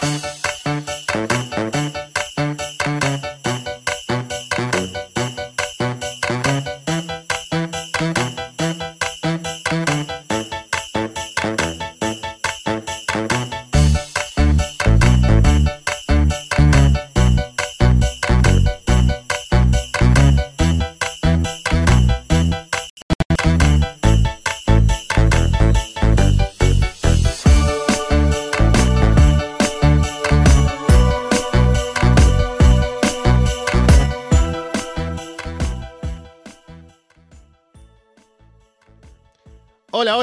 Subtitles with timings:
[0.00, 0.57] Hola,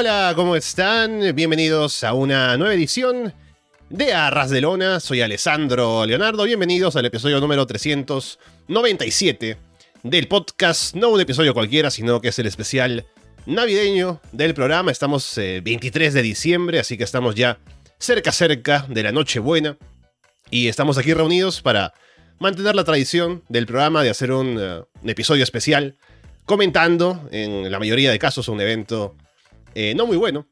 [0.08, 1.34] hola, ¿cómo están?
[1.34, 3.34] Bienvenidos a una nueva edición
[3.90, 5.00] de Arras de Lona.
[5.00, 6.44] Soy Alessandro Leonardo.
[6.44, 9.56] Bienvenidos al episodio número 397
[10.04, 10.94] del podcast.
[10.94, 13.04] No un episodio cualquiera, sino que es el especial
[13.46, 14.92] navideño del programa.
[14.92, 17.58] Estamos 23 eh, de diciembre, así que estamos ya
[17.98, 19.76] cerca, cerca de la Nochebuena.
[20.52, 21.94] Y estamos aquí reunidos para
[22.38, 25.96] mantener la tradición del programa de hacer un, eh, un episodio especial
[26.44, 29.16] comentando, en la mayoría de casos, un evento
[29.78, 30.46] eh, no muy bueno,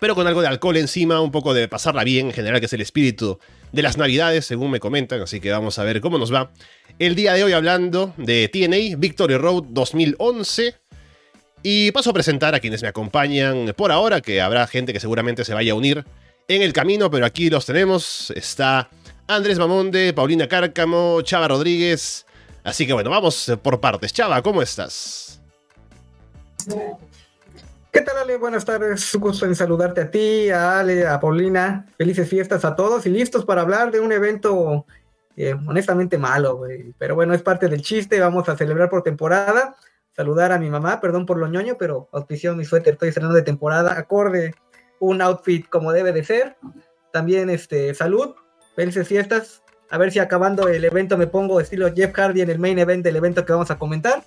[0.00, 2.72] pero con algo de alcohol encima, un poco de pasarla bien en general, que es
[2.72, 3.38] el espíritu
[3.70, 6.50] de las navidades, según me comentan, así que vamos a ver cómo nos va.
[6.98, 10.74] El día de hoy hablando de TNA Victory Road 2011.
[11.62, 15.44] Y paso a presentar a quienes me acompañan por ahora, que habrá gente que seguramente
[15.44, 16.04] se vaya a unir
[16.48, 18.32] en el camino, pero aquí los tenemos.
[18.32, 18.90] Está
[19.28, 22.26] Andrés Mamonde, Paulina Cárcamo, Chava Rodríguez.
[22.64, 24.12] Así que bueno, vamos por partes.
[24.12, 25.40] Chava, ¿cómo estás?
[27.98, 28.36] ¿Qué tal, Ale?
[28.36, 29.12] Buenas tardes.
[29.16, 31.84] Un gusto en saludarte a ti, a Ale, a Paulina.
[31.96, 34.86] Felices fiestas a todos y listos para hablar de un evento
[35.36, 36.60] eh, honestamente malo.
[36.96, 38.20] Pero bueno, es parte del chiste.
[38.20, 39.74] Vamos a celebrar por temporada.
[40.12, 42.92] Saludar a mi mamá, perdón por lo ñoño, pero auspició mi suéter.
[42.92, 43.98] Estoy estrenando de temporada.
[43.98, 44.54] Acorde
[45.00, 46.56] un outfit como debe de ser.
[47.12, 48.36] También, este, salud.
[48.76, 49.64] Felices fiestas.
[49.90, 53.02] A ver si acabando el evento me pongo estilo Jeff Hardy en el main event
[53.02, 54.22] del evento que vamos a comentar.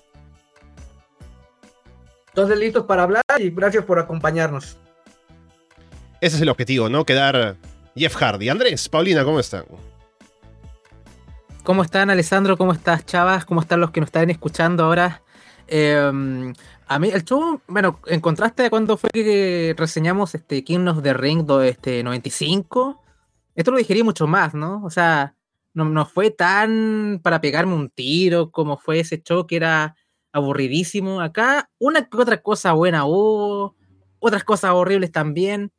[2.32, 4.78] Entonces, listos para hablar y gracias por acompañarnos.
[6.22, 7.04] Ese es el objetivo, ¿no?
[7.04, 7.56] Quedar
[7.94, 8.48] Jeff Hardy.
[8.48, 9.64] Andrés, Paulina, ¿cómo están?
[11.62, 12.56] ¿Cómo están, Alessandro?
[12.56, 13.44] ¿Cómo estás, Chavas?
[13.44, 15.22] ¿Cómo están los que nos están escuchando ahora?
[15.68, 16.54] Em,
[16.86, 21.02] a mí, el show, bueno, en contraste a cuando fue que reseñamos este King of
[21.02, 23.02] the Ring este, 95,
[23.54, 24.82] esto lo digerí mucho más, ¿no?
[24.84, 25.34] O sea,
[25.74, 29.96] no, no fue tan para pegarme un tiro como fue ese show que era
[30.32, 31.20] aburridísimo.
[31.20, 33.76] Acá una que otra cosa buena hubo,
[34.18, 35.72] otras cosas horribles también,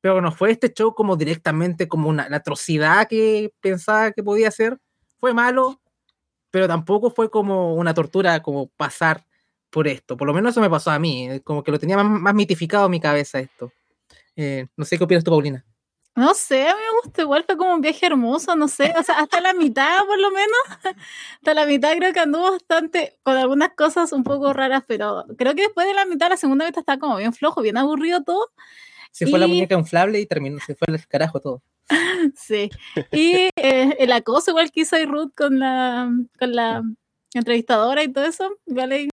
[0.00, 4.78] pero no fue este show como directamente como una atrocidad que pensaba que podía ser.
[5.18, 5.80] Fue malo,
[6.50, 9.24] pero tampoco fue como una tortura como pasar
[9.70, 10.16] por esto.
[10.16, 12.86] Por lo menos eso me pasó a mí, eh, como que lo tenía más, mitificado
[12.86, 13.72] en mi cabeza esto.
[14.36, 15.64] Eh, no sé qué opinas tú, Paulina.
[16.16, 19.02] No sé, a mí me gusta igual, fue como un viaje hermoso, no sé, o
[19.02, 20.58] sea, hasta la mitad por lo menos,
[21.34, 25.54] hasta la mitad creo que anduvo bastante, con algunas cosas un poco raras, pero creo
[25.54, 28.50] que después de la mitad, la segunda mitad está como bien flojo, bien aburrido todo.
[29.12, 31.62] Se fue la muñeca inflable y terminó, se fue el carajo todo.
[32.36, 32.70] sí,
[33.12, 36.82] y eh, el acoso igual que hizo Ruth con la, con la
[37.34, 39.08] entrevistadora y todo eso, vale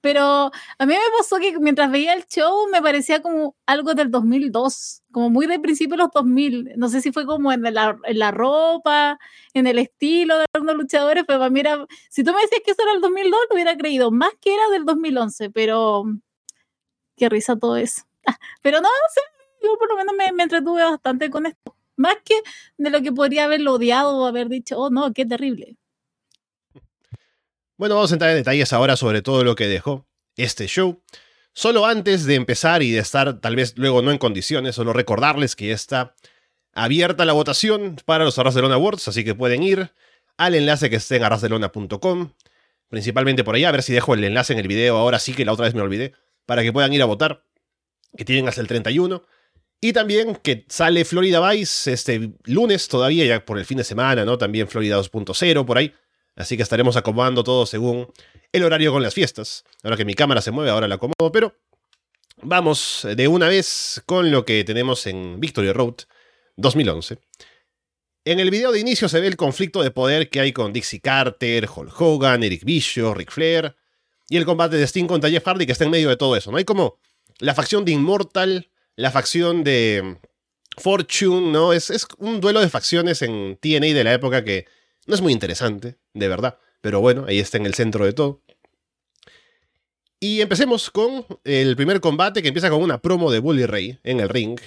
[0.00, 4.10] pero a mí me pasó que mientras veía el show me parecía como algo del
[4.10, 6.72] 2002, como muy del principio de los 2000.
[6.76, 9.18] No sé si fue como en la, en la ropa,
[9.54, 12.72] en el estilo de los luchadores, pero para mí era, si tú me decías que
[12.72, 16.04] eso era el 2002, lo hubiera creído, más que era del 2011, pero
[17.16, 18.02] qué risa todo eso.
[18.62, 19.20] pero no, sé,
[19.62, 22.34] yo por lo menos me, me entretuve bastante con esto, más que
[22.78, 25.77] de lo que podría haberlo odiado o haber dicho, oh no, qué terrible.
[27.78, 30.04] Bueno, vamos a entrar en detalles ahora sobre todo lo que dejó
[30.36, 31.00] este show.
[31.52, 35.54] Solo antes de empezar y de estar tal vez luego no en condiciones, solo recordarles
[35.54, 36.16] que está
[36.72, 39.92] abierta la votación para los Arrasdelona Awards, así que pueden ir
[40.36, 42.32] al enlace que esté en arrasdelona.com,
[42.88, 45.44] principalmente por ahí, a ver si dejo el enlace en el video, ahora sí que
[45.44, 46.14] la otra vez me olvidé,
[46.46, 47.44] para que puedan ir a votar,
[48.16, 49.22] que tienen hasta el 31.
[49.80, 54.24] Y también que sale Florida Vice este lunes todavía, ya por el fin de semana,
[54.24, 54.36] ¿no?
[54.36, 55.94] También Florida 2.0 por ahí.
[56.38, 58.06] Así que estaremos acomodando todo según
[58.52, 59.64] el horario con las fiestas.
[59.82, 61.56] Ahora que mi cámara se mueve, ahora la acomodo, pero
[62.40, 65.96] vamos de una vez con lo que tenemos en Victory Road
[66.56, 67.18] 2011.
[68.24, 71.00] En el video de inicio se ve el conflicto de poder que hay con Dixie
[71.00, 73.74] Carter, Hulk Hogan, Eric Bischoff, Ric Flair
[74.28, 76.52] y el combate de Sting contra Jeff Hardy que está en medio de todo eso.
[76.52, 76.58] ¿no?
[76.58, 77.00] Hay como
[77.40, 80.18] la facción de Immortal, la facción de
[80.76, 81.72] Fortune, ¿no?
[81.72, 84.66] Es, es un duelo de facciones en TNA de la época que
[85.08, 88.42] no es muy interesante, de verdad, pero bueno, ahí está en el centro de todo.
[90.20, 94.20] Y empecemos con el primer combate que empieza con una promo de Bully Ray en
[94.20, 94.60] el ring.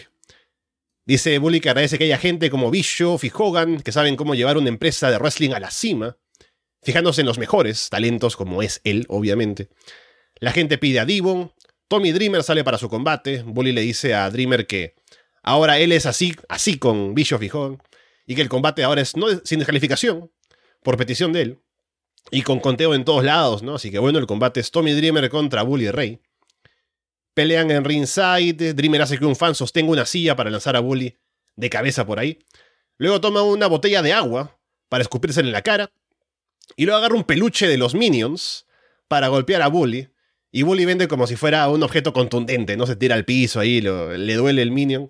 [1.05, 4.57] Dice Bully que agradece que haya gente como Bischoff y Hogan que saben cómo llevar
[4.57, 6.17] una empresa de wrestling a la cima,
[6.81, 9.69] fijándose en los mejores talentos como es él, obviamente.
[10.39, 11.51] La gente pide a Devon,
[11.87, 14.95] Tommy Dreamer sale para su combate, Bully le dice a Dreamer que
[15.43, 17.81] ahora él es así, así con Bischoff y Hogan,
[18.31, 20.31] y que el combate ahora es no, sin descalificación,
[20.83, 21.59] por petición de él,
[22.31, 23.75] y con conteo en todos lados, ¿no?
[23.75, 26.21] Así que bueno, el combate es Tommy Dreamer contra Bully Ray.
[27.33, 28.73] Pelean en ringside.
[28.73, 31.17] Dreamer hace que un fan sostenga una silla para lanzar a Bully
[31.57, 32.39] de cabeza por ahí.
[32.97, 34.57] Luego toma una botella de agua
[34.87, 35.91] para escupirse en la cara.
[36.77, 38.65] Y luego agarra un peluche de los Minions
[39.09, 40.07] para golpear a Bully.
[40.53, 43.81] Y Bully vende como si fuera un objeto contundente, no se tira al piso ahí,
[43.81, 45.09] le duele el Minion.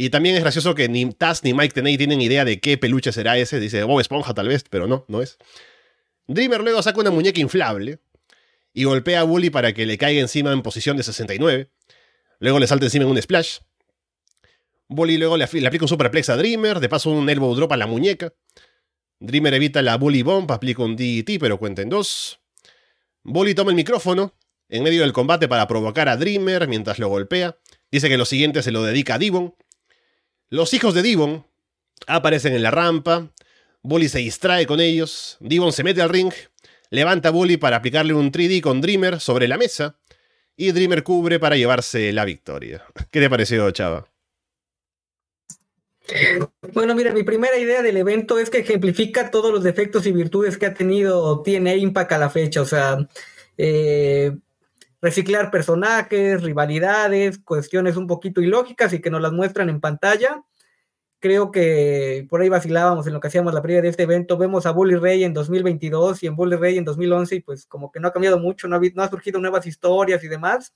[0.00, 3.10] Y también es gracioso que ni Taz ni Mike Tenay tienen idea de qué peluche
[3.10, 3.58] será ese.
[3.58, 5.38] Dice Bob Esponja tal vez, pero no, no es.
[6.28, 7.98] Dreamer luego saca una muñeca inflable
[8.72, 11.72] y golpea a Bully para que le caiga encima en posición de 69.
[12.38, 13.58] Luego le salta encima en un splash.
[14.86, 17.88] Bully luego le, aplica un superplex a Dreamer, de paso un elbow drop a la
[17.88, 18.32] muñeca.
[19.18, 22.38] Dreamer evita la Bully Bomb, aplica un DDT, pero cuenta en dos.
[23.24, 24.36] Bully toma el micrófono
[24.68, 27.58] en medio del combate para provocar a Dreamer mientras lo golpea.
[27.90, 29.56] Dice que lo siguiente se lo dedica a Devon.
[30.50, 31.46] Los hijos de Devon
[32.06, 33.30] aparecen en la rampa.
[33.82, 35.36] Bully se distrae con ellos.
[35.40, 36.32] Devon se mete al ring
[36.90, 39.98] levanta a Bully para aplicarle un 3D con Dreamer sobre la mesa
[40.56, 42.84] y Dreamer cubre para llevarse la victoria.
[43.10, 44.08] ¿Qué te pareció, Chava?
[46.72, 50.56] Bueno, mira, mi primera idea del evento es que ejemplifica todos los defectos y virtudes
[50.56, 52.62] que ha tenido TNA Impact a la fecha.
[52.62, 53.06] O sea,
[53.58, 54.34] eh,
[55.00, 60.44] reciclar personajes, rivalidades, cuestiones un poquito ilógicas y que nos las muestran en pantalla
[61.20, 64.38] creo que por ahí vacilábamos en lo que hacíamos la previa de este evento.
[64.38, 67.90] Vemos a Bully Ray en 2022 y en Bully Ray en 2011 y pues como
[67.90, 70.74] que no ha cambiado mucho, no ha, surgido nuevas historias y demás.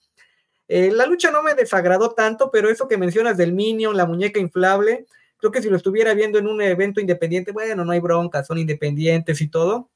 [0.69, 4.41] Eh, la lucha no me desagradó tanto, pero eso que mencionas del Minion, la muñeca
[4.41, 8.45] inflable, creo que si lo estuviera viendo en un evento independiente, bueno, no hay bronca,
[8.45, 9.91] son independientes y todo,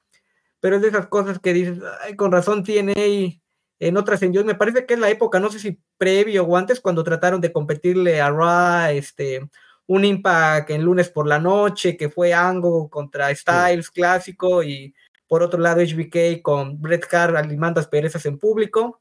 [0.61, 1.79] pero es de esas cosas que dices,
[2.17, 3.41] con razón tiene
[3.79, 6.81] en otras en me parece que es la época, no sé si previo o antes,
[6.81, 9.49] cuando trataron de competirle a Ra, este,
[9.87, 14.95] un Impact en lunes por la noche, que fue Ango contra Styles clásico, y
[15.29, 19.01] por otro lado HBK con Bret Hart alimando perezas en público.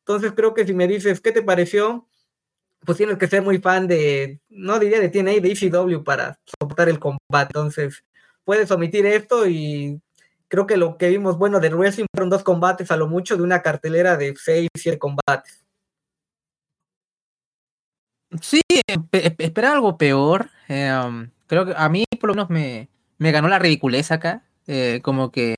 [0.00, 2.08] Entonces creo que si me dices, ¿qué te pareció?
[2.84, 6.88] Pues tienes que ser muy fan de, no diría de TNA, de ECW para soportar
[6.88, 7.18] el combate.
[7.48, 8.04] Entonces
[8.44, 10.00] puedes omitir esto y
[10.48, 13.42] creo que lo que vimos bueno de wrestling fueron dos combates a lo mucho de
[13.42, 15.64] una cartelera de seis, siete combates.
[18.40, 18.60] Sí,
[19.12, 20.50] espera algo peor.
[20.68, 22.88] Em, creo que a mí por lo menos me,
[23.32, 24.42] ganó la ridiculez acá.
[24.66, 25.54] Eh, como que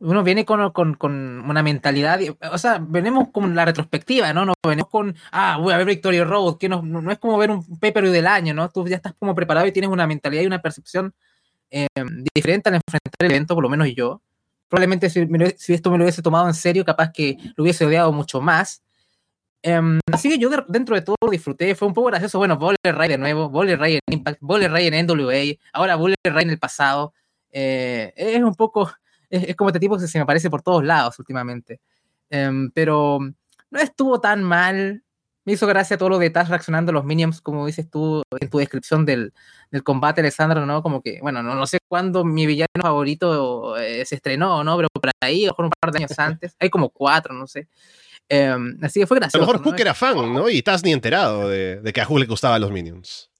[0.00, 2.18] uno viene con, una mentalidad,
[2.50, 4.46] o sea, venimos con la retrospectiva, ¿no?
[4.46, 7.50] No venimos con, ah, voy a ver Victoria Road, que no, no, es como ver
[7.50, 8.70] un paper del año, ¿no?
[8.70, 11.14] Tú ya estás como preparado y tienes una mentalidad y una percepción
[11.70, 14.22] em, diferente al enfrentar el evento, por lo menos yo.
[14.68, 15.26] Probablemente si,
[15.56, 18.82] si esto me lo hubiese tomado en serio, capaz que lo hubiese odiado mucho más.
[19.62, 22.38] Em, así que yo dentro de todo disfruté, fue un poco gracioso.
[22.38, 26.16] Bueno, Boller Ray de nuevo, Boller Ray en Impact, Boller Ray en NWA, ahora Boller
[26.24, 27.12] Ray en el pasado.
[27.50, 28.90] Eh, es un poco,
[29.28, 31.80] es, como este tipo que se me aparece por todos lados últimamente.
[32.30, 33.18] Em, pero
[33.70, 35.02] no estuvo tan mal.
[35.44, 38.50] Me hizo gracia todo lo de Taz reaccionando a los minions, como dices tú en
[38.50, 39.32] tu descripción del,
[39.70, 40.82] del combate, Alessandro, ¿no?
[40.82, 44.76] Como que, bueno, no, no sé cuándo mi villano favorito eh, se estrenó, ¿no?
[44.76, 46.56] Pero por ahí, o un par de años antes.
[46.58, 47.68] Hay como cuatro, no sé.
[48.28, 49.38] Em, así que fue gracioso.
[49.42, 50.48] A lo mejor Hook era fan, ¿no?
[50.48, 53.30] Y estás ni enterado de, que a Hook le gustaban los Minions.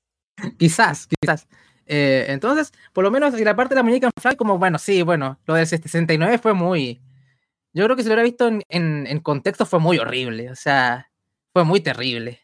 [0.58, 1.46] quizás, quizás.
[1.86, 5.02] Eh, entonces, por lo menos, y la parte de la muñeca en como, bueno, sí,
[5.02, 7.00] bueno, lo del 69 fue muy.
[7.72, 11.09] Yo creo que si lo hubiera visto en, contexto fue muy horrible, o sea,
[11.52, 12.40] fue muy terrible.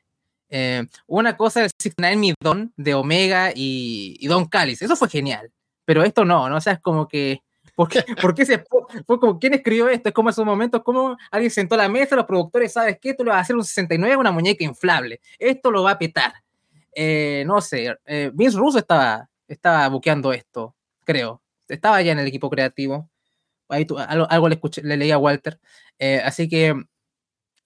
[0.49, 5.09] Eh, una cosa del 69 Mi Don de Omega y, y Don Callis, eso fue
[5.09, 5.51] genial,
[5.85, 6.57] pero esto no, ¿no?
[6.57, 7.43] O sea, es como que
[7.77, 8.65] ¿Por qué, ¿Por qué se
[9.07, 10.09] fue como quién escribió esto?
[10.09, 13.11] Es como esos momentos, como alguien sentó a la mesa, los productores, ¿sabes qué?
[13.11, 15.21] Esto lo va a hacer un 69, una muñeca inflable.
[15.39, 16.33] Esto lo va a petar.
[16.95, 21.43] Eh, no sé, eh, Vince Russo estaba, estaba buqueando esto, creo.
[21.69, 23.11] Estaba ya en el equipo creativo.
[23.69, 25.61] Ahí algo, le, escuché, le leí a Walter.
[25.99, 26.75] Eh, así que,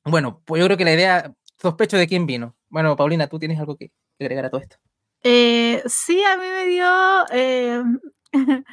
[0.05, 2.57] bueno, pues yo creo que la idea, sospecho de quién vino.
[2.69, 4.77] Bueno, Paulina, ¿tú tienes algo que, agregar a todo esto?
[5.23, 6.87] sí, a mí me dio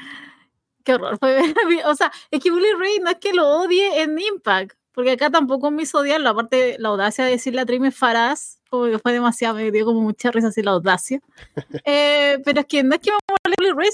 [0.88, 1.20] qué horror.
[1.86, 5.30] o sea, es que Bully Ray no es que lo odie en Impact, porque acá
[5.30, 6.30] tampoco me hizo odiarlo.
[6.30, 10.02] Aparte, la audacia de decirle a Trime Faraz, como que fue demasiado, me dio como
[10.02, 11.20] mucha risa así la audacia.
[11.86, 13.90] Eh, pero es que no es que me Bully Ray,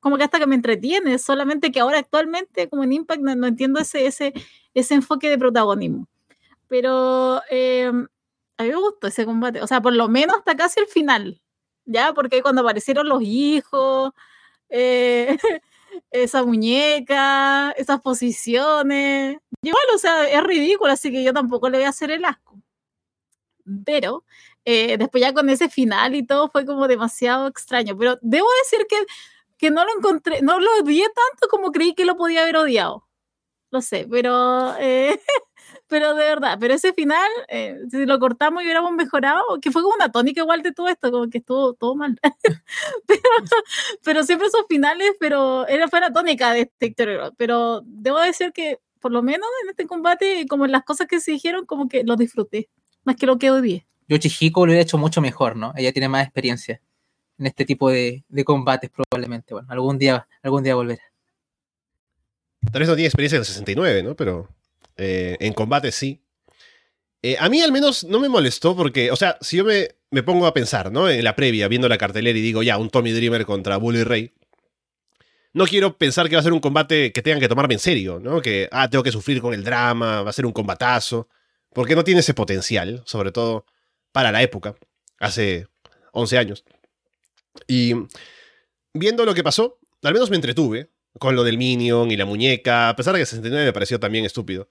[0.00, 3.80] como que hasta que me entretiene, solamente que ahora actualmente, como en Impact, no, entiendo
[3.80, 4.32] ese, ese,
[4.74, 6.06] ese enfoque de protagonismo.
[6.68, 7.90] Pero eh,
[8.58, 11.40] a mí me gustó ese combate, o sea, por lo menos hasta casi el final.
[11.86, 14.12] ya, porque cuando aparecieron los hijos,
[14.70, 15.38] eh,
[16.10, 21.86] esa muñeca, esas posiciones, igual, o sea, es ridículo, así que yo tampoco le voy
[21.86, 22.60] a hacer el asco.
[23.84, 24.24] Pero
[24.64, 28.86] eh, después ya con ese final y todo fue como demasiado extraño, pero debo decir
[28.88, 28.96] que,
[29.58, 33.06] que no lo encontré, no lo odié tanto como creí que lo podía haber odiado.
[33.70, 35.20] Lo sé, pero eh,
[35.88, 39.82] pero de verdad, pero ese final, eh, si lo cortamos y hubiéramos mejorado, que fue
[39.82, 42.18] como una tónica igual de todo esto, como que estuvo todo mal.
[43.06, 43.22] pero,
[44.04, 46.94] pero, siempre esos finales, pero era fue la tónica de este
[47.36, 51.20] Pero debo decir que, por lo menos en este combate, como en las cosas que
[51.20, 52.68] se dijeron, como que lo disfruté,
[53.04, 53.86] más que lo que odié.
[54.08, 55.72] Yo Chihiko lo hubiera hecho mucho mejor, ¿no?
[55.76, 56.82] Ella tiene más experiencia
[57.38, 59.54] en este tipo de, de combates, probablemente.
[59.54, 61.02] Bueno, algún día, algún día volverá.
[62.72, 64.16] Tal vez no tiene experiencia en el 69, ¿no?
[64.16, 64.48] Pero
[64.98, 66.22] eh, en combate sí.
[67.22, 70.22] Eh, a mí al menos no me molestó porque, o sea, si yo me, me,
[70.22, 71.08] pongo a pensar, ¿no?
[71.08, 74.34] En la previa, viendo la cartelera y digo, ya, un Tommy Dreamer contra Bully Ray.
[75.52, 78.20] No quiero pensar que va a ser un combate que tengan que tomarme en serio,
[78.20, 78.40] ¿no?
[78.40, 81.28] Que, ah, tengo que sufrir con el drama, va a ser un combatazo.
[81.72, 83.64] Porque no tiene ese potencial, sobre todo
[84.12, 84.74] para la época,
[85.18, 85.66] hace
[86.12, 86.64] 11 años.
[87.66, 87.94] Y
[88.94, 92.88] viendo lo que pasó, al menos me entretuve con lo del Minion y la muñeca,
[92.90, 94.68] a pesar de que 69 me pareció también estúpido.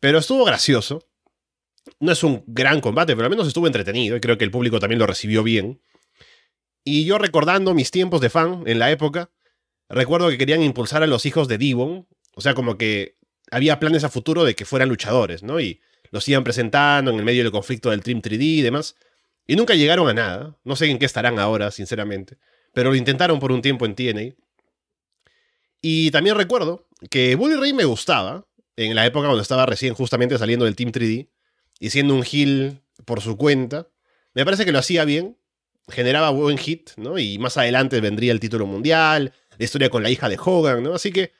[0.00, 1.06] Pero estuvo gracioso.
[2.00, 4.80] No es un gran combate, pero al menos estuvo entretenido y creo que el público
[4.80, 5.80] también lo recibió bien.
[6.84, 9.30] Y yo recordando mis tiempos de fan en la época,
[9.88, 13.16] recuerdo que querían impulsar a los hijos de Devon, o sea, como que
[13.50, 15.60] había planes a futuro de que fueran luchadores, ¿no?
[15.60, 18.96] Y los iban presentando en el medio del conflicto del Trim 3D y demás.
[19.46, 20.56] Y nunca llegaron a nada.
[20.64, 22.38] No sé en qué estarán ahora, sinceramente.
[22.72, 24.34] Pero lo intentaron por un tiempo en TNA.
[25.80, 30.38] Y también recuerdo que Bully Ray me gustaba en la época cuando estaba recién justamente
[30.38, 31.28] saliendo del Team 3D
[31.80, 33.88] y siendo un heel por su cuenta.
[34.34, 35.36] Me parece que lo hacía bien,
[35.88, 37.18] generaba buen hit, ¿no?
[37.18, 40.94] Y más adelante vendría el título mundial, la historia con la hija de Hogan, ¿no?
[40.94, 41.32] Así que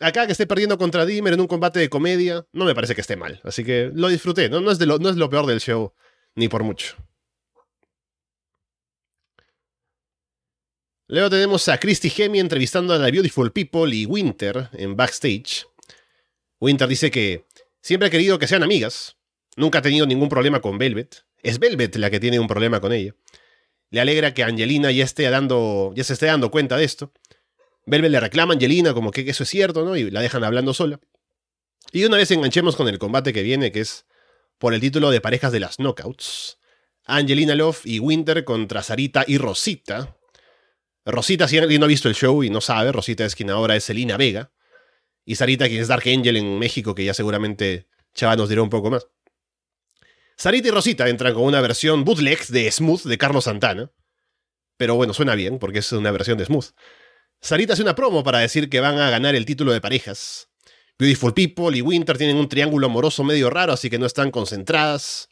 [0.00, 3.00] acá que esté perdiendo contra Dimmer en un combate de comedia, no me parece que
[3.00, 3.40] esté mal.
[3.44, 4.60] Así que lo disfruté, ¿no?
[4.60, 5.92] No es, lo, peor del show,
[6.34, 6.96] ni por mucho.
[11.08, 15.64] Luego tenemos a Christy Hemi entrevistando a la Beautiful People y Winter en backstage.
[16.60, 17.44] Winter dice que
[17.82, 19.16] siempre ha querido que sean amigas.
[19.56, 21.24] Nunca ha tenido ningún problema con Velvet.
[21.42, 23.14] Es Velvet la que tiene un problema con ella.
[23.90, 27.12] Le alegra que Angelina ya, esté dando, ya se esté dando cuenta de esto.
[27.86, 29.96] Velvet le reclama a Angelina como que eso es cierto, ¿no?
[29.96, 31.00] Y la dejan hablando sola.
[31.92, 34.06] Y una vez enganchemos con el combate que viene, que es
[34.58, 36.58] por el título de parejas de las Knockouts.
[37.04, 40.16] Angelina Love y Winter contra Sarita y Rosita.
[41.04, 43.76] Rosita, si alguien no ha visto el show y no sabe, Rosita es quien ahora
[43.76, 44.50] es Selina Vega.
[45.26, 48.70] Y Sarita, quien es Dark Angel en México, que ya seguramente Chava nos dirá un
[48.70, 49.08] poco más.
[50.36, 53.90] Sarita y Rosita entran con una versión bootleg de Smooth de Carlos Santana.
[54.76, 56.66] Pero bueno, suena bien, porque es una versión de Smooth.
[57.40, 60.48] Sarita hace una promo para decir que van a ganar el título de parejas.
[60.96, 65.28] Beautiful People y Winter tienen un triángulo amoroso medio raro, así que no están concentradas.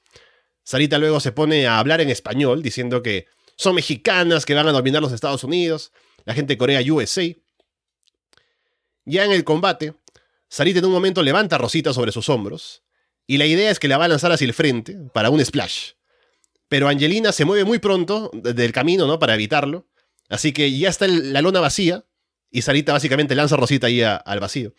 [0.64, 4.72] Sarita luego se pone a hablar en español, diciendo que son mexicanas que van a
[4.72, 5.92] dominar los Estados Unidos,
[6.24, 7.22] la gente de Corea USA.
[9.04, 9.94] Ya en el combate,
[10.48, 12.82] Sarita en un momento levanta a Rosita sobre sus hombros,
[13.26, 15.92] y la idea es que la va a lanzar hacia el frente para un splash.
[16.68, 19.18] Pero Angelina se mueve muy pronto del camino, ¿no?
[19.18, 19.86] Para evitarlo.
[20.28, 22.04] Así que ya está la lona vacía,
[22.50, 24.74] y Sarita básicamente lanza a Rosita ahí al vacío.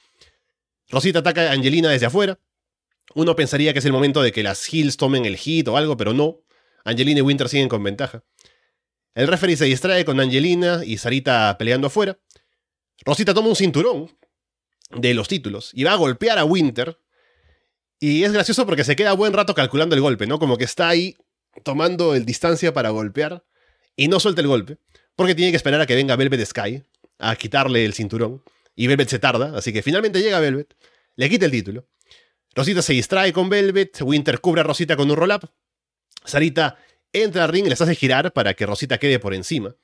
[0.89, 2.39] Rosita ataca a Angelina desde afuera.
[3.13, 5.97] Uno pensaría que es el momento de que las Hills tomen el hit o algo,
[5.97, 6.41] pero no.
[6.83, 8.23] Angelina y Winter siguen con ventaja.
[9.13, 12.17] El referee se distrae con Angelina y Sarita peleando afuera.
[13.03, 14.11] Rosita toma un cinturón
[14.91, 16.99] de los títulos y va a golpear a Winter.
[17.99, 20.39] Y es gracioso porque se queda buen rato calculando el golpe, ¿no?
[20.39, 21.15] Como que está ahí
[21.63, 23.45] tomando el distancia para golpear
[23.95, 24.77] y no suelta el golpe,
[25.15, 26.83] porque tiene que esperar a que venga Velvet Sky
[27.19, 28.43] a quitarle el cinturón.
[28.75, 30.75] Y Velvet se tarda, así que finalmente llega Velvet,
[31.15, 31.87] le quita el título.
[32.53, 35.49] Rosita se distrae con Velvet, Winter cubre a Rosita con un roll-up.
[36.25, 36.77] Sarita
[37.13, 39.75] entra al ring y les hace girar para que Rosita quede por encima.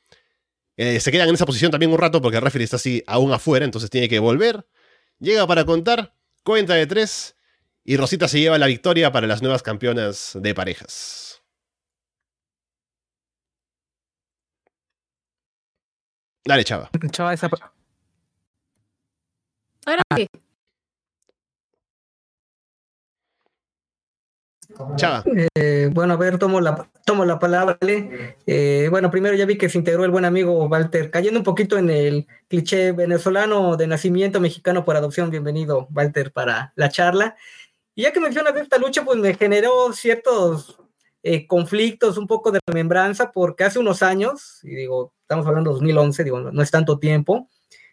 [0.78, 3.32] Eh, se quedan en esa posición también un rato porque el referee está así aún
[3.34, 4.66] afuera, entonces tiene que volver.
[5.20, 7.36] Llega para contar, cuenta de tres,
[7.84, 11.42] y Rosita se lleva la victoria para las nuevas campeonas de parejas.
[16.46, 16.90] Dale, chava.
[17.12, 17.50] Chava, esa.
[19.86, 20.28] Ahora sí.
[24.96, 25.24] Chava.
[25.56, 27.78] Eh, bueno, a ver, tomo la, tomo la palabra.
[27.82, 31.78] Eh, bueno, primero ya vi que se integró el buen amigo Walter, cayendo un poquito
[31.78, 35.30] en el cliché venezolano de nacimiento mexicano por adopción.
[35.30, 37.36] Bienvenido, Walter, para la charla.
[37.96, 40.78] Y ya que mencionas esta lucha, pues me generó ciertos
[41.24, 45.76] eh, conflictos, un poco de remembranza, porque hace unos años, y digo, estamos hablando de
[45.76, 47.48] 2011, digo, no, es tanto tiempo,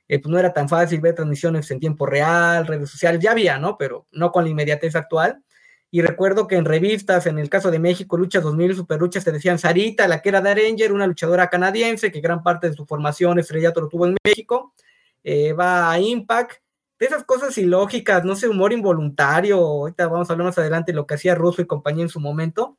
[0.07, 3.59] eh, pues no era tan fácil ver transmisiones en tiempo real, redes sociales, ya había,
[3.59, 3.77] ¿no?
[3.77, 5.43] Pero no con la inmediatez actual.
[5.91, 9.33] Y recuerdo que en revistas, en el caso de México, Lucha 2000, Super Luchas, te
[9.33, 13.39] decían Sarita, la que era de una luchadora canadiense, que gran parte de su formación
[13.39, 14.75] estrellato lo tuvo en México,
[15.25, 16.61] eh, va a Impact,
[16.99, 20.97] de esas cosas ilógicas, no sé, humor involuntario, ahorita vamos a hablar más adelante de
[20.97, 22.77] lo que hacía Russo y compañía en su momento,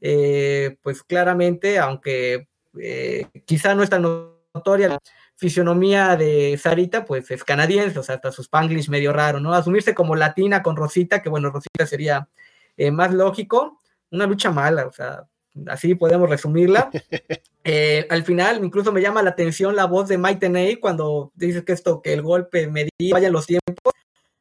[0.00, 2.48] eh, pues claramente, aunque
[2.80, 4.98] eh, quizá no es tan notoria la
[5.36, 9.52] fisionomía de Sarita, pues es canadiense, o sea, hasta su spanglish medio raro, ¿no?
[9.54, 12.28] Asumirse como latina con Rosita, que bueno, Rosita sería
[12.78, 13.80] eh, más lógico,
[14.10, 15.26] una lucha mala, o sea,
[15.66, 16.90] así podemos resumirla.
[18.08, 21.72] al final, incluso me llama la atención la voz de Mike Tenay cuando dice que
[21.72, 23.92] esto, que el golpe me vaya los tiempos,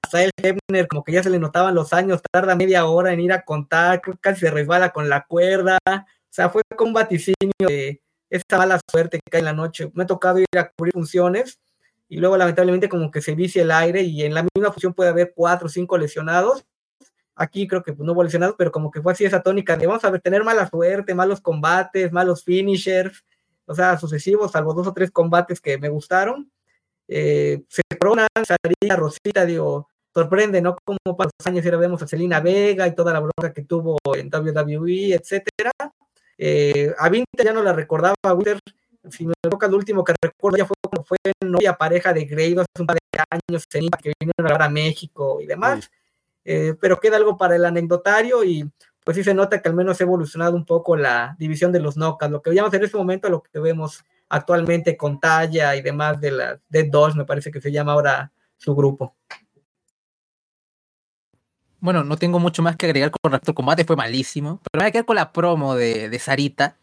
[0.08, 3.20] hasta el Hebner, como que ya se le notaban los años, tarda media hora en
[3.20, 5.78] ir a contar, casi se resbala con la cuerda.
[5.86, 9.92] O sea, fue con un vaticinio de esa mala suerte que cae en la noche.
[9.94, 11.60] Me ha tocado ir a cubrir funciones
[12.08, 15.10] y luego lamentablemente como que se vicia el aire y en la misma función puede
[15.10, 16.66] haber cuatro o cinco lesionados.
[17.40, 19.86] Aquí creo que pues, no hubo lesionados, pero como que fue así esa tónica de
[19.86, 23.24] vamos a tener mala suerte, malos combates, malos finishers,
[23.66, 26.52] o sea, sucesivos, salvo dos o tres combates que me gustaron.
[27.08, 30.76] Eh, se coronan, salía Rosita, digo, sorprende, ¿no?
[30.84, 33.98] Como para los años era vemos a Selena Vega y toda la bronca que tuvo
[34.16, 35.72] en WWE, etcétera.
[36.38, 38.60] Eh, a Winter ya no la recordaba, Winter,
[39.12, 42.54] si me toca el último que recuerdo, ya fue como fue novia pareja de Grey
[42.54, 45.90] hace un par de años, que vinieron a a México y demás.
[46.50, 48.72] Eh, pero queda algo para el anecdotario y
[49.04, 51.98] pues sí se nota que al menos ha evolucionado un poco la división de los
[51.98, 56.22] knockouts, lo que veíamos en ese momento, lo que vemos actualmente con Talla y demás
[56.22, 59.14] de la Dead Dogs, me parece que se llama ahora su grupo.
[61.82, 64.62] Bueno, no tengo mucho más que agregar con respecto al combate, fue malísimo.
[64.72, 66.78] Pero me voy a quedar con la promo de, de Sarita.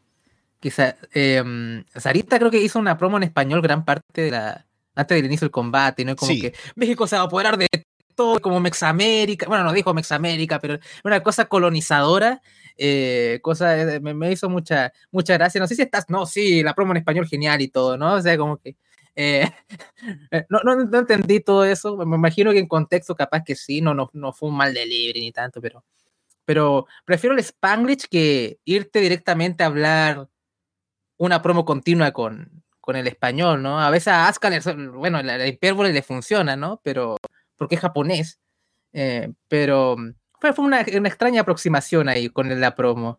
[0.61, 0.71] Que
[1.15, 4.67] em, Sarita creo que hizo una promo en español gran parte de la.
[4.95, 6.17] antes del inicio del combate, ¿no?
[6.17, 7.67] Como que México se va a apoderar de
[8.15, 9.47] como Mexamérica.
[9.47, 12.41] Bueno, no dijo Mexamérica, pero una cosa colonizadora.
[12.77, 15.61] Eh, cosa me, hizo mucha, mucha gracia.
[15.61, 16.09] No sé si estás.
[16.09, 18.15] No, sí, la promo en español genial y todo, ¿no?
[18.15, 18.77] O sea, como que.
[19.17, 19.49] Eh,
[20.31, 21.97] eh, no, no, no, entendí todo eso.
[21.97, 25.21] Me imagino que en contexto capaz que sí, no, no, no fue un mal delivery
[25.21, 25.85] ni tanto, pero,
[26.45, 30.29] pero prefiero el Spanglish que irte directamente a hablar
[31.17, 33.81] una promo continua con, con el español, ¿no?
[33.81, 34.51] A veces a Asuka,
[34.93, 36.83] bueno, la, hipérbole le funciona, ¿no?
[36.85, 37.17] Pero,
[37.57, 38.41] porque es japonés.
[38.93, 39.97] Eh, pero
[40.41, 43.19] fue, fue una, una, extraña aproximación ahí con la promo.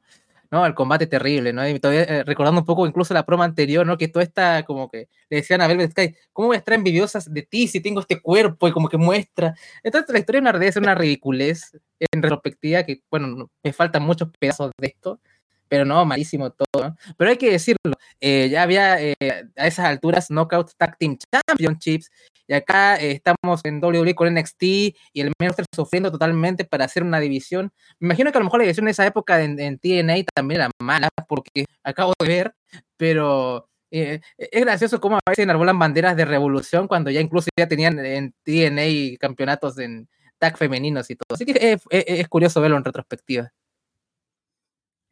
[0.52, 0.66] ¿no?
[0.66, 1.68] El combate terrible, ¿no?
[1.68, 3.98] Y todavía eh, recordando un poco incluso la promo anterior, ¿no?
[3.98, 7.32] Que todo está como que le decían a Velvet Sky, ¿cómo voy a estar envidiosas
[7.32, 8.68] de ti si tengo este cuerpo?
[8.68, 9.56] Y como que muestra.
[9.84, 14.72] Entonces la historia de es una ridiculez en retrospectiva que, bueno, me faltan muchos pedazos
[14.78, 15.20] de esto,
[15.68, 16.96] pero no, malísimo todo.
[17.18, 19.16] Pero hay que decirlo, eh, ya había eh,
[19.58, 22.10] a esas alturas Knockout Tag Team Championships
[22.48, 27.04] y acá eh, estamos en WWE con NXT y el está sufriendo totalmente para hacer
[27.04, 27.72] una división.
[28.00, 30.72] Me imagino que a lo mejor la división de esa época en, TNA también era
[30.82, 32.56] mala, porque acabo de ver,
[32.98, 37.68] pero eh, es gracioso cómo a veces enarbolan banderas de revolución cuando ya incluso ya
[37.68, 41.36] tenían en TNA campeonatos en tag femeninos y todo.
[41.36, 43.52] Así que es curioso verlo en retrospectiva.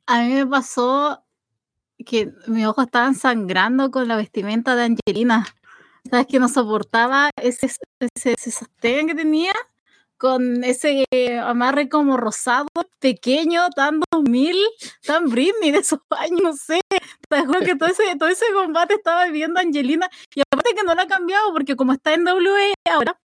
[0.07, 1.23] A mí me pasó
[2.05, 5.45] que mis ojos estaban sangrando con la vestimenta de Angelina.
[6.09, 6.27] ¿Sabes?
[6.27, 9.53] Que no soportaba ese, ese, ese sostén que tenía
[10.17, 11.05] con ese
[11.41, 14.55] amarre como rosado, pequeño, tan 2000,
[15.05, 16.79] tan Britney de esos años, no sé.
[17.29, 20.09] Te juro que todo ese, todo ese combate estaba viviendo Angelina.
[20.35, 23.19] Y aparte que no lo ha cambiado, porque como está en WWE ahora,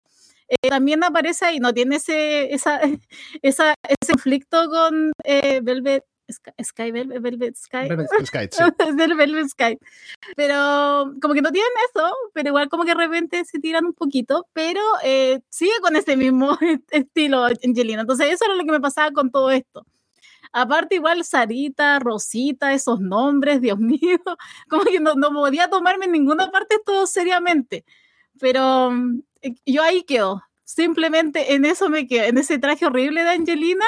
[0.49, 2.81] eh, también aparece y no tiene ese, esa,
[3.43, 7.89] esa, ese conflicto con eh, Velvet Sky, Velvet, Sky.
[7.89, 8.49] Velvet Sky,
[8.95, 9.79] Velvet Sky.
[10.37, 13.93] Pero como que no tienen eso, pero igual como que de repente se tiran un
[13.93, 16.57] poquito, pero eh, sigue con ese mismo
[16.91, 18.03] estilo Angelina.
[18.03, 19.87] Entonces eso era lo que me pasaba con todo esto.
[20.53, 24.21] Aparte igual Sarita, Rosita, esos nombres, Dios mío,
[24.69, 27.85] como que no, no podía tomarme en ninguna parte todo seriamente.
[28.41, 28.93] Pero
[29.43, 30.43] eh, yo ahí quedo.
[30.65, 33.85] Simplemente en eso me quedo, en ese traje horrible de Angelina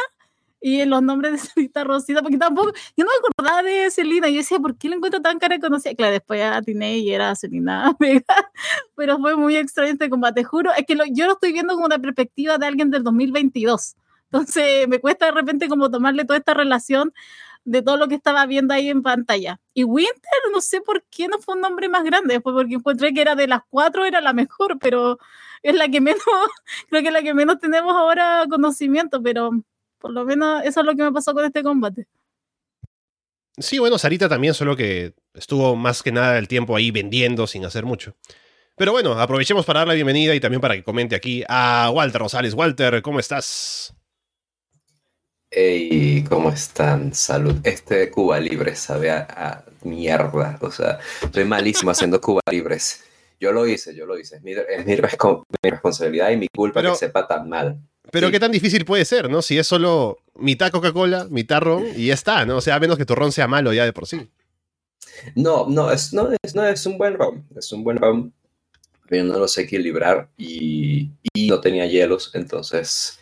[0.60, 4.38] y los nombres de Celita Rosita, porque tampoco, yo no me acordaba de Celina, yo
[4.38, 5.94] decía, ¿por qué la encuentro tan cara conocida?
[5.94, 8.24] Claro, después atiné y era Celina Vega,
[8.96, 11.98] pero fue muy extraño este combate, juro, es que yo lo estoy viendo como una
[11.98, 13.96] perspectiva de alguien del 2022,
[14.30, 17.12] entonces me cuesta de repente como tomarle toda esta relación
[17.64, 19.60] de todo lo que estaba viendo ahí en pantalla.
[19.74, 23.12] Y Winter, no sé por qué no fue un nombre más grande, fue porque encontré
[23.12, 25.18] que era de las cuatro, era la mejor, pero
[25.62, 26.22] es la que menos,
[26.88, 29.50] creo que es la que menos tenemos ahora conocimiento, pero
[30.06, 32.06] por lo menos eso es lo que me pasó con este combate.
[33.58, 37.64] Sí, bueno, Sarita también, solo que estuvo más que nada el tiempo ahí vendiendo sin
[37.64, 38.14] hacer mucho.
[38.76, 42.20] Pero bueno, aprovechemos para dar la bienvenida y también para que comente aquí a Walter
[42.20, 42.54] Rosales.
[42.54, 43.96] Walter, ¿cómo estás?
[45.50, 47.12] Hey, ¿cómo están?
[47.12, 47.56] Salud.
[47.64, 50.56] Este Cuba Libre sabe a, mierda.
[50.60, 51.00] O sea,
[51.34, 53.02] soy malísimo haciendo Cuba Libres.
[53.40, 54.36] Yo lo hice, yo lo hice.
[54.36, 54.54] Es mi,
[55.68, 57.80] responsabilidad y mi culpa que sepa tan mal.
[58.10, 59.42] Pero qué tan difícil puede ser, ¿no?
[59.42, 62.58] Si es solo mitad Coca-Cola, mitad ron y ya está, ¿no?
[62.58, 64.30] O sea, a menos que tu ron sea malo ya de por sí.
[65.34, 67.44] No, no, es, no, es, no, es un buen ron.
[67.56, 68.32] Es un buen ron.
[69.08, 73.20] Pero no lo sé equilibrar y, y no tenía hielos, entonces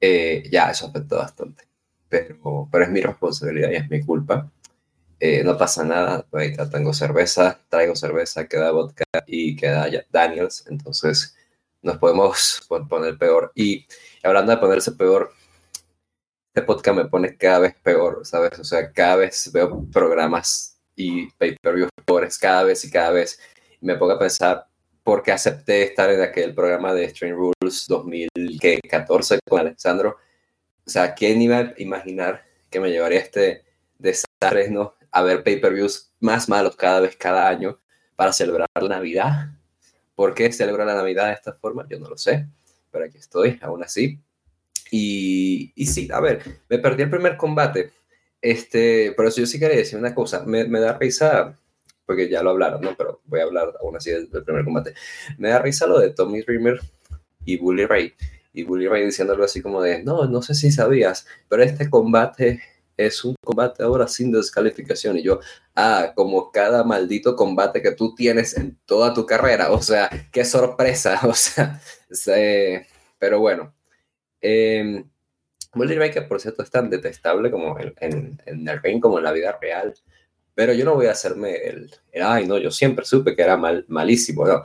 [0.00, 1.64] eh, ya eso afectó bastante.
[2.08, 4.50] Pero, pero es mi responsabilidad y es mi culpa.
[5.20, 11.36] Eh, no pasa nada, ahorita tengo cerveza, traigo cerveza, queda vodka y queda Daniels, entonces
[11.82, 13.52] nos podemos poner peor.
[13.54, 13.86] Y
[14.22, 15.32] hablando de ponerse peor,
[16.54, 18.58] este podcast me pone cada vez peor, ¿sabes?
[18.58, 23.38] O sea, cada vez veo programas y pay-per-views peores, cada vez y cada vez.
[23.80, 24.66] Me pongo a pensar,
[25.04, 30.16] ¿por qué acepté estar en aquel programa de Strange Rules 2014 con Alexandro?
[30.84, 33.64] O sea, ¿quién iba a imaginar que me llevaría este
[33.98, 34.96] desastre, ¿no?
[35.12, 37.80] A ver pay-per-views más malos cada vez, cada año,
[38.16, 39.57] para celebrar la Navidad
[40.18, 41.86] ¿Por qué celebra la Navidad de esta forma?
[41.88, 42.48] Yo no lo sé,
[42.90, 44.20] pero aquí estoy, aún así.
[44.90, 47.92] Y, y sí, a ver, me perdí el primer combate.
[48.42, 50.44] Este, por eso yo sí quería decir una cosa.
[50.44, 51.56] Me, da risa,
[52.04, 52.96] porque ya lo hablaron, ¿no?
[52.96, 54.94] Pero voy a hablar aún así del, primer combate.
[55.38, 56.80] Me da risa lo de Tommy Dreamer
[57.44, 58.12] y Bully Ray.
[58.52, 62.60] Y Bully Ray diciéndolo así como de, no, no sé si sabías, pero este combate
[62.98, 65.16] es un combate ahora sin descalificación.
[65.16, 65.40] Y yo,
[65.76, 69.70] ah, como cada maldito combate que tú tienes en toda tu carrera.
[69.70, 71.20] O sea, qué sorpresa.
[72.10, 72.86] O sea,
[73.18, 73.74] pero bueno.
[74.40, 75.04] Eh,
[76.12, 77.94] que por cierto es tan detestable como en,
[78.46, 79.94] en, el ring como en la vida real.
[80.54, 83.84] Pero yo no voy a hacerme el, ay, no, yo siempre supe que era mal,
[83.88, 84.46] malísimo.
[84.46, 84.64] ¿no?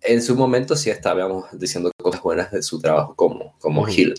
[0.00, 4.14] En su momento sí estábamos diciendo cosas buenas de su trabajo como, como Gil.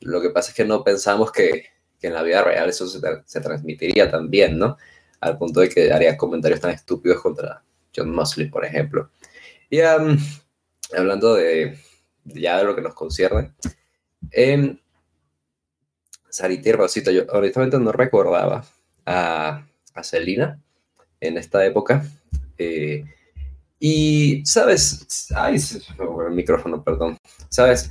[0.00, 1.66] Lo que pasa es que no pensamos que
[2.02, 4.76] que en la vida real eso se, transmitiría también, ¿no?
[5.20, 7.62] Al punto de que haría comentarios tan estúpidos contra
[7.96, 9.10] John Mosley, por ejemplo.
[9.70, 11.78] Y hablando de
[12.24, 13.52] ya de lo que nos concierne,
[14.32, 14.76] eh,
[16.28, 18.64] Sarita Rosita, yo honestamente no recordaba
[19.06, 20.02] a, a
[21.20, 22.04] en esta época.
[22.58, 23.04] Eh,
[23.78, 25.28] y, ¿sabes?
[25.36, 25.56] Ay,
[25.98, 27.16] el micrófono, perdón.
[27.48, 27.90] ¿Sabes?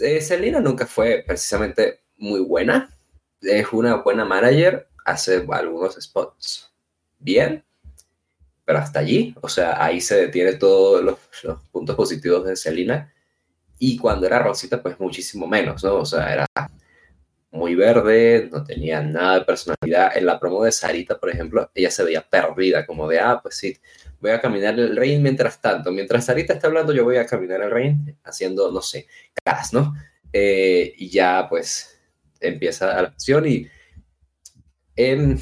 [0.00, 2.95] Eh, Selina nunca fue precisamente muy buena
[3.46, 6.72] es una buena manager, hace algunos spots
[7.18, 7.64] bien,
[8.64, 11.18] pero hasta allí, o sea, ahí se detiene todos los,
[11.70, 13.12] puntos positivos de Selina.
[13.78, 15.96] Y cuando era Rosita, pues muchísimo menos, ¿no?
[15.96, 16.46] O sea, era
[17.52, 20.16] muy verde, no tenía nada de personalidad.
[20.16, 23.56] En la promo de Sarita, por ejemplo, ella se veía perdida, como de, ah, pues
[23.56, 23.76] sí,
[24.20, 25.92] voy a caminar el ring mientras tanto.
[25.92, 29.06] Mientras Sarita está hablando, yo voy a caminar el ring haciendo, no sé,
[29.44, 29.94] caras, ¿no?
[30.32, 31.95] Eh, y ya, pues,
[32.40, 33.68] empieza la acción y
[34.96, 35.38] em,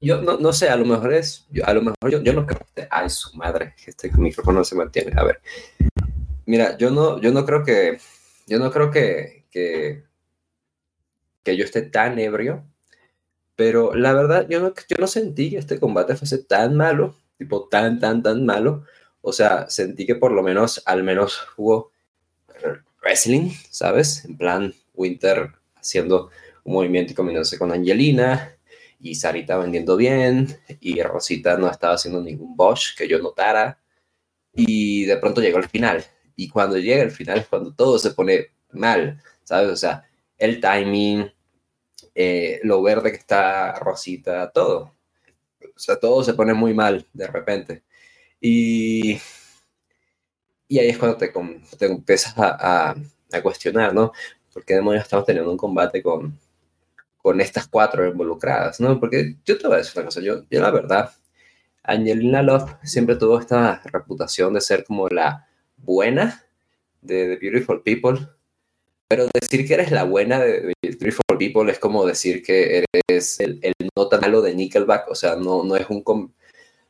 [0.00, 2.60] yo no, no, sé, a lo mejor es, a lo mejor yo, yo no creo
[2.74, 5.40] que, ay, su madre, este micrófono no se mantiene, a ver,
[6.46, 7.98] mira, yo no, yo no creo que,
[8.46, 10.04] yo no creo que, que,
[11.42, 12.64] que yo esté tan ebrio,
[13.56, 17.68] pero la verdad, yo no, yo no sentí que este combate fuese tan malo, tipo
[17.68, 18.84] tan, tan, tan malo,
[19.22, 21.92] o sea, sentí que por lo menos, al menos hubo
[23.02, 24.24] wrestling, ¿sabes?
[24.24, 25.52] En plan, Winter
[25.84, 26.30] haciendo
[26.64, 28.56] un movimiento y combinándose con Angelina,
[29.00, 33.78] y Sarita vendiendo bien, y Rosita no estaba haciendo ningún Bosch que yo notara,
[34.54, 36.04] y de pronto llegó el final.
[36.36, 39.70] Y cuando llega el final es cuando todo se pone mal, ¿sabes?
[39.70, 40.04] O sea,
[40.38, 41.30] el timing,
[42.14, 44.94] eh, lo verde que está Rosita, todo.
[45.74, 47.82] O sea, todo se pone muy mal de repente.
[48.40, 49.18] Y,
[50.68, 51.32] y ahí es cuando te,
[51.78, 52.96] te empiezas a, a,
[53.32, 54.12] a, cuestionar, ¿no?
[54.54, 56.38] ¿Por qué demonios estamos teniendo un combate con,
[57.18, 58.80] con estas cuatro involucradas?
[58.80, 58.98] ¿no?
[59.00, 61.10] Porque yo te voy a decir una cosa, yo, yo la verdad,
[61.82, 66.44] Angelina Love siempre tuvo esta reputación de ser como la buena
[67.02, 68.28] de Beautiful People,
[69.08, 73.40] pero decir que eres la buena de The Beautiful People es como decir que eres
[73.40, 76.32] el, el no tan malo de Nickelback, o sea, no, no es un...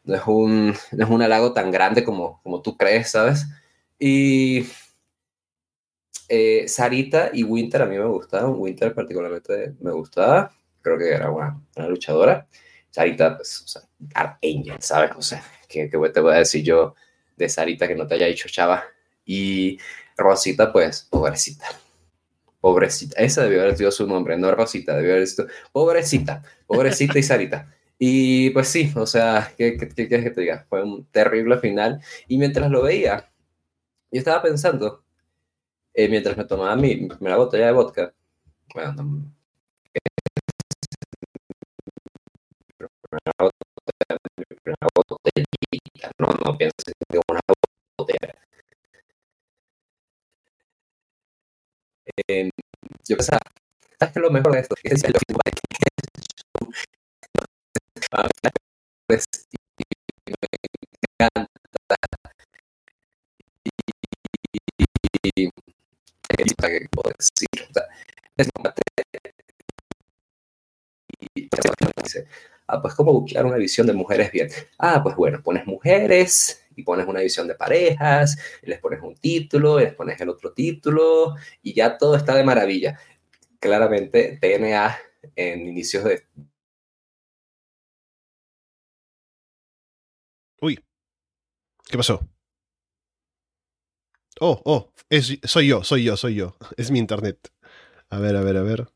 [0.07, 3.47] No es, un, no es un halago tan grande como, como tú crees, ¿sabes?
[3.99, 4.67] Y
[6.29, 8.55] eh, Sarita y Winter a mí me gustaban.
[8.57, 10.51] Winter particularmente me gustaba.
[10.83, 12.47] Creo que era una, luchadora.
[12.91, 13.83] Sarita, pues, o sea,
[14.43, 15.13] Angel, ¿sabes?
[15.17, 16.95] O sea, ¿qué, ¿qué, te voy a decir yo
[17.37, 18.85] de Sarita que no te haya dicho chava?
[19.25, 19.79] Y
[20.17, 21.67] Rosita, pues, pobrecita.
[22.61, 23.21] Pobrecita.
[23.21, 25.49] Esa debió haber sido su nombre, no Rosita, debió haber sido.
[25.73, 27.75] Pobrecita, pobrecita y Sarita.
[27.99, 30.67] Y pues sí, o sea, ¿qué, qué, qué quieres que te diga?
[30.69, 32.01] Fue un terrible final.
[32.29, 33.31] Y mientras lo veía,
[34.11, 35.04] yo estaba pensando,
[35.95, 38.15] eh, mientras me tomaba mi, primera botella de vodka,
[38.75, 39.05] bueno, no,
[44.37, 47.41] mi primera botellita, no, no pienses en una
[47.99, 48.35] botella.
[52.29, 52.51] Eh,
[53.09, 53.41] yo pensaba,
[53.99, 54.75] ¿sabes qué es lo mejor de esto?
[54.83, 55.13] Que es el
[59.07, 59.57] pues, y
[60.27, 60.35] me
[61.27, 61.51] encanta.
[65.37, 65.51] Y,
[66.39, 67.13] y, ¿qué puedo
[68.37, 68.83] es combate.
[71.35, 71.49] Y
[72.03, 72.27] dice,
[72.67, 74.49] ah, pues cómo buscar una visión de mujeres bien.
[74.79, 79.81] Ah, pues bueno, pones mujeres y pones una visión de parejas, les pones un título,
[79.81, 82.99] y les pones el otro título, y ya todo está de maravilla.
[83.61, 84.99] Claramente, TNA
[85.37, 86.25] en inicios de,
[90.61, 90.79] Uy.
[91.87, 92.27] ¿Qué pasó?
[94.41, 96.57] Oh, oh, es, soy yo, soy yo, soy yo.
[96.77, 97.53] Es mi internet.
[98.11, 98.89] A ver, a ver, a ver.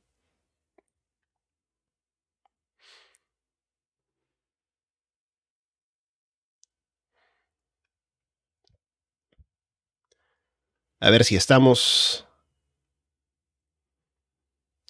[11.01, 12.24] A ver si estamos.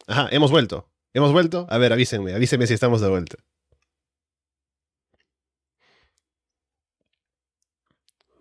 [0.06, 0.88] Ajá, hemos vuelto.
[1.14, 1.66] ¿Hemos vuelto?
[1.70, 3.36] A ver, avísenme, avísenme si estamos de vuelta.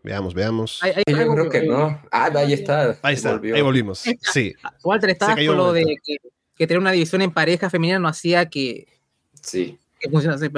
[0.07, 0.81] Veamos, veamos.
[0.81, 2.01] Hay- hay Yo creo que no.
[2.11, 2.97] Ah, ahí está.
[3.01, 3.55] Ahí está, volvió.
[3.55, 4.05] ahí volvimos.
[4.21, 6.15] Sí, Walter, estabas cayó con lo de que,
[6.55, 8.87] que tener una división en pareja femenina no hacía que,
[9.41, 10.49] Sí, que funcionase.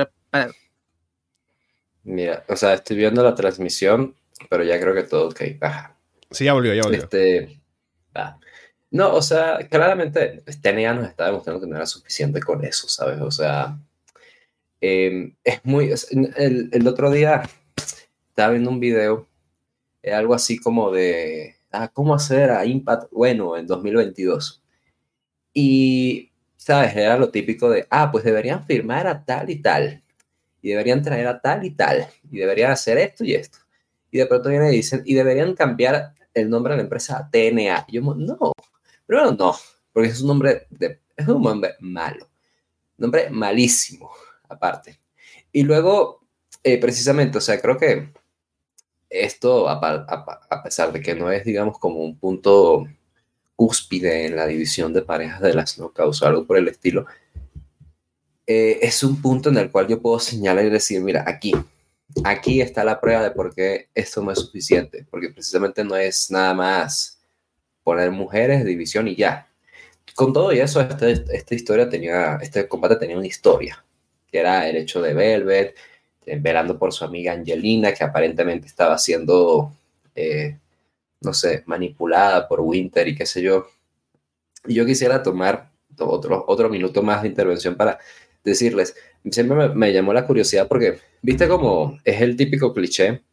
[2.03, 4.15] mira, o sea, estoy viendo la transmisión,
[4.51, 5.41] pero ya creo que todo ok.
[5.61, 5.95] Ajá.
[6.29, 6.99] sí, ya volvió, ya volvió.
[7.01, 7.59] Este.
[8.91, 13.19] No, o sea, claramente TNA nos está demostrando que no era suficiente con eso, ¿sabes?
[13.21, 13.77] O sea,
[14.81, 15.91] eh, es muy...
[15.91, 17.41] es- El, el otro día
[18.29, 19.27] estaba viendo un video,
[20.01, 24.63] eh, algo así como de, ah, ¿cómo hacer a Impact bueno en 2022?
[25.53, 26.95] Y, ¿sabes?
[26.95, 30.03] Era lo típico de, ah, pues deberían firmar a tal y tal,
[30.61, 33.59] y deberían traer a tal y tal, y deberían hacer esto y esto.
[34.11, 37.29] Y de pronto vienen y dicen, y deberían cambiar el nombre de la empresa a
[37.29, 37.85] TNA.
[37.89, 38.53] Y yo, no,
[39.05, 39.55] primero no,
[39.93, 40.67] porque es un nombre,
[41.15, 42.29] es un nombre malo,
[42.97, 44.11] nombre malísimo,
[44.47, 44.99] aparte.
[45.51, 46.25] Y luego,
[46.63, 48.13] eh, precisamente, o sea, creo que
[49.09, 52.87] esto, a, a a pesar de que no es, digamos, como un punto
[53.55, 57.05] cúspide en la división de parejas de las knockouts o algo por el estilo,
[58.47, 61.53] eh, es un punto en el cual yo puedo señalar y decir, mira, aquí,
[62.23, 66.31] aquí está la prueba de por qué esto no es suficiente, porque precisamente no es
[66.31, 67.19] nada más
[67.83, 69.47] poner mujeres, división y ya.
[70.15, 73.83] Con todo y eso, este- esta historia tenía, este combate tenía una historia,
[74.31, 75.75] que era el hecho de Velvet,
[76.37, 79.73] velando por su amiga Angelina, que aparentemente estaba siendo,
[80.15, 80.57] eh,
[81.21, 83.67] no sé, manipulada por Winter y qué sé yo.
[84.65, 87.99] Y yo quisiera tomar otro, otro minuto más de intervención para
[88.43, 88.95] decirles,
[89.31, 93.23] siempre me, me llamó la curiosidad porque, viste cómo es el típico cliché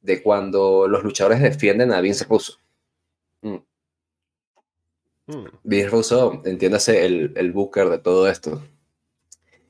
[0.00, 2.58] de cuando los luchadores defienden a Vince Russo.
[3.42, 3.56] Mm.
[5.26, 5.46] Mm.
[5.64, 8.62] Vince Russo, entiéndase, el, el booker de todo esto.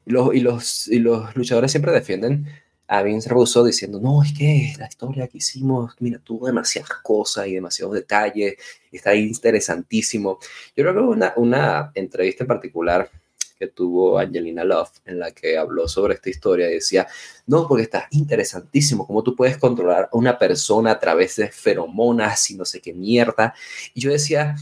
[0.06, 2.46] Los, y, los, y los luchadores siempre defienden
[2.88, 7.48] a Vince Russo diciendo, no, es que la historia que hicimos, mira, tuvo demasiadas cosas
[7.48, 8.54] y demasiados detalles,
[8.92, 10.38] está interesantísimo.
[10.76, 13.10] Yo creo que una, una entrevista en particular
[13.58, 17.06] que tuvo Angelina Love, en la que habló sobre esta historia y decía,
[17.46, 22.50] no, porque está interesantísimo, cómo tú puedes controlar a una persona a través de feromonas
[22.50, 23.54] y no sé qué mierda.
[23.94, 24.56] Y yo decía,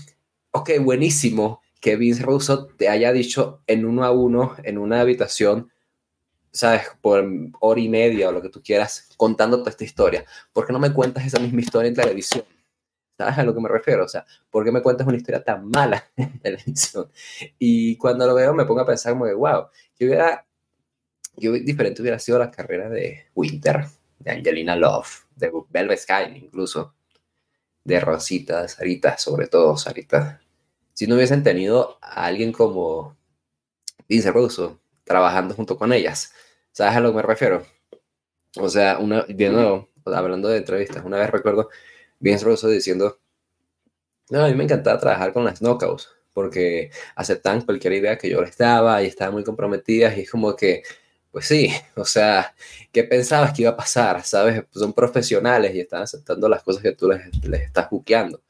[0.53, 5.71] ok, buenísimo que Vince Russo te haya dicho en uno a uno, en una habitación,
[6.53, 7.25] sabes, por
[7.61, 10.25] hora y media o lo que tú quieras, contándote esta historia.
[10.53, 12.45] ¿Por qué no me cuentas esa misma historia en televisión?
[13.19, 14.05] ¿Sabes a lo que me refiero?
[14.05, 17.11] O sea, ¿por qué me cuentas una historia tan mala en televisión?
[17.59, 19.67] Y cuando lo veo me pongo a pensar como de, wow,
[19.97, 20.47] que hubiera,
[21.37, 23.87] hubi- diferente hubiera sido la carrera de Winter,
[24.21, 26.95] de Angelina Love, de Velvet Sky incluso,
[27.85, 30.41] de Rosita, Sarita, sobre todo Sarita.
[30.95, 33.17] Si no hubiesen tenido a alguien como
[34.09, 36.33] Vince Russo trabajando junto con ellas.
[36.73, 37.65] ¿Sabes a lo que me refiero?
[38.59, 41.71] O sea, una, de nuevo, hablando de entrevistas, una vez recuerdo
[42.21, 43.19] Vince Russo diciendo,
[44.31, 48.41] no, a mí me encantaba trabajar con las knockouts, porque aceptaban cualquier idea que yo
[48.43, 50.83] les daba y estaban muy comprometidas y es como que,
[51.31, 52.55] pues sí, o sea,
[52.93, 54.23] ¿qué pensabas que iba a pasar?
[54.25, 54.65] ¿Sabes?
[54.71, 58.43] Son profesionales y están aceptando las cosas que tú les, les estás buqueando.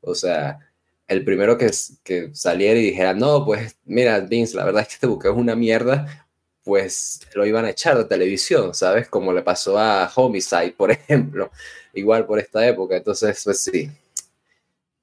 [0.00, 0.58] O sea,
[1.08, 1.70] el primero que,
[2.02, 5.34] que saliera y dijera, no, pues mira, Vince, la verdad es que este buque es
[5.34, 6.26] una mierda,
[6.64, 9.08] pues lo iban a echar de televisión, ¿sabes?
[9.08, 11.50] Como le pasó a Homicide, por ejemplo,
[11.94, 12.96] igual por esta época.
[12.96, 13.90] Entonces, pues sí.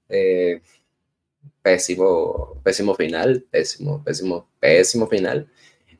[0.09, 0.61] Eh,
[1.61, 5.49] pésimo, pésimo final, pésimo, pésimo, pésimo final.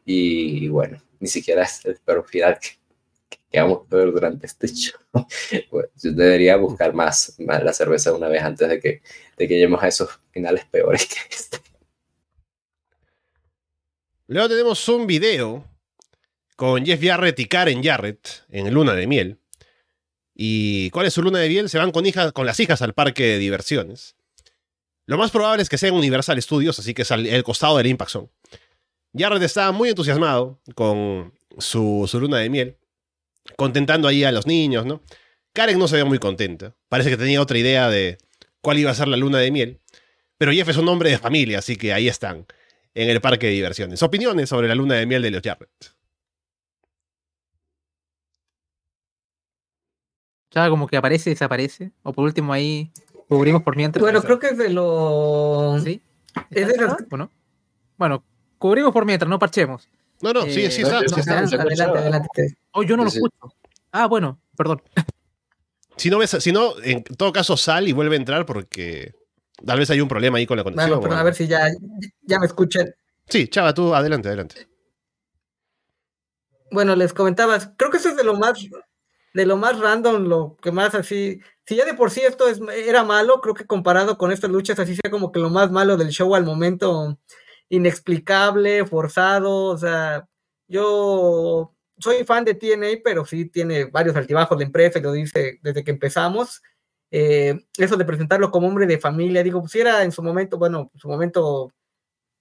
[0.06, 2.72] Y, bueno, ni siquiera es el peor final que,
[3.54, 5.00] que vamos a ver durante este show.
[6.02, 9.02] Yo debería buscar más, más, la cerveza una vez antes de que,
[9.38, 11.60] de que lleguemos a esos finales peores que este.
[14.26, 15.64] Luego tenemos un video
[16.56, 19.38] con Jeff Jarrett y Karen Jarrett en Luna de Miel.
[20.34, 21.70] ¿Y cuál es su luna de miel?
[21.70, 24.16] Se van con, hijas, con las hijas al parque de diversiones.
[25.06, 27.78] Lo más probable es que sea en Universal Studios, así que es al el costado
[27.78, 28.30] del Impact Zone.
[29.16, 32.78] Jarrett estaba muy entusiasmado con su, su, luna de miel,
[33.56, 35.02] contentando ahí a los niños, ¿no?
[35.54, 36.76] Karen no se ve muy contenta.
[36.90, 38.18] Parece que tenía otra idea de
[38.62, 39.82] cuál iba a ser la luna de miel.
[40.38, 42.46] Pero Jeff es un hombre de familia, así que ahí están,
[42.96, 44.02] en el parque de diversiones.
[44.02, 45.94] Opiniones sobre la luna de miel de los Jarrett.
[50.52, 51.92] Ya como que aparece y desaparece.
[52.04, 52.92] O por último ahí
[53.28, 54.02] cubrimos por mientras.
[54.02, 55.80] Bueno, creo que es de lo.
[55.84, 56.02] ¿Sí?
[56.52, 56.94] Es de los...
[57.10, 57.30] bueno.
[57.98, 58.24] bueno,
[58.58, 59.90] cubrimos por mientras, no parchemos.
[60.24, 61.00] No, no, sí, sí, Eh, está.
[61.08, 62.58] sí adelante, adelante.
[62.72, 63.54] Oh, yo no lo Sí, escucho.
[63.92, 64.82] Ah, bueno, perdón.
[65.96, 69.14] Si no, ves, si no, en todo caso sal y vuelve a entrar porque
[69.64, 70.90] tal vez hay un problema ahí con la conexión.
[70.90, 71.68] Bueno, pero a ver si ya,
[72.24, 72.90] ya me escuchan.
[73.30, 74.68] Sí, Chava, tú adelante, adelante.
[76.72, 78.58] Bueno, les comentabas, creo que eso es de lo más,
[79.36, 82.60] de lo más random, lo que más así, si ya de por sí esto es,
[82.76, 85.96] era malo, creo que comparado con estas luchas así sea como que lo más malo
[85.96, 87.20] del show al momento,
[87.70, 90.28] inexplicable, forzado, o sea,
[90.68, 95.84] yo soy fan de TNA, pero sí tiene varios altibajos de empresa, lo dice desde
[95.84, 96.62] que empezamos.
[97.12, 100.90] Eh, eso de presentarlo como hombre de familia, digo, si era en su momento, bueno,
[100.94, 101.72] en su momento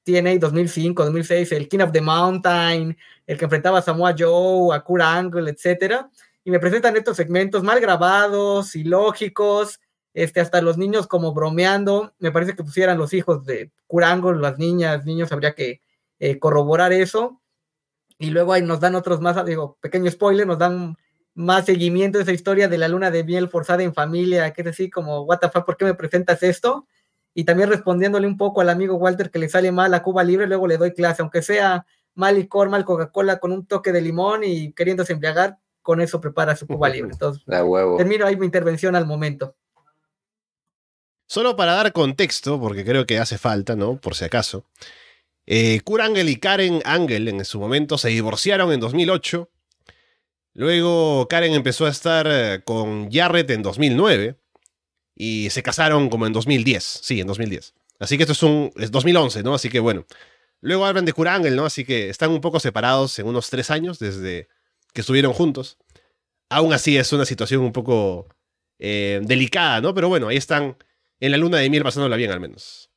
[0.04, 4.80] TNA 2005, 2006, el King of the Mountain, el que enfrentaba a Samoa Joe, a
[4.80, 6.10] Kurt Angle, etcétera,
[6.44, 9.78] y me presentan estos segmentos mal grabados, ilógicos,
[10.14, 14.40] este, hasta los niños como bromeando, me parece que pusieran los hijos de Kurt Angle,
[14.40, 15.80] las niñas, niños, habría que
[16.18, 17.40] eh, corroborar eso,
[18.18, 20.96] y luego ahí nos dan otros más, digo, pequeño spoiler, nos dan
[21.34, 24.68] más seguimiento de esa historia de la luna de miel forzada en familia, que es
[24.68, 26.86] así como, what the fuck, ¿por qué me presentas esto?
[27.34, 30.46] Y también respondiéndole un poco al amigo Walter que le sale mal a Cuba Libre,
[30.46, 34.44] luego le doy clase, aunque sea mal licor, mal Coca-Cola con un toque de limón
[34.44, 37.12] y queriéndose embriagar, con eso prepara su Cuba Libre.
[37.12, 37.96] Entonces, La huevo.
[37.96, 39.56] termino ahí mi intervención al momento.
[41.32, 43.98] Solo para dar contexto, porque creo que hace falta, ¿no?
[43.98, 44.66] Por si acaso.
[45.46, 49.48] Eh, Kurt Angle y Karen Angle en su momento se divorciaron en 2008.
[50.52, 54.36] Luego Karen empezó a estar eh, con Jarrett en 2009.
[55.16, 57.00] Y se casaron como en 2010.
[57.02, 57.72] Sí, en 2010.
[57.98, 58.70] Así que esto es un.
[58.76, 59.54] Es 2011, ¿no?
[59.54, 60.04] Así que bueno.
[60.60, 61.64] Luego hablan de Kurt Angle, ¿no?
[61.64, 64.48] Así que están un poco separados en unos tres años desde
[64.92, 65.78] que estuvieron juntos.
[66.50, 68.28] Aún así es una situación un poco
[68.78, 69.94] eh, delicada, ¿no?
[69.94, 70.76] Pero bueno, ahí están
[71.24, 72.90] en la luna de miel pasándola bien al menos.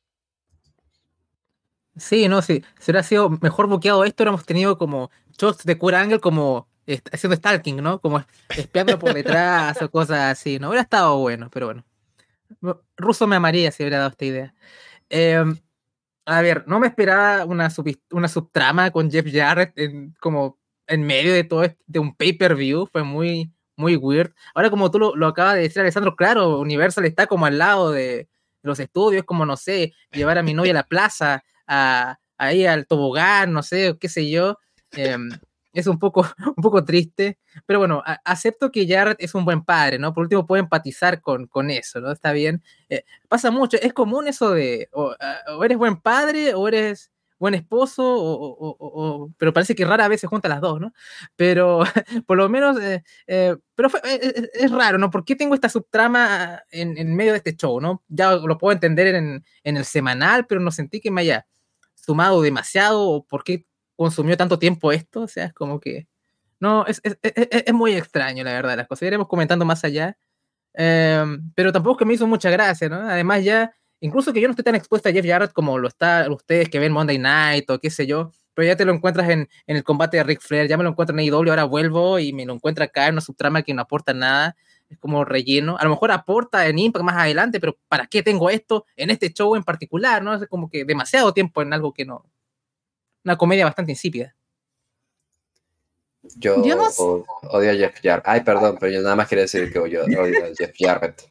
[1.96, 2.62] Sí, no, sí.
[2.78, 6.68] Si hubiera sido mejor buqueado esto, hubiéramos tenido como shots de Kurt Angle como
[7.12, 8.00] haciendo stalking, ¿no?
[8.00, 10.68] Como espiando por detrás o cosas así, ¿no?
[10.68, 11.84] Hubiera estado bueno, pero bueno.
[12.96, 14.54] Russo me amaría si hubiera dado esta idea.
[15.08, 15.42] Eh,
[16.26, 19.72] a ver, no me esperaba una, subhis- una subtrama con Jeff Jarrett
[20.20, 22.86] como en medio de todo este- de un pay-per-view.
[22.92, 24.34] Fue muy, muy weird.
[24.54, 27.92] Ahora, como tú lo, lo acabas de decir, Alessandro, claro, Universal está como al lado
[27.92, 28.28] de
[28.62, 32.86] los estudios, como, no sé, llevar a mi novia a la plaza, a, ahí al
[32.86, 34.58] tobogán, no sé, qué sé yo.
[34.92, 35.28] em,
[35.72, 39.98] es un poco, un poco triste, pero bueno, acepto que Jarrett es un buen padre,
[39.98, 40.14] ¿no?
[40.14, 42.10] Por último, puedo empatizar con, con eso, ¿no?
[42.12, 42.62] Está bien.
[42.88, 45.14] Eh, pasa mucho, es común eso de, o
[45.62, 50.20] eres buen padre o eres buen esposo, o, o- o- pero parece que rara vez
[50.20, 50.92] se juntan las dos, ¿no?
[51.36, 51.80] Pero
[52.26, 55.10] por lo menos, eh, eh, pero fue- eh, eh, es raro, ¿no?
[55.10, 58.02] ¿Por qué tengo esta subtrama en, en medio de este show, ¿no?
[58.08, 61.46] Ya lo puedo entender en, en el semanal, pero no sentí que me haya
[61.94, 66.06] sumado demasiado, o por qué consumió tanto tiempo esto, o sea, es como que...
[66.60, 69.06] No, es, es, es- es- es muy extraño, la verdad, las cosas.
[69.06, 70.16] Iremos comentando más allá.
[70.74, 72.96] Em, pero tampoco es que me hizo mucha gracia, ¿no?
[73.08, 76.26] Además ya, incluso que yo no estoy tan expuesta a Jeff Jarrett como lo está
[76.30, 79.48] ustedes que ven Monday Night o qué sé yo, pero ya te lo encuentras en,
[79.66, 82.32] en el combate de Ric Flair, ya me lo encuentro en AEW, ahora vuelvo y
[82.32, 84.56] me lo encuentro acá en una subtrama que no aporta nada,
[84.88, 85.76] es como relleno.
[85.78, 89.32] A lo mejor aporta en Impact más adelante, pero ¿para qué tengo esto en este
[89.32, 90.22] show en particular?
[90.22, 90.32] ¿no?
[90.34, 92.24] Es como que demasiado tiempo en algo que no...
[93.24, 94.34] Una comedia bastante insípida.
[96.36, 97.02] Yo, Yo no sé.
[97.02, 98.24] o- odio a Jeff Jarrett.
[98.26, 101.22] Ay, perdón, pero yo nada más quería decir que yo odio a Jeff Jarrett.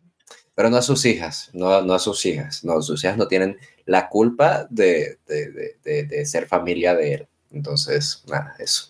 [0.56, 3.58] Pero no a sus hijas, no, no a sus hijas, no, sus hijas no tienen
[3.86, 7.28] la culpa de, de, de, de, ser familia de él.
[7.52, 8.88] Entonces, nada, eso.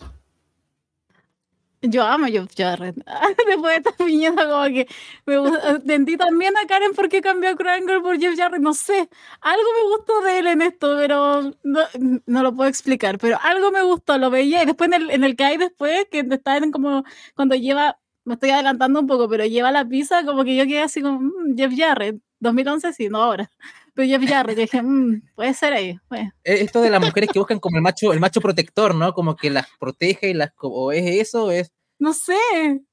[1.82, 2.96] Yo amo Jeff Jarrett.
[3.46, 4.88] Después de esta viñeta, como que
[5.26, 5.70] me gusta.
[5.70, 8.62] Entendí también a Karen porque cambió a Krangle por Jeff Jarrett.
[8.62, 9.08] No sé,
[9.40, 11.80] algo me gustó de él en esto, pero no,
[12.26, 13.18] no lo puedo explicar.
[13.18, 14.62] Pero algo me gustó, lo veía.
[14.62, 17.04] Y después en el, en el que hay después, que está en como
[17.34, 20.82] cuando lleva, me estoy adelantando un poco, pero lleva la pizza, como que yo quedé
[20.82, 22.18] así como "Mm, Jeff Jarrett.
[22.40, 23.50] 2011 sí, no ahora.
[23.94, 25.98] Pero Jeff Jarrett, dije, "Mm, puede ser ahí.
[26.10, 26.30] Bueno.
[26.44, 29.14] Eh, Esto de las mujeres que buscan como el macho, el macho protector, ¿no?
[29.14, 32.34] Como que las protege y las o es eso, es No sé,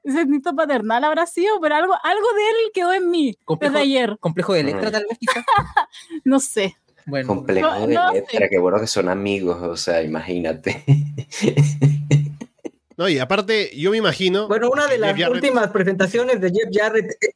[0.04, 3.84] ese instinto paternal habrá sido, pero algo, algo de él quedó en mí complejo, desde
[3.84, 4.18] ayer.
[4.22, 4.92] complejo de Electra, Mm.
[4.94, 5.44] tal vez quizás.
[6.24, 6.78] No sé.
[7.06, 8.16] Bueno, Complejo No, de no sé.
[8.32, 10.86] letra, qué bueno que son amigos, o sea, imagínate.
[12.98, 14.48] No, y aparte, yo me imagino.
[14.48, 17.34] Bueno, una de las Jeff Jarrett- últimas presentaciones de Jeff Jarrett, eh,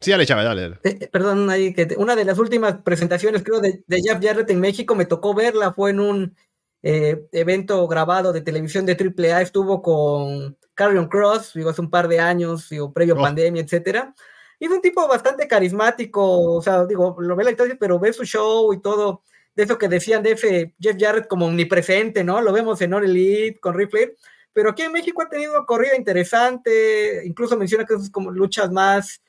[0.00, 0.80] Sí, dale, Chávez, dale, dale.
[0.82, 4.50] eh, perdón, ahí que te- una de las últimas presentaciones, creo, de, de Jeff Jarrett
[4.50, 6.36] en México, me tocó verla, fue en un
[6.84, 12.08] eh, evento grabado de televisión de AAA, estuvo con Carrion Cross, digo, hace un par
[12.08, 13.20] de años, digo, previo Oh.
[13.20, 14.12] pandemia, etcétera.
[14.58, 18.12] Y es un tipo bastante carismático, o sea, digo, lo ve la historia, pero ve
[18.12, 19.22] su show y todo,
[19.54, 22.40] de eso que decían de Jeff Jarrett como omnipresente, ¿no?
[22.40, 24.12] Lo vemos en All Elite con Ripley,
[24.52, 28.70] pero aquí en México ha tenido una corrida interesante, incluso menciona que es como luchas
[28.70, 29.22] más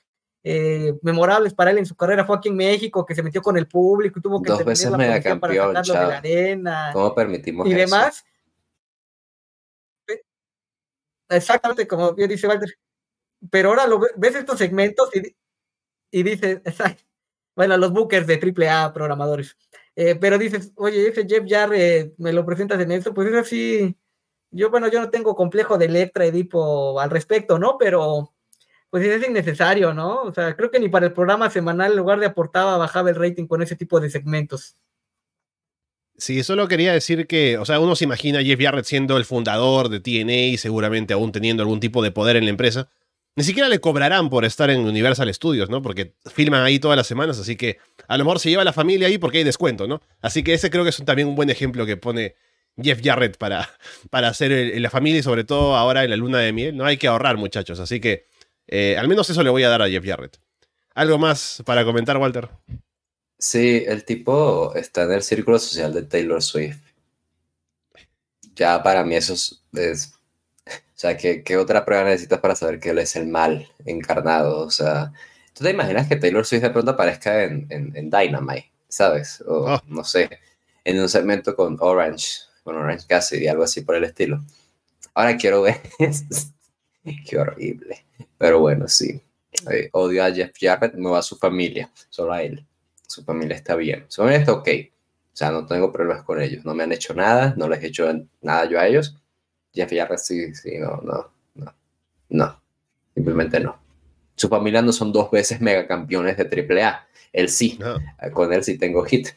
[0.45, 3.57] eh, memorables para él en su carrera fue aquí en México, que se metió con
[3.57, 7.65] el público y tuvo que Dos veces para megacampeón, sacarlo de la arena ¿Cómo permitimos
[7.65, 7.79] y eso?
[7.79, 8.25] demás.
[10.07, 10.21] Eh,
[11.29, 12.77] Exactamente, como bien dice Walter.
[13.49, 15.33] Pero ahora lo ves estos segmentos y,
[16.11, 16.61] y dices,
[17.55, 19.57] bueno, los bookers de AAA, programadores.
[19.95, 23.95] Eh, pero dices, oye, ese Jeff Jarrett, me lo presentas en esto, pues es así.
[24.51, 27.77] Yo, bueno, yo no tengo complejo de Electra Edipo al respecto, ¿no?
[27.77, 28.33] Pero,
[28.89, 30.23] pues es innecesario, ¿no?
[30.23, 33.15] O sea, creo que ni para el programa semanal, en lugar de aportaba, bajaba el
[33.15, 34.77] rating con ese tipo de segmentos.
[36.17, 39.25] Sí, solo quería decir que, o sea, uno se imagina a Jeff Jarrett siendo el
[39.25, 42.87] fundador de TNA y seguramente aún teniendo algún tipo de poder en la empresa.
[43.35, 45.81] Ni siquiera le cobrarán por estar en Universal Studios, ¿no?
[45.81, 49.07] Porque filman ahí todas las semanas, así que a lo mejor se lleva la familia
[49.07, 50.01] ahí porque hay descuento, ¿no?
[50.21, 52.35] Así que ese creo que es también un buen ejemplo que pone
[52.81, 53.69] Jeff Jarrett para,
[54.11, 56.77] para hacer la familia y sobre todo ahora en la luna de miel.
[56.77, 57.79] No hay que ahorrar, muchachos.
[57.79, 58.27] Así que
[58.67, 60.39] eh, al menos eso le voy a dar a Jeff Jarrett.
[60.93, 62.49] ¿Algo más para comentar, Walter?
[63.39, 66.77] Sí, el tipo está en el círculo social de Taylor Swift.
[68.55, 70.13] Ya para mí eso es...
[71.03, 74.59] sea, ¿qué, qué otra prueba necesitas para saber que él es el mal encarnado?
[74.61, 75.11] O sea,
[75.53, 79.41] ¿tú te imaginas que Taylor Swift de pronto aparezca en, en, en Dynamite, ¿sabes?
[79.47, 79.81] O Oh.
[79.87, 80.29] no sé,
[80.83, 82.27] en un segmento con Orange,
[82.63, 84.41] con Orange Cassidy, algo así por el estilo.
[85.13, 85.81] Ahora quiero ver...
[87.27, 88.05] Qué horrible.
[88.37, 89.21] Pero bueno, sí.
[89.71, 92.65] Eh, odio a Jeff Jarrett, no a su familia, solo a él.
[93.07, 94.05] Su familia está bien.
[94.07, 94.69] Su familia está ok.
[95.33, 96.63] O sea, no tengo problemas con ellos.
[96.65, 99.17] No me han hecho nada, no les he hecho nada yo a ellos.
[99.73, 101.75] Jeff Jarrett sí, sí, no, no, no.
[102.29, 102.61] No.
[103.13, 103.79] Simplemente no.
[104.35, 107.07] Su familia no son dos veces megacampeones de AAA.
[107.31, 107.77] Él sí.
[107.79, 107.99] No.
[108.33, 109.29] Con él sí tengo hit.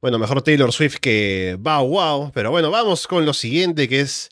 [0.00, 2.32] Bueno, mejor Taylor Swift que Bow Wow.
[2.32, 4.30] Pero bueno, vamos con lo siguiente que es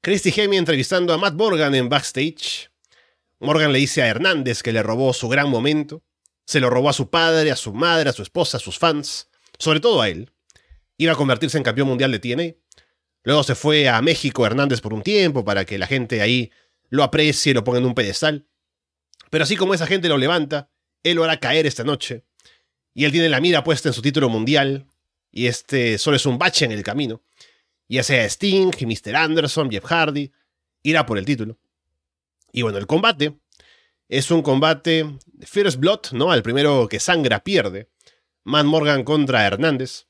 [0.00, 2.70] Christy Hemme entrevistando a Matt Morgan en backstage.
[3.40, 6.02] Morgan le dice a Hernández que le robó su gran momento.
[6.46, 9.28] Se lo robó a su padre, a su madre, a su esposa, a sus fans.
[9.58, 10.30] Sobre todo a él.
[10.96, 12.54] Iba a convertirse en campeón mundial de TNA.
[13.24, 16.52] Luego se fue a México Hernández por un tiempo para que la gente ahí
[16.90, 18.46] lo aprecie lo ponga en un pedestal.
[19.30, 20.70] Pero así como esa gente lo levanta,
[21.02, 22.24] él lo hará caer esta noche.
[22.94, 24.86] Y él tiene la mira puesta en su título mundial,
[25.32, 27.22] y este solo es un bache en el camino.
[27.88, 29.16] Ya sea Sting, Mr.
[29.16, 30.30] Anderson, Jeff Hardy,
[30.82, 31.58] irá por el título.
[32.52, 33.36] Y bueno, el combate
[34.08, 36.30] es un combate First Blood, ¿no?
[36.30, 37.88] Al primero que sangra pierde.
[38.44, 40.06] Matt Morgan contra Hernández.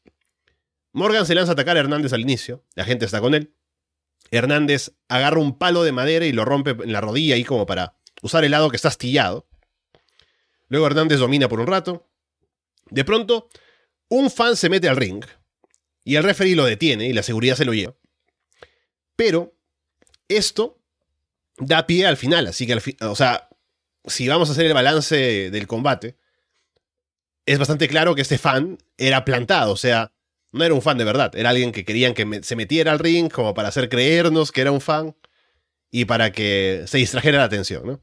[0.95, 3.53] Morgan se lanza a atacar a Hernández al inicio, la gente está con él.
[4.31, 7.97] Hernández agarra un palo de madera y lo rompe en la rodilla ahí como para
[8.23, 9.49] usar el lado que está astillado.
[10.69, 12.09] Luego Hernández domina por un rato.
[12.91, 13.49] De pronto,
[14.09, 15.25] un fan se mete al ring
[16.05, 17.97] y el referee lo detiene y la seguridad se lo lleva.
[19.17, 19.57] Pero
[20.29, 20.81] esto
[21.57, 23.49] da pie al final, así que al o sea,
[24.05, 26.17] si vamos a hacer el balance del combate,
[27.47, 30.14] es bastante claro que este fan era plantado, o sea,
[30.55, 33.29] no era un fan de verdad, era alguien que querían que se metiera al ring
[33.29, 35.17] como para hacer creernos que era un fan
[35.91, 38.01] y para que se distrajera la atención, ¿no?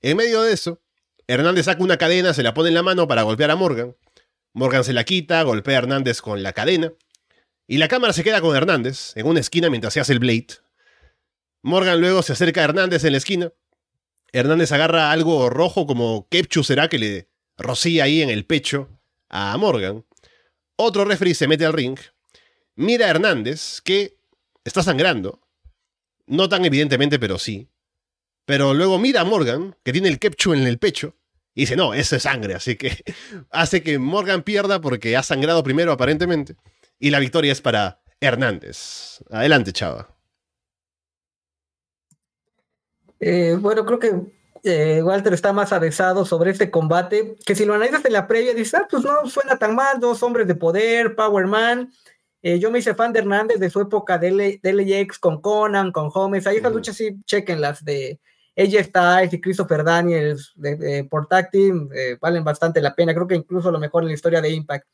[0.00, 0.80] En medio de eso,
[1.26, 3.96] Hernández saca una cadena, se la pone en la mano para golpear a Morgan.
[4.52, 6.92] Morgan se la quita, golpea a Hernández con la cadena.
[7.66, 10.46] Y la cámara se queda con Hernández en una esquina mientras se hace el blade.
[11.62, 13.52] Morgan luego se acerca a Hernández en la esquina.
[14.32, 18.88] Hernández agarra algo rojo como ketchup será que le rocía ahí en el pecho
[19.28, 20.04] a Morgan.
[20.80, 21.98] Otro referee se mete al ring,
[22.76, 24.16] mira a Hernández que
[24.64, 25.40] está sangrando,
[26.26, 27.68] no tan evidentemente, pero sí.
[28.44, 31.16] Pero luego mira a Morgan, que tiene el ketchup en el pecho,
[31.52, 32.96] y dice, no, eso es sangre, así que
[33.50, 36.54] hace que Morgan pierda porque ha sangrado primero aparentemente,
[37.00, 39.18] y la victoria es para Hernández.
[39.30, 40.16] Adelante, chava.
[43.18, 47.74] Eh, bueno, creo que eh, Walter está más avesado sobre este combate, que si lo
[47.74, 51.14] analizas en la previa, dices, ah, pues no suena tan mal, dos hombres de poder,
[51.14, 51.92] Power Man.
[52.42, 56.10] Eh, yo me hice fan de Hernández de su época de, LAX con Conan, con
[56.12, 56.46] Holmes.
[56.46, 58.20] Ahí esas luchas sí, chequenlas de
[58.56, 61.88] AJ Styles y Christopher Daniels de, por tag team,
[62.20, 63.14] valen bastante la pena.
[63.14, 64.86] Creo que incluso lo mejor en la historia de Impact.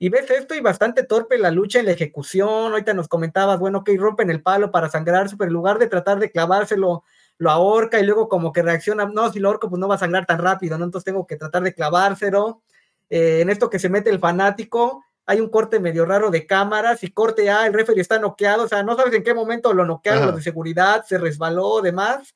[0.00, 2.72] Y ves esto y bastante torpe la lucha en la ejecución.
[2.72, 6.20] Ahorita nos comentabas, bueno, que rompen el palo para sangrarse, pero en lugar de tratar
[6.20, 7.02] de clavárselo
[7.38, 9.98] lo ahorca y luego como que reacciona, no, si lo ahorco pues no va a
[9.98, 10.84] sangrar tan rápido, ¿no?
[10.84, 12.62] Entonces tengo que tratar de clavárselo.
[13.08, 17.04] Eh, en esto que se mete el fanático, hay un corte medio raro de cámaras
[17.04, 19.86] y corte A, el referee está noqueado, o sea, no sabes en qué momento lo
[19.86, 22.34] noquearon los de seguridad, se resbaló, demás.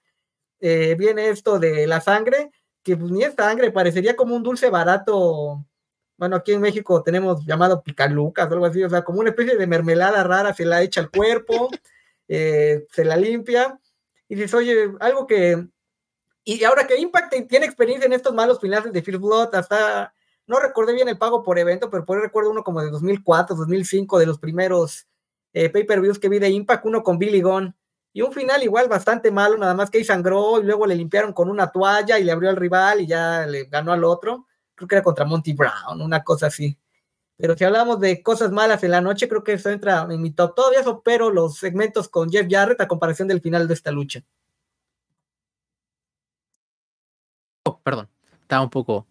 [0.61, 2.51] Eh, viene esto de la sangre,
[2.85, 5.65] que pues ni es sangre, parecería como un dulce barato.
[6.17, 9.57] Bueno, aquí en México tenemos llamado picalucas o algo así, o sea, como una especie
[9.57, 11.69] de mermelada rara, se la echa al cuerpo,
[12.29, 13.81] eh, se la limpia
[14.29, 15.67] y dices, oye, algo que.
[16.45, 20.15] Y ahora que Impact tiene experiencia en estos malos finales de First Blood, hasta.
[20.47, 23.55] No recordé bien el pago por evento, pero por ahí recuerdo uno como de 2004,
[23.55, 25.07] 2005, de los primeros
[25.53, 27.75] eh, pay-per-views que vi de Impact, uno con Billy Gunn.
[28.13, 31.33] Y un final igual bastante malo, nada más que ahí sangró y luego le limpiaron
[31.33, 34.47] con una toalla y le abrió al rival y ya le ganó al otro.
[34.75, 36.77] Creo que era contra Monty Brown, una cosa así.
[37.43, 40.31] Pero si hablamos de cosas malas en la noche, creo que eso entra en mi
[40.31, 40.55] top.
[40.55, 44.23] Todavía supero los segmentos con Jeff Jarrett a comparación del final de esta lucha.
[47.65, 48.09] Oh, perdón,
[48.43, 49.09] estaba un poco.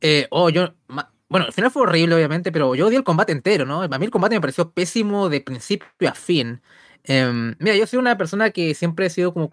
[0.00, 0.74] Eh, oh, yo.
[1.28, 3.82] Bueno, el final fue horrible, obviamente, pero yo odié el combate entero, ¿no?
[3.82, 6.60] A mí el combate me pareció pésimo de principio a fin.
[7.04, 9.48] Em, mira, yo soy una persona que siempre he sido como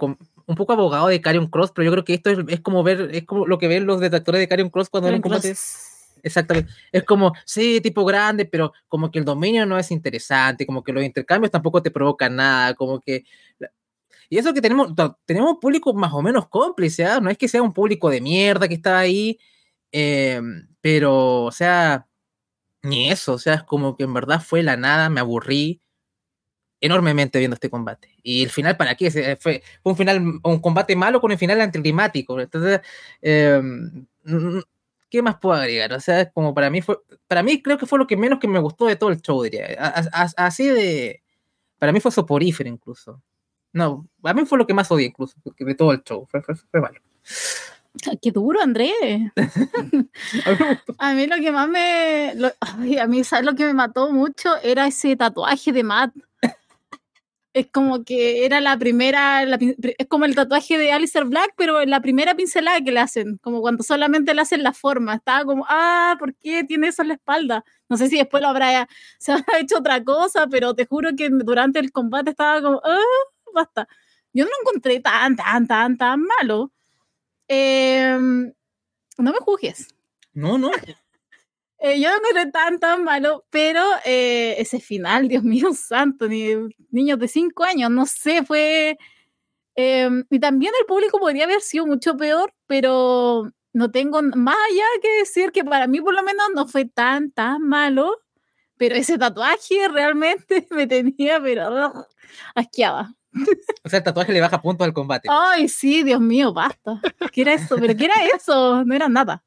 [0.47, 3.25] un poco abogado de Carion Cross, pero yo creo que esto es, como ver, es
[3.25, 5.53] como lo que ven los detractores de Carion Cross cuando ven un combate.
[6.23, 6.71] Exactamente.
[6.91, 10.93] Es como, sí, tipo grande, pero como que el dominio no es interesante, como que
[10.93, 13.23] los intercambios tampoco te provocan nada, como que...
[14.29, 14.93] Y eso que tenemos,
[15.25, 17.19] tenemos un público más o menos cómplice, ¿ah?
[17.19, 19.37] no es que sea un público de mierda que está ahí,
[19.91, 22.07] em, pero, o sea,
[22.83, 25.81] ni eso, o sea, es como que en verdad fue la nada, me aburrí
[26.81, 28.09] enormemente viendo este combate.
[28.23, 29.37] Y el final, ¿para qué?
[29.39, 32.39] Fue, un final, un combate malo con el final anticlimático.
[32.41, 32.81] Entonces,
[33.21, 33.61] eh,
[35.11, 35.93] ¿qué más puedo agregar?
[35.93, 36.97] O sea, como para mí fue,
[37.27, 39.43] para mí creo que fue lo que menos que me gustó de todo el show,
[39.43, 39.67] diría.
[40.37, 41.21] así de,
[41.77, 43.21] para mí fue soporífero incluso.
[43.73, 46.81] No, a mí fue lo que más odié incluso de todo el show, fue, fue,
[46.81, 46.99] malo.
[48.21, 48.93] Qué duro, Andrés.
[50.97, 52.33] a mí lo que más me.
[52.99, 54.49] a mí, ¿sabes lo que me mató mucho?
[54.63, 56.13] Era ese tatuaje de Matt
[57.53, 62.01] es como que era la primera, es como el tatuaje de Alistair Black, pero la
[62.01, 66.15] primera pincelada que le hacen, como cuando solamente le hacen la forma, estaba como, ah,
[66.17, 67.65] ¿por qué tiene eso en la espalda?
[67.89, 68.87] No sé si después lo habrá,
[69.19, 72.97] se habrá hecho otra cosa, pero te juro que durante el combate estaba como, ah,
[73.53, 73.87] basta.
[74.33, 76.71] Yo no lo encontré tan, tan, tan, tan malo.
[77.49, 78.53] Em,
[79.17, 79.89] no me juzgues.
[80.33, 80.71] No, no.
[81.83, 86.53] Eh, yo no encontré tan, tan malo, pero eh, ese final, Dios mío santo, ni,
[86.91, 88.97] niños de 5 años, no sé, fue...
[89.73, 94.83] Em, y también el público podría haber sido mucho peor, pero no tengo más allá
[95.01, 98.17] que decir que para mí por lo menos no fue tan, tan malo,
[98.77, 102.05] pero ese tatuaje realmente me tenía, pero
[102.53, 103.13] asqueaba.
[103.83, 105.29] O sea, el tatuaje le baja puntos al combate.
[105.31, 107.01] Ay, sí, Dios mío, basta.
[107.31, 107.77] ¿Qué era eso?
[107.79, 108.83] ¿Pero qué era eso?
[108.83, 109.41] No era nada.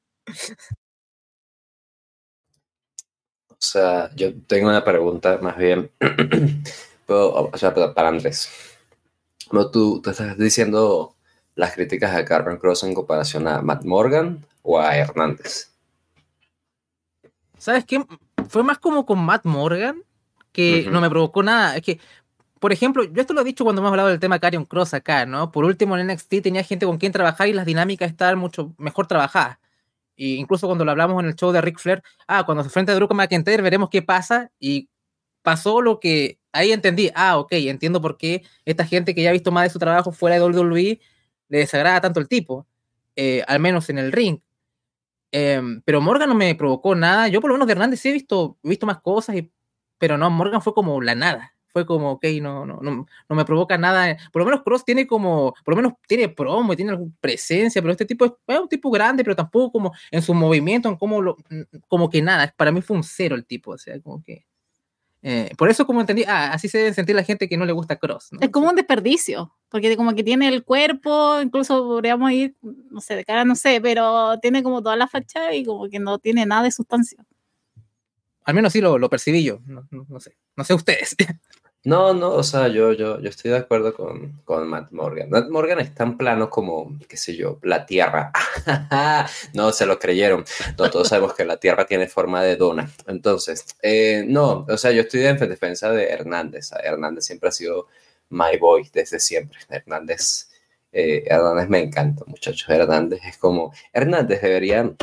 [3.65, 5.91] O sea, yo tengo una pregunta más bien,
[7.09, 8.51] o sea, para Andrés.
[9.73, 11.15] ¿Tú, ¿Tú estás diciendo
[11.55, 15.71] las críticas a Carbon Cross en comparación a Matt Morgan o a Hernández?
[17.57, 18.05] ¿Sabes qué?
[18.51, 20.03] Fue más como con Matt Morgan
[20.53, 21.75] que no me provocó nada.
[21.77, 21.99] Es que,
[22.61, 25.25] por ejemplo, yo esto lo he dicho cuando hemos hablado del tema Carion Cross acá,
[25.25, 25.51] ¿no?
[25.51, 29.07] Por último, en NXT tenía gente con quien trabajar y las dinámicas estaban mucho mejor
[29.07, 29.57] trabajadas.
[30.17, 32.93] Y incluso cuando lo hablamos en el show de Ric Flair, ah, cuando se enfrenta
[32.93, 34.89] a Drew McIntyre veremos qué pasa y
[35.43, 39.33] pasó lo que ahí entendí, ah, ok, entiendo por qué esta gente que ya ha
[39.33, 41.01] visto más de su trabajo fuera de WWE
[41.49, 42.67] le desagrada tanto el tipo,
[43.17, 44.41] eh, al menos en el ring.
[45.33, 48.13] Em, pero Morgan no me provocó nada, yo por lo menos de Hernández sí he
[48.13, 49.53] visto, visto más cosas, y,
[49.99, 53.45] pero no, Morgan fue como la nada, fue como, ok, no, no, no, no me
[53.45, 54.17] provoca nada.
[54.33, 57.83] Por lo menos Cross tiene como, por lo menos tiene promo y tiene alguna presencia,
[57.83, 60.97] pero este tipo es, es un tipo grande, pero tampoco como en su movimiento, en
[60.97, 61.37] cómo lo,
[61.89, 62.55] como que nada.
[62.57, 64.47] Para mí fue un cero el tipo, o sea, como que.
[65.23, 67.73] eh, por eso, como entendí, ah, así se debe sentir la gente que no le
[67.73, 68.29] gusta Cross.
[68.33, 68.39] ¿no?
[68.41, 73.17] Es como un desperdicio, porque como que tiene el cuerpo, incluso podríamos ir, no sé,
[73.17, 76.47] de cara, no sé, pero tiene como toda la fachada y como que no tiene
[76.47, 77.25] nada de sustancia.
[78.47, 79.61] Al menos sí lo, lo percibí yo.
[79.65, 80.37] No, no- no sé.
[80.55, 81.17] No sé ustedes.
[81.85, 85.29] No, no, o sea, yo, yo, yo estoy de acuerdo con, con Matt Morgan.
[85.29, 88.33] Matt Morgan es tan plano como, qué sé yo, la Tierra.
[89.53, 90.47] no, se lo creyeron.
[90.79, 92.91] No, todos sabemos que la Tierra tiene forma de dona.
[93.07, 96.71] Entonces, eh, no, o sea, yo estoy en defensa de Hernández.
[96.73, 97.87] Hernández siempre ha sido
[98.31, 99.59] my boy desde siempre.
[99.69, 100.49] Hernández,
[100.91, 102.67] eh, Hernández me encanta, muchachos.
[102.67, 104.97] Hernández es como, Hernández deberían,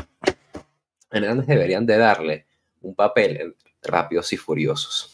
[1.11, 2.47] Hernández deberían de darle
[2.81, 5.10] un papel en Rápidos y Furiosos.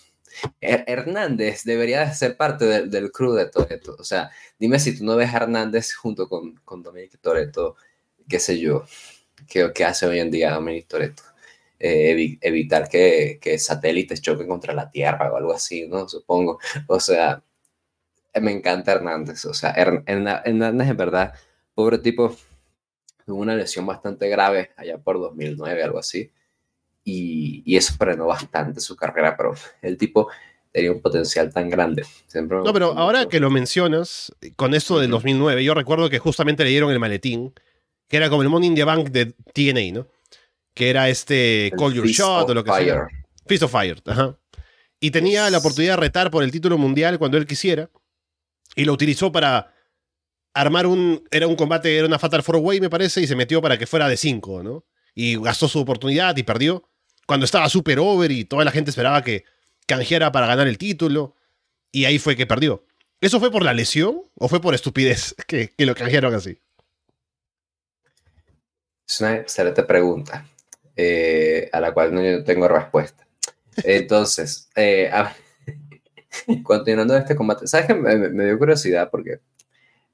[0.62, 3.96] Her- Hernández debería de ser parte del, crew de Toreto.
[4.00, 7.76] O sea, dime si tú no ves a Hernández junto con, con Dominic Toreto,
[8.28, 8.86] qué sé yo,
[9.50, 11.24] qué, qué hace hoy en día Dominic Toreto.
[11.80, 16.08] evitar que, que satélites choquen contra la Tierra o algo así, ¿no?
[16.10, 16.60] Supongo.
[16.88, 17.44] O sea,
[18.42, 19.46] me encanta Hernández.
[19.46, 21.34] O sea, Hernández en verdad,
[21.74, 22.36] pobre tipo,
[23.26, 26.32] tuvo una lesión bastante grave allá por 2009, algo así
[27.10, 30.30] y, y eso frenó bastante su carrera, pero el tipo
[30.74, 32.06] tenía un potencial tan grande.
[32.28, 33.30] Siempre No, pero ahora mucho.
[33.30, 35.18] que lo mencionas, con esto del Ujú.
[35.20, 37.54] 2009, yo recuerdo que justamente le dieron el maletín,
[38.10, 40.08] que era como el Money in the Bank de TNA, ¿no?
[40.74, 42.86] Que era este El Call Your Shot o lo que Fire.
[42.94, 43.08] sea.
[43.48, 44.38] Fist of Fire, ajá.
[45.00, 47.90] Y tenía la oportunidad de retar por el título mundial cuando él quisiera.
[48.76, 49.74] Y lo utilizó para
[50.54, 51.24] armar un.
[51.32, 53.88] Era un combate, era una Fatal Four Way, me parece, y se metió para que
[53.88, 54.86] fuera de 5, ¿no?
[55.16, 56.87] Y gastó su oportunidad y perdió.
[57.28, 59.44] Cuando estaba super over y toda la gente esperaba que
[59.86, 61.36] canjeara para ganar el título.
[61.92, 62.84] Y ahí fue que perdió.
[63.22, 66.60] ¿Eso fue por la lesión o fue por estupidez que, que lo canjearon así?
[69.08, 70.46] Es una excelente pregunta
[70.96, 73.26] eh, a la cual no yo tengo respuesta.
[73.84, 75.36] Entonces, eh, a-
[76.64, 77.94] continuando este combate, ¿sabes qué?
[77.94, 79.40] Me, me- me dio curiosidad porque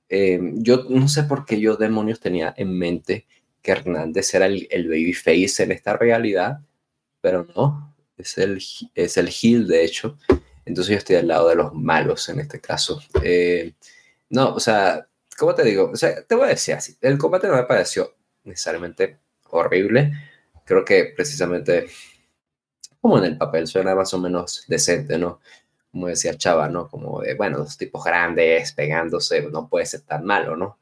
[0.09, 3.25] eh, yo no sé por qué yo demonios tenía en mente
[3.61, 6.59] que Hernández era el, el babyface en esta realidad,
[7.23, 8.61] pero no, es el,
[8.93, 10.17] es el heel de hecho.
[10.65, 13.01] Entonces yo estoy al lado de los malos en este caso.
[13.23, 13.73] Eh,
[14.29, 15.07] no, o sea,
[15.37, 15.89] ¿cómo te digo?
[15.91, 18.13] O sea, te voy a decir así, el combate no me pareció
[18.43, 19.19] necesariamente
[19.49, 20.11] horrible.
[20.65, 21.87] Creo que precisamente
[22.99, 25.39] como en el papel suena más o menos decente, ¿no?
[25.91, 26.89] Como decía Chava, ¿no?
[26.89, 30.77] Como de, bueno, dos tipos grandes pegándose, no puede ser tan malo, ¿no?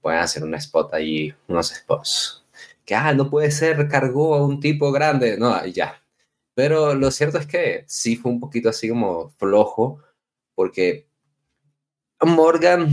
[0.00, 2.41] Pueden hacer un spot allí, unos spots.
[2.84, 6.02] Que, ah, no puede ser, cargó a un tipo grande, no, ya.
[6.54, 10.00] Pero lo cierto es que sí fue un poquito así como flojo,
[10.54, 11.06] porque
[12.20, 12.88] Morgan,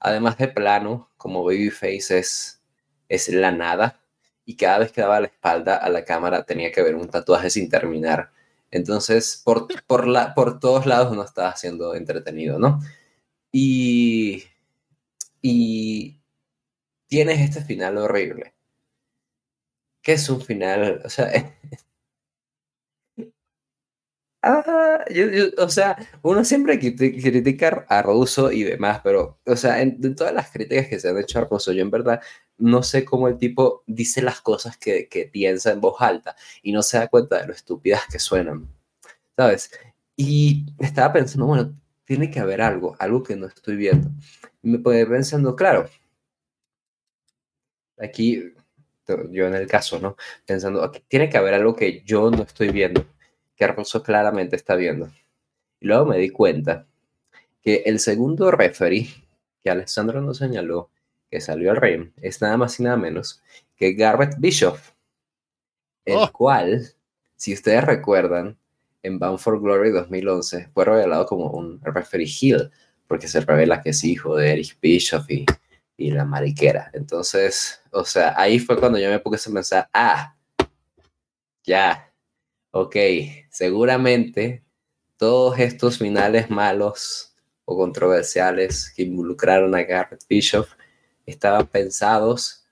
[0.00, 2.62] además de plano, como Babyface es,
[3.08, 4.00] es la nada,
[4.44, 7.50] y cada vez que daba la espalda a la cámara tenía que ver un tatuaje
[7.50, 8.30] sin terminar.
[8.70, 12.80] Entonces, por, por, la, por todos lados no estaba siendo entretenido, ¿no?
[13.52, 14.44] Y,
[15.42, 16.20] y
[17.08, 18.55] tienes este final horrible.
[20.06, 21.28] Que es un final, o sea,
[24.42, 29.56] Ah, yo- yo- o sea, uno siempre criti- critica a Russo y demás, pero, o
[29.56, 32.20] sea, en, todas las críticas que se han hecho a Russo, yo en verdad
[32.58, 36.70] no sé cómo el tipo dice las cosas que, que piensa en voz alta y
[36.72, 38.68] no se da cuenta de lo estúpidas que suenan,
[39.36, 39.70] ¿sabes?
[40.16, 44.10] Y estaba pensando, bueno, tiene que haber algo, algo que no estoy viendo.
[44.62, 45.88] Me quedé pensando, claro,
[47.98, 48.52] aquí,
[49.30, 50.16] yo en el caso, ¿no?
[50.44, 53.06] Pensando, ok, tiene que haber algo que yo no estoy viendo
[53.56, 55.10] que Russo claramente está viendo.
[55.80, 56.86] Y luego me di cuenta
[57.62, 59.08] que el segundo referee
[59.62, 60.90] que Alessandro nos señaló
[61.30, 63.42] que salió al ring es nada más y nada menos
[63.76, 64.90] que Garrett Bischoff,
[66.04, 66.30] el Oh.
[66.32, 66.86] cual,
[67.34, 68.56] si ustedes recuerdan,
[69.02, 72.70] en Bound for Glory 2011 fue revelado como un referee heel,
[73.08, 75.44] porque se revela que es hijo de Eric Bischoff y,
[75.96, 76.90] y la mariquera.
[76.92, 80.36] Entonces, o sea, ahí fue cuando yo me puse a pensar, ah,
[81.64, 82.06] ya,
[82.78, 82.94] Ok,
[83.48, 84.62] seguramente
[85.16, 87.34] todos estos finales malos
[87.64, 90.74] o controversiales que involucraron a Garrett Bischoff
[91.24, 92.66] estaban pensados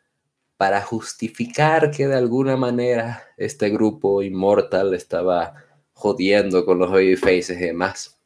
[0.58, 5.54] para justificar que de alguna manera este grupo inmortal estaba
[5.94, 8.20] jodiendo con los babyfaces y demás.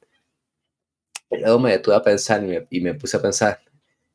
[1.31, 3.61] Luego me detuve a pensar me, y me puse a pensar,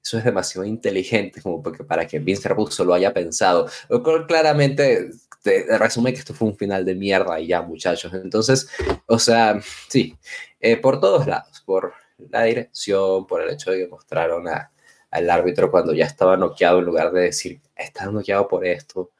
[0.04, 3.70] eso es demasiado inteligente como porque para que Vince Russo lo haya pensado.
[3.88, 8.14] Lo cual claramente te resume que esto fue un final de mierda y ya, muchachos.
[8.14, 8.68] Entonces,
[9.06, 10.18] o sea, sí,
[10.60, 15.72] eh, por todos lados, por la dirección, por el hecho de que mostraron al árbitro
[15.72, 19.12] cuando ya estaba noqueado en lugar de decir, está noqueado por esto.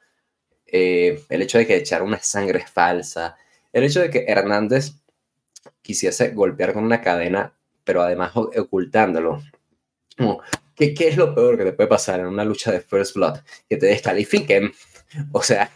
[0.66, 3.36] Eh, el hecho de que echar una sangre falsa.
[3.72, 4.92] El hecho de que Hernández
[5.82, 7.54] quisiese golpear con una cadena,
[7.84, 9.42] pero además ocultándolo.
[10.74, 13.38] ¿Qué, ¿Qué es lo peor que te puede pasar en una lucha de First Blood?
[13.68, 14.72] Que te descalifiquen.
[15.32, 15.70] O sea,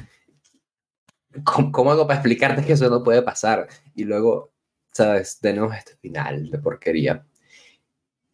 [1.45, 3.69] ¿cómo, hago para explicarte que eso no puede pasar?
[3.95, 4.53] Y luego,
[4.93, 5.39] ¿sabes?
[5.41, 7.27] Tenemos este final de porquería.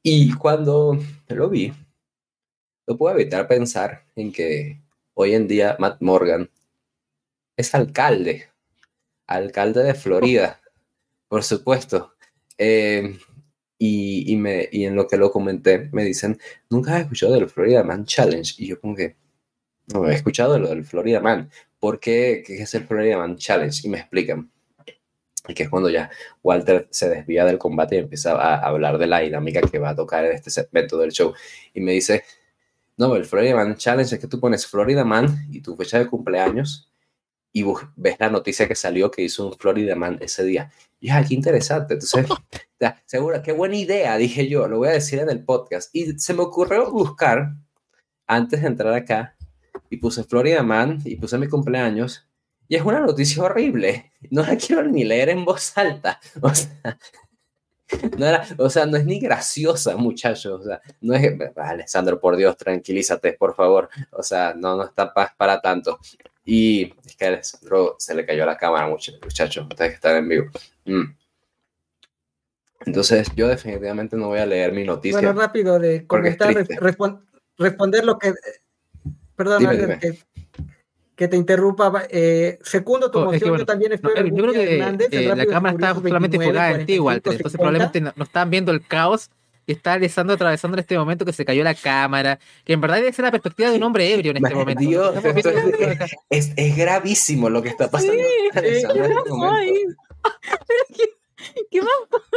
[0.02, 0.98] Y cuando
[1.28, 1.72] lo vi,
[2.86, 4.82] no puedo evitar pensar en que
[5.14, 6.50] hoy en día Matt Morgan
[7.56, 8.48] es alcalde,
[9.26, 10.60] alcalde de Florida,
[11.28, 12.14] por supuesto.
[12.58, 13.18] Eh,
[13.78, 16.38] y, y, me, y en lo que lo comenté, me dicen,
[16.70, 18.54] nunca has escuchado del Florida Man Challenge.
[18.58, 19.16] Y yo como que,
[19.92, 21.50] no, he escuchado lo del Florida Man.
[21.78, 22.42] ¿Por qué?
[22.46, 23.86] ¿Qué es el Florida Man Challenge?
[23.86, 24.50] Y me explican.
[25.46, 26.10] Y que es cuando ya
[26.42, 29.96] Walter se desvía del combate y empieza a hablar de la dinámica que va a
[29.96, 31.34] tocar en este segmento del show.
[31.74, 32.24] Y me dice,
[32.96, 36.06] no, el Florida Man Challenge es que tú pones Florida Man y tu fecha de
[36.06, 36.90] cumpleaños
[37.56, 40.72] y ves la noticia que salió que hizo un Florida Man ese día.
[40.98, 41.94] Y ah, qué interesante.
[41.94, 42.26] Entonces,
[43.06, 45.94] seguro, qué buena idea, dije yo, lo voy a decir en el podcast.
[45.94, 47.54] Y se me ocurrió buscar,
[48.26, 49.36] antes de entrar acá,
[49.88, 52.28] y puse Florida Man y puse mi cumpleaños.
[52.66, 54.12] Y es una noticia horrible.
[54.30, 56.18] No la quiero ni leer en voz alta.
[56.40, 56.98] O sea,
[58.18, 60.60] no, era, o sea, no es ni graciosa, muchachos.
[60.60, 61.38] O sea, no es.
[61.54, 63.88] Alessandro, por Dios, tranquilízate, por favor.
[64.10, 66.00] O sea, no, no está para tanto.
[66.44, 69.66] Y es que a Alessandro se le cayó la cámara, muchachos.
[69.68, 70.46] Ustedes que están en vivo.
[70.84, 71.04] Mm.
[72.86, 75.18] Entonces, yo definitivamente no voy a leer mi noticia.
[75.18, 76.54] Bueno, rápido de comentar,
[77.56, 78.34] responder lo que
[79.36, 79.98] Perdón,
[81.16, 82.02] Que, te interrumpa.
[82.10, 84.14] Eh, segundo tu moción, yo también estoy.
[84.30, 87.32] yo creo que eh, la cámara está solamente enfocada en ti, Walter.
[87.32, 89.30] Entonces, probablemente no, no estaban viendo el caos
[89.66, 92.96] que está Alessandro atravesando en este momento que se cayó la cámara, que en verdad
[92.96, 94.80] debe ser la perspectiva de un hombre ebrio en este momento.
[94.80, 95.14] Dios,
[96.30, 98.14] es, es, gravísimo lo que está pasando.
[98.14, 98.20] Sí,
[98.54, 98.86] este
[101.70, 101.90] ¿Qué más?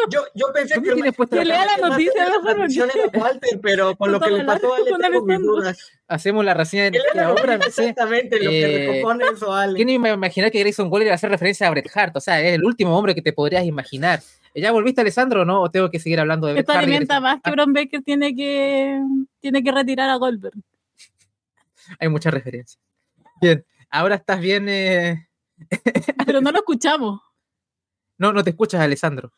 [0.10, 4.20] Yo, yo pensé que, me, que lea la noticia de la Walter, pero con lo
[4.20, 5.92] que le pasó a él tengo mis dudas.
[6.08, 7.56] Hacemos la reseña de la obra.
[7.56, 11.14] Exactamente lo que le eh, eso a ¿Quién iba a imaginar que Grayson Waller iba
[11.14, 12.16] a hacer referencia a Bret Hart?
[12.16, 14.22] O sea, es el último hombre que te podrías imaginar.
[14.56, 15.62] ¿Ya volviste, Alessandro, o no?
[15.62, 16.80] ¿O tengo que seguir hablando de Bret Hart?
[16.80, 19.00] alimenta más que Bron Baker tiene que,
[19.40, 20.58] tiene que retirar a Goldberg.
[22.00, 22.80] Hay muchas referencias.
[23.40, 24.68] Bien, ahora estás bien...
[24.68, 25.28] Eh...
[26.26, 27.22] Pero no lo escuchamos.
[28.18, 29.32] No, no te escuchas, Alessandro.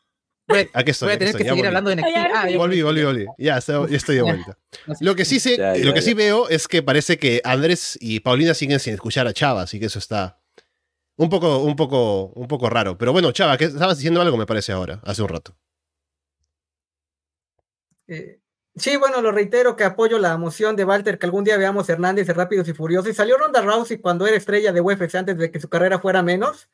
[0.47, 2.15] Voy, Aquí estoy, voy a tener que seguir hablando de NXT.
[2.34, 3.25] Ah, volví, volví, volví.
[3.38, 4.57] Ya, estoy de vuelta.
[4.99, 8.55] Lo que sí sé, lo que sí veo es que parece que Andrés y Paulina
[8.55, 10.39] siguen sin escuchar a Chava, así que eso está
[11.17, 12.97] un poco, un poco, un poco raro.
[12.97, 15.55] Pero bueno, Chava, que estabas diciendo algo, me parece ahora, hace un rato.
[18.07, 18.39] Eh,
[18.75, 22.25] sí, bueno, lo reitero que apoyo la moción de Walter que algún día veamos Hernández
[22.25, 23.11] de Rápidos y Furiosos.
[23.11, 26.23] Y salió Ronda Rousey cuando era estrella de UFC antes de que su carrera fuera
[26.23, 26.69] menos.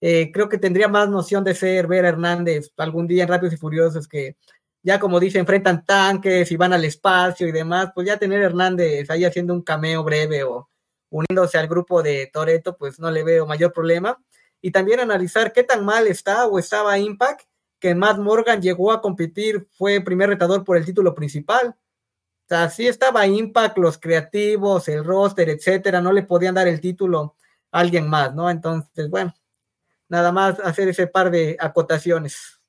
[0.00, 3.54] Eh, creo que tendría más noción de ser ver a Hernández algún día en Rápidos
[3.54, 4.36] y Furiosos que
[4.82, 9.10] ya como dice, enfrentan tanques y van al espacio y demás, pues ya tener Hernández
[9.10, 10.68] ahí haciendo un cameo breve o
[11.10, 14.18] uniéndose al grupo de Toreto, pues no le veo mayor problema.
[14.62, 17.42] Y también analizar qué tan mal está o estaba Impact,
[17.78, 21.68] que Matt Morgan llegó a competir, fue primer retador por el título principal.
[21.68, 26.80] O sea, sí estaba Impact, los creativos, el roster, etcétera, no le podían dar el
[26.80, 27.36] título
[27.72, 28.50] a alguien más, ¿no?
[28.50, 29.34] Entonces, bueno,
[30.10, 32.60] nada más hacer ese par de acotaciones.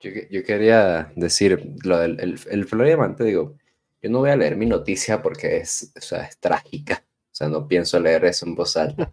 [0.00, 3.56] Yo, yo quería decir lo del el, el Florida te digo,
[4.00, 7.48] yo no voy a leer mi noticia porque es, o sea, es trágica, o sea,
[7.48, 9.12] no pienso leer eso en voz alta,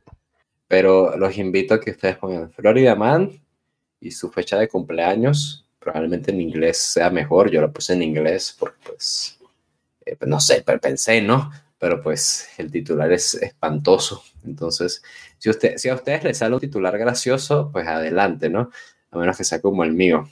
[0.67, 3.31] pero los invito a que ustedes pongan Florida Man
[3.99, 8.55] y su fecha de cumpleaños, probablemente en inglés sea mejor, yo lo puse en inglés
[8.59, 9.39] porque pues,
[10.05, 11.51] eh, pues no sé, pero pensé, ¿no?
[11.79, 15.01] Pero pues el titular es espantoso, entonces
[15.37, 18.69] si, usted, si a ustedes les sale un titular gracioso, pues adelante, ¿no?
[19.11, 20.27] A menos que sea como el mío.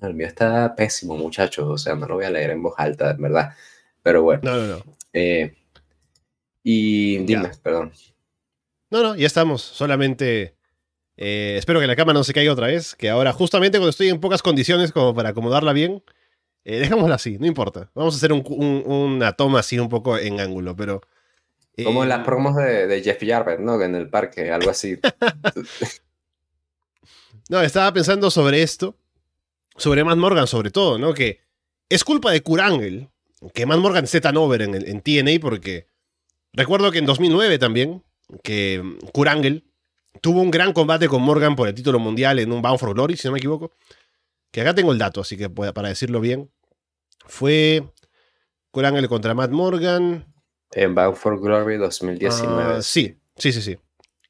[0.00, 1.66] El mío está pésimo, muchachos.
[1.68, 3.54] O sea, no lo voy a leer en voz alta, en verdad.
[4.02, 4.42] Pero bueno.
[4.44, 4.82] No, no, no.
[5.12, 5.54] Eh,
[6.62, 7.92] y dime, perdón.
[8.90, 9.62] No, no, ya estamos.
[9.62, 10.56] Solamente
[11.16, 12.94] eh, espero que la cámara no se caiga otra vez.
[12.94, 16.02] Que ahora, justamente cuando estoy en pocas condiciones como para acomodarla bien,
[16.64, 17.90] eh, dejémosla así, no importa.
[17.94, 21.00] Vamos a hacer una toma así un poco en ángulo, pero
[21.84, 23.80] como en las promos de, Jeff Jarrett, ¿no?
[23.82, 24.98] En el parque, algo así.
[27.48, 28.96] no, estaba pensando sobre esto,
[29.76, 31.12] sobre Matt Morgan sobre todo, ¿no?
[31.12, 31.40] Que
[31.88, 33.10] es culpa de Kurangel
[33.52, 35.88] que Matt Morgan esté tan over en, TNA porque
[36.52, 38.02] recuerdo que en 2009 también,
[38.42, 39.64] que Kurangel
[40.20, 43.16] tuvo un gran combate con Morgan por el título mundial en un Bound for Glory,
[43.16, 43.72] si no me equivoco.
[44.50, 46.50] Que acá tengo el dato, así que para decirlo bien.
[47.26, 47.84] Fue
[48.70, 50.32] Kurangel contra Matt Morgan.
[50.72, 52.62] En Bound for Glory 2019.
[52.62, 53.76] Ah, sí, sí, sí, sí.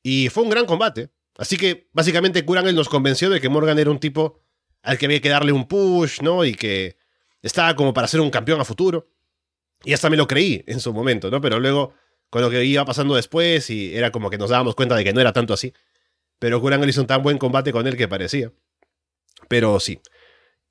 [0.03, 1.11] Y fue un gran combate.
[1.39, 4.41] Así que básicamente Kurangel nos convenció de que Morgan era un tipo
[4.83, 6.45] al que había que darle un push, ¿no?
[6.45, 6.97] Y que
[7.43, 9.09] estaba como para ser un campeón a futuro.
[9.85, 11.41] Y hasta me lo creí en su momento, ¿no?
[11.41, 11.93] Pero luego,
[12.31, 15.13] con lo que iba pasando después, y era como que nos dábamos cuenta de que
[15.13, 15.73] no era tanto así.
[16.39, 18.53] Pero Kurangel hizo un tan buen combate con él que parecía.
[19.49, 20.01] Pero sí.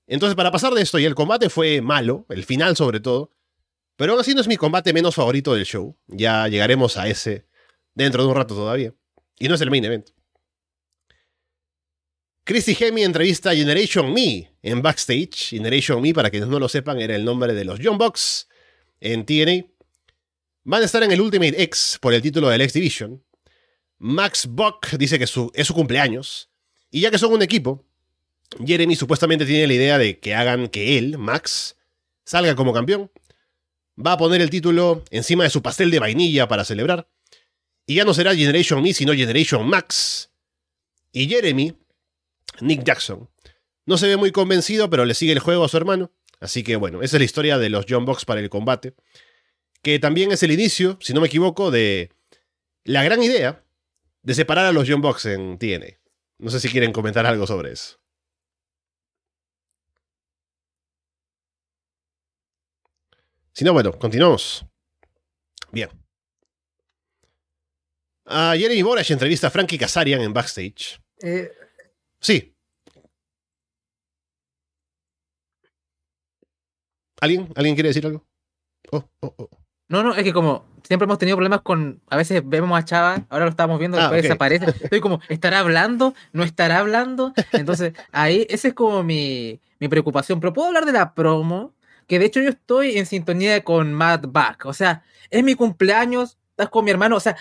[0.07, 3.31] Entonces, para pasar de esto, y el combate fue malo, el final sobre todo.
[3.95, 5.97] Pero aún así no es mi combate menos favorito del show.
[6.07, 7.45] Ya llegaremos a ese
[7.93, 8.93] dentro de un rato todavía.
[9.39, 10.09] Y no es el main event.
[12.43, 15.49] Christy Hemi entrevista a Generation Me en backstage.
[15.49, 18.47] Generation Me, para quienes no lo sepan, era el nombre de los Young Bucks
[18.99, 19.65] en TNA.
[20.63, 23.23] Van a estar en el Ultimate X por el título del X Division.
[23.97, 26.49] Max Buck dice que es su cumpleaños.
[26.91, 27.85] Y ya que son un equipo,
[28.63, 31.77] Jeremy supuestamente tiene la idea de que hagan que él, Max,
[32.23, 33.11] salga como campeón.
[34.03, 37.07] Va a poner el título encima de su pastel de vainilla para celebrar.
[37.87, 40.31] Y ya no será Generation Me, sino Generation Max.
[41.11, 41.73] Y Jeremy,
[42.61, 43.29] Nick Jackson,
[43.85, 46.11] no se ve muy convencido, pero le sigue el juego a su hermano.
[46.39, 48.95] Así que bueno, esa es la historia de los John Box para el combate.
[49.81, 52.11] Que también es el inicio, si no me equivoco, de
[52.83, 53.63] la gran idea
[54.23, 55.99] de separar a los John Box en TNA.
[56.39, 57.99] No sé si quieren comentar algo sobre eso.
[63.55, 64.65] Si no, bueno, continuamos.
[65.71, 65.89] Bien.
[68.25, 70.99] A Jeremy Borash entrevista a Frankie Kazarian en backstage.
[71.21, 71.49] Eh,
[72.19, 72.53] Sí.
[77.21, 77.47] ¿Alguien?
[77.55, 78.25] ¿Alguien quiere decir algo?
[78.91, 79.49] Oh, oh, oh.
[79.87, 82.01] No, no, es que como siempre hemos tenido problemas con.
[82.09, 84.65] A veces vemos a Chava, ahora lo estamos viendo, Ah, después desaparece.
[84.83, 86.15] Estoy como, ¿estará hablando?
[86.33, 87.33] ¿No estará hablando?
[87.51, 90.39] Entonces, ahí, esa es como mi, mi preocupación.
[90.39, 91.74] Pero puedo hablar de la promo,
[92.07, 94.65] que de hecho yo estoy en sintonía con Matt Back.
[94.65, 97.15] O sea, es mi cumpleaños, estás con mi hermano.
[97.15, 97.35] O sea,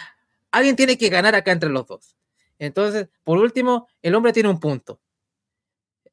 [0.50, 2.16] alguien tiene que ganar acá entre los dos.
[2.58, 5.00] Entonces, por último, el hombre tiene un punto.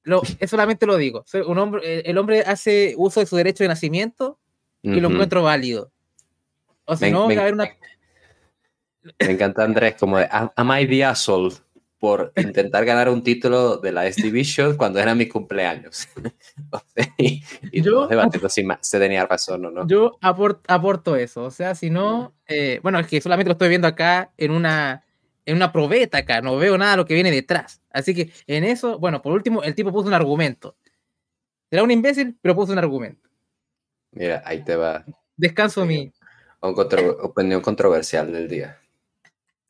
[0.03, 1.23] Lo, es solamente lo digo.
[1.47, 4.39] Un hombre, el hombre hace uso de su derecho de nacimiento
[4.81, 5.91] y lo encuentro válido.
[6.85, 7.69] O si Me- no, me- va a haber una.
[9.19, 11.55] Me encanta Andrés, como de, "Am am I the asshole
[12.01, 16.07] por intentar ganar un título de la S Division cuando era mi cumpleaños?
[17.17, 19.87] Y y Yo- debatiendo si se tenía razón o no.
[19.87, 21.43] Yo apor- aporto eso.
[21.43, 22.33] O sea, si no.
[22.47, 25.05] eh, bueno, es que solamente lo estoy viendo acá en una.
[25.45, 27.81] En una probeta acá, no veo nada de lo que viene detrás.
[27.91, 30.75] Así que en eso, bueno, por último, el tipo puso un argumento.
[31.71, 33.27] Era un imbécil, pero puso un argumento.
[34.11, 35.03] Mira, ahí te va
[35.37, 36.11] Descanso mi.
[36.61, 38.77] una contro- opinión controversial del día.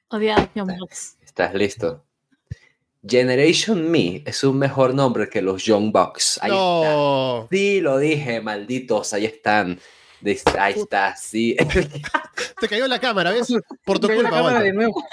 [0.10, 1.18] Odiaba a John Box.
[1.24, 2.04] ¿Estás listo?
[3.08, 6.40] Generation Me es un mejor nombre que los Young Bucks.
[6.42, 6.94] Ahí está.
[6.94, 7.48] No.
[7.50, 9.80] Sí, lo dije, malditos, ahí están.
[10.58, 11.56] Ahí está, sí.
[12.60, 13.52] Te cayó la cámara, ¿ves?
[13.84, 15.04] Por tu Cayó la culpa, cámara de nuevo.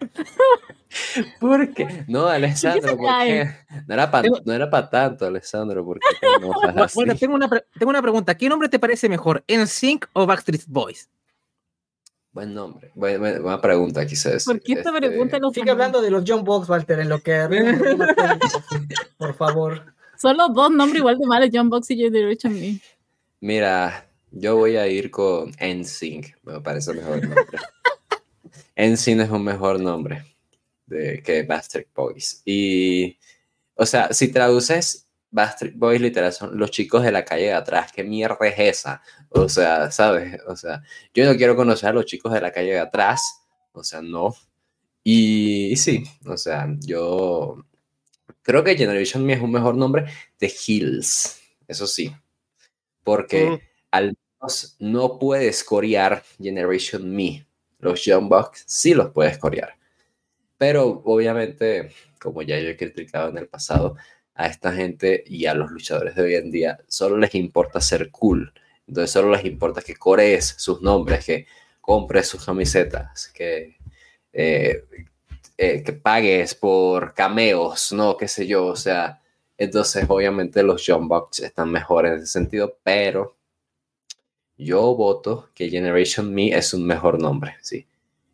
[1.40, 2.04] ¿Por qué?
[2.08, 3.50] No, Alessandro, ¿por qué?
[3.86, 6.94] No era para no era pa tanto, Alessandro, ¿por qué te enojas Bu- así?
[6.94, 8.36] Bueno, tengo una, tengo una pregunta.
[8.36, 9.44] ¿Qué nombre te parece mejor?
[9.46, 11.08] ¿NSYNC o Backstreet Boys?
[12.36, 12.90] Buen nombre.
[12.94, 14.44] Buena, buena- buena pregunta, quizás.
[14.44, 17.18] ¿Por qué esta Este, pregunta lo sigue hablando de los John Box, Walter, en lo
[17.20, 17.32] que
[19.16, 19.94] por favor.
[20.18, 22.78] Solo dos nombres igual de malos, John Box y Generation Me.
[23.40, 27.58] Mira, yo voy a ir con NSYNC, me parece mejor nombre.
[28.76, 30.22] NSYNC es un mejor nombre
[30.84, 32.42] de, que Backstreet Boys.
[32.44, 33.16] Y,
[33.76, 37.92] o sea, si traduces Backstreet Boys, literal, son los chicos de la calle de atrás.
[37.92, 39.02] ¿Qué mierda es esa?
[39.30, 40.40] O sea, ¿sabes?
[40.46, 40.82] O sea,
[41.14, 43.22] yo no quiero conocer a los chicos de la calle de atrás.
[43.72, 44.34] O sea, no.
[45.04, 47.64] Y, y sí, o sea, yo
[48.42, 50.06] creo que Generation Me es un mejor nombre
[50.40, 51.40] de Hills.
[51.68, 52.14] Eso sí.
[53.04, 53.58] Porque Mm.
[53.92, 54.04] al
[54.40, 57.46] menos no puedes corear Generation Me.
[57.78, 59.74] Los Young Bucks sí los puedes corear.
[60.58, 63.96] Pero obviamente, como ya yo he criticado en el pasado,
[64.36, 68.10] a esta gente y a los luchadores de hoy en día solo les importa ser
[68.10, 68.52] cool.
[68.86, 71.46] Entonces solo les importa que corees sus nombres, que
[71.80, 73.78] compres sus camisetas, que,
[74.32, 74.84] eh,
[75.56, 78.66] eh, que pagues por cameos, no, qué sé yo.
[78.66, 79.22] O sea,
[79.56, 83.36] entonces obviamente los Young Bucks están mejor en ese sentido, pero
[84.58, 87.86] yo voto que Generation Me es un mejor nombre, sí.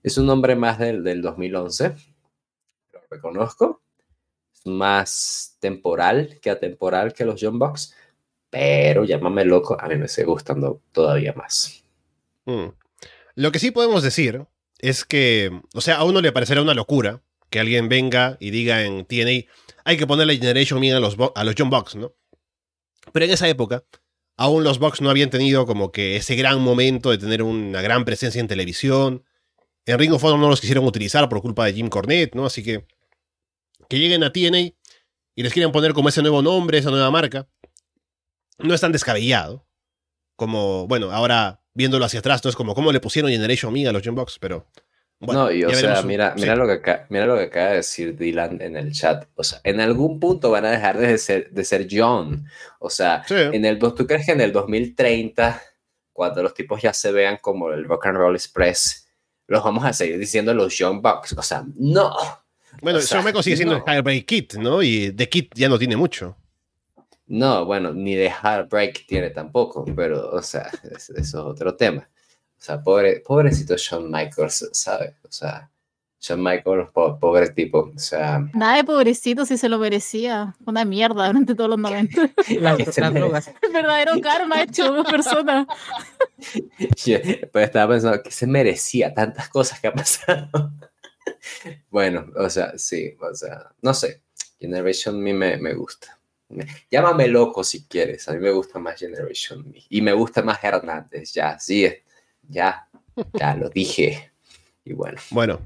[0.03, 1.95] Es un nombre más del, del 2011,
[2.93, 3.82] lo reconozco.
[4.65, 7.95] Más temporal que atemporal que los Young Bucks,
[8.51, 11.85] pero llámame loco, a mí me sigue gustando todavía más.
[12.45, 12.69] Mm.
[13.35, 14.45] Lo que sí podemos decir
[14.79, 18.83] es que, o sea, a uno le parecerá una locura que alguien venga y diga
[18.83, 19.49] en TNA,
[19.85, 22.15] hay que ponerle Generation Me a los, a los John Box, ¿no?
[23.13, 23.85] Pero en esa época,
[24.37, 28.05] aún los Bucks no habían tenido como que ese gran momento de tener una gran
[28.05, 29.25] presencia en televisión.
[29.87, 32.47] En Ring of Honor no los quisieron utilizar por culpa de Jim Cornette, ¿no?
[32.47, 32.87] Así que
[33.93, 34.73] que lleguen a TNA
[35.35, 37.47] y les quieren poner como ese nuevo nombre, esa nueva marca,
[38.59, 39.67] no es tan descabellado.
[40.35, 43.93] Como, bueno, ahora viéndolo hacia atrás, no es como cómo le pusieron Generation Me a
[43.93, 44.67] los John Box, pero
[45.21, 48.63] no, y o sea, mira, mira, lo que mira lo que acaba de decir Dylan
[48.63, 49.27] en el chat.
[49.35, 52.47] O sea, en algún punto van a dejar de ser, de ser John.
[52.81, 55.61] O sea, en el, ¿tú crees que en el 2030,
[56.15, 59.07] cuando los tipos ya se vean como el Rock and Roll Express,
[59.49, 61.35] los vamos a seguir diciendo los John Bucks?
[61.35, 62.42] O sea, no.
[62.81, 64.11] Bueno, eso me consigue siendo no.
[64.11, 64.83] el Kit, ¿no?
[64.83, 66.37] Y The Kit ya no tiene mucho.
[67.27, 72.09] No, bueno, ni de Heartbreak tiene tampoco, pero, o sea, eso es otro tema.
[72.59, 75.15] O sea, pobre, pobrecito Shawn Michaels, ¿sabes?
[75.25, 75.71] O sea,
[76.21, 78.47] Shawn Michaels, pobre tipo, o sea...
[78.55, 80.55] Nada de pobrecito si se lo merecía.
[80.65, 82.31] Una mierda durante todos los 90.
[82.61, 83.51] las, drogas.
[83.63, 85.67] El verdadero karma hecho una persona.
[87.53, 90.71] pues estaba pensando que se merecía tantas cosas que ha pasado.
[91.91, 94.23] Bueno, o sea, sí, o sea, no sé.
[94.59, 96.19] Generation Me me, me gusta.
[96.91, 98.29] Llámame loco si quieres.
[98.29, 99.83] A mí me gusta más Generation Me.
[99.89, 101.89] Y me gusta más Hernández, ya, sí
[102.49, 102.89] ya,
[103.39, 104.33] ya lo dije.
[104.85, 105.21] Y bueno.
[105.31, 105.61] Bueno,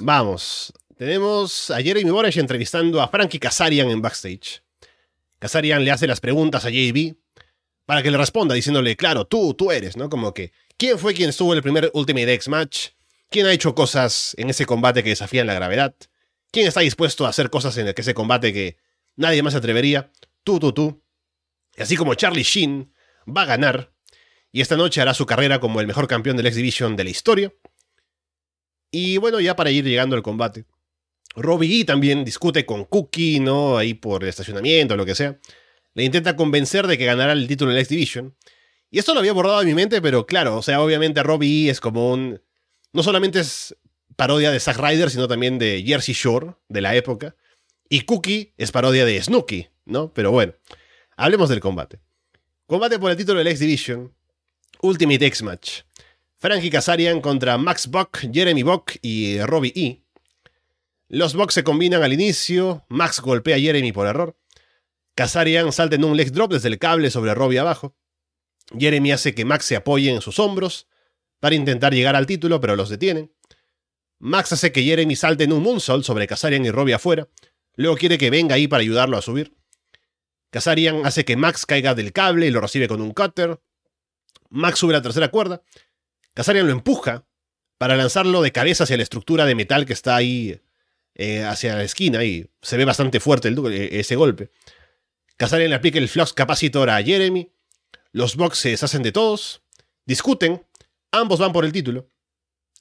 [0.00, 0.72] vamos.
[0.96, 4.62] Tenemos a Jeremy Boresh entrevistando a Frankie Kazarian en backstage.
[5.38, 7.14] Kazarian le hace las preguntas a JB
[7.84, 10.08] para que le responda diciéndole, claro, tú, tú eres, ¿no?
[10.08, 12.88] Como que, ¿quién fue quien estuvo en el primer Ultimate X match?
[13.32, 15.94] ¿Quién ha hecho cosas en ese combate que desafían la gravedad?
[16.50, 18.76] ¿Quién está dispuesto a hacer cosas en ese combate que
[19.16, 20.12] nadie más atrevería?
[20.44, 21.02] Tú, tú, tú.
[21.74, 22.92] Y así como Charlie Sheen
[23.26, 23.92] va a ganar,
[24.52, 27.10] y esta noche hará su carrera como el mejor campeón del X Division de la
[27.10, 27.54] historia.
[28.90, 30.66] Y bueno, ya para ir llegando al combate.
[31.34, 33.78] Robbie E también discute con Cookie, ¿no?
[33.78, 35.38] Ahí por el estacionamiento lo que sea.
[35.94, 38.36] Le intenta convencer de que ganará el título del X Division.
[38.90, 41.70] Y esto lo había borrado de mi mente, pero claro, o sea, obviamente Robbie E
[41.70, 42.42] es como un.
[42.92, 43.76] No solamente es
[44.16, 47.34] parodia de Zack Ryder, sino también de Jersey Shore, de la época.
[47.88, 50.12] Y Cookie es parodia de Snooki, ¿no?
[50.12, 50.54] Pero bueno,
[51.16, 52.00] hablemos del combate.
[52.66, 54.14] Combate por el título del X Division.
[54.82, 55.82] Ultimate X Match.
[56.36, 60.02] Frankie Kazarian contra Max Buck, Jeremy Buck y Robbie E.
[61.08, 64.36] Los Bucks se combinan al inicio, Max golpea a Jeremy por error.
[65.14, 67.94] Kazarian salta en un leg drop desde el cable sobre Robbie abajo.
[68.76, 70.88] Jeremy hace que Max se apoye en sus hombros
[71.42, 73.32] para intentar llegar al título, pero los detienen.
[74.20, 77.26] Max hace que Jeremy salte en un moonsault sobre Kazarian y Robbie afuera.
[77.74, 79.52] Luego quiere que venga ahí para ayudarlo a subir.
[80.50, 83.60] Kazarian hace que Max caiga del cable y lo recibe con un cutter.
[84.50, 85.62] Max sube la tercera cuerda.
[86.32, 87.26] Kazarian lo empuja
[87.76, 90.60] para lanzarlo de cabeza hacia la estructura de metal que está ahí
[91.16, 94.52] eh, hacia la esquina y se ve bastante fuerte eh, ese golpe.
[95.38, 97.50] Kazarian le aplica el flux capacitor a Jeremy.
[98.12, 99.64] Los Bucks se deshacen de todos.
[100.06, 100.64] Discuten.
[101.12, 102.10] Ambos van por el título.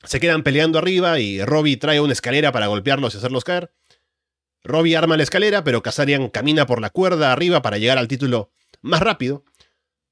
[0.04, 3.74] Se quedan peleando arriba y Robbie trae una escalera para golpearlos y hacerlos caer.
[4.64, 8.52] Robbie arma la escalera, pero Kazarian camina por la cuerda arriba para llegar al título
[8.82, 9.44] más rápido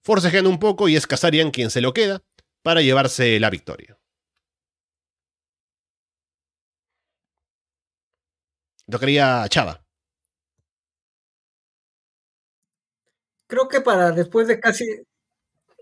[0.03, 2.23] forcejean un poco y es Kazarian quien se lo queda
[2.63, 3.99] para llevarse la victoria.
[8.87, 9.85] Lo quería Chava.
[13.47, 14.85] Creo que para después de casi.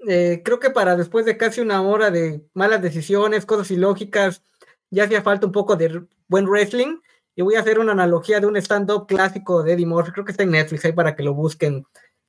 [0.07, 4.43] Eh, creo que para después de casi una hora de malas decisiones, cosas ilógicas,
[4.89, 6.97] ya hacía falta un poco de buen wrestling.
[7.35, 10.11] Y voy a hacer una analogía de un stand-up clásico de Eddie Murphy.
[10.11, 11.85] Creo que está en Netflix ahí para que lo busquen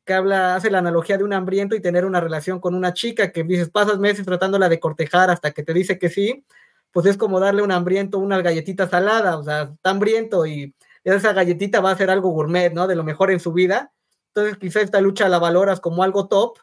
[0.08, 3.30] que habla, hace la analogía de un hambriento y tener una relación con una chica
[3.30, 6.46] que dices, pasas meses tratándola de cortejar hasta que te dice que sí,
[6.92, 11.32] pues es como darle un hambriento una galletita salada, o sea, está hambriento y esa
[11.34, 12.86] galletita va a ser algo gourmet, ¿no?
[12.86, 13.92] De lo mejor en su vida.
[14.28, 16.58] Entonces, quizá esta lucha la valoras como algo top,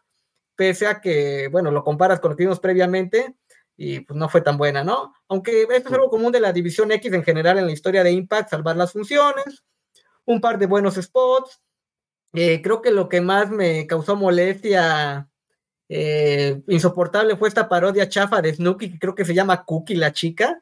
[0.55, 3.35] pese a que, bueno, lo comparas con lo que vimos previamente
[3.77, 5.13] y pues no fue tan buena, ¿no?
[5.27, 8.11] Aunque esto es algo común de la división X en general en la historia de
[8.11, 9.63] Impact, salvar las funciones,
[10.25, 11.61] un par de buenos spots,
[12.33, 15.29] eh, creo que lo que más me causó molestia
[15.87, 20.11] eh, insoportable fue esta parodia chafa de Snooki, que creo que se llama Cookie la
[20.11, 20.61] chica.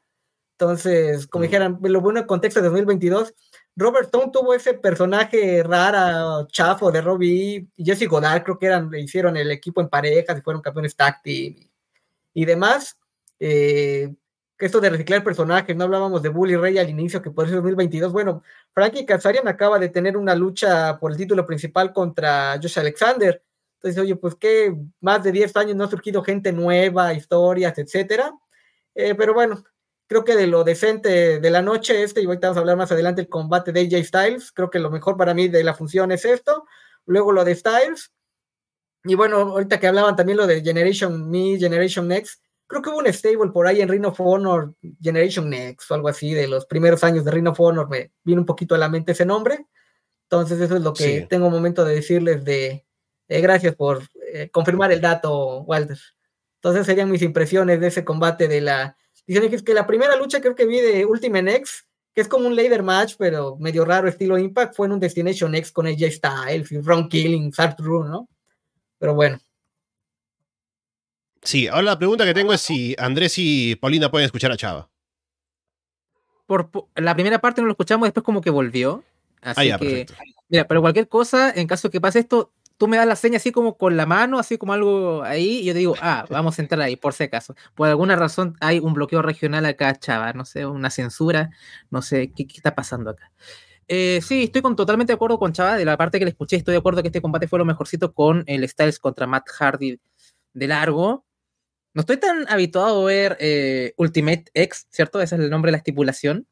[0.58, 3.34] Entonces, como dijeran, lo bueno en contexto de 2022,
[3.76, 8.94] Robert Stone tuvo ese personaje rara, chafo de Robbie y Jesse Godard, creo que eran,
[8.94, 11.70] hicieron el equipo en parejas y fueron campeones tag y,
[12.34, 12.98] y demás.
[13.40, 14.14] Eh,
[14.60, 18.14] esto de reciclar personajes, no hablábamos de Bully Ray al inicio, que por eso 2022,
[18.14, 23.44] bueno, Frankie Kazarian acaba de tener una lucha por el título principal contra Josh Alexander,
[23.76, 28.34] Entonces, oye, pues que más de 10 años no ha surgido gente nueva, historias, etcétera.
[28.96, 29.64] Eh, pero bueno,
[30.08, 32.92] creo que de lo decente de la noche este, y ahorita vamos a hablar más
[32.92, 36.12] adelante el combate de AJ Styles, creo que lo mejor para mí de la función
[36.12, 36.66] es esto,
[37.06, 38.12] luego lo de Styles,
[39.06, 43.00] y bueno, ahorita que hablaban también lo de Generation Me, Generation Next, creo que hubo
[43.00, 46.66] un stable por ahí en Ring of Honor, Generation Next o algo así, de los
[46.66, 49.68] primeros años de Ring of Honor, me viene un poquito a la mente ese nombre,
[50.30, 51.26] entonces eso es lo que Sí.
[51.30, 52.86] tengo momento de decirles de,
[53.28, 56.00] eh, gracias por eh, confirmar el dato, Walter.
[56.56, 58.98] Entonces serían mis impresiones de ese combate de la...
[59.26, 62.28] Dicen que es que la primera lucha creo que vi de Ultimate X, que es
[62.28, 65.88] como un ladder match, pero medio raro estilo Impact, fue en un Destination X con
[65.88, 68.28] AJ Styles y Ron Killing, Arthur, ¿no?
[69.00, 69.40] Pero bueno,
[71.42, 74.90] Sí, ahora la pregunta que tengo es si Andrés y Paulina pueden escuchar a Chava.
[76.46, 79.04] Por, po- la primera parte no lo escuchamos, después como que volvió.
[79.42, 80.14] Así Ah, ya, que, perfecto.
[80.48, 82.54] mira, pero cualquier cosa, en caso que pase esto,
[82.84, 85.64] tú me das la seña así como con la mano, así como algo ahí, y
[85.64, 87.56] yo digo, ah, vamos a entrar ahí, por si acaso.
[87.76, 91.50] Por alguna razón hay un bloqueo regional acá, chava, no sé, una censura,
[91.92, 93.32] no sé qué, qué está pasando acá.
[93.88, 96.58] Eh, sí, estoy con, totalmente de acuerdo con Chava, de la parte que le escuché,
[96.58, 100.02] estoy de acuerdo que este combate fue lo mejorcito con el Styles contra Matt Hardy
[100.52, 101.26] de largo.
[101.94, 105.22] No estoy tan habituado a ver eh, Ultimate X, ¿cierto?
[105.22, 106.48] Ese es el nombre de la estipulación.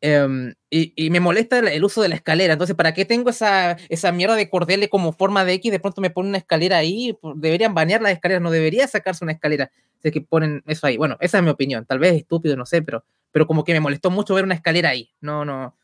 [0.00, 2.52] Em, y, y me molesta el, el uso de la escalera.
[2.52, 5.72] Entonces, ¿para qué tengo esa, esa mierda de cordele como forma de X?
[5.72, 7.16] De pronto me ponen una escalera ahí.
[7.36, 8.42] Deberían banear las escaleras.
[8.42, 9.70] No debería sacarse una escalera.
[10.02, 10.96] Es que ponen eso ahí.
[10.96, 11.84] Bueno, esa es mi opinión.
[11.86, 14.54] Tal vez es estúpido, no sé, pero, pero como que me molestó mucho ver una
[14.54, 15.10] escalera ahí.
[15.20, 15.76] No, no.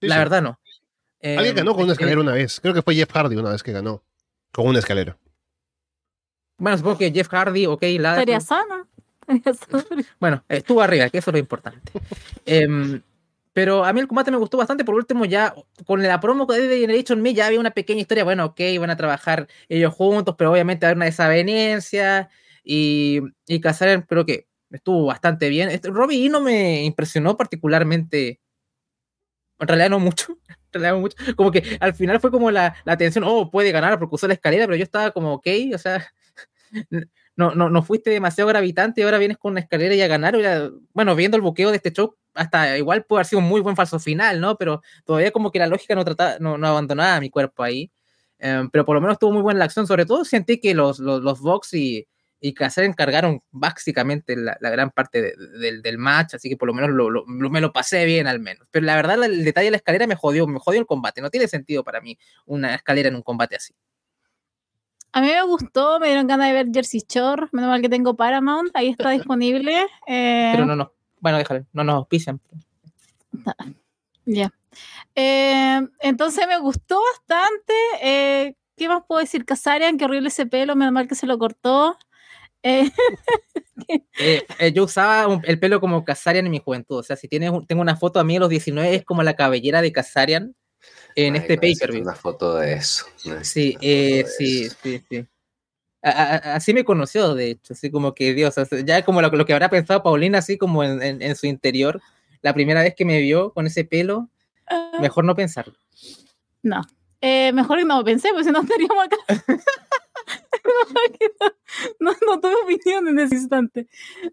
[0.00, 0.18] Sí, la sí.
[0.18, 0.58] verdad, no.
[1.22, 2.60] Alguien Em, ganó con una eh, escalera una vez.
[2.60, 4.02] Creo que fue Jeff Hardy una vez que ganó.
[4.52, 5.18] Con una escalera.
[6.58, 8.12] Bueno, supongo que Jeff Hardy, ok, la.
[8.12, 8.86] Estaría sana.
[10.20, 11.92] Bueno, estuvo arriba, que eso es lo importante.
[12.46, 13.02] Em,
[13.56, 14.84] pero a mí el combate me gustó bastante.
[14.84, 15.54] Por último, ya
[15.86, 18.22] con la promo de Generation Me ya había una pequeña historia.
[18.22, 22.28] Bueno, ok, van a trabajar ellos juntos, pero obviamente va una desavenencia.
[22.62, 25.70] Y, y Kazarian, creo que estuvo bastante bien.
[25.70, 28.40] Este, Robbie no me impresionó particularmente.
[29.58, 30.38] En realidad, no mucho.
[30.72, 31.16] En realidad, no mucho.
[31.34, 34.34] Como que al final fue como la, la tensión, oh, puede ganar porque usó la
[34.34, 36.06] escalera, pero yo estaba como, ok, o sea,
[37.36, 40.36] no, no, no fuiste demasiado gravitante y ahora vienes con una escalera y a ganar.
[40.92, 43.76] Bueno, viendo el buqueo de este show, hasta igual puede haber sido un muy buen
[43.76, 44.56] falso final, ¿no?
[44.56, 47.90] Pero todavía como que la lógica no, trataba, no, no abandonaba a mi cuerpo ahí.
[48.38, 49.86] Em, pero por lo menos estuvo muy buena la acción.
[49.86, 52.06] Sobre todo sentí que los, los, los Vox y,
[52.40, 56.74] y encargaron básicamente la, la gran parte de- del, del match, así que por lo
[56.74, 58.66] menos lo- lo- me lo pasé bien al menos.
[58.70, 61.20] Pero la verdad, el detalle de la escalera me jodió, me jodió el combate.
[61.22, 63.74] No tiene sentido para mí una escalera en un combate así.
[65.16, 67.46] A mí me gustó, me dieron ganas de ver Jersey Shore.
[67.52, 69.86] Menos mal que tengo Paramount, ahí está disponible.
[70.06, 70.92] Eh, Pero no, no.
[71.20, 72.38] Bueno, déjalo, no nos auspician.
[74.26, 74.52] Ya.
[75.14, 77.72] Eh, entonces me gustó bastante.
[78.02, 79.46] eh, ¿Qué más puedo decir?
[79.46, 81.96] Kazarian, qué horrible ese pelo, menos mal que se lo cortó.
[84.18, 86.96] Eh, yo usaba un- el pelo como Kazarian en mi juventud.
[86.98, 89.36] O sea, si tienes tengo una foto a mí a los 19, es como la
[89.36, 90.56] cabellera de Kazarian
[91.14, 92.02] en Ay, este pay-per-view.
[92.02, 93.06] Una foto de eso.
[93.42, 94.76] Sí, eh, de sí, eso.
[94.82, 95.26] sí, sí.
[96.02, 99.44] A- a- así me conoció, de hecho, así como que Dios, ya como lo, lo
[99.44, 102.00] que habrá pensado Paulina, así como en, en- en su interior,
[102.42, 104.28] la primera vez que me vio con ese pelo,
[105.00, 105.74] mejor no pensarlo.
[106.62, 106.82] no.
[107.22, 109.16] Eh, mejor no pensé, porque si no estaríamos acá.
[112.00, 113.88] No, no, tuve opinión en ese instante.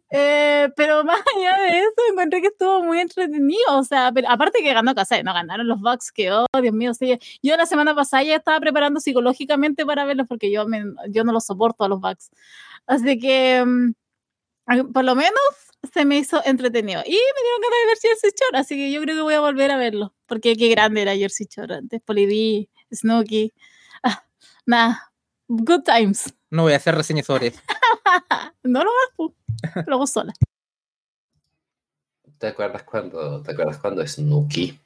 [0.10, 3.78] Eh, pero más allá de eso, encontré que estuvo muy entretenido.
[3.78, 6.94] O sea, pero aparte que ganó Kazarian, no ganaron los Bucks, que oh, Dios mío.
[6.94, 7.18] sí.
[7.41, 11.32] yo la semana pasada ya estaba preparando psicológicamente para verlos porque yo, me, yo no
[11.32, 12.32] los soporto a los Bucks.
[12.88, 15.41] Así que, mm, por lo menos,
[15.94, 17.02] se me hizo entretenido.
[17.06, 19.41] Y me dieron ganas de ver Jersey Shore, así que yo creo que voy a
[19.41, 20.14] volver a verlo.
[20.26, 22.02] Porque qué grande era Jersey Shore antes.
[22.02, 23.53] Polydee, Snooki.
[24.03, 24.26] Ah,
[24.65, 25.12] nada,
[25.62, 26.34] good times.
[26.50, 27.60] No voy a hacer reseñas sobre eso.
[28.64, 30.34] no lo hagas, lo hago sola.
[32.38, 34.78] ¿Te acuerdas cuando, ¿te acuerdas cuando Snooki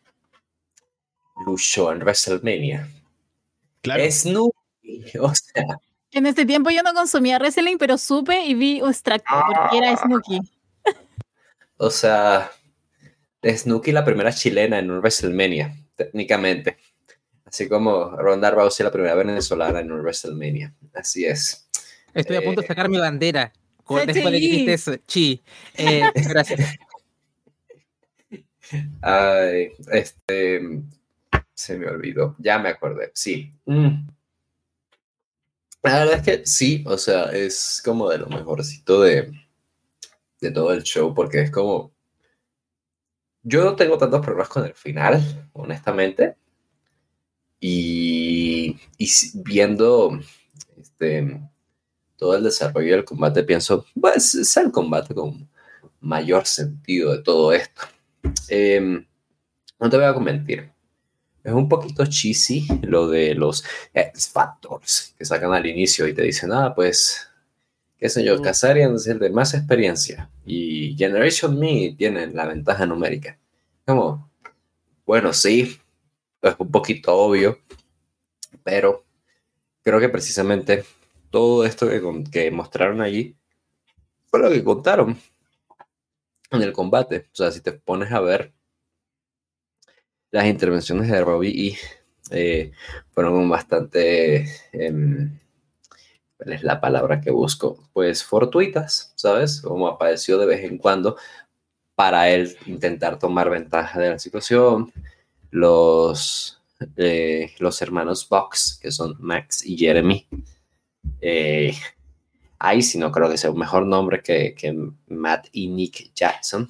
[1.45, 2.87] luchó en WrestleMania?
[3.81, 4.03] Claro.
[4.11, 5.79] Snooki, o sea,
[6.11, 9.95] En este tiempo yo no consumía wrestling, pero supe y vi un extracto, porque era
[9.97, 10.39] Snooki.
[11.77, 12.51] o sea,
[13.43, 16.77] Snooki la primera chilena en un WrestleMania, técnicamente.
[17.47, 20.73] Así como Ronda Rousey la primera venezolana en un WrestleMania.
[20.93, 21.67] Así es.
[22.13, 23.51] Estoy a punto de Eh, sacar mi bandera.
[23.83, 24.47] con- Después de que sí.
[24.51, 24.95] dijiste eso.
[25.07, 25.41] Chi.
[25.75, 26.75] Eh, gracias.
[29.01, 30.61] Ay, este.
[31.53, 32.35] Se me olvidó.
[32.37, 33.11] Ya me acordé.
[33.15, 33.53] Sí.
[33.65, 34.07] Mm.
[35.83, 39.31] La verdad es que sí, o sea, es como de lo mejorcito de,
[40.41, 41.93] de todo el show, porque es como.
[43.43, 46.35] Yo no tengo tantos problemas con el final, honestamente.
[47.59, 48.77] Y,
[49.33, 50.19] viendo
[50.79, 51.41] este,
[52.15, 55.49] todo el desarrollo del combate, pienso, pues es el combate con
[55.99, 57.81] mayor sentido de todo esto.
[58.49, 59.05] Em,
[59.79, 60.71] no te voy a mentir.
[61.43, 63.63] Es un poquito cheesy lo de los
[63.93, 67.29] X Factors que sacan al inicio y te dicen, ah, pues,
[67.97, 72.85] qué sé yo, Kazarian es el de más experiencia y Generation Me tiene la ventaja
[72.85, 73.39] numérica.
[73.85, 74.29] Como,
[75.05, 75.79] bueno, sí,
[76.49, 77.59] es un poquito obvio,
[78.63, 79.05] pero
[79.81, 80.85] creo que precisamente
[81.29, 81.87] todo esto
[82.31, 83.35] que, mostraron allí
[84.25, 85.17] fue lo que contaron
[86.51, 87.27] en el combate.
[87.31, 88.53] O sea, si te pones a ver
[90.31, 91.77] las intervenciones de Robbie y
[92.31, 92.71] eh,
[93.11, 95.37] fueron bastante, em,
[96.37, 97.89] ¿cuál es la palabra que busco?
[97.93, 99.61] Pues fortuitas, ¿sabes?
[99.61, 101.17] Como apareció de vez en cuando
[101.95, 104.93] para él intentar tomar ventaja de la situación.
[105.49, 106.61] Los,
[106.95, 110.27] eh, los hermanos Box, que son Max y Jeremy.
[111.21, 111.73] Eh,
[112.59, 114.75] ahí sí no creo que sea un mejor nombre que, que
[115.07, 116.69] Matt y Nick Jackson.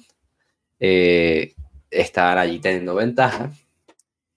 [0.80, 1.54] Eh,
[1.90, 3.50] estaban allí teniendo ventaja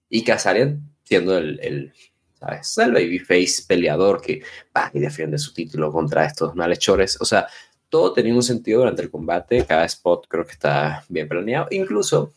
[0.09, 1.93] y Kazarian siendo el, el,
[2.39, 2.77] ¿sabes?
[2.77, 4.41] el babyface peleador que
[4.75, 7.19] va y defiende su título contra estos malhechores.
[7.21, 7.47] O sea,
[7.89, 12.33] todo tenía un sentido durante el combate, cada spot creo que está bien planeado, incluso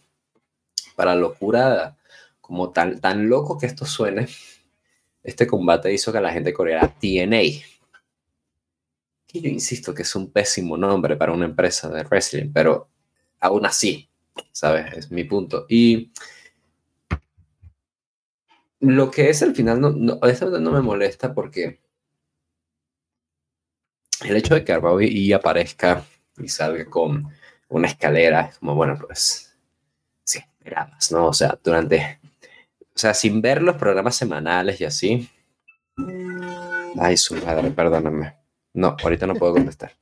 [0.95, 1.97] para locura,
[2.41, 4.29] como tan, tan loco que esto suene,
[5.23, 7.62] este combate hizo que la gente corriera TNA.
[9.27, 12.89] Que yo insisto que es un pésimo nombre para una empresa de wrestling, pero
[13.41, 14.09] aún así,
[14.53, 14.93] ¿sabes?
[14.95, 15.66] Es mi punto.
[15.69, 16.12] Y
[18.81, 21.81] lo que es el final, no, no, no me molesta porque
[24.23, 26.05] el hecho de que Arbaui y aparezca
[26.39, 27.29] y salga con
[27.69, 29.44] una escalera, como bueno, pues
[30.65, 31.27] esperabas, ¿no?
[31.27, 32.19] O sea, durante,
[32.81, 35.28] o sea, sin ver los programas semanales y así.
[36.99, 38.35] Ay, su madre, perdóname.
[38.73, 39.93] No, ahorita no puedo contestar.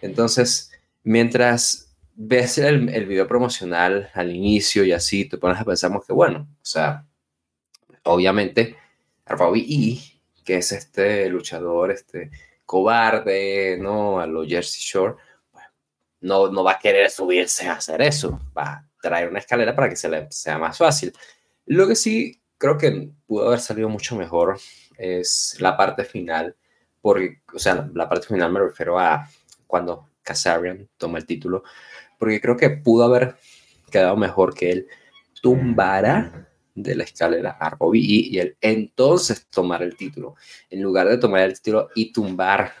[0.00, 0.72] Entonces,
[1.02, 6.12] mientras ves el, el, video promocional al inicio y así, te pones a pensar que,
[6.12, 7.04] bueno, o sea,
[8.04, 8.76] obviamente,
[9.26, 12.30] Robbie E, que es este luchador, este
[12.64, 14.18] cobarde, ¿no?
[14.18, 15.16] A lo Jersey Shore,
[16.20, 19.96] no, no va a querer subirse a hacer eso, va traer una escalera para que
[19.96, 21.12] se le sea más fácil.
[21.66, 24.58] Lo que sí creo que pudo haber salido mucho mejor
[24.98, 26.56] es la parte final,
[27.00, 29.28] porque, o sea, la parte final me refiero a
[29.66, 31.62] cuando Kazarian toma el título,
[32.18, 33.36] porque creo que pudo haber
[33.90, 34.86] quedado mejor que él
[35.40, 40.34] tumbara de la escalera a Robbie y, él entonces tomar el título,
[40.70, 42.72] en lugar de tomar el título y tumbar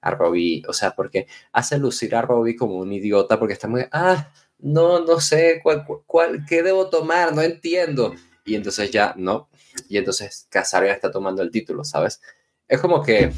[0.00, 3.84] a Robbie, o sea, porque hace lucir a Robbie como un idiota porque está muy,
[3.92, 8.14] ah, no, no sé cuál, cuál, qué debo tomar, no entiendo.
[8.44, 9.48] Y entonces ya no,
[9.88, 12.20] y entonces Casario está tomando el título, ¿sabes?
[12.66, 13.32] Es como que,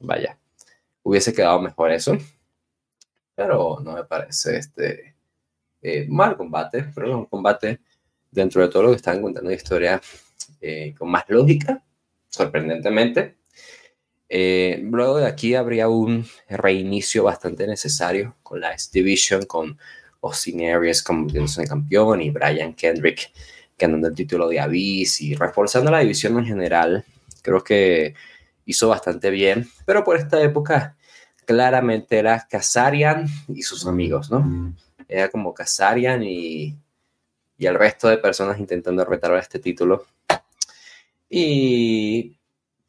[0.00, 0.38] vaya,
[1.02, 2.16] hubiese quedado mejor eso
[3.40, 5.16] pero no me parece este
[5.80, 7.80] eh, mal combate, pero es un combate
[8.30, 9.98] dentro de todo lo que están contando la historia
[10.60, 11.82] eh, con más lógica,
[12.28, 13.38] sorprendentemente.
[14.28, 19.78] Eh, luego de aquí habría un reinicio bastante necesario con la S-Division, con
[20.22, 23.30] Austin Aries convirtiéndose en campeón y Brian Kendrick
[23.80, 27.04] ganando el título de Abyss y reforzando la división en general.
[27.42, 28.14] Creo que
[28.66, 30.96] hizo bastante bien, pero por esta época
[31.46, 34.74] claramente era Kazarian y sus amigos, ¿no?
[35.08, 36.76] Era como Kazarian y,
[37.58, 40.06] y el resto de personas intentando retar este título.
[41.28, 42.36] Y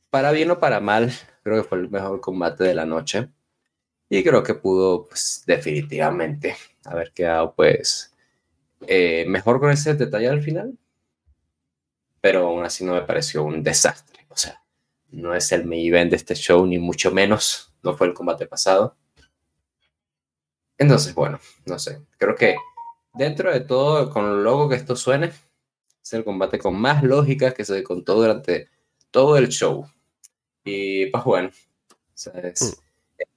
[0.10, 1.12] para bien o para mal,
[1.44, 3.30] creo que fue el mejor combate de la noche.
[4.10, 8.14] Y creo que pudo, pues, definitivamente haber quedado, pues,
[8.88, 10.78] eh, mejor con ese detalle al final.
[12.22, 14.26] Pero aún así no me pareció un desastre.
[14.30, 14.64] O sea,
[15.10, 18.46] no es el main event de este show, ni mucho menos no fue el combate
[18.46, 18.96] pasado.
[20.78, 22.56] Entonces, bueno, no sé, creo que
[23.14, 25.32] dentro de todo, con lo loco que esto suene,
[26.04, 28.70] es el combate con más lógica que se contó durante
[29.12, 29.86] todo el show.
[30.64, 31.52] Y pues bueno,
[32.16, 32.82] es, mm.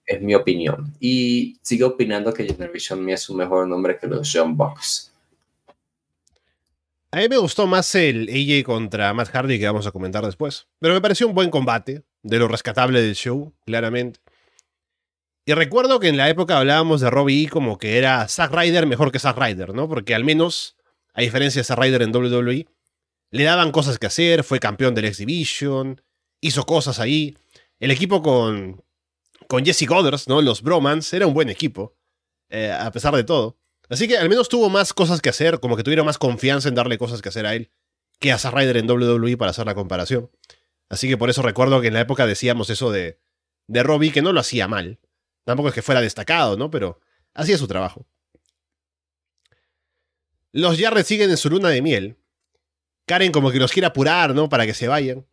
[0.06, 0.94] Es, mi opinión.
[1.00, 5.12] Y sigo opinando que Generation Me es un mejor nombre que los John Box.
[7.10, 10.66] A mí me gustó más el AJ contra Matt Hardy que vamos a comentar después.
[10.80, 14.20] Pero me pareció un buen combate, de lo rescatable del show, claramente.
[15.46, 18.86] Y recuerdo que en la época hablábamos de Robbie E como que era Zack Ryder
[18.86, 19.88] mejor que Zack Ryder, ¿no?
[19.88, 20.76] Porque al menos,
[21.12, 22.66] a diferencia de Zack Ryder en WWE,
[23.30, 26.00] le daban cosas que hacer, fue campeón del Exhibition,
[26.40, 27.36] hizo cosas ahí.
[27.78, 28.82] El equipo con,
[29.48, 30.42] con Jesse Goddard, ¿no?
[30.42, 31.96] Los Bromans, era un buen equipo,
[32.48, 33.58] eh, a pesar de todo.
[33.88, 36.74] Así que al menos tuvo más cosas que hacer, como que tuvieron más confianza en
[36.74, 37.70] darle cosas que hacer a él
[38.20, 40.30] que a Zack Ryder en WWE para hacer la comparación.
[40.88, 43.20] Así que por eso recuerdo que en la época decíamos eso de
[43.66, 44.98] de Robbie, que no lo hacía mal.
[45.44, 46.70] Tampoco es que fuera destacado, ¿no?
[46.70, 47.00] Pero
[47.34, 48.06] hacía su trabajo.
[50.52, 52.16] Los Jarrett siguen en su luna de miel.
[53.06, 54.48] Karen como que los quiere apurar, ¿no?
[54.48, 55.26] Para que se vayan.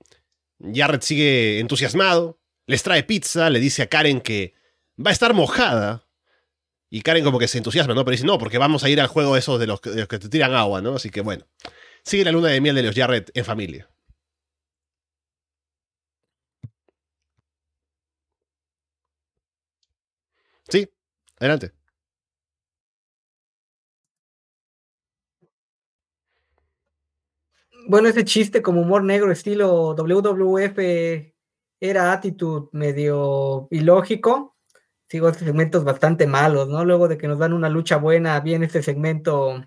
[0.59, 2.40] Jarrett sigue entusiasmado.
[2.67, 4.53] Les trae pizza, le dice a Karen que
[4.97, 6.07] va a estar mojada.
[6.89, 8.03] Y Karen como que se entusiasma, ¿no?
[8.03, 10.19] Pero dice, no, porque vamos a ir al juego esos de los, de los que
[10.19, 10.95] te tiran agua, ¿no?
[10.95, 11.45] Así que bueno.
[12.03, 13.89] Sigue la luna de miel de los Jarrett en familia.
[20.69, 20.89] Sí,
[21.39, 21.73] adelante.
[27.87, 31.30] Bueno, ese chiste como humor negro estilo WWF
[31.81, 34.55] era attitude medio ilógico.
[35.09, 36.85] Sigo segmentos bastante malos, ¿no?
[36.85, 39.65] Luego de que nos dan una lucha buena, bien este segmento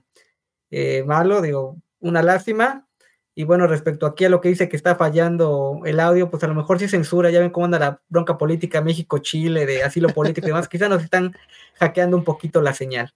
[0.70, 2.89] eh, malo, digo, una lástima.
[3.35, 6.47] Y bueno, respecto aquí a lo que dice que está fallando el audio, pues a
[6.47, 10.47] lo mejor sí censura, ya ven cómo anda la bronca política México-Chile, de asilo político
[10.47, 11.36] y demás, quizás nos están
[11.74, 13.12] hackeando un poquito la señal.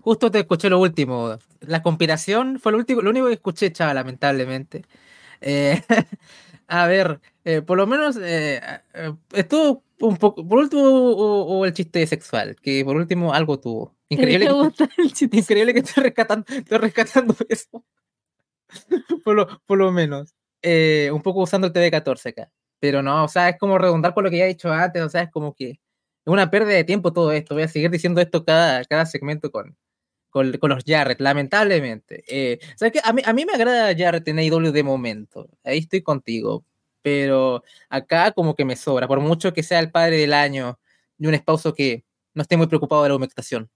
[0.00, 1.38] Justo te escuché lo último.
[1.60, 4.84] La conspiración fue lo último, lo único que escuché, chava, lamentablemente.
[5.46, 5.82] Eh,
[6.68, 8.60] a ver, eh, por lo menos eh,
[8.94, 10.46] eh, estuvo un poco.
[10.46, 13.94] Por último, hubo, hubo el chiste sexual, que por último algo tuvo.
[14.08, 15.36] Increíble que, el chiste.
[15.36, 17.84] increíble que estoy rescatando, estoy rescatando eso.
[19.22, 20.34] por, lo, por lo menos.
[20.62, 22.50] Eh, un poco usando el TV14 acá.
[22.80, 25.08] Pero no, o sea, es como redundar con lo que ya he dicho antes, o
[25.08, 25.78] sea, es como que es
[26.26, 27.54] una pérdida de tiempo todo esto.
[27.54, 29.76] Voy a seguir diciendo esto cada, cada segmento con,
[30.34, 32.24] con, con los Jarrett, lamentablemente.
[32.26, 33.00] Eh, ¿sabes qué?
[33.04, 35.48] A, mí, a mí me agrada Jarrett en AEW de momento.
[35.62, 36.64] Ahí estoy contigo.
[37.02, 39.06] Pero acá como que me sobra.
[39.06, 40.80] Por mucho que sea el padre del año
[41.20, 42.02] y un esposo que
[42.34, 43.70] no esté muy preocupado de la humectación.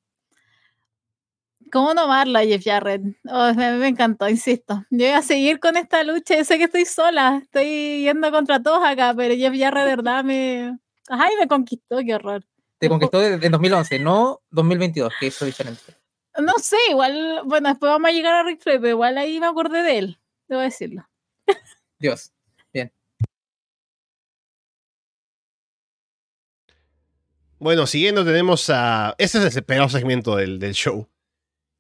[1.70, 3.02] ¿Cómo no amarla, Jeff Jarrett?
[3.30, 4.84] Oh, me, me encantó, insisto.
[4.90, 6.36] Yo voy a seguir con esta lucha.
[6.36, 10.24] Yo sé que estoy sola, estoy yendo contra todos acá, pero Jeff Jarrett, de verdad,
[10.24, 10.76] me.
[11.08, 12.44] Ay, me conquistó, qué horror.
[12.78, 15.97] Te conquistó desde 2011, no 2022, que eso es diferente.
[16.38, 19.46] No sé, igual, bueno, después vamos a llegar a Rick Flair, pero igual ahí me
[19.46, 21.08] acordé de él, debo decirlo.
[21.98, 22.32] Dios.
[22.72, 22.92] Bien.
[27.58, 29.16] Bueno, siguiendo tenemos a...
[29.18, 31.08] Este es el peor segmento del, del show.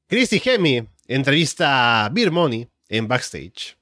[0.08, 3.76] Christy Hemi entrevista a Beer Money en backstage.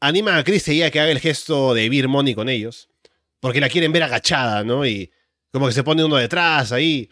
[0.00, 2.88] Anima a Christy a que haga el gesto de Beer Money con ellos.
[3.40, 4.84] Porque la quieren ver agachada, ¿no?
[4.84, 5.10] Y
[5.50, 7.08] como que se pone uno detrás ahí.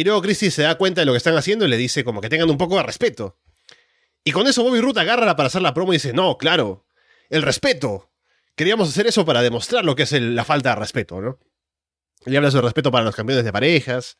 [0.00, 2.22] Y luego Christy se da cuenta de lo que están haciendo y le dice como
[2.22, 3.36] que tengan un poco de respeto.
[4.24, 6.86] Y con eso Bobby Root agarra para hacer la promo y dice, no, claro,
[7.28, 8.10] el respeto.
[8.56, 11.38] Queríamos hacer eso para demostrar lo que es la falta de respeto, ¿no?
[12.24, 14.16] Le habla sobre respeto para los campeones de parejas,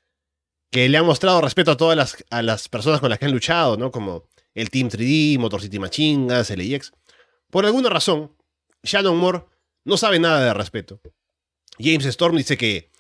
[0.71, 3.33] que le han mostrado respeto a todas las, a las personas con las que han
[3.33, 3.91] luchado, ¿no?
[3.91, 6.93] Como el Team 3D, Motor City Machingas, LAX.
[7.49, 8.37] Por alguna razón,
[8.83, 9.47] Shannon Moore
[9.85, 11.01] no sabe nada de respeto.
[11.79, 12.91] James Storm dice que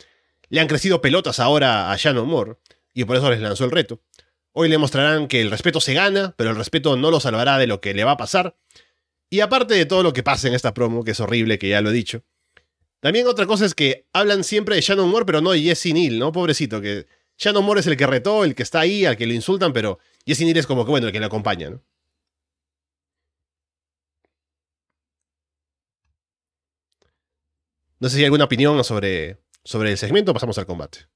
[0.51, 2.57] le han crecido pelotas ahora a Shannon Moore,
[2.93, 4.03] y por eso les lanzó el reto.
[4.53, 7.69] Hoy le mostrarán que el respeto se gana, pero el respeto no lo salvará de
[7.69, 8.57] lo que le va a pasar.
[9.31, 11.81] Y aparte de todo lo que pasa en esta promo, que es horrible, que ya
[11.81, 12.25] lo he dicho,
[12.99, 16.19] también otra cosa es que hablan siempre de Shannon Moore, pero no de Jesse Neal,
[16.19, 16.33] ¿no?
[16.33, 17.07] Pobrecito, que
[17.39, 20.01] Shannon Moore es el que retó, el que está ahí, al que lo insultan, pero
[20.27, 21.83] Jesse Neal es como que, bueno, el que le acompaña, ¿no?
[28.01, 31.07] No sé si hay alguna opinión sobre, sobre el segmento, pasamos al combate.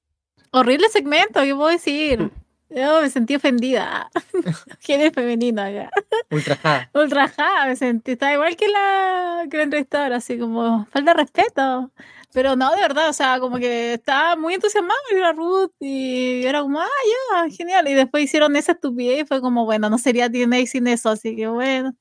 [0.51, 2.31] Horrible segmento, ¿qué puedo decir?
[2.69, 4.09] Yo me sentí ofendida.
[4.79, 5.89] Género femenino acá.
[6.31, 6.89] Ultrajada.
[6.93, 8.13] Ultrajada, me sentí.
[8.13, 11.91] Estaba igual que la, que la entrevistadora, así como falta de respeto.
[12.33, 16.45] Pero no, de verdad, o sea, como que estaba muy entusiasmado y era Ruth y
[16.45, 16.87] era como, ah,
[17.31, 17.87] ya, genial.
[17.87, 21.35] Y después hicieron esa estupidez y fue como, bueno, no sería TNA sin eso, así
[21.35, 21.95] que bueno,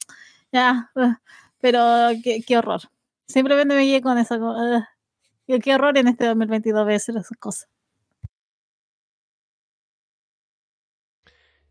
[0.50, 0.90] ya.
[1.60, 2.80] Pero qué, qué horror.
[3.28, 4.82] Simplemente me llegué con eso, como, uh,
[5.46, 7.68] qué, qué horror en este 2022 ver esas cosas.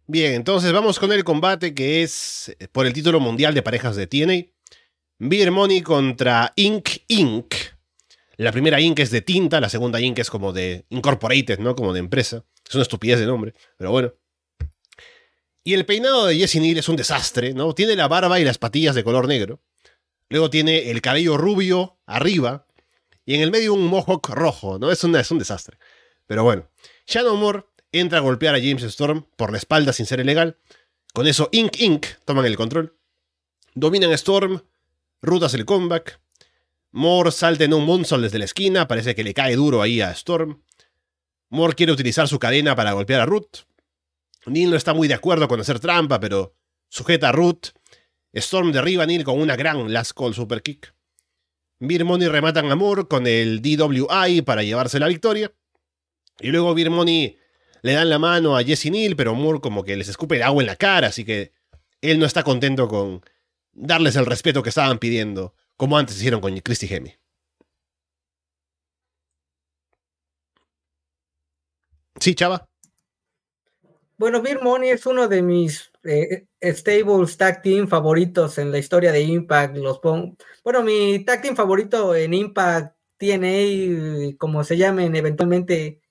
[0.05, 3.95] Bien, entonces vamos con el combate que es eh, por el título mundial de parejas
[3.95, 4.51] de TNA.
[5.19, 6.89] Beer Money contra Inc.
[7.07, 7.55] Inc.
[8.35, 8.99] La primera Inc.
[8.99, 10.19] es de tinta, la segunda Inc.
[10.19, 11.75] es como de Incorporated, ¿no?
[11.75, 12.43] Como de empresa.
[12.67, 14.13] Es una estupidez de nombre, pero bueno.
[15.63, 17.73] Y el peinado de Jesse Neal es un desastre, ¿no?
[17.73, 19.61] Tiene la barba y las patillas de color negro.
[20.27, 22.67] Luego tiene el cabello rubio arriba.
[23.25, 24.91] Y en el medio un mohawk rojo, ¿no?
[24.91, 25.77] Es, una, es un desastre.
[26.27, 26.69] Pero bueno.
[27.07, 30.57] Shannon Moore entra a golpear a James Storm por la espalda sin ser ilegal.
[31.13, 31.79] Con eso Inc.
[31.79, 32.05] Inc.
[32.25, 32.97] toman el control.
[33.75, 34.61] Dominan a Storm.
[35.21, 36.19] Rutas el comeback.
[36.91, 38.87] Moore salta en un moonsault desde la esquina.
[38.87, 40.61] Parece que le cae duro ahí a Storm.
[41.49, 43.65] Moore quiere utilizar su cadena para golpear a Ruth.
[44.45, 46.55] Neil no está muy de acuerdo con hacer trampa, pero
[46.89, 47.69] sujeta a Ruth.
[48.33, 50.93] Storm derriba a Neil con una gran last call super kick.
[51.85, 55.53] Beer Money rematan a Moore con el DWI para llevarse la victoria.
[56.39, 57.37] Y luego Beer Money
[57.81, 60.63] le dan la mano a Jesse Neal, pero Moore como que les escupe el agua
[60.63, 61.51] en la cara, así que
[62.01, 63.21] él no está contento con
[63.73, 67.15] darles el respeto que estaban pidiendo, como antes hicieron con Christy Hemi.
[72.19, 72.65] Sí, Chava.
[74.17, 79.11] Bueno, Beer Money es uno de mis eh, stables tag team favoritos en la historia
[79.11, 79.75] de Impact.
[79.75, 79.99] Los
[80.63, 86.01] bueno, mi tag team favorito en Impact, TNA, como se llamen eventualmente,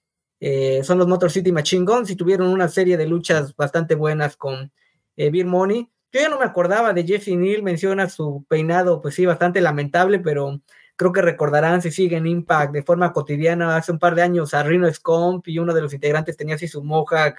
[0.40, 4.36] eh, son los Motor City Machine Guns y tuvieron una serie de luchas bastante buenas
[4.36, 4.72] con
[5.16, 5.88] eh, Beer Money.
[6.12, 10.18] Yo ya no me acordaba de Jesse Neal, menciona su peinado, pues sí, bastante lamentable,
[10.18, 10.60] pero
[10.96, 13.76] creo que recordarán si siguen Impact de forma cotidiana.
[13.76, 16.68] Hace un par de años a Rino Scomp y uno de los integrantes tenía así
[16.68, 17.36] su mohawk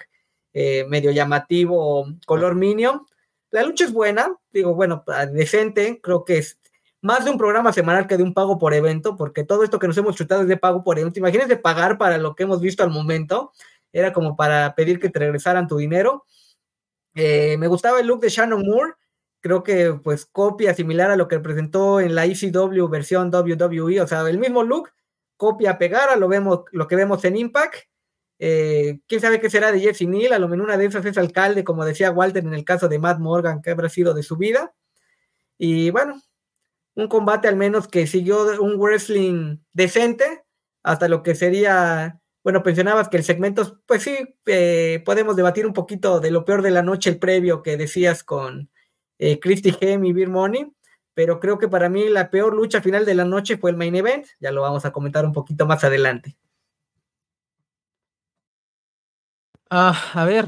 [0.54, 3.06] eh, medio llamativo, color Minion.
[3.52, 6.60] La lucha es buena, digo, bueno, decente, creo que es
[7.04, 9.88] más de un programa semanal que de un pago por evento, porque todo esto que
[9.88, 11.20] nos hemos chutado es de pago por evento.
[11.20, 13.52] Imagínense pagar para lo que hemos visto al momento,
[13.92, 16.26] era como para pedir que te regresaran tu dinero.
[17.14, 18.94] Eh, me gustaba el look de Shannon Moore,
[19.42, 24.08] creo que pues copia similar a lo que presentó en la ECW versión WWE, o
[24.08, 24.92] sea, el mismo look,
[25.36, 27.76] copia pegada, lo vemos, lo que vemos en Impact.
[28.40, 31.18] Eh, quién sabe qué será de Jesse Neal, a lo menos una de esas es
[31.18, 34.38] alcalde, como decía Walter en el caso de Matt Morgan, que habrá sido de su
[34.38, 34.74] vida.
[35.58, 36.22] Y bueno,
[36.96, 40.44] un combate al menos que siguió un wrestling decente
[40.84, 44.16] hasta lo que sería, bueno, pensionabas que el segmento, pues sí,
[44.46, 48.24] eh, podemos debatir un poquito de lo peor de la noche, el previo que decías
[48.24, 48.70] con
[49.20, 50.72] eh, Christy Hem y Beer Money,
[51.14, 53.96] pero creo que para mí la peor lucha final de la noche fue el main
[53.96, 56.36] event, ya lo vamos a comentar un poquito más adelante.
[59.70, 60.48] Ah, a ver.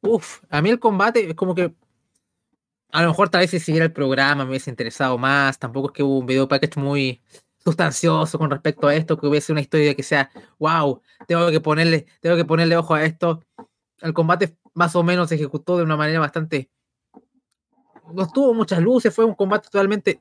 [0.00, 1.72] Uf, a mí el combate como que
[2.92, 5.58] a lo mejor tal vez si siguiera el programa me hubiese interesado más.
[5.58, 7.20] Tampoco es que hubo un video package muy
[7.58, 12.06] sustancioso con respecto a esto, que hubiese una historia que sea, wow, tengo que ponerle,
[12.20, 13.44] tengo que ponerle ojo a esto.
[14.00, 16.70] El combate más o menos se ejecutó de una manera bastante.
[18.12, 20.20] No tuvo muchas luces, fue un combate totalmente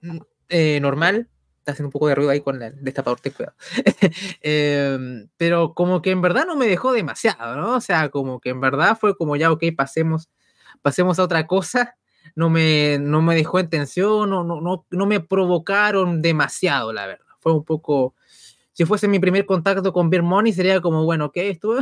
[0.50, 1.30] eh, normal.
[1.60, 3.56] Está haciendo un poco de ruido ahí con el destapador, te cuidado.
[4.42, 7.76] Em, pero como que en verdad no me dejó demasiado, ¿no?
[7.76, 10.30] O sea, como que en verdad fue como ya, ok, pasemos,
[10.82, 11.98] pasemos a otra cosa
[12.36, 17.08] no me, no me dejó en tensión, no, no, no, no me provocaron demasiado, la
[17.08, 17.26] verdad.
[17.40, 18.16] Fue un poco,
[18.74, 21.76] si fuese mi primer contacto con Beer Money, sería como, bueno, ¿qué estuvo?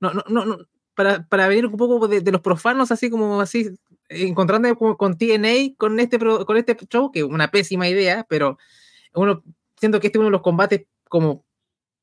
[0.00, 0.58] No, no, no,
[0.94, 3.78] para, para venir un poco de, los profanos, así como así,
[4.08, 8.58] encontrando con, TNA, con este, con este show, que es una pésima idea, pero
[9.14, 9.42] uno,
[9.76, 11.44] siento que este es uno de los combates como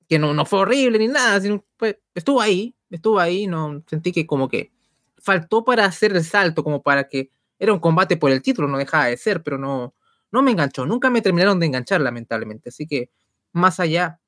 [0.08, 4.12] que no, no fue horrible ni nada, sino pues, estuvo ahí, estuvo ahí, no sentí
[4.12, 4.72] que como que
[5.18, 8.78] faltó para hacer el salto, como para que era un combate por el título, no
[8.78, 9.94] dejaba de ser, pero no,
[10.32, 10.86] no me enganchó.
[10.86, 12.70] Nunca me terminaron de enganchar, lamentablemente.
[12.70, 13.10] Así que,
[13.52, 14.20] más allá,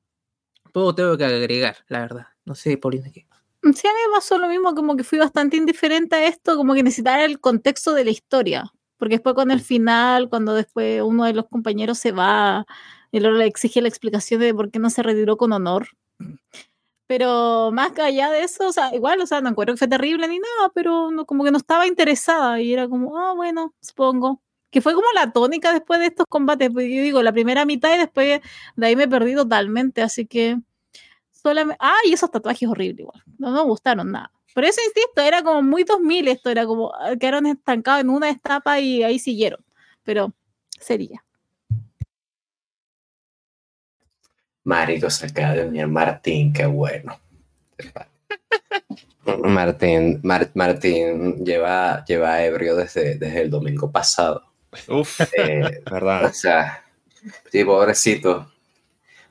[0.72, 2.26] todo tengo que agregar, la verdad.
[2.44, 3.26] No sé, Paulina, ¿qué?
[3.62, 6.74] Sí, a mí me pasó lo mismo, como que fui bastante indiferente a esto, como
[6.74, 8.72] que necesitaba el contexto de la historia.
[8.96, 12.66] Porque después con el final, cuando después uno de los compañeros se va,
[13.10, 15.88] y luego le exige la explicación de por qué no se retiró con honor.
[17.08, 20.28] Pero más allá de eso, o sea, igual, o sea, no encuentro que fue terrible
[20.28, 24.42] ni nada, pero no, como que no estaba interesada y era como, ah, bueno, supongo.
[24.70, 26.68] Que fue como la tónica después de estos combates.
[26.70, 28.42] Pues yo digo, la primera mitad y después
[28.76, 30.58] de ahí me perdí totalmente, así que
[31.32, 31.78] solamente.
[31.80, 33.22] Ah, y esos tatuajes horribles igual.
[33.38, 34.32] No me gustaron nada.
[34.54, 38.30] Por eso insisto, era como muy 2000 esto, era como ah, quedaron estancados en una
[38.30, 39.64] etapa y ahí siguieron.
[40.04, 40.34] Pero
[40.80, 41.24] sería.
[44.68, 47.18] Marico saca de Daniel Martín, qué bueno.
[49.44, 54.44] Martín, Martín lleva, lleva ebrio desde, desde el domingo pasado.
[54.88, 56.26] Uf, eh, verdad.
[56.26, 56.84] O sea,
[57.50, 58.52] sí, pobrecito.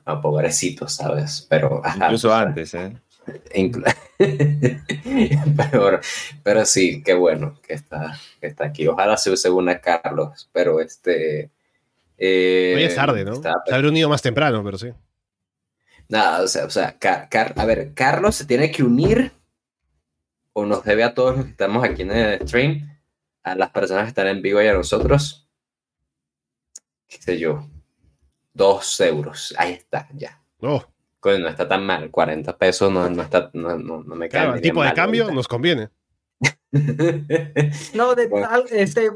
[0.04, 1.46] No, pobrecito, ¿sabes?
[1.48, 1.82] Pero.
[1.94, 2.96] Incluso antes, ¿eh?
[5.56, 6.00] pero,
[6.42, 8.88] pero, sí, qué bueno que está, que está aquí.
[8.88, 11.50] Ojalá se use una Carlos, pero este.
[12.16, 13.36] Eh, Hoy es tarde, ¿no?
[13.36, 14.88] Se habría unido más temprano, pero sí.
[16.08, 16.96] Nada, o sea, o sea
[17.56, 19.32] a ver, Carlos se tiene que unir
[20.54, 22.98] o nos debe a todos los que estamos aquí en el stream,
[23.42, 25.48] a las personas que están en vivo y a nosotros,
[27.06, 27.68] qué sé yo,
[28.52, 29.54] dos euros.
[29.56, 30.42] Ahí está, ya.
[30.60, 30.82] Oh.
[31.22, 34.42] no está tan mal, 40 pesos no, no, está, no, no, me cae.
[34.42, 35.90] Claro, el tipo de cambio nos conviene.
[37.94, 38.28] no, de,
[38.72, 39.10] este,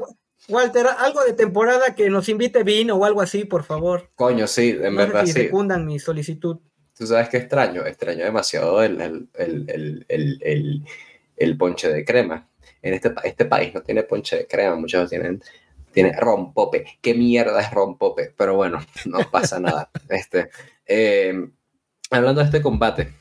[0.47, 4.09] Walter, algo de temporada que nos invite vino o algo así, por favor.
[4.15, 5.41] Coño, sí, en verdad si sí.
[5.41, 6.59] secundan mi solicitud.
[6.97, 9.27] Tú sabes que extraño, extraño demasiado el,
[11.37, 12.47] el, ponche de crema.
[12.81, 15.41] En este, este país no tiene ponche de crema, muchos tienen
[15.91, 16.85] tiene rompope.
[17.01, 18.33] ¿Qué mierda es rompope?
[18.35, 19.89] Pero bueno, no pasa nada.
[20.09, 20.49] Este,
[20.85, 21.33] eh,
[22.09, 23.13] hablando de este combate.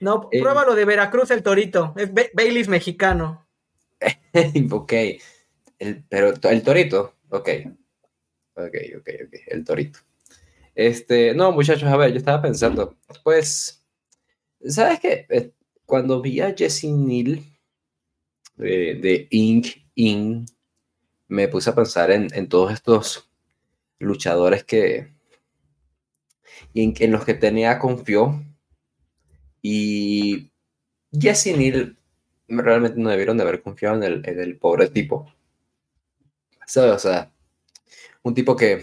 [0.00, 0.40] No, Eh.
[0.40, 1.94] pruébalo de Veracruz el Torito.
[1.96, 3.46] Es Ba- Baileys mexicano.
[4.70, 4.92] ok.
[5.78, 7.16] El, pero el torito.
[7.30, 7.48] Ok.
[8.54, 9.34] Ok, ok, ok.
[9.46, 10.00] El torito.
[10.80, 13.84] Este, no, muchachos, a ver, yo estaba pensando, pues,
[14.66, 15.26] ¿sabes qué?
[15.28, 15.52] Eh,
[15.84, 17.44] Cuando vi a Jesse Neal
[18.56, 19.66] de, de Inc.
[19.94, 20.48] Inc.,
[21.28, 23.30] me puse a pensar en, en todos estos
[23.98, 25.12] luchadores que,
[26.72, 28.42] en los que tenía confió.
[29.60, 30.50] Y
[31.12, 31.98] Jesse Neal
[32.48, 35.30] realmente no debieron de haber confiado en el, en el pobre tipo.
[36.66, 36.92] ¿Sabes?
[36.92, 37.30] O sea,
[38.22, 38.82] un tipo que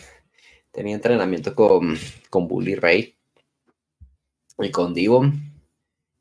[0.78, 1.98] tenía entrenamiento con,
[2.30, 3.16] con Bully Ray
[4.60, 5.60] y con Divon,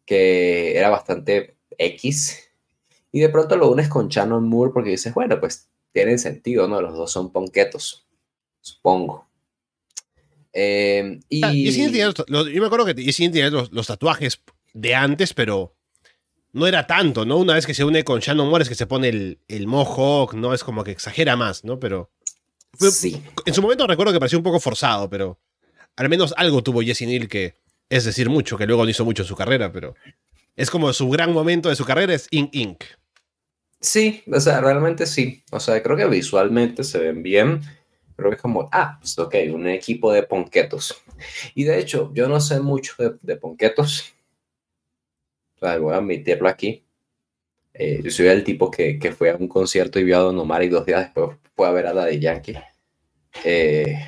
[0.07, 2.49] que era bastante X.
[3.13, 6.81] Y de pronto lo unes con Shannon Moore porque dices, bueno, pues tienen sentido, ¿no?
[6.81, 8.07] Los dos son ponquetos,
[8.63, 9.29] supongo.
[10.55, 11.53] Eh, y Ah,
[12.27, 14.41] los- yo me acuerdo que Jesse Neal tenía los, los tatuajes
[14.73, 15.75] de antes, pero
[16.53, 17.37] no era tanto, ¿no?
[17.37, 20.33] Una vez que se une con Shannon Moore es que se pone el, el mohawk,
[20.33, 20.55] ¿no?
[20.55, 21.79] Es como que exagera más, ¿no?
[21.79, 22.11] Pero
[22.79, 25.39] sí, en su momento recuerdo que parecía un poco forzado, pero
[25.97, 27.55] al menos algo tuvo Jesse Neal que
[27.89, 29.95] es decir mucho, que luego no hizo mucho en su carrera, pero
[30.57, 32.55] es como su gran momento de su carrera es Inc.
[32.55, 32.85] Inc.
[33.81, 35.45] Sí, o sea, realmente sí.
[35.53, 37.61] O sea, creo que visualmente se ven bien.
[38.17, 40.97] Creo que es como, ah, pues ok, un equipo de ponquetos.
[41.55, 44.15] Y de hecho, yo no sé mucho de, de ponquetos.
[45.57, 46.85] O sea, voy a admitirlo aquí.
[47.75, 50.39] Eh, yo soy el tipo que, que fue a un concierto y vio a Don
[50.39, 52.55] Omar y dos días después fue a ver a Daddy Yankee.
[53.45, 53.99] Eh,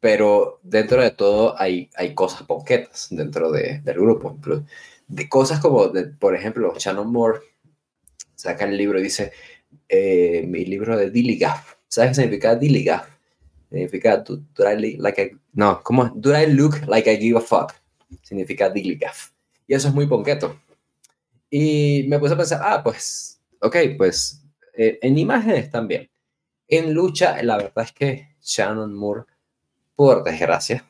[0.00, 4.36] pero dentro de todo hay, hay cosas ponquetas dentro de- del grupo.
[5.06, 7.40] De cosas como, de- por ejemplo, Shannon Moore
[8.34, 9.32] saca el libro y dice,
[9.88, 11.74] eh, mi libro de Dilligaf.
[11.88, 13.08] ¿Sabes qué significa Dilligaf?
[13.70, 16.06] Significa, do, do I li- like a- no, ¿cómo?
[16.06, 16.12] es?
[16.14, 17.74] Do I look like I give a fuck?
[18.22, 19.30] Significa Dilligaf.
[19.66, 20.58] Y eso es muy ponqueto.
[21.50, 24.42] Y me puse a pensar, ah, pues, ok, pues,
[24.76, 26.08] eh, en imágenes también.
[26.70, 29.24] En lucha, la verdad es que Shannon Moore,
[29.94, 30.84] por desgracia,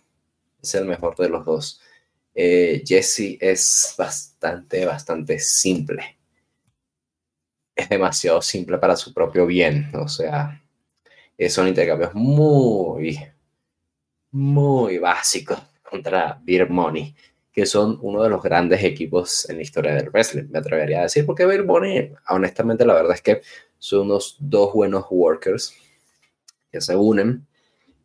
[0.62, 1.80] es el mejor de los dos.
[2.34, 6.20] Eh, Jesse es bastante, bastante simple
[7.80, 9.90] es demasiado simple para su propio bien.
[9.94, 10.62] O sea,
[11.48, 13.18] son intercambios muy,
[14.30, 17.14] muy básicos contra Beer Money,
[17.52, 21.02] que son uno de los grandes equipos en la historia del wrestling, me atrevería a
[21.04, 21.64] decir, porque Beer
[22.28, 23.40] honestamente, la verdad es que
[23.80, 25.74] son unos dos buenos workers
[26.70, 27.48] que se unen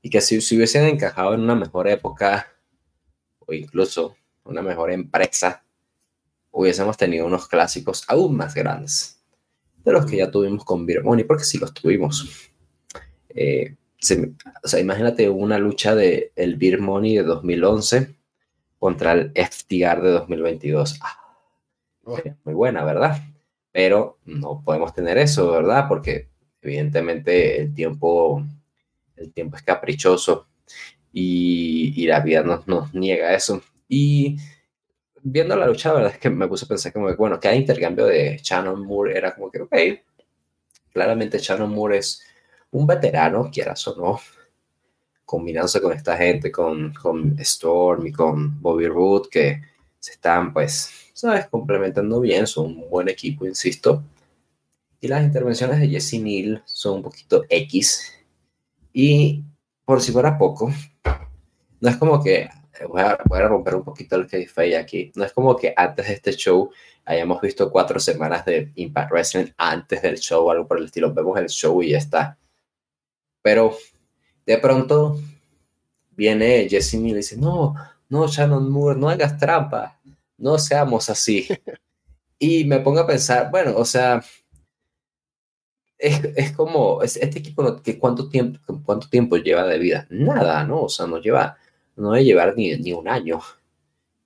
[0.01, 2.47] y que si, si hubiesen encajado en una mejor época
[3.45, 5.63] o incluso una mejor empresa,
[6.49, 9.21] hubiésemos tenido unos clásicos aún más grandes
[9.83, 12.49] de los que ya tuvimos con Beer Money, porque sí los tuvimos.
[13.29, 14.33] Eh, se
[14.63, 18.15] o sea, imagínate una lucha de el Beer Money de 2011
[18.79, 20.99] contra el FTR de 2022.
[21.01, 21.19] Ah,
[22.43, 23.21] muy buena, ¿verdad?
[23.75, 25.89] Pero no podemos tener eso, ¿verdad?
[25.89, 26.29] Porque
[26.61, 28.41] evidentemente el tiempo,
[29.17, 30.47] el tiempo es caprichoso
[31.11, 33.61] y, y la vida nos, nos niega eso.
[33.89, 34.37] Y
[35.21, 37.53] viendo la lucha, la verdad es que me puse a pensar como que, bueno, cada
[37.53, 39.75] intercambio de Shannon Moore era como que, ok,
[40.93, 42.23] claramente Shannon Moore es
[42.71, 44.21] un veterano, quieras o no,
[45.25, 49.61] combinándose con esta gente, con, con Storm y con Bobby Roode, que
[49.99, 54.03] se están, pues, sabes, complementando bien, son un buen equipo, insisto.
[54.99, 58.11] Y las intervenciones de Jesse Neal son un poquito X.
[58.91, 59.43] Y
[59.85, 60.71] por si fuera poco,
[61.79, 62.49] no es como que
[62.89, 64.47] voy a, voy a romper un poquito el que
[64.77, 65.11] aquí.
[65.15, 66.69] No es como que antes de este show
[67.05, 71.13] hayamos visto cuatro semanas de Impact Wrestling antes del show algo por el estilo.
[71.13, 72.37] Vemos el show y ya está.
[73.41, 73.77] Pero
[74.45, 75.17] de pronto
[76.11, 77.73] viene Jesse Neal y dice, no,
[78.09, 79.99] no, Shannon Moore, no hagas trampa,
[80.37, 81.47] no seamos así.
[82.39, 84.23] y me pongo a pensar, bueno, o sea,
[85.97, 90.07] es, es como, es, este equipo, que ¿cuánto tiempo, ¿cuánto tiempo lleva de vida?
[90.09, 90.83] Nada, ¿no?
[90.83, 91.57] O sea, no lleva,
[91.95, 93.39] no debe llevar ni, ni un año.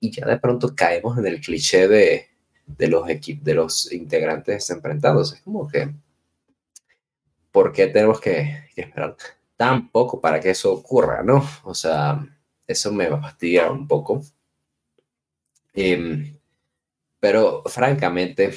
[0.00, 2.28] Y ya de pronto caemos en el cliché de,
[2.66, 5.36] de los equipos, de los integrantes enfrentándose.
[5.36, 5.92] Es como que,
[7.52, 9.16] ¿por qué tenemos que, que esperar
[9.56, 11.44] tan poco para que eso ocurra, no?
[11.64, 12.26] O sea,
[12.66, 14.22] eso me fastidia un poco.
[15.74, 16.36] Em,
[17.20, 18.52] pero francamente,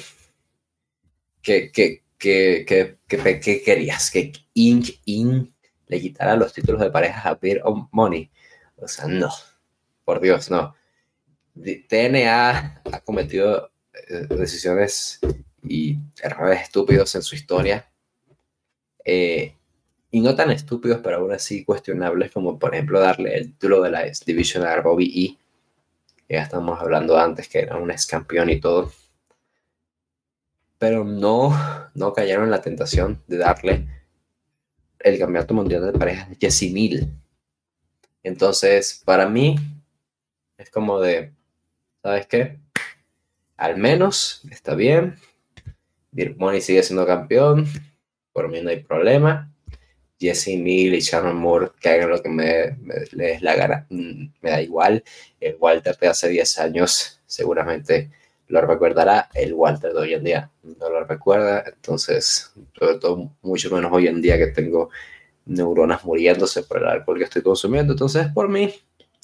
[1.42, 2.66] ¿qué, qué, qué,
[3.06, 4.10] qué, querías?
[4.10, 4.88] ¿Que Inc.
[5.04, 5.50] Inc.
[5.86, 8.30] le quitara los títulos de pareja a Beer of Money?
[8.76, 9.30] O sea, no.
[10.04, 10.74] Por Dios, no.
[11.54, 13.70] TNA ha cometido
[14.08, 15.20] eh, decisiones
[15.62, 17.90] y errores estúpidos en su historia.
[19.04, 19.54] Eh,
[20.10, 23.90] y no tan estúpidos, pero aún así cuestionables, como por ejemplo darle el título de
[23.90, 25.43] la Division a Bobby E.
[26.28, 28.92] Ya estamos hablando antes, que era un ex campeón y todo.
[30.78, 31.52] Pero no,
[31.94, 33.88] no cayeron en la tentación de darle
[35.00, 37.06] el campeonato mundial de parejas de Jesse.
[38.22, 39.56] Entonces, para mí,
[40.56, 41.32] es como de,
[42.02, 42.58] ¿sabes qué?
[43.56, 45.16] Al menos está bien.
[46.36, 47.66] Money sigue siendo campeón.
[48.32, 49.53] Por mí no hay problema.
[50.24, 52.78] Jesse Mill y Sharon Moore que hagan lo que me,
[53.12, 55.04] les la gana, mm, me da igual.
[55.40, 58.10] El Walter de hace 10 años seguramente
[58.48, 63.70] lo recordará, el Walter de hoy en día no lo recuerda, entonces, sobre todo mucho
[63.74, 64.90] menos hoy en día que tengo
[65.46, 68.72] neuronas muriéndose por el alcohol que estoy consumiendo, entonces por mí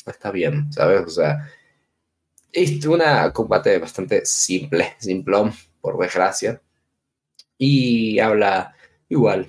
[0.06, 1.02] está bien, ¿sabes?
[1.02, 1.50] O sea,
[2.52, 3.02] es un
[3.32, 6.60] combate bastante simple, simplón, por desgracia,
[7.58, 8.74] y habla
[9.08, 9.46] igual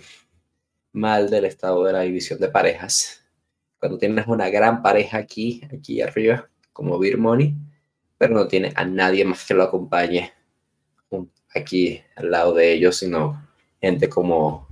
[0.94, 3.24] mal del estado de la división de parejas.
[3.80, 7.18] Cuando tienes una gran pareja aquí, aquí arriba, como Beer
[8.18, 10.32] pero no tiene a nadie más que lo acompañe
[11.54, 13.48] aquí al lado de ellos, sino
[13.82, 14.68] gente como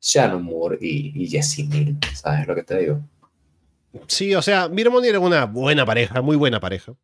[0.00, 1.98] Shannon Moore y, y Jesse Mill.
[2.14, 3.00] ¿Sabes lo que te digo?
[4.06, 6.94] Sí, o sea, Beer Money era una buena pareja, muy buena pareja.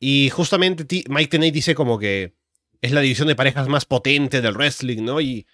[0.00, 2.34] Y justamente Mike Tenay dice como que
[2.80, 5.20] es la división de parejas más potente del wrestling, ¿no?
[5.20, 5.46] Y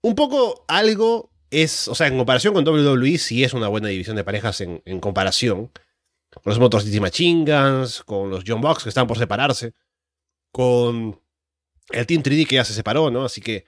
[0.00, 4.16] un poco algo es, o sea, en comparación con WWE, sí es una buena división
[4.16, 5.70] de parejas en, comparación.
[6.30, 7.44] Con los Motor City Machine
[8.06, 9.74] con los John Box que están por separarse,
[10.50, 11.20] con
[11.90, 13.26] el Team 3D que ya se separó, ¿no?
[13.26, 13.66] Así que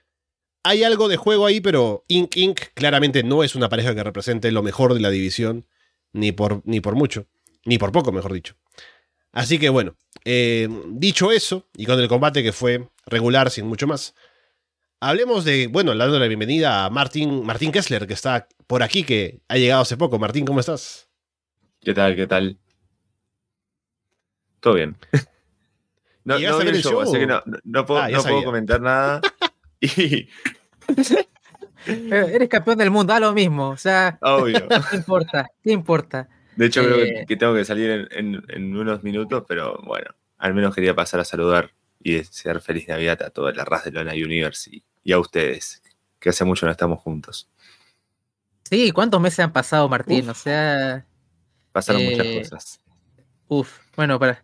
[0.63, 2.35] hay algo de juego ahí, pero Inc.
[2.37, 2.59] Inc.
[2.73, 5.67] claramente no es una pareja que represente lo mejor de la división,
[6.11, 7.27] ni por, ni por mucho,
[7.65, 8.55] ni por poco, mejor dicho.
[9.31, 13.85] Así que bueno, eh, dicho eso, y con el combate que fue regular sin mucho
[13.85, 14.15] más,
[14.99, 19.41] Hablemos de, bueno, dando la bienvenida a Martín, Martín Kessler, que está por aquí, que
[19.47, 20.17] ha llegado hace poco.
[20.19, 21.09] Martín, ¿cómo estás?
[21.81, 22.15] ¿Qué tal?
[22.15, 22.57] ¿Qué tal?
[24.59, 24.97] Todo bien.
[26.25, 29.21] No, no el show, así que no, no puedo, ah, no puedo comentar nada.
[29.79, 30.27] y...
[31.85, 33.69] Eres campeón del mundo, da lo mismo.
[33.69, 34.67] O sea, Obvio.
[34.89, 35.47] ¿qué importa?
[35.63, 36.27] ¿Qué importa?
[36.55, 40.55] De hecho, creo que, eh, tengo que salir en, en, unos minutos, pero bueno, al
[40.55, 41.69] menos quería pasar a saludar
[42.05, 44.69] y desear feliz Navidad a toda la raza de Lona Universe
[45.03, 45.81] y, a ustedes,
[46.19, 47.49] que hace mucho no estamos juntos.
[48.69, 50.29] Sí, ¿cuántos meses han pasado, Martín?
[50.29, 51.03] O sea.
[51.71, 52.79] Pasaron muchas eh, cosas.
[53.47, 54.43] Uf, bueno, para.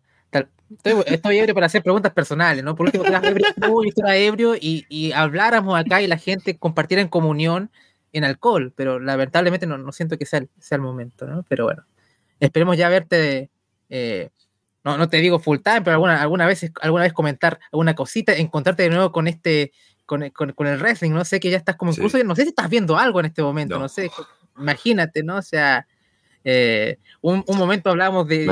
[0.83, 2.75] estoy, ebrio para hacer preguntas personales, ¿no?
[2.75, 3.45] Por último, que ebrio,
[3.95, 7.69] yo ebrio y, y, habláramos acá y la gente compartiera en comunión
[8.11, 11.45] en alcohol, pero lamentablemente no, no siento que sea el, sea el momento, ¿no?
[11.47, 11.85] Pero bueno,
[12.39, 13.51] esperemos ya verte
[13.89, 14.31] eh,
[14.83, 18.33] no, no te digo full time, pero alguna, alguna, vez, alguna vez comentar alguna cosita,
[18.33, 19.71] encontrarte de nuevo con este,
[20.05, 22.69] con, con, el wrestling, no sé, que ya estás como incluso, no sé si estás
[22.69, 24.09] viendo algo en este momento, no, sé,
[24.57, 25.37] imagínate, ¿no?
[25.37, 25.85] O sea,
[26.43, 28.45] eh, un, un, momento hablábamos de...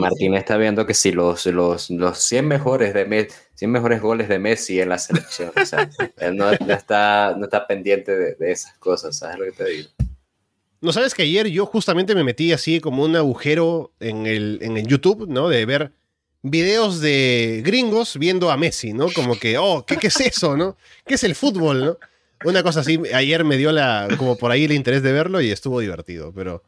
[0.00, 4.28] Martín está viendo que si los, los, los 100 mejores de Messi, 100 mejores goles
[4.28, 8.52] de Messi en la selección, o sea, él no, está, no está pendiente de, de
[8.52, 9.90] esas cosas, ¿sabes lo que te digo?
[10.80, 14.76] No sabes que ayer yo justamente me metí así como un agujero en el, en
[14.76, 15.48] el YouTube, ¿no?
[15.48, 15.92] De ver
[16.42, 19.08] videos de gringos viendo a Messi, ¿no?
[19.14, 20.76] Como que, oh, ¿qué, es eso, no?
[21.06, 21.98] ¿Qué es el fútbol, no?
[22.44, 25.50] Una cosa así, ayer me dio la, como por ahí el interés de verlo y
[25.50, 26.62] estuvo divertido, pero...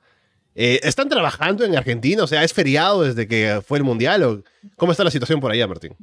[0.57, 2.25] Eh, ¿Están trabajando en Argentina?
[2.25, 4.25] O sea, ¿es feriado desde que fue el Mundial?
[4.25, 4.43] ¿O
[4.77, 5.97] ¿Cómo está la situación por allá, Martín?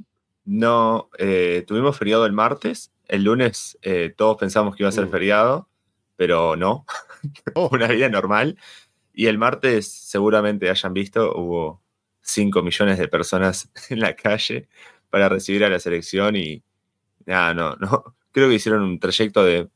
[0.45, 2.91] No, eh, tuvimos feriado el martes.
[3.09, 5.11] El lunes eh, todos pensamos que iba a ser mm.
[5.11, 5.67] feriado,
[6.15, 6.85] pero no.
[7.71, 8.57] Una vida normal.
[9.13, 11.81] Y el martes, seguramente hayan visto, hubo
[12.21, 14.67] 5 millones de personas en la calle
[15.09, 16.63] para recibir a la selección y
[17.25, 18.15] nada, no, no.
[18.31, 19.69] Creo que hicieron un trayecto de,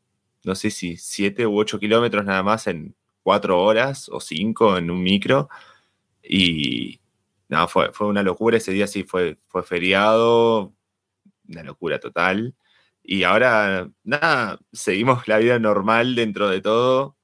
[0.43, 4.91] no sé si 7 u 8 kilómetros nada más en 4 horas o 5 en
[4.91, 5.49] un micro.
[6.23, 7.01] Y
[7.49, 8.57] no, fue, fue una locura.
[8.57, 10.73] Ese día sí fue, fue feriado,
[11.49, 12.55] una locura total.
[13.03, 17.17] Y ahora, nada, seguimos la vida normal dentro de todo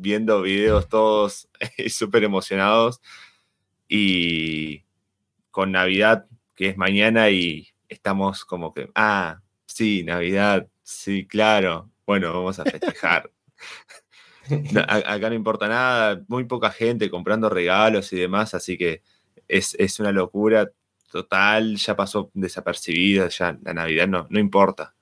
[0.00, 1.48] viendo videos todos
[1.88, 3.00] súper emocionados
[3.88, 4.84] y
[5.50, 12.32] con Navidad, que es mañana, y estamos como que, ah, sí, Navidad, sí, claro, bueno,
[12.32, 13.30] vamos a festejar.
[14.88, 19.02] acá no importa nada, muy poca gente comprando regalos y demás, así que
[19.48, 20.70] es, una locura
[21.10, 24.94] total, ya pasó desapercibida, ya la Navidad no, no importa.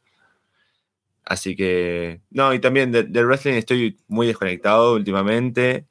[1.28, 5.86] Así que, no, y también del de wrestling estoy muy desconectado últimamente.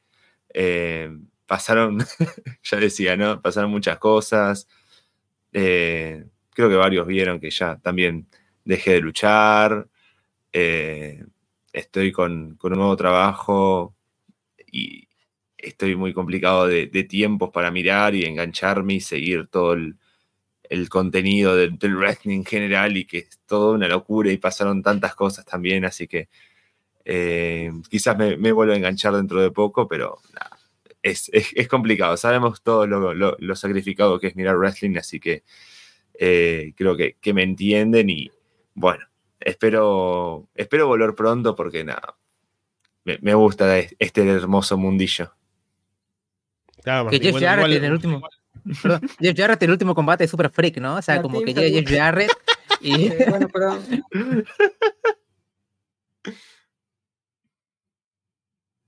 [0.51, 1.11] Eh,
[1.45, 1.99] pasaron,
[2.64, 3.39] ya decía, ¿no?
[3.39, 4.68] Pasaron muchas cosas.
[5.53, 8.27] Eh, creo que varios vieron que ya también
[8.65, 9.88] dejé de luchar.
[10.53, 11.23] Eh,
[11.72, 13.95] estoy con, con un nuevo trabajo
[14.72, 15.07] y
[15.55, 19.97] estoy muy complicado de, de tiempos para mirar y engancharme y seguir todo el,
[20.69, 24.84] el contenido del, del wrestling en general y que es toda una locura y pasaron
[24.84, 26.30] tantas cosas también, así que
[27.10, 30.19] eh, quizás me, me vuelvo a enganchar dentro de poco, pero
[31.02, 32.18] es, es, es, complicado.
[32.18, 35.44] Sabemos todo lo, lo, lo, sacrificado que es mirar wrestling, así que
[36.19, 38.30] eh, creo que, que, me entienden y
[38.73, 39.06] bueno,
[39.39, 42.18] espero, espero volver pronto porque nada,
[43.06, 45.31] me, me gusta este hermoso mundillo.
[46.84, 48.22] Claro, que Jeff bueno, Jarrett igual, en el último.
[48.81, 50.95] Perdón, Jeff Jarrett el último combate es súper freak, ¿no?
[50.95, 52.31] O sea, como que llega Jeff Jarrett
[52.81, 53.07] y.
[53.11, 53.84] Eh, bueno, perdón.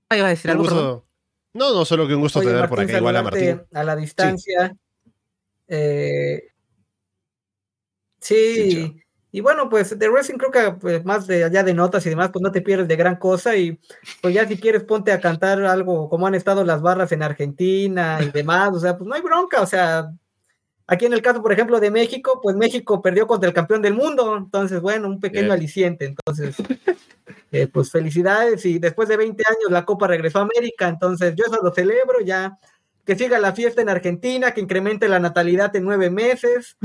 [0.08, 0.64] Ah, iba a decir algo.
[0.64, 1.06] Gusto...
[1.54, 3.62] No, no, solo que un gusto Oye, tener Martín, por acá igual a Martín.
[3.72, 4.68] A la distancia.
[4.68, 5.12] Sí,
[5.68, 6.52] eh,
[8.20, 9.02] sí, sí
[9.32, 12.30] y bueno, pues de wrestling creo que pues, más de allá de notas y demás,
[12.32, 13.56] pues no te pierdes de gran cosa.
[13.56, 13.78] Y
[14.20, 18.18] pues ya si quieres ponte a cantar algo como han estado las barras en Argentina
[18.22, 20.10] y demás, o sea, pues no hay bronca, o sea,
[20.86, 23.94] aquí en el caso, por ejemplo, de México, pues México perdió contra el campeón del
[23.94, 26.56] mundo, entonces, bueno, un pequeño aliciente, entonces,
[27.52, 31.44] eh, pues felicidades y después de 20 años la Copa regresó a América, entonces yo
[31.46, 32.58] eso lo celebro, ya
[33.10, 36.76] que siga la fiesta en Argentina, que incremente la natalidad en nueve meses.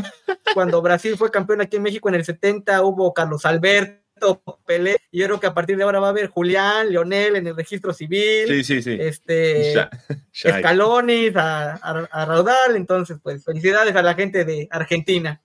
[0.56, 5.20] Cuando Brasil fue campeón aquí en México en el 70, hubo Carlos Alberto, Pelé, y
[5.20, 7.94] yo creo que a partir de ahora va a haber Julián, Leonel en el registro
[7.94, 8.98] civil, sí, sí, sí.
[9.00, 9.92] este ya,
[10.34, 15.44] ya Escalonis, a, a, a, Raudal, entonces pues felicidades a la gente de Argentina.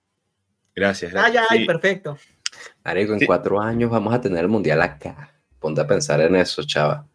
[0.75, 1.11] Gracias.
[1.11, 1.45] gracias.
[1.45, 1.65] Ah, ya, sí.
[1.65, 2.17] perfecto.
[2.83, 3.27] Marico, en sí.
[3.27, 5.31] cuatro años vamos a tener el mundial acá.
[5.59, 7.05] Ponte a pensar en eso, chava.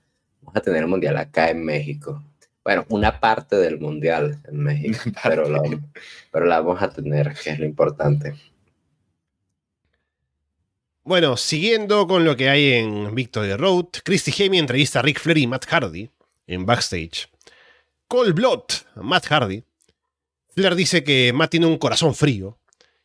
[0.41, 2.23] Vamos a tener el mundial acá en México
[2.67, 7.65] bueno, una parte del mundial en México, pero, la vamos a tener, que es lo
[7.65, 8.35] importante.
[11.05, 15.39] Bueno, siguiendo con lo que hay en Victory Road, Christy Hemme entrevista a Rick Flair
[15.39, 16.11] y Matt Hardy
[16.49, 17.29] en backstage.
[18.09, 18.65] Cold Blood,
[18.97, 19.63] Matt Hardy.
[20.53, 22.59] Flair dice que Matt tiene un corazón frío,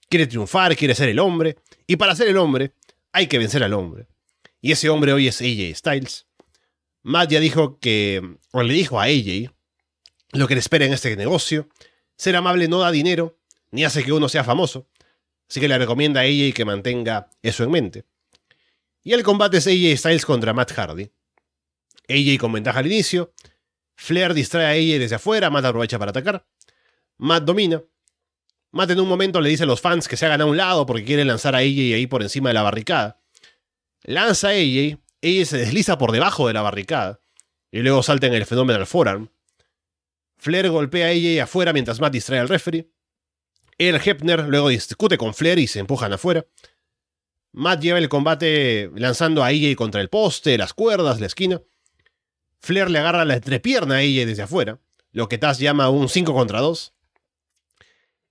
[0.10, 2.72] quiere triunfar, quiere ser el hombre, y para ser el hombre
[3.12, 4.08] hay que vencer al hombre.
[4.60, 6.26] Y ese hombre hoy es AJ Styles.
[7.03, 9.52] Matt ya dijo que, o le dijo a AJ,
[10.34, 11.68] lo que le espera en este negocio.
[12.15, 13.40] Ser amable no da dinero,
[13.72, 14.88] ni hace que uno sea famoso.
[15.49, 18.06] Así que le recomienda a AJ que mantenga eso en mente.
[19.03, 21.11] Y el combate es AJ Styles contra Matt Hardy.
[22.07, 23.34] AJ con ventaja al inicio.
[23.95, 26.45] Flair distrae a AJ desde afuera, Matt aprovecha para atacar.
[27.18, 27.84] Matt domina.
[28.72, 30.86] Matt en un momento le dice a los fans que se hagan a un lado
[30.86, 33.22] porque quiere lanzar a AJ ahí por encima de la barricada.
[34.03, 37.22] Lanza a AJ ella se desliza por debajo de la barricada
[37.72, 39.30] y luego salta en el Phenomenal Forearm.
[40.38, 42.89] Flair golpea a ella afuera mientras Matt distrae al referee.
[43.77, 46.45] El Hepner luego discute con Flair y se empujan afuera.
[47.53, 51.61] Matt lleva el combate lanzando a AJ contra el poste, las cuerdas, la esquina.
[52.60, 54.80] Flair le agarra la entrepierna a AJ desde afuera,
[55.11, 56.93] lo que Taz llama un 5 contra 2.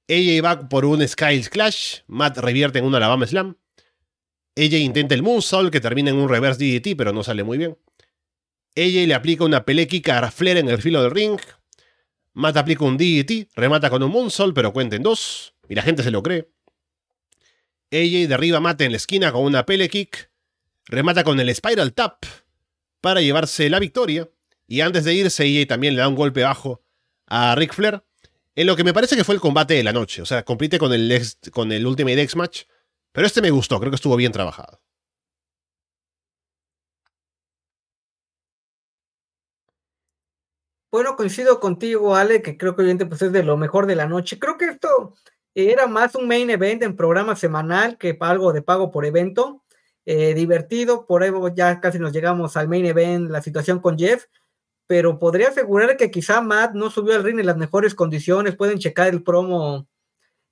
[0.09, 3.57] AJ va por un Skiles Clash, Matt revierte en un Alabama Slam.
[4.55, 7.79] Ella intenta el moonsault que termina en un reverse DDT, pero no sale muy bien.
[8.75, 11.39] Ella le aplica una pelea kick a Flair en el filo del ring.
[12.35, 16.03] Matt aplica un DDT, remata con un moonsault, pero cuenta en dos, y la gente
[16.03, 16.49] se lo cree.
[17.93, 20.31] AJ derriba a Matt en la esquina con una pele kick,
[20.87, 22.25] remata con el Spiral Tap
[23.01, 24.29] para llevarse la victoria,
[24.69, 26.85] y antes de irse AJ también le da un golpe bajo
[27.27, 28.05] a Ric Flair,
[28.55, 30.79] en lo que me parece que fue el combate de la noche, o sea, compite
[30.79, 31.21] con el,
[31.51, 32.63] con el Ultimate X Match,
[33.13, 34.81] pero este me gustó, creo que estuvo bien trabajado.
[40.93, 44.07] Bueno, coincido contigo, Ale, que creo que obviamente pues, es de lo mejor de la
[44.07, 44.41] noche.
[44.41, 45.15] Creo que esto
[45.55, 49.63] era más un main event en programa semanal que algo de pago por evento.
[50.07, 54.25] Eh, divertido, por ahí ya casi nos llegamos al main event, la situación con Jeff,
[54.89, 58.57] pero podría asegurar que quizá Matt no subió al ring en las mejores condiciones.
[58.57, 59.87] Pueden checar el promo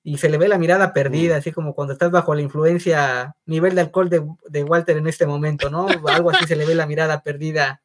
[0.03, 3.75] y se le ve la mirada perdida, así como cuando estás bajo la influencia, nivel
[3.75, 5.87] de alcohol de, de, Walter en este momento, ¿no?
[6.07, 7.83] Algo así se le ve la mirada perdida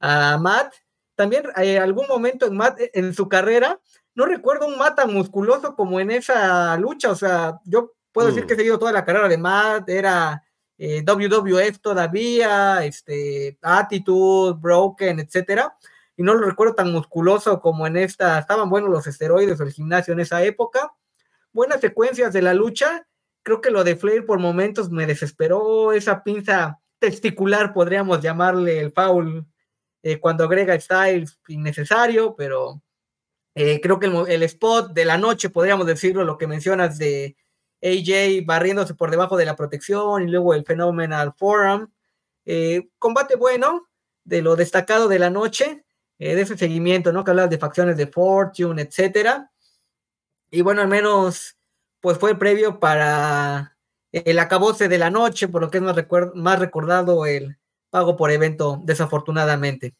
[0.00, 0.74] a Matt.
[1.14, 3.80] También eh, algún momento en Matt, en su carrera,
[4.14, 8.30] no recuerdo un Matt tan musculoso como en esa lucha, o sea, yo puedo mm.
[8.34, 10.42] decir que he seguido toda la carrera de Matt, era
[10.78, 15.76] eh, WWF todavía, este, Attitude, Broken, etcétera,
[16.16, 19.72] y no lo recuerdo tan musculoso como en esta, estaban buenos los esteroides o el
[19.72, 20.92] gimnasio en esa época,
[21.52, 23.06] buenas secuencias de la lucha.
[23.42, 25.92] Creo que lo de Flair por momentos me desesperó.
[25.92, 29.44] Esa pinza testicular, podríamos llamarle el foul,
[30.02, 32.82] eh, cuando agrega Styles innecesario, pero
[33.54, 37.36] eh, creo que el, spot de la noche, podríamos decirlo, lo que mencionas de
[37.82, 41.88] AJ barriéndose por debajo de la protección y luego el Phenomenal Forum.
[42.44, 43.88] Eh, combate bueno,
[44.24, 45.84] de lo destacado de la noche,
[46.18, 47.24] de ese seguimiento, ¿no?
[47.24, 49.51] Que hablaba de facciones de Fortune, etcétera.
[50.52, 51.56] Y bueno, al menos,
[52.00, 53.74] pues fue previo para
[54.12, 55.96] el acabose de la noche, por lo que es más,
[56.34, 57.56] más recordado el
[57.88, 59.94] pago por evento, desafortunadamente.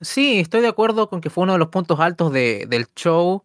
[0.00, 3.44] Sí, estoy de acuerdo con que fue uno de los puntos altos de, del show.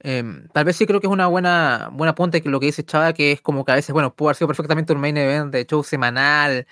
[0.00, 2.82] Em, tal vez sí creo que es una buena, buena punta que lo que dice
[2.82, 5.52] Chava, que es como que a veces, bueno, pudo haber sido perfectamente un main event
[5.52, 6.66] de show semanal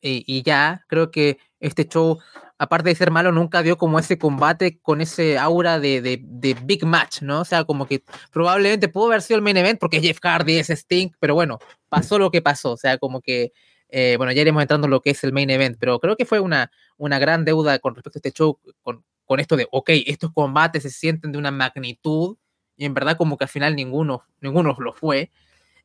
[0.00, 0.84] y, y ya.
[0.88, 2.20] Creo que este show,
[2.60, 6.84] aparte de ser malo, nunca dio como ese combate con ese aura de, de, big
[6.84, 7.40] match, ¿no?
[7.40, 10.68] O sea, como que probablemente pudo haber sido el main event porque Jeff Hardy es
[10.68, 11.58] Sting, pero bueno,
[11.88, 12.72] pasó lo que pasó.
[12.72, 13.52] O sea, como que,
[13.88, 16.26] eh, bueno, ya iremos entrando en lo que es el main event, pero creo que
[16.26, 19.88] fue una, una gran deuda con respecto a este show, con, con esto de, ok,
[20.04, 22.36] estos combates se sienten de una magnitud
[22.76, 25.30] y en verdad como que al final ninguno, ninguno lo fue.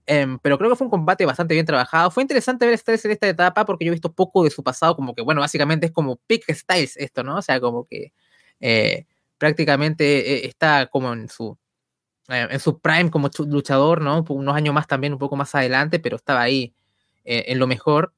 [0.07, 2.11] Um, pero creo que fue un combate bastante bien trabajado.
[2.11, 4.95] Fue interesante ver Styles en esta etapa porque yo he visto poco de su pasado,
[4.95, 7.37] como que, bueno, básicamente es como Pick Styles esto, ¿no?
[7.37, 8.13] O sea, como que
[8.59, 9.05] eh,
[9.39, 11.57] prácticamente eh, está como en su,
[12.29, 14.25] eh, en su prime como luchador, ¿no?
[14.29, 16.73] Unos años más también, un poco más adelante, pero estaba ahí
[17.25, 18.13] eh, en lo mejor.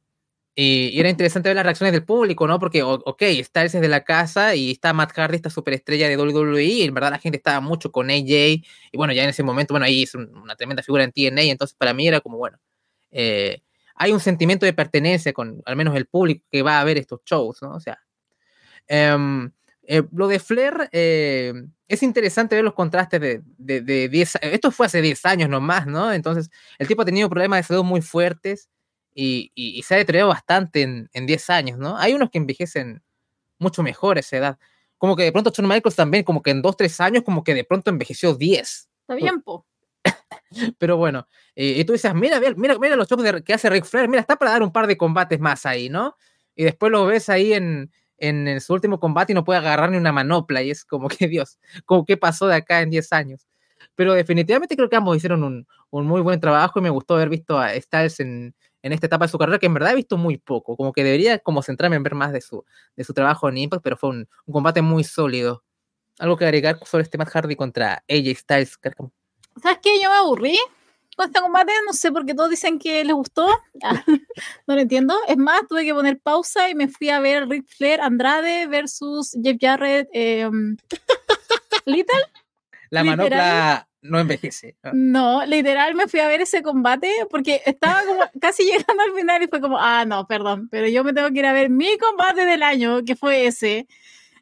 [0.59, 2.57] Y, era interesante ver las reacciones del público, ¿no?
[2.59, 6.63] Porque, ok, Styles es de la casa y está Matt Hardy, esta superestrella de WWE,
[6.63, 8.63] y en verdad la gente estaba mucho con AJ, y
[8.95, 11.93] bueno, ya en ese momento, bueno, ahí es una tremenda figura en TNA, entonces para
[11.93, 12.57] mí era como, bueno,
[13.11, 13.61] eh,
[13.93, 17.21] hay un sentimiento de pertenencia con al menos el público que va a ver estos
[17.23, 17.75] shows, ¿no?
[17.75, 17.99] O sea,
[19.15, 19.51] um,
[19.83, 21.53] eh, lo de Flair, eh,
[21.87, 25.85] es interesante ver los contrastes de, de, de 10 esto fue hace 10 años nomás,
[25.85, 26.11] ¿no?
[26.11, 28.69] Entonces, el tipo ha tenido problemas de salud muy fuertes,
[29.19, 31.97] y, y, y, se ha deteriorado bastante en, en 10 años, ¿no?
[31.97, 33.01] Hay unos que envejecen
[33.57, 34.59] mucho mejor a esa edad.
[34.99, 37.55] Como que de pronto Shawn Michaels también, como que en 2, 3 años, como que
[37.55, 38.89] de pronto envejeció 10.
[39.01, 39.65] Está bien, po.
[40.77, 43.85] Pero bueno, eh, y tú dices, mira, mira, mira los shows de, que hace Ric
[43.85, 46.15] Flair, mira, está para dar un par de combates más ahí, ¿no?
[46.55, 49.89] Y después lo ves ahí en, en, en su último combate y no puede agarrar
[49.89, 53.11] ni una manopla, y es como que Dios, como que pasó de acá en 10
[53.13, 53.47] años.
[53.95, 57.29] Pero definitivamente creo que ambos hicieron un, un muy buen trabajo y me gustó haber
[57.29, 60.17] visto a Styles en, en esta etapa de su carrera, que en verdad he visto
[60.17, 62.63] muy poco, como que debería como centrarme en ver más de su,
[62.95, 65.63] de su trabajo en Impact, pero fue un, un combate muy sólido.
[66.19, 68.79] ¿Algo que agregar sobre este Matt Hardy contra AJ Styles?
[69.61, 70.01] ¿Sabes qué?
[70.01, 70.57] Yo me aburrí
[71.17, 73.47] con este combate, no sé por qué todos dicen que les gustó,
[73.83, 74.03] ah,
[74.67, 75.15] no lo entiendo.
[75.27, 79.35] Es más, tuve que poner pausa y me fui a ver Ric Flair Andrade versus
[79.43, 80.47] Jeff Jarrett eh,
[81.85, 82.23] Little.
[82.91, 84.75] La manopla no envejece.
[84.83, 84.91] ¿no?
[84.93, 89.43] no, literal me fui a ver ese combate porque estaba como casi llegando al final
[89.43, 91.97] y fue como, ah, no, perdón, pero yo me tengo que ir a ver mi
[91.97, 93.87] combate del año, que fue ese.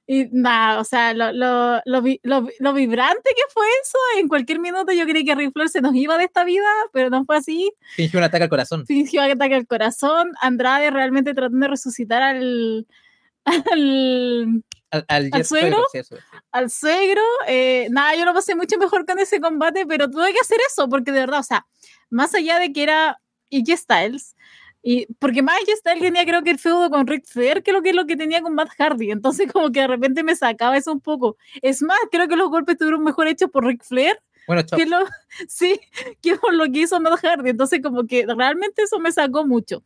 [0.08, 4.94] Y nada, o sea, lo, lo, lo, lo, vibrante que fue eso, en cualquier minuto
[4.94, 7.72] yo creí que Ric Flair se nos iba de esta vida, pero no fue así.
[7.96, 8.86] Fingió un ataque al corazón.
[8.86, 10.32] Fingió un ataque al corazón.
[10.42, 12.86] Andrade realmente tratando de resucitar al,
[13.46, 16.24] al, al, al, al suegro, suegro,
[16.56, 17.22] al suegro.
[17.48, 20.88] Eh, nada, yo lo pasé mucho mejor con ese combate, pero tuve que hacer eso,
[20.88, 21.66] porque de verdad, o sea,
[22.10, 23.20] más allá de que era
[23.52, 24.36] AJ Styles,
[24.82, 27.82] y porque más AJ Styles tenía creo que el feudo con Ric Flair, que lo
[27.82, 30.78] que es lo que tenía con Matt Hardy, entonces como que de repente me sacaba
[30.78, 31.36] eso un poco.
[31.62, 34.18] Es más, creo que los golpes estuvieron mejor hechos por Ric Flair.
[34.48, 35.00] Bueno, que lo,
[35.50, 35.80] sí,
[36.22, 37.50] que por lo que hizo Matt Hardy.
[37.50, 39.84] Entonces, como que realmente eso me sacó mucho.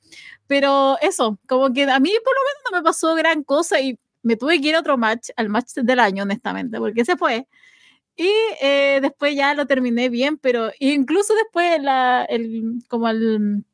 [0.47, 3.97] Pero eso, como que a mí por lo menos no me pasó gran cosa y
[4.29, 7.47] me tuve que ir a otro match, al match del año, honestamente, porque se fue.
[8.15, 8.29] Y
[8.61, 13.65] eh, después ya lo terminé bien, pero incluso después, la, el, como el,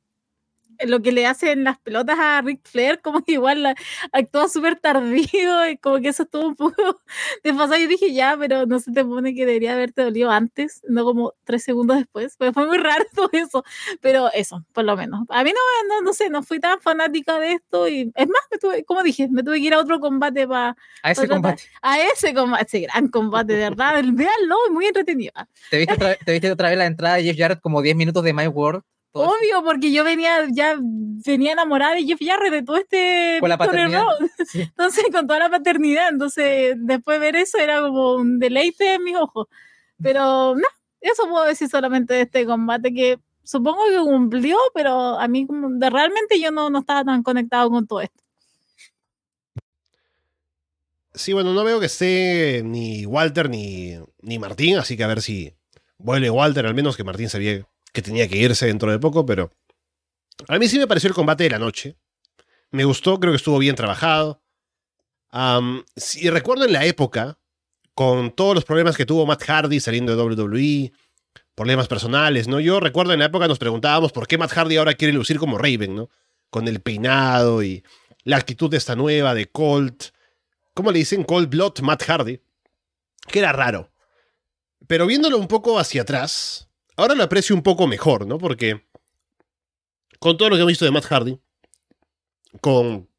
[0.87, 3.75] lo que le hacen las pelotas a Ric Flair, como que igual la,
[4.11, 6.75] actúa súper tardío y como que eso estuvo un poco
[7.43, 7.77] desfasado.
[7.77, 11.33] Y dije, ya, pero no se te pone que debería haberte dolido antes, no como
[11.43, 12.35] tres segundos después.
[12.39, 13.63] Pero fue muy raro todo eso.
[14.01, 15.21] Pero eso, por lo menos.
[15.29, 17.87] A mí no, no, no sé, no fui tan fanática de esto.
[17.87, 20.75] Y es más, me tuve, como dije, me tuve que ir a otro combate para.
[21.03, 21.63] A ese combate.
[21.81, 24.03] A ese combate, ese gran combate, de verdad.
[24.03, 25.33] Véanlo, muy entretenido.
[25.69, 28.23] ¿Te viste, otra, ¿Te viste otra vez la entrada de Jeff Jarrett como 10 minutos
[28.23, 28.83] de My World?
[29.17, 33.57] Obvio, porque yo venía ya venía enamorada de Jeff Jarrett de todo este con la
[33.57, 34.03] paternidad.
[34.45, 34.61] Sí.
[34.61, 39.15] Entonces, con toda la paternidad, entonces después ver eso era como un deleite en mis
[39.15, 39.47] ojos.
[40.03, 40.67] Pero no,
[40.99, 45.89] eso puedo decir solamente de este combate que supongo que cumplió, pero a mí de,
[45.89, 48.21] realmente yo no, no estaba tan conectado con todo esto.
[51.13, 55.21] Sí, bueno, no veo que esté ni Walter ni, ni Martín, así que a ver
[55.21, 55.53] si
[55.97, 57.65] vuelve Walter, al menos que Martín sabía
[57.95, 59.49] que tenía que irse dentro de poco, pero
[60.47, 61.97] a mí sí me pareció el combate de la noche.
[62.69, 64.43] Me gustó, creo que estuvo bien trabajado.
[65.95, 67.39] Si recuerdo en la época,
[67.95, 70.91] con todos los problemas que tuvo Matt Hardy saliendo de WWE,
[71.55, 72.59] problemas personales, ¿no?
[72.59, 75.57] Yo recuerdo en la época nos preguntábamos por qué Matt Hardy ahora quiere lucir como
[75.57, 76.09] Raven, ¿no?
[76.55, 77.83] con el peinado y
[78.23, 80.05] la actitud de esta nueva de Colt.
[80.73, 81.25] ¿Cómo le dicen?
[81.25, 82.41] Cold Blood Matt Hardy.
[83.27, 83.91] Que era raro.
[84.87, 86.64] Pero viéndolo un poco hacia atrás,
[86.95, 88.37] ahora lo aprecio un poco mejor, ¿no?
[88.37, 88.85] Porque
[90.19, 91.39] con todo lo que hemos visto de Matt Hardy,
[92.61, 93.09] con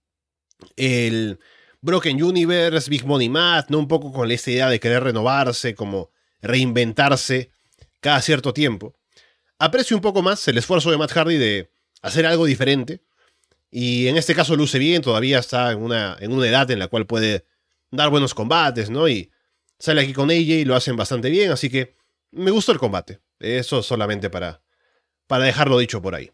[0.77, 1.39] el
[1.81, 3.79] Broken Universe, Big Money Matt, ¿no?
[3.79, 7.51] Un poco con esta idea de querer renovarse, como reinventarse
[8.01, 8.95] cada cierto tiempo.
[9.59, 11.71] Aprecio un poco más el esfuerzo de Matt Hardy de
[12.03, 13.03] hacer algo diferente.
[13.71, 16.89] Y en este caso luce bien, todavía está en una, en una edad en la
[16.89, 17.45] cual puede
[17.91, 19.09] dar buenos combates, ¿no?
[19.09, 19.31] Y
[19.79, 21.97] sale aquí con AJ y lo hacen bastante bien, así que
[22.31, 23.21] me gustó el combate.
[23.39, 24.63] Eso solamente para,
[25.27, 26.31] para dejarlo dicho por ahí.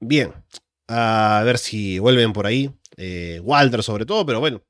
[0.00, 0.32] Bien,
[0.88, 2.72] a ver si vuelven por ahí.
[2.96, 4.62] Eh, Walter sobre todo, pero bueno.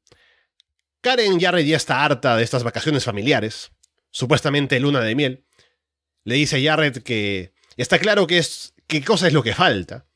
[1.01, 3.73] Karen Jarrett ya está harta de estas vacaciones familiares,
[4.11, 5.45] supuestamente luna de miel.
[6.25, 10.07] Le dice a Jarrett que está claro que es qué cosa es lo que falta.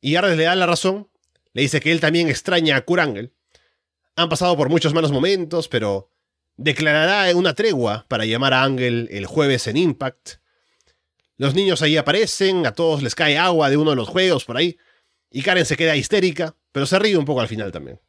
[0.00, 1.10] Y Jarrett le da la razón,
[1.52, 3.34] le dice que él también extraña a Kurangel.
[4.14, 6.10] Han pasado por muchos malos momentos, pero
[6.56, 10.36] declarará una tregua para llamar a Ángel el jueves en Impact.
[11.36, 14.56] Los niños ahí aparecen, a todos les cae agua de uno de los juegos por
[14.56, 14.78] ahí,
[15.30, 18.00] y Karen se queda histérica, pero se ríe un poco al final también.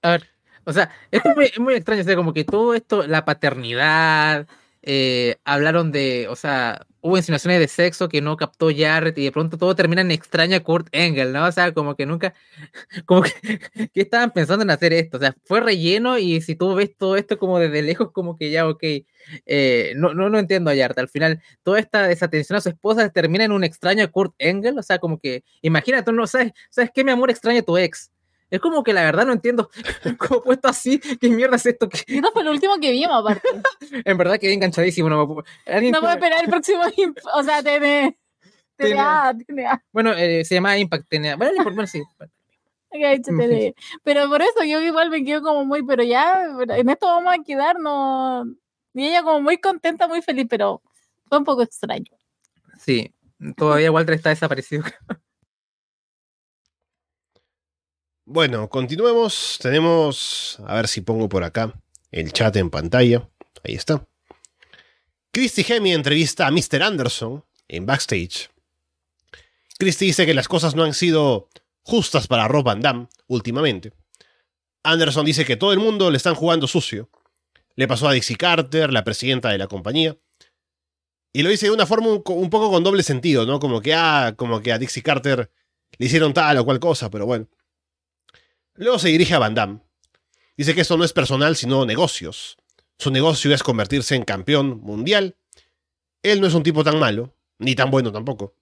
[0.00, 0.28] A ver,
[0.64, 4.48] o sea, es muy, es muy extraño, o sea, como que todo esto, la paternidad,
[4.82, 9.32] eh, hablaron de, o sea, hubo insinuaciones de sexo que no captó Jarrett y de
[9.32, 11.46] pronto todo termina en extraña Kurt Engel, ¿no?
[11.46, 12.34] O sea, como que nunca,
[13.06, 13.32] como que,
[13.94, 15.18] ¿qué estaban pensando en hacer esto?
[15.18, 18.50] O sea, fue relleno y si tú ves todo esto como desde lejos, como que
[18.50, 18.82] ya, ok,
[19.46, 20.98] eh, no, no, no entiendo a Jarrett.
[20.98, 24.82] Al final, toda esta desatención a su esposa termina en un extraño Kurt Engel, o
[24.82, 28.10] sea, como que, imagínate, no sabes, ¿sabes qué, mi amor, extraña a tu ex?
[28.52, 29.70] Es como que la verdad no entiendo
[30.18, 30.98] cómo puesto así.
[30.98, 31.88] ¿Qué mierda es esto?
[32.20, 33.48] No fue lo último que vimos, aparte.
[34.04, 35.08] en verdad quedé enganchadísimo.
[35.08, 35.90] No, me...
[35.90, 36.82] no puedo esperar el próximo.
[37.34, 38.14] O sea, TNA.
[38.76, 39.38] TNA.
[39.46, 39.84] TNA.
[39.90, 41.36] Bueno, eh, se llama Impact TNA.
[41.36, 42.02] Bueno, por sí.
[44.04, 46.44] Pero por eso yo igual me quedo como muy, pero ya
[46.76, 48.48] en esto vamos a quedarnos.
[48.92, 50.82] Y ella como muy contenta, muy feliz, pero
[51.26, 52.12] fue un poco extraño.
[52.78, 53.14] Sí,
[53.56, 54.84] todavía Walter está desaparecido.
[58.24, 59.58] Bueno, continuemos.
[59.60, 61.74] Tenemos, a ver si pongo por acá
[62.12, 63.28] el chat en pantalla.
[63.64, 64.06] Ahí está.
[65.32, 66.82] Christy Hemi entrevista a Mr.
[66.82, 68.48] Anderson en backstage.
[69.76, 71.48] Christy dice que las cosas no han sido
[71.82, 73.92] justas para Rob Van Damme últimamente.
[74.84, 77.10] Anderson dice que todo el mundo le están jugando sucio.
[77.74, 80.16] Le pasó a Dixie Carter, la presidenta de la compañía.
[81.32, 83.58] Y lo dice de una forma un, un, poco con doble sentido, ¿no?
[83.58, 85.50] Como que, ah, como que a Dixie Carter
[85.98, 87.48] le hicieron tal o cual cosa, pero bueno.
[88.74, 89.80] Luego se dirige a Van Damme.
[90.56, 92.56] Dice que esto no es personal, sino negocios.
[92.98, 95.36] Su negocio es convertirse en campeón mundial.
[96.22, 98.56] Él no es un tipo tan malo, ni tan bueno tampoco.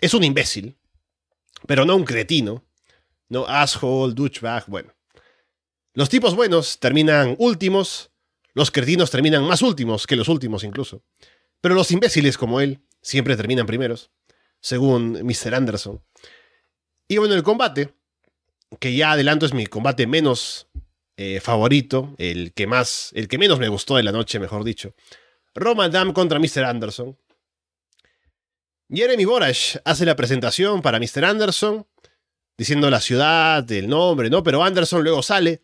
[0.00, 0.78] Es un imbécil,
[1.66, 2.64] pero no un cretino.
[3.28, 4.94] No asshole, douchebag, bueno.
[5.94, 8.10] Los tipos buenos terminan últimos,
[8.54, 11.02] los cretinos terminan más últimos que los últimos incluso.
[11.60, 14.10] Pero los imbéciles como él siempre terminan primeros,
[14.60, 15.54] según Mr.
[15.54, 16.02] Anderson.
[17.08, 17.95] Y bueno, el combate
[18.78, 20.68] que ya adelanto es mi combate menos
[21.16, 24.94] eh, favorito, el que más, el que menos me gustó de la noche, mejor dicho.
[25.54, 26.64] Roman Dam contra Mr.
[26.64, 27.16] Anderson.
[28.88, 31.24] Jeremy Borash hace la presentación para Mr.
[31.24, 31.86] Anderson,
[32.56, 34.42] diciendo la ciudad, el nombre, ¿no?
[34.42, 35.62] Pero Anderson luego sale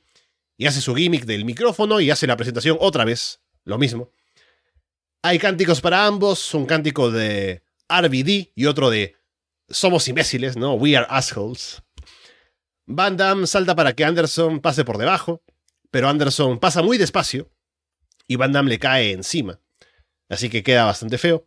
[0.57, 4.11] y hace su gimmick del micrófono y hace la presentación otra vez, lo mismo.
[5.23, 9.17] Hay cánticos para ambos, un cántico de RBD y otro de
[9.69, 10.75] Somos imbéciles, ¿no?
[10.75, 11.83] We are assholes.
[12.87, 15.43] Van Damme salta para que Anderson pase por debajo,
[15.91, 17.51] pero Anderson pasa muy despacio
[18.27, 19.61] y Van Damme le cae encima.
[20.29, 21.47] Así que queda bastante feo.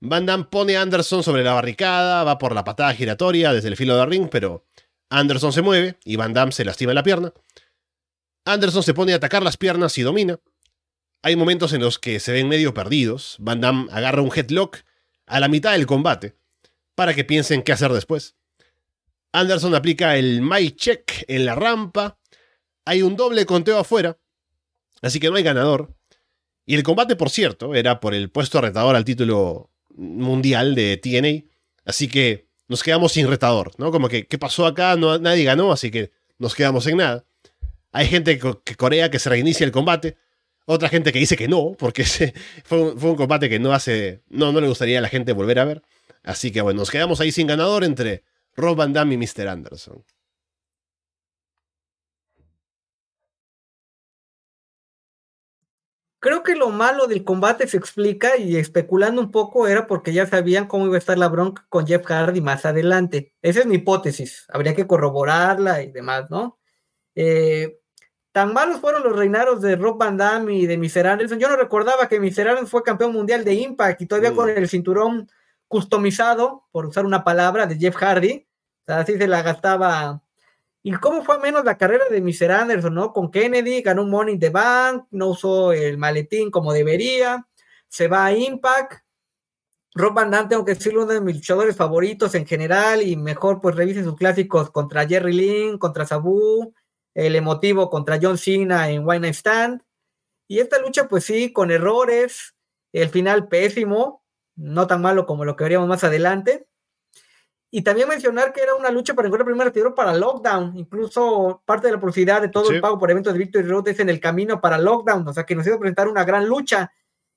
[0.00, 3.76] Van Damme pone a Anderson sobre la barricada, va por la patada giratoria desde el
[3.76, 4.66] filo del ring, pero
[5.08, 7.32] Anderson se mueve y Van Damme se lastima la pierna.
[8.44, 10.38] Anderson se pone a atacar las piernas y domina.
[11.22, 13.36] Hay momentos en los que se ven medio perdidos.
[13.40, 14.78] Van Damme agarra un headlock
[15.26, 16.36] a la mitad del combate
[16.94, 18.36] para que piensen qué hacer después.
[19.36, 22.18] Anderson aplica el My Check en la rampa.
[22.86, 24.16] Hay un doble conteo afuera.
[25.02, 25.94] Así que no hay ganador.
[26.64, 31.52] Y el combate, por cierto, era por el puesto retador al título mundial de TNA.
[31.84, 33.92] Así que nos quedamos sin retador, ¿no?
[33.92, 34.96] Como que, ¿qué pasó acá?
[34.96, 37.24] No, nadie ganó, así que nos quedamos en nada.
[37.92, 40.16] Hay gente que corea que se reinicia el combate.
[40.64, 42.04] Otra gente que dice que no, porque
[42.64, 44.22] fue, un, fue un combate que no hace.
[44.30, 45.82] No, no le gustaría a la gente volver a ver.
[46.22, 48.24] Así que bueno, nos quedamos ahí sin ganador entre
[48.56, 49.48] Rob Van Damme y Mr.
[49.48, 50.04] Anderson.
[56.18, 60.26] Creo que lo malo del combate se explica y especulando un poco era porque ya
[60.26, 63.34] sabían cómo iba a estar la bronca con Jeff Hardy más adelante.
[63.42, 64.46] Esa es mi hipótesis.
[64.48, 66.58] Habría que corroborarla y demás, ¿no?
[67.14, 67.78] Eh,
[68.32, 71.06] tan malos fueron los reinados de Rob Van Damme y de Mr.
[71.06, 71.38] Anderson.
[71.38, 72.48] Yo no recordaba que Mr.
[72.48, 74.36] Anderson fue campeón mundial de Impact y todavía Mm.
[74.36, 75.30] con el cinturón
[75.68, 78.46] customizado, por usar una palabra, de Jeff Hardy.
[78.86, 80.22] Así se la gastaba.
[80.82, 82.52] ¿Y cómo fue a menos la carrera de Mr.
[82.52, 83.12] Anderson, no?
[83.12, 87.46] Con Kennedy, ganó un Money in the Bank, no usó el maletín como debería,
[87.88, 89.02] se va a Impact.
[89.94, 93.60] Rob Van Damme, tengo que decirlo, uno de mis luchadores favoritos en general y mejor
[93.60, 96.74] pues revisen sus clásicos contra Jerry Lynn, contra Sabu,
[97.14, 99.82] el emotivo contra John Cena en Wine Stand.
[100.48, 102.54] Y esta lucha pues sí, con errores,
[102.92, 104.22] el final pésimo,
[104.56, 106.66] no tan malo como lo que veríamos más adelante.
[107.70, 110.76] Y también mencionar que era una lucha para encontrar el primer retiro para Lockdown.
[110.76, 112.76] Incluso parte de la publicidad de todo Sí.
[112.76, 115.26] el pago por eventos de Victory Road es en el camino para Lockdown.
[115.28, 116.90] O sea que nos iba a presentar una gran lucha.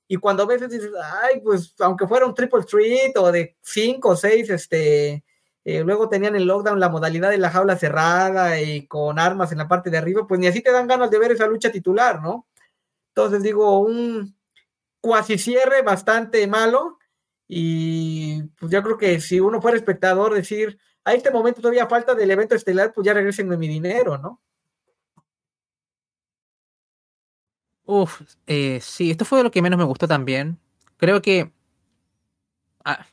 [0.08, 0.90] Y cuando a veces dices,
[1.22, 5.24] ay, pues aunque fuera un triple threat o de cinco o seis, este,
[5.64, 9.58] eh, luego tenían en Lockdown la modalidad de la jaula cerrada y con armas en
[9.58, 12.22] la parte de arriba, pues ni así te dan ganas de ver esa lucha titular,
[12.22, 12.46] ¿no?
[13.14, 14.34] Entonces digo, un
[15.00, 16.98] cuasi cierre bastante malo.
[17.52, 22.14] Y pues yo creo que si uno fuera espectador, decir, a este momento todavía falta
[22.14, 24.40] del evento estelar, pues ya regresenme mi dinero, ¿no?
[27.84, 30.60] Uf, eh, sí, esto fue lo que menos me gustó también.
[30.96, 31.52] Creo que.
[32.84, 33.04] ah,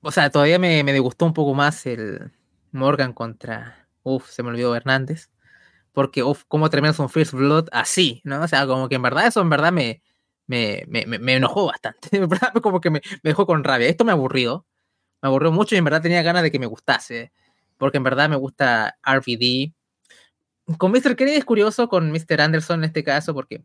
[0.00, 2.30] o sea, todavía me, me disgustó un poco más el
[2.70, 3.88] Morgan contra.
[4.04, 5.30] Uf, se me olvidó Hernández.
[5.92, 8.42] Porque, uf, cómo terminas un First Blood así, ¿no?
[8.42, 10.02] O sea, como que en verdad eso en verdad me,
[10.88, 12.08] me, me, me- enojó bastante.
[12.26, 13.88] Verdad, como que me, me dejó con rabia.
[13.88, 14.66] Esto me aburrió.
[15.22, 17.30] Me aburrió mucho y en verdad tenía ganas de que me gustase.
[17.78, 19.72] Porque en verdad me gusta RVD.
[20.78, 21.16] Con Mr.
[21.16, 22.40] Kennedy es curioso, con Mr.
[22.40, 23.62] Anderson en este caso, porque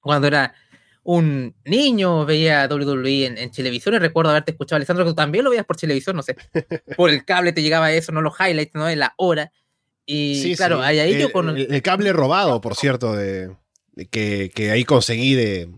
[0.00, 0.54] cuando era
[1.02, 5.44] un niño veía WWE en, en televisión y recuerdo haberte escuchado, Alessandro, que tú también
[5.44, 6.36] lo veías por televisión, no sé,
[6.96, 9.52] por el cable te llegaba eso, no los highlights, no en la hora.
[10.04, 10.84] Y Sí, claro, sí.
[10.84, 11.48] ahí, yo el, con...
[11.50, 13.54] el- el cable robado, por cierto, de,
[13.92, 15.70] de que, que ahí conseguí de.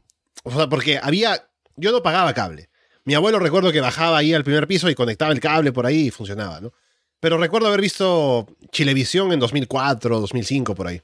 [0.48, 1.46] O sea, porque había.
[1.76, 2.70] Yo no pagaba cable.
[3.04, 6.06] Mi abuelo recuerdo que bajaba ahí al primer piso y conectaba el cable por ahí
[6.06, 6.72] y funcionaba, ¿no?
[7.20, 11.02] Pero recuerdo haber visto Chilevisión en 2004, 2005, por ahí.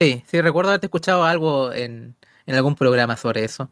[0.00, 3.70] Sí, sí, recuerdo haberte escuchado algo en, en algún programa sobre eso.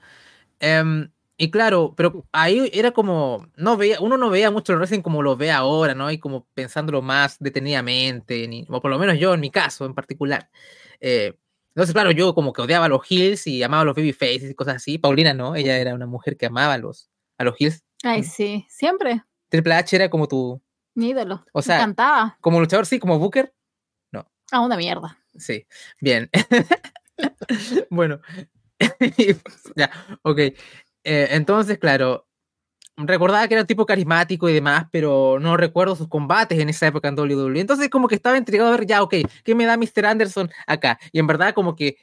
[0.59, 5.23] Em, y claro, pero ahí era como, no veía, uno no veía mucho el como
[5.23, 6.11] lo ve ahora, ¿no?
[6.11, 9.95] Y como pensándolo más detenidamente, ni, o por lo menos yo en mi caso en
[9.95, 10.51] particular.
[11.01, 11.39] Eh,
[11.77, 14.55] entonces, claro, yo como que odiaba a los heels y amaba a los babyfaces y
[14.55, 14.97] cosas así.
[14.97, 17.85] Paulina no, ella era una mujer que amaba a los, a los heels.
[18.03, 19.23] Ay, sí, siempre.
[19.51, 20.63] Triple H era como tu,
[20.95, 21.45] Mi ídolo.
[21.53, 22.39] O sea- Me encantaba.
[22.41, 23.53] como luchador, sí, como Booker,
[24.53, 25.19] Ah, una mierda.
[25.37, 25.67] Sí,
[26.01, 26.31] bien.
[27.91, 28.21] bueno,
[29.77, 29.91] ya,
[30.23, 30.39] ok.
[30.39, 30.55] Eh,
[31.05, 32.26] entonces, claro,
[32.97, 36.87] recordaba que era un tipo carismático y demás, pero no recuerdo sus combates en esa
[36.87, 37.61] época en WWE.
[37.61, 39.15] Entonces, como que estaba intrigado a ver, ya, ok,
[39.45, 40.07] ¿qué me da Mr.
[40.07, 40.99] Anderson acá?
[41.13, 41.97] Y en verdad, como que,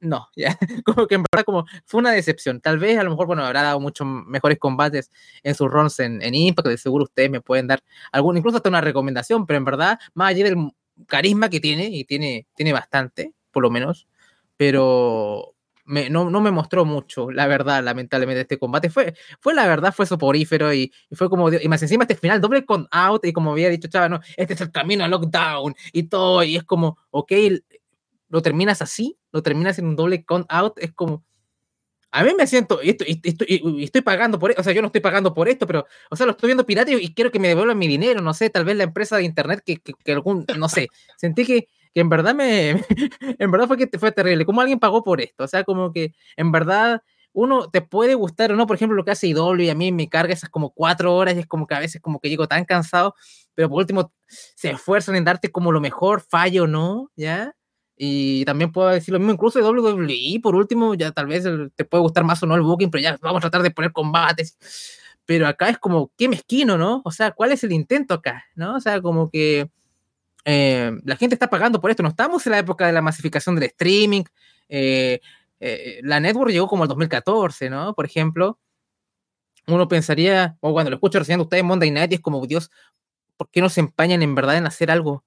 [0.00, 2.60] no, ya, como que en verdad, como fue una decepción.
[2.60, 5.10] Tal vez, a lo mejor, bueno, habrá dado muchos mejores combates
[5.42, 7.82] en sus runs en, en Impact, de seguro ustedes me pueden dar
[8.12, 10.70] algún, incluso hasta una recomendación, pero en verdad, más allá del
[11.06, 14.08] carisma que tiene, y tiene, tiene bastante, por lo menos,
[14.56, 15.55] pero
[15.86, 18.90] me- no, no me mostró mucho, la verdad, lamentablemente, este combate.
[18.90, 22.40] Fue, fue la verdad, fue soporífero y, y fue como, y más encima este final,
[22.40, 25.74] doble con out, y como había dicho Chava, no, este es el camino a lockdown
[25.92, 27.32] y todo, y es como, ok,
[28.28, 31.24] lo terminas así, lo terminas en un doble con out, es como,
[32.10, 33.20] a mí me siento, y, esto- y-
[33.80, 36.16] y estoy, pagando por esto, o sea, yo no estoy pagando por esto, pero, o
[36.16, 38.64] sea, lo estoy viendo pirata y quiero que me devuelvan mi dinero, no sé, tal
[38.64, 42.10] vez la empresa de internet que, que, que algún, no sé, sentí que, que en
[42.10, 42.72] verdad me,
[43.38, 46.12] en verdad fue que fue terrible, como alguien pagó por esto, o sea, como que
[46.36, 47.00] en verdad
[47.32, 49.92] uno te puede gustar o no, por ejemplo, lo que hace IW y a mí
[49.92, 52.46] me carga esas como cuatro horas y es como que a veces como que llego
[52.48, 53.14] tan cansado,
[53.54, 57.54] pero por último se esfuerzan en darte como lo mejor, fallo o no, ¿ya?
[57.96, 61.44] Y también puedo decir lo mismo incluso de WWE, por último, ya tal vez
[61.76, 63.92] te puede gustar más o no el booking, pero ya vamos a tratar de poner
[63.92, 64.58] combates.
[65.24, 67.00] Pero acá es como, qué mezquino, ¿no?
[67.06, 68.44] O sea, ¿cuál es el intento acá?
[68.54, 68.76] ¿No?
[68.76, 69.70] O sea, como que
[70.46, 72.02] eh, la gente está pagando por esto.
[72.04, 74.24] No estamos en la época de la masificación del streaming.
[74.70, 75.20] eh,
[75.60, 77.94] eh, la network llegó como el 2014, ¿no?
[77.94, 78.58] Por ejemplo,
[79.66, 82.70] uno pensaría, o cuando lo escucho recién de ustedes en Monday Night, es como, Dios,
[83.36, 85.24] ¿por qué no se empañan en verdad en hacer algo?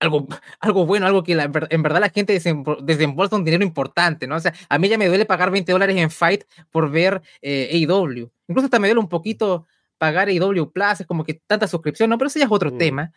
[0.00, 0.26] Algo,
[0.60, 4.36] algo bueno, algo que la en verdad la gente desembol- desembolsa un dinero importante, ¿no?
[4.36, 7.70] O sea, a mí ya me duele pagar 20 dólares en Fight por ver eh,
[7.72, 8.30] AEW.
[8.48, 9.66] Incluso hasta me duele un poquito
[9.98, 12.18] pagar AEW Plus, es como que tanta suscripción, ¿no?
[12.18, 12.78] Pero eso ya es otro Mm.
[12.78, 13.12] tema.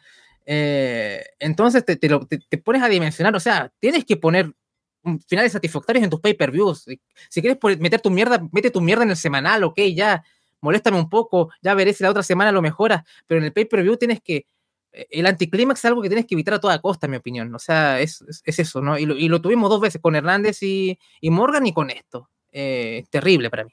[0.52, 2.28] Eh, entonces te, lo-
[2.64, 4.52] pones a dimensionar, o sea, tienes que poner
[5.28, 6.86] finales satisfactorios en tus pay-per-views.
[7.30, 10.24] Si quieres meter tu mierda, mete tu mierda en el semanal, ok, ya,
[10.60, 13.96] moléstame un poco, ya veré si la otra semana lo mejoras, pero en el pay-per-view
[13.98, 14.48] tienes que
[14.92, 17.54] eh, el anticlímax es algo que tienes que evitar a toda costa, en mi opinión.
[17.54, 18.98] O sea, es, es, eso, ¿no?
[18.98, 22.28] Y lo, tuvimos dos veces con Hernández y, Morgan y con esto.
[22.52, 23.72] Eh, terrible para mí.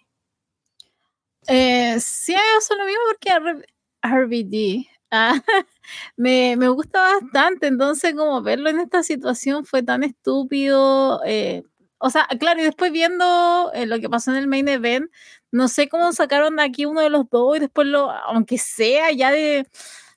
[1.98, 3.65] Sí, eso lo mismo porque
[4.03, 5.35] RBD ah,
[6.16, 7.66] me, me, gusta bastante.
[7.69, 11.23] Entonces, como verlo en esta situación fue tan estúpido.
[11.24, 11.62] Eh,
[11.99, 15.11] o sea, claro, y después viendo eh, lo que pasó en el main event,
[15.51, 19.12] no sé cómo sacaron de aquí uno de los dos y después lo, aunque sea
[19.12, 19.66] ya de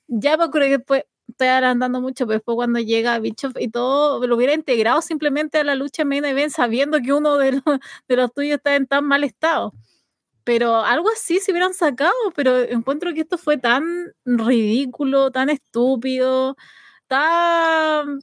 [0.08, 4.26] ya me acuerdo que después estoy agrandando mucho, pero después cuando llega Bischoff y todo,
[4.26, 7.62] lo hubiera integrado simplemente a la lucha main event sabiendo que uno de los,
[8.08, 9.72] de los tuyos está en tan mal estado.
[10.44, 13.84] Pero algo así se hubieran sacado, pero encuentro que esto fue tan
[14.24, 16.56] ridículo, tan estúpido,
[17.06, 18.20] tan...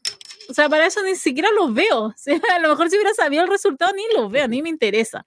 [0.50, 2.14] O sea, para eso ni siquiera los veo.
[2.56, 5.26] A lo mejor si hubiera sabido el resultado, ni los veo, ni me interesa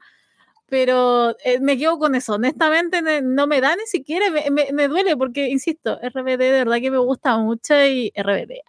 [0.70, 2.34] pero eh, me quedo con eso.
[2.34, 6.78] Honestamente, no me da ni siquiera, me, me, me, duele porque, insisto, RBD de verdad
[6.80, 8.62] que me gusta mucho y RBD.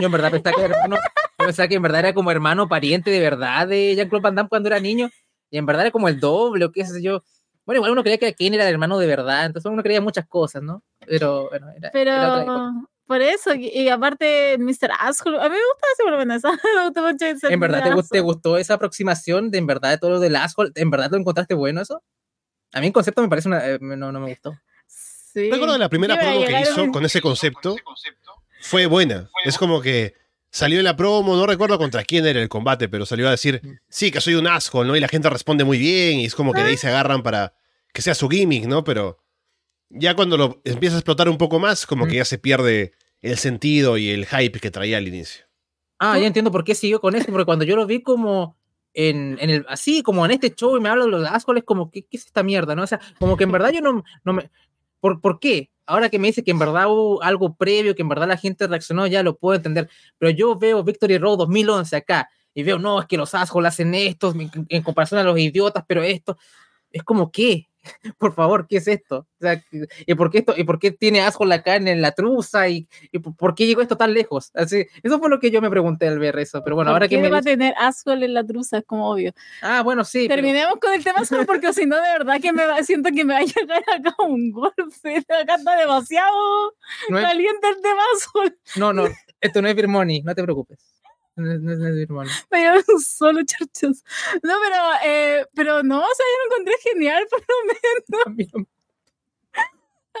[0.00, 0.96] Yo en verdad pensaba que, hermano,
[1.38, 4.68] pensaba que en verdad era como hermano pariente de verdad de Jean-Claude Van Damme cuando
[4.68, 5.08] era niño,
[5.50, 7.22] y en verdad era como el doble o qué sé yo.
[7.68, 10.26] Bueno, igual uno creía que Kane era el hermano de verdad, entonces uno creía muchas
[10.26, 10.82] cosas, ¿no?
[11.06, 12.10] Pero bueno, era, Pero...
[12.10, 12.72] Era
[13.06, 14.90] por eso, y aparte, Mr.
[14.98, 16.50] Asshole, a mí me gusta ese por esa.
[16.76, 19.98] me gustó mucho ese ¿En verdad te, te, gustó esa aproximación de en verdad de
[19.98, 20.72] todo lo del Asshole?
[20.76, 22.02] ¿En verdad lo encontraste bueno eso?
[22.72, 24.58] A mí el concepto me parece una, eh, no, no me gustó.
[24.86, 25.50] Sí.
[25.50, 27.76] Recuerdo la primera promo que hizo con ese concepto.
[28.62, 29.28] Fue buena.
[29.44, 30.14] Es como que
[30.50, 33.60] salió en la promo, no recuerdo contra quién era el combate, pero salió a decir,
[33.88, 34.96] sí, que soy un asshole, ¿no?
[34.96, 37.54] Y la gente responde muy bien, y es como que de ahí se agarran para
[37.92, 38.84] que sea su gimmick, ¿no?
[38.84, 39.18] Pero
[39.90, 43.38] ya cuando lo empieza a explotar un poco más, como que ya se pierde el
[43.38, 45.44] sentido y el hype que traía al inicio.
[45.98, 48.56] Ah, ya entiendo por qué siguió con eso, porque cuando yo lo vi como
[48.94, 51.90] en, en el, así, como en este show y me habla de los es como,
[51.90, 52.74] ¿qué, ¿qué, es esta mierda?
[52.74, 52.82] ¿no?
[52.82, 54.50] O sea, como que en verdad yo no, no me...
[55.00, 55.70] ¿Por, ¿Por qué?
[55.86, 58.66] Ahora que me dice que en verdad hubo algo previo, que en verdad la gente
[58.66, 59.88] reaccionó, ya lo puedo entender.
[60.18, 63.94] Pero yo veo Victory Road 2011 acá y veo, no, es que los assholes hacen
[63.94, 64.34] esto
[64.68, 66.36] en comparación a los idiotas, pero esto
[66.90, 67.68] es como, ¿qué?
[68.18, 69.18] por favor, ¿qué es esto?
[69.18, 69.62] O sea,
[70.06, 70.54] ¿y por qué esto?
[70.56, 72.68] ¿Y por qué tiene asco la carne en la truza?
[72.68, 74.50] ¿Y, y por qué llegó esto tan lejos?
[74.54, 76.62] Así, eso fue lo que yo me pregunté al ver eso.
[76.62, 78.78] Pero bueno, ahora que me va a tener asco en la truza?
[78.78, 79.32] Es como obvio.
[79.62, 80.28] Ah, bueno, sí.
[80.28, 83.24] Terminemos con el tema solo porque si no, de verdad que me va, siento que
[83.24, 84.78] me va a llegar acá un golpe.
[85.28, 86.74] Acá está demasiado
[87.08, 87.24] no es...
[87.24, 88.58] caliente el tema azul.
[88.76, 89.08] No, no,
[89.40, 90.78] esto no es Birmoni, no te preocupes.
[91.38, 92.30] No, no, no, hermano.
[93.06, 94.02] solo charchos.
[94.42, 98.66] No, pero, eh, pero no, o sea, yo lo encontré genial por lo menos.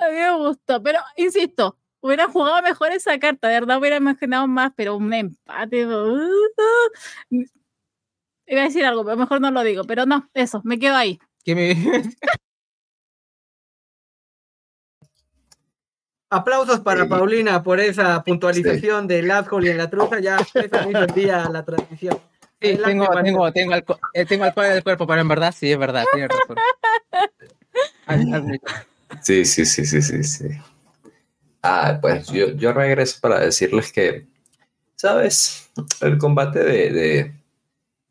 [0.00, 4.46] A mí me gustó, pero insisto, hubiera jugado mejor esa carta, de verdad hubiera imaginado
[4.46, 5.86] más, pero un empate.
[5.86, 6.28] Uh,
[8.46, 11.18] iba a decir algo, pero mejor no lo digo, pero no, eso, me quedo ahí.
[11.44, 11.74] Que me...
[16.30, 19.14] Aplausos para Paulina por esa puntualización sí.
[19.14, 20.20] del alcohol y en la truza.
[20.20, 22.18] Ya esa muy día la transmisión.
[22.60, 25.70] Sí, tengo, tengo, tengo, alcohol, eh, tengo alcohol en el cuerpo, pero en verdad sí,
[25.70, 26.56] es verdad, tienes razón.
[29.22, 30.48] Sí, sí, sí, sí, sí, sí.
[31.62, 34.26] Ah, pues yo, yo regreso para decirles que,
[34.96, 35.70] ¿sabes?
[36.00, 37.32] El combate de, de,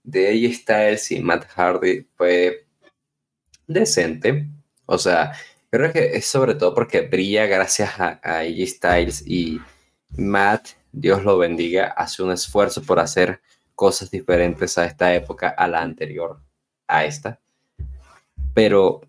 [0.04, 2.66] de AJ Styles y Matt Hardy fue
[3.68, 4.48] decente.
[4.86, 5.34] O sea,
[5.70, 9.60] creo que es sobre todo porque brilla gracias a, a AJ Styles y
[10.10, 13.42] Matt, Dios lo bendiga, hace un esfuerzo por hacer
[13.76, 16.40] cosas diferentes a esta época, a la anterior,
[16.88, 17.40] a esta.
[18.54, 19.02] Pero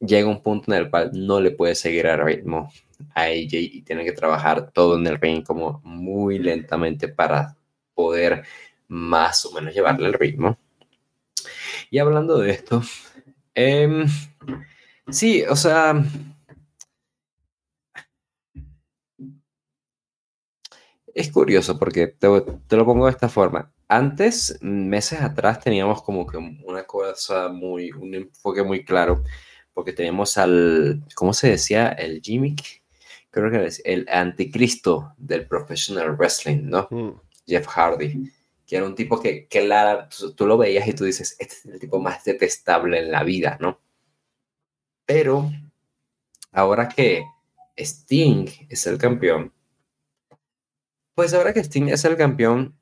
[0.00, 2.72] llega un punto en el cual no le puede seguir al ritmo
[3.14, 7.56] a AJ y tiene que trabajar todo en el ring como muy lentamente para
[7.94, 8.44] poder
[8.88, 10.58] más o menos llevarle el ritmo.
[11.90, 12.82] Y hablando de esto,
[13.54, 14.06] eh,
[15.08, 16.04] sí, o sea,
[21.14, 22.28] es curioso porque te,
[22.66, 23.72] te, lo pongo de esta forma.
[23.88, 29.22] Antes, meses atrás, teníamos como que una cosa muy, un enfoque muy claro,
[29.72, 31.88] porque teníamos al, ¿cómo se decía?
[31.88, 32.82] El gimmick,
[33.30, 36.88] creo que es el anticristo del professional wrestling, ¿no?
[36.90, 37.20] Mm.
[37.46, 38.32] Jeff Hardy,
[38.66, 41.54] que era un tipo que, que la, tú, tú, lo veías y tú dices, este
[41.54, 43.80] es el tipo más detestable en la vida, ¿no?
[45.06, 45.50] Pero
[46.52, 47.24] ahora que
[47.76, 49.52] Sting es el campeón,
[51.14, 52.76] pues ahora que Sting es el campeón,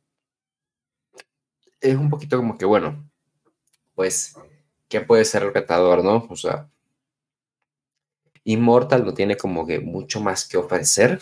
[1.81, 3.11] es un poquito como que, bueno,
[3.95, 4.37] pues,
[4.89, 6.27] ¿qué puede ser el retador, no?
[6.31, 6.69] O sea,
[8.45, 11.21] Immortal no tiene como que mucho más que ofrecer,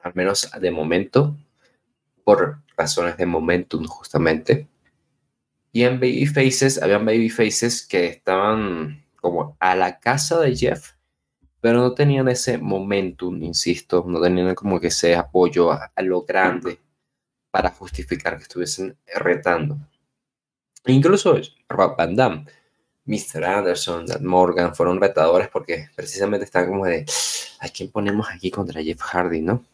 [0.00, 1.36] al menos de momento,
[2.24, 4.68] por razones de momentum justamente.
[5.72, 10.92] Y en Babyfaces, habían Babyfaces que estaban como a la casa de Jeff,
[11.60, 16.78] pero no tenían ese momentum, insisto, no tenían como que ese apoyo a, lo grande
[17.50, 19.76] para justificar que estuviesen retando.
[20.86, 21.36] Incluso
[21.68, 22.46] Rob Van Damme,
[23.04, 23.44] Mr.
[23.44, 27.04] Anderson, Dan Morgan fueron retadores porque precisamente están como de,
[27.60, 29.64] ¿a quién ponemos aquí contra Jeff Hardy, no?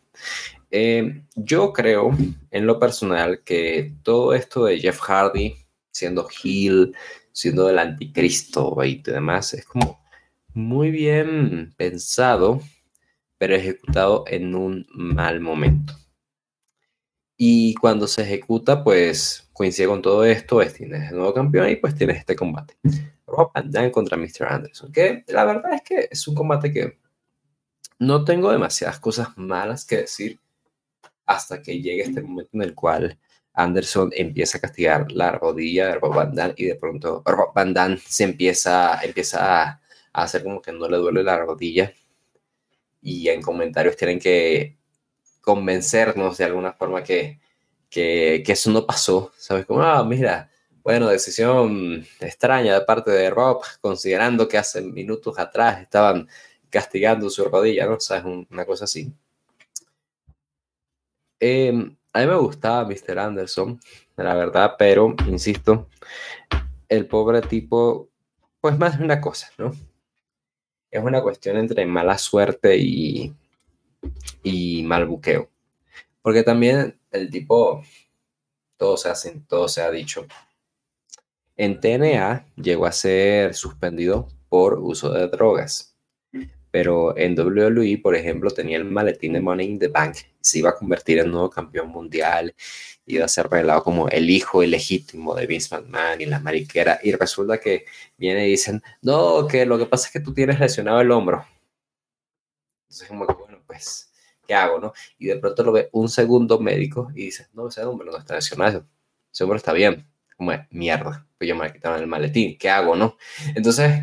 [0.70, 2.10] Eh, yo creo,
[2.50, 5.56] en lo personal, que todo esto de Jeff Hardy
[5.96, 6.94] siendo heel,
[7.36, 10.00] siendo el anticristo y demás, es como
[10.54, 12.62] muy bien pensado,
[13.36, 15.92] pero ejecutado en un mal momento.
[17.36, 21.76] Y cuando se ejecuta, pues coincide con todo esto, es, tienes el nuevo campeón y
[21.76, 22.74] pues tienes este combate.
[23.26, 24.46] Rob Van contra Mr.
[24.48, 26.98] Anderson, que la verdad es que es un combate que
[27.98, 30.40] no tengo demasiadas cosas malas que decir
[31.26, 33.18] hasta que llegue este momento en el cual
[33.56, 37.72] Anderson empieza a castigar la rodilla de Rob Van Damme y de pronto Rob Van
[37.74, 39.80] Damme se empieza, empieza a,
[40.12, 41.92] hacer como que no le duele la rodilla
[43.02, 44.76] y en comentarios tienen que
[45.40, 47.40] convencernos de alguna forma que,
[47.90, 49.66] que, que eso no pasó, ¿sabes?
[49.66, 50.50] Como, ah, mira,
[50.82, 56.28] bueno, decisión extraña de parte de Rob, considerando que hace minutos atrás estaban
[56.70, 58.00] castigando su rodilla, ¿no?
[58.00, 58.24] ¿Sabes?
[58.50, 59.12] Una cosa así.
[61.40, 63.18] Eh, a mí me gustaba Mr.
[63.18, 63.78] Anderson,
[64.16, 65.90] la verdad, pero, insisto,
[66.88, 68.08] el pobre tipo,
[68.58, 69.72] pues más de una cosa, ¿no?
[70.90, 73.34] Es una cuestión entre mala suerte y,
[74.42, 75.50] y mal buqueo.
[76.22, 77.84] Porque también el tipo,
[78.78, 80.26] todo se, hace, todo se ha dicho.
[81.54, 85.95] En TNA llegó a ser suspendido por uso de drogas.
[86.76, 90.16] Pero en WWE, por ejemplo, tenía el maletín de Money in the Bank.
[90.42, 92.54] Se iba a convertir en nuevo campeón mundial.
[93.06, 97.00] Iba a ser revelado como el hijo ilegítimo de Vince McMahon y la mariquera.
[97.02, 97.86] Y resulta que
[98.18, 101.46] viene y dicen, no, que lo que pasa es que tú tienes lesionado el hombro.
[102.82, 104.12] Entonces, como que, bueno, pues,
[104.46, 104.92] ¿qué hago, no?
[105.18, 108.34] Y de pronto lo ve un segundo médico y dice, no, ese hombro no está
[108.34, 108.86] lesionado.
[109.32, 110.06] Ese hombro está bien.
[110.36, 112.58] Como, mierda, pues yo me quitaron el maletín.
[112.58, 113.16] ¿Qué hago, no?
[113.54, 114.02] Entonces,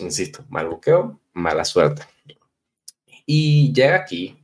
[0.00, 2.02] insisto, mal buqueo, mala suerte.
[3.26, 4.38] Y llega aquí,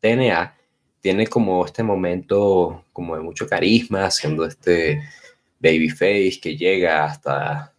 [0.00, 0.56] TNA
[1.00, 5.02] tiene como este momento como de mucho carisma, siendo este
[5.60, 7.72] babyface que llega hasta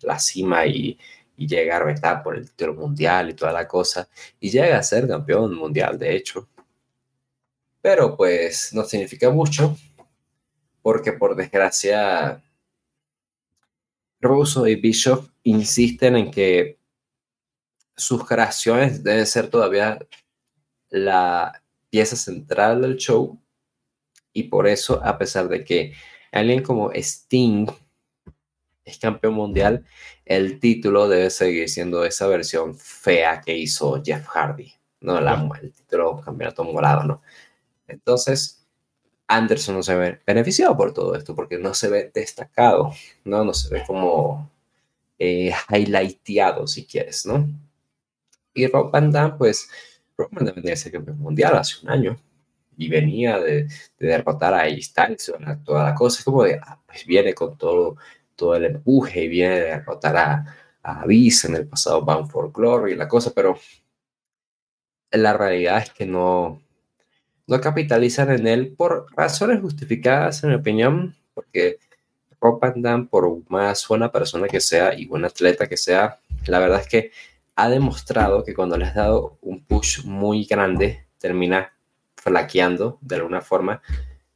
[0.00, 0.98] la cima y,
[1.36, 4.08] y llega a retar por el título mundial y toda la cosa,
[4.40, 6.48] y llega a ser campeón mundial, de hecho.
[7.80, 9.76] Pero pues no significa mucho,
[10.82, 12.42] porque por desgracia
[14.20, 16.78] Russo y Bishop insisten en que
[17.96, 19.98] sus creaciones deben ser todavía
[20.90, 23.38] la pieza central del show
[24.32, 25.92] y por eso, a pesar de que
[26.30, 27.66] alguien como Sting
[28.84, 29.84] es campeón mundial,
[30.24, 35.72] el título debe seguir siendo esa versión fea que hizo Jeff Hardy, no la, el
[35.72, 37.22] título campeonato morado, ¿no?
[37.86, 38.66] Entonces,
[39.26, 42.92] Anderson no se ve beneficiado por todo esto porque no se ve destacado,
[43.24, 43.44] ¿no?
[43.44, 44.50] No se ve como
[45.18, 47.48] eh, highlighteado, si quieres, ¿no?
[48.54, 49.68] Y Rob Van Damme, pues,
[50.16, 52.16] Rob Van Damme venía a ser campeón mundial hace un año
[52.76, 55.32] y venía de, de derrotar a Styles,
[55.64, 57.96] toda la cosa, es como de, ah, pues viene con todo,
[58.36, 60.44] todo el empuje y viene de derrotar a,
[60.82, 63.58] a Abyss en el pasado Bound for Glory y la cosa, pero
[65.10, 66.62] la realidad es que no,
[67.46, 71.78] no capitalizan en él por razones justificadas, en mi opinión, porque
[72.40, 76.58] Rob Van Damme, por más buena persona que sea y buen atleta que sea, la
[76.58, 77.12] verdad es que
[77.56, 81.72] ha demostrado que cuando le has dado un push muy grande, termina
[82.16, 83.82] flaqueando de alguna forma.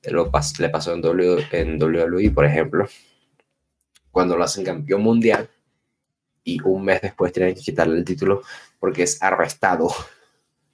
[0.04, 2.86] Lo le pasó en, w, en WWE, por ejemplo,
[4.10, 5.48] cuando lo hacen campeón mundial
[6.44, 8.42] y un mes después tienen que quitarle el título
[8.78, 9.88] porque es arrestado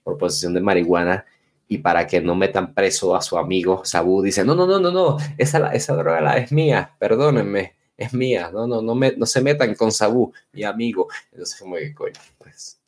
[0.03, 1.25] por posesión de marihuana
[1.67, 4.91] y para que no metan preso a su amigo Sabu, dice, no, no, no, no,
[4.91, 9.27] no, esa, esa droga la es mía, perdónenme es mía, no, no, no, me, no
[9.27, 11.09] se metan con Sabu, mi amigo.
[11.33, 12.81] Entonces, como que, coño, pues,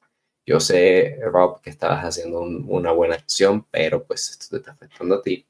[0.46, 5.16] yo sé, Rob, que estabas haciendo una buena acción, pero pues esto te está afectando
[5.16, 5.46] a ti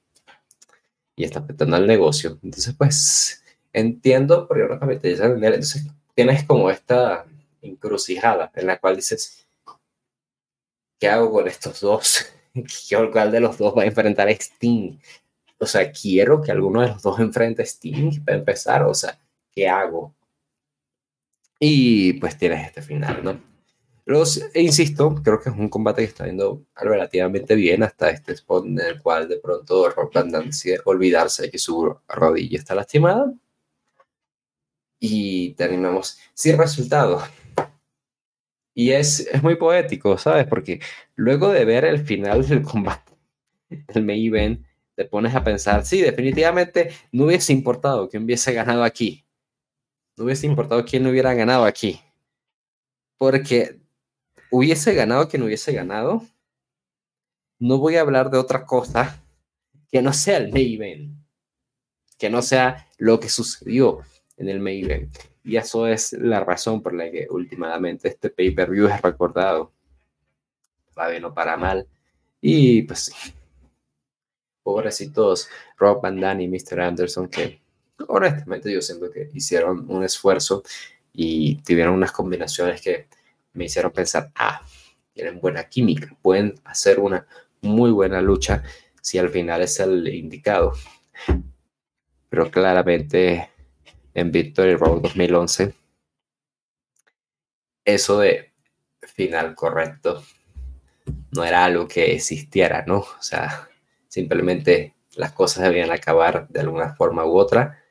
[1.16, 2.38] y está afectando al negocio.
[2.42, 7.26] Entonces, pues, entiendo, pero yo no Entonces, tienes como esta
[7.62, 9.46] encrucijada en la cual dices,
[10.98, 12.26] ¿qué hago con estos dos?
[13.12, 14.98] ¿Cuál de los dos va a enfrentar a Sting?
[15.58, 18.82] O sea, quiero que alguno de los dos enfrente a Sting para empezar.
[18.84, 19.18] O sea,
[19.54, 20.14] ¿qué hago?
[21.58, 23.40] Y pues tienes este final, ¿no?
[24.06, 28.32] Luego, e insisto, creo que es un combate que está yendo relativamente bien hasta este
[28.32, 32.74] spot en el cual de pronto Rob Van decide olvidarse de que su rodilla está
[32.74, 33.32] lastimada.
[35.00, 37.22] y terminamos sin resultado.
[38.74, 40.46] Y es, es muy poético, ¿sabes?
[40.46, 40.80] Porque
[41.14, 43.12] luego de ver el final del combate,
[43.88, 44.66] el main event,
[44.96, 49.23] te pones a pensar, sí, definitivamente no hubiese importado quién hubiese ganado aquí.
[50.16, 52.00] No hubiese importado quién hubiera ganado aquí.
[53.18, 53.80] Porque
[54.50, 56.22] hubiese ganado quien hubiese ganado.
[57.58, 59.22] No voy a hablar de otra cosa
[59.90, 61.18] que no sea el main event.
[62.18, 64.00] Que no sea lo que sucedió
[64.36, 65.16] en el main event.
[65.42, 69.72] Y eso es la razón por la que últimamente este pay-per-view es recordado.
[70.94, 71.86] Para bien o para mal.
[72.40, 73.12] Y pues
[74.62, 76.80] pobrecitos Rob Van y Mr.
[76.80, 77.60] Anderson que
[78.08, 80.62] honestamente yo siento que hicieron un esfuerzo
[81.12, 83.08] y tuvieron unas combinaciones que
[83.52, 84.62] me hicieron pensar, ah,
[85.12, 87.26] tienen buena química, pueden hacer una
[87.62, 88.62] muy buena lucha
[89.00, 90.72] si al final es el indicado.
[92.28, 93.50] Pero claramente
[94.12, 95.74] en Victory Road 2011,
[97.84, 98.52] eso de
[99.02, 100.24] final correcto
[101.32, 102.98] no era algo que existiera, ¿no?
[102.98, 103.68] O sea,
[104.08, 107.83] simplemente las cosas debían acabar de alguna forma u otra.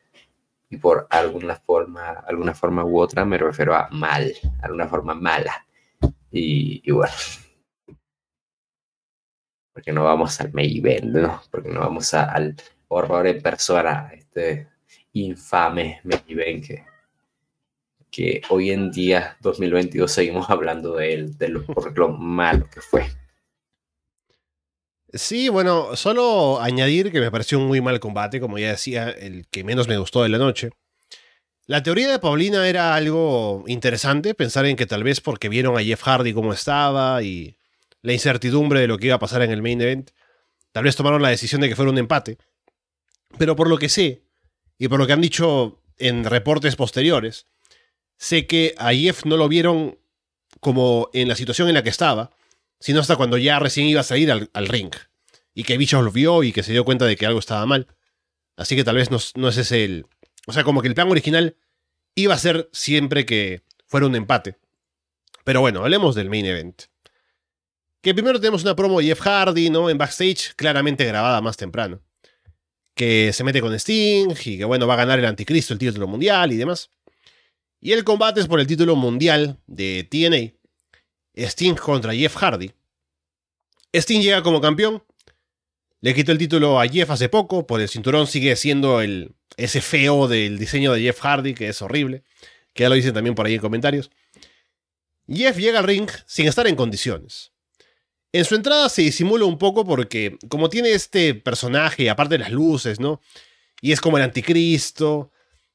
[0.74, 5.68] Y por alguna forma, alguna forma u otra me refiero a mal, alguna forma mala.
[6.32, 7.14] Y, bueno,
[9.72, 11.44] porque no vamos al Mayben, ¿no?
[11.52, 12.56] Porque no vamos al
[12.88, 14.68] horror en persona, este
[15.12, 16.84] infame Mayben que,
[18.10, 23.06] que hoy en día, 2022, seguimos hablando de él, de por lo malo que fue.
[25.14, 29.48] Sí, bueno, solo añadir que me pareció un muy mal combate, como ya decía, el
[29.48, 30.72] que menos me gustó de la noche.
[31.68, 35.84] La teoría de Paulina era algo interesante, pensar en que tal vez porque vieron a
[35.84, 37.56] Jeff Hardy como estaba y
[38.02, 40.10] la incertidumbre de lo que iba a pasar en el main event,
[40.72, 42.40] tal vez tomaron la decisión de que fuera un empate.
[43.38, 44.24] Pero por lo que sé,
[44.80, 47.46] y por lo que han dicho en reportes posteriores,
[48.18, 50.00] sé que a Jeff no lo vieron
[50.60, 52.32] como en la situación en la que estaba,
[52.84, 54.92] sino hasta cuando ya recién iba a salir al, ring.
[55.54, 57.88] Y que Bichos lo vio y que se dio cuenta de que algo estaba mal.
[58.58, 60.06] Así que tal vez no, no es ese el...
[60.48, 61.56] O sea, como que el plan original
[62.14, 64.58] iba a ser siempre que fuera un empate.
[65.46, 66.82] Pero bueno, hablemos del main event.
[68.02, 69.90] Que primero tenemos una promo de Jeff Hardy, ¿no?
[69.90, 72.02] En backstage, claramente grabada más temprano.
[72.96, 76.06] Que se mete con Sting y que, bueno, va a ganar el anticristo, el título
[76.06, 76.90] mundial y demás.
[77.80, 80.63] Y el combate es por el título mundial de TNA.
[81.36, 82.72] Sting contra Jeff Hardy.
[83.94, 85.04] Sting llega como campeón.
[86.02, 89.80] Le quitó el título a Jeff hace poco, por el cinturón sigue siendo el, ese
[89.82, 92.24] feo del diseño de Jeff Hardy, que es horrible,
[92.74, 94.12] que ya lo dicen también por ahí en comentarios.
[95.28, 97.52] Jeff llega al ring sin estar en condiciones.
[98.34, 102.52] En su entrada se disimula un poco porque, como tiene este personaje, aparte de las
[102.52, 103.22] luces, ¿no?
[103.80, 105.32] Y es como el anticristo,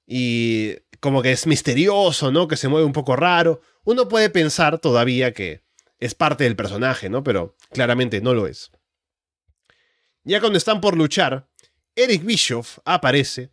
[0.09, 2.49] y como que es misterioso, ¿no?
[2.49, 3.61] Que se mueve un poco raro.
[3.89, 5.63] Uno puede pensar todavía que
[5.99, 7.25] es parte del personaje, ¿no?
[7.25, 8.71] Pero claramente no lo es.
[10.25, 11.49] Ya cuando están por luchar,
[11.97, 13.51] Eric Bischoff aparece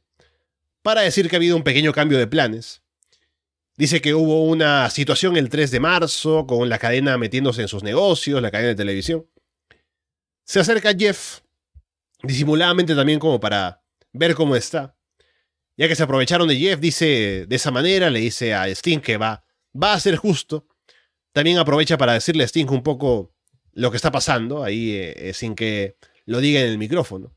[0.82, 2.82] para decir que ha habido un pequeño cambio de planes.
[3.78, 7.84] Dice que hubo una situación el 3 de marzo con la cadena metiéndose en sus
[7.84, 9.26] negocios, la cadena de televisión.
[10.44, 11.44] Se acerca Jeff,
[12.24, 14.98] disimuladamente también como para ver cómo está.
[15.78, 19.16] Ya que se aprovecharon de Jeff, dice de esa manera, le dice a Sting que
[19.16, 19.45] va,
[19.82, 20.68] va a ser justo.
[21.32, 23.34] También aprovecha para decirle a Sting un poco
[23.74, 27.36] lo que está pasando, ahí eh, sin que lo diga en el micrófono.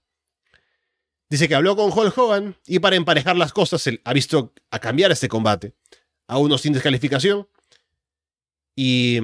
[1.31, 5.13] Dice que habló con Hulk Hogan y para emparejar las cosas ha visto a cambiar
[5.13, 5.75] este combate
[6.27, 7.49] a uno sin descalificación.
[8.75, 9.19] Y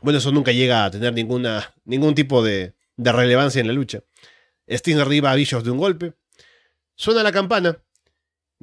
[0.00, 4.02] bueno, eso nunca llega a tener ningún tipo de, relevancia en la lucha.
[4.66, 6.14] Sting arriba a Bischoff de un golpe.
[6.94, 7.82] Suena la campana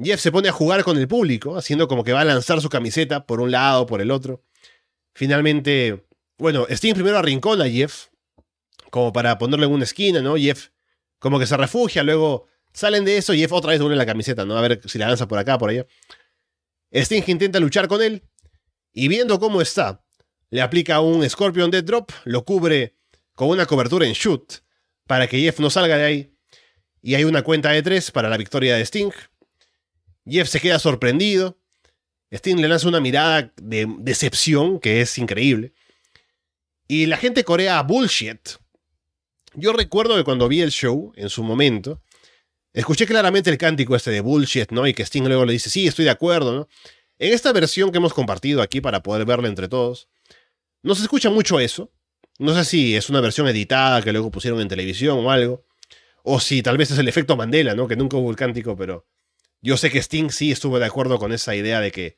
[0.01, 2.69] Jeff se pone a jugar con el público, haciendo como que va a lanzar su
[2.69, 4.43] camiseta por un lado, por el otro.
[5.13, 6.05] Finalmente,
[6.37, 8.07] bueno, Sting primero arrincona a Jeff,
[8.91, 10.35] como para ponerlo en una esquina, ¿no?
[10.37, 10.69] Jeff
[11.19, 14.45] como que se refugia, luego salen de eso y Jeff otra vez duele la camiseta,
[14.45, 14.57] ¿no?
[14.57, 15.85] A ver si la lanza por acá, por allá.
[16.91, 18.23] Sting intenta luchar con él
[18.93, 20.03] y viendo cómo está,
[20.49, 22.95] le aplica un Scorpion Dead Drop, lo cubre
[23.33, 24.63] con una cobertura en shoot
[25.05, 26.33] para que Jeff no salga de ahí.
[27.01, 29.11] Y hay una cuenta de tres para la victoria de Sting.
[30.25, 31.57] Jeff se queda sorprendido.
[32.31, 35.73] Sting le lanza una mirada de decepción que es increíble.
[36.87, 38.39] Y la gente corea bullshit.
[39.55, 42.01] Yo recuerdo que cuando vi el show, en su momento,
[42.73, 44.87] escuché claramente el cántico este de bullshit, ¿no?
[44.87, 46.67] Y que Sting luego le dice, sí, estoy de acuerdo, ¿no?
[47.17, 50.07] En esta versión que hemos compartido aquí para poder verla entre todos,
[50.81, 51.91] no se escucha mucho eso.
[52.37, 55.65] No sé si es una versión editada que luego pusieron en televisión o algo.
[56.23, 57.87] O si tal vez es el efecto Mandela, ¿no?
[57.87, 59.05] Que nunca hubo el cántico, pero
[59.61, 62.17] Yo sé que Sting sí estuvo de acuerdo con esa idea de que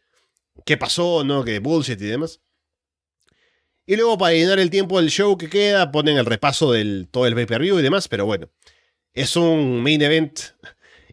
[0.65, 1.43] qué pasó, ¿no?
[1.43, 2.41] Que bullshit y demás.
[3.85, 7.26] Y luego para llenar el tiempo del show que queda, ponen el repaso del todo
[7.26, 8.49] el pay-per-view y demás, pero bueno,
[9.13, 10.39] es un main event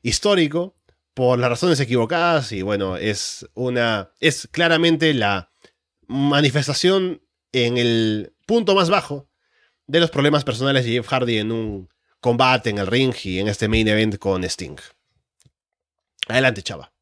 [0.03, 0.77] histórico
[1.15, 5.51] por las razones equivocadas y bueno, es una es claramente la
[6.07, 7.23] manifestación
[7.53, 9.29] en el punto más bajo
[9.87, 11.89] de los problemas personales de Jeff Hardy en un
[12.21, 14.77] combate en el ring y en este main event con Sting.
[16.29, 16.93] Adelante, chava.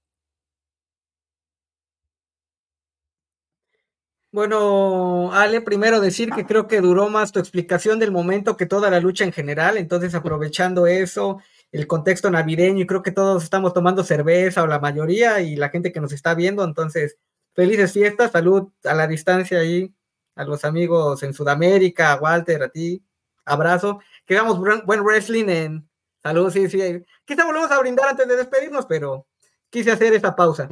[4.33, 8.91] Bueno, Ale, primero decir que creo que duró más tu explicación del momento que toda
[8.91, 11.41] la lucha en general, entonces aprovechando eso,
[11.73, 15.71] el contexto navideño, y creo que todos estamos tomando cerveza o la mayoría y la
[15.71, 17.17] gente que nos está viendo, entonces
[17.55, 19.95] felices fiestas, salud a la distancia ahí,
[20.35, 23.03] a los amigos en Sudamérica, a Walter, a ti,
[23.47, 25.89] abrazo, que hagamos buen wrestling en
[26.27, 29.27] salud, sí, sí, quizá volvemos a brindar antes de despedirnos, pero
[29.71, 30.69] quise hacer esa pausa.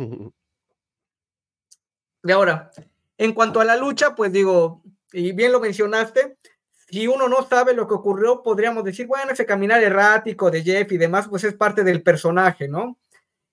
[2.22, 2.70] Y ahora,
[3.18, 4.82] en cuanto a la lucha, pues digo,
[5.12, 6.39] y bien lo mencionaste,
[6.89, 10.90] si uno no sabe lo que ocurrió, podríamos decir, bueno, ese caminar errático de Jeff
[10.93, 12.98] y demás, pues es parte del personaje, ¿no?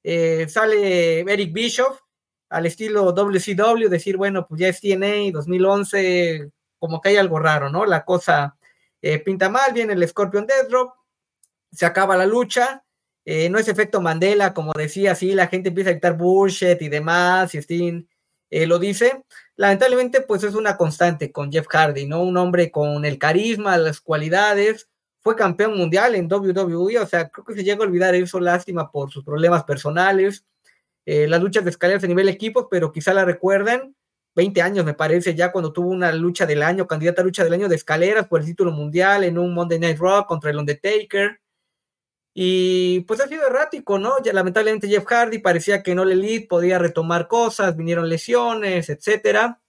[0.04, 2.00] Eh, sale Eric Bischoff
[2.50, 6.50] al estilo WCW, decir, bueno, pues ya es TNA 2011,
[6.80, 7.86] como que hay algo raro, ¿no?
[7.86, 8.58] La cosa
[9.02, 10.94] eh, pinta mal, viene el Scorpion Death Drop,
[11.72, 12.84] se acaba la lucha,
[13.26, 16.90] eh, no es efecto Mandela, como decía, sí, la gente empieza a gritar bullshit y
[16.90, 18.06] demás, y Sting
[18.68, 19.24] lo dice,
[19.56, 22.22] lamentablemente pues es una constante con Jeff Hardy, ¿no?
[22.22, 24.90] Un hombre con el carisma, las cualidades,
[25.22, 28.92] fue campeón mundial en WWE, o sea, creo que se llega a olvidar eso, lástima
[28.92, 30.46] por sus problemas personales,
[31.06, 33.96] eh, las luchas de escaleras a nivel equipos, pero quizá la recuerden,
[34.36, 37.54] 20 años me parece ya cuando tuvo una lucha del año, candidata a lucha del
[37.54, 41.41] año de escaleras por el título mundial en un Monday Night Raw contra el Undertaker.
[42.34, 44.22] Y pues ha sido errático, ¿no?
[44.24, 49.60] Ya, lamentablemente Jeff Hardy parecía que no le lead podía retomar cosas, vinieron lesiones, etcétera.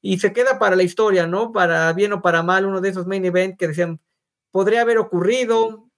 [0.00, 1.52] Y se queda para la historia, ¿no?
[1.52, 4.00] Para bien o para mal, uno de esos main event que decían,
[4.52, 5.88] podría haber ocurrido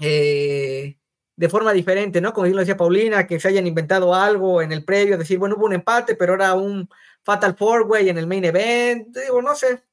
[0.00, 0.98] eh,
[1.36, 2.32] de forma diferente, ¿no?
[2.32, 5.66] Como lo decía Paulina, que se hayan inventado algo en el previo, decir, bueno, hubo
[5.66, 6.88] un empate, pero ahora un
[7.22, 9.84] Fatal Four Way en el main event, digo, no sé,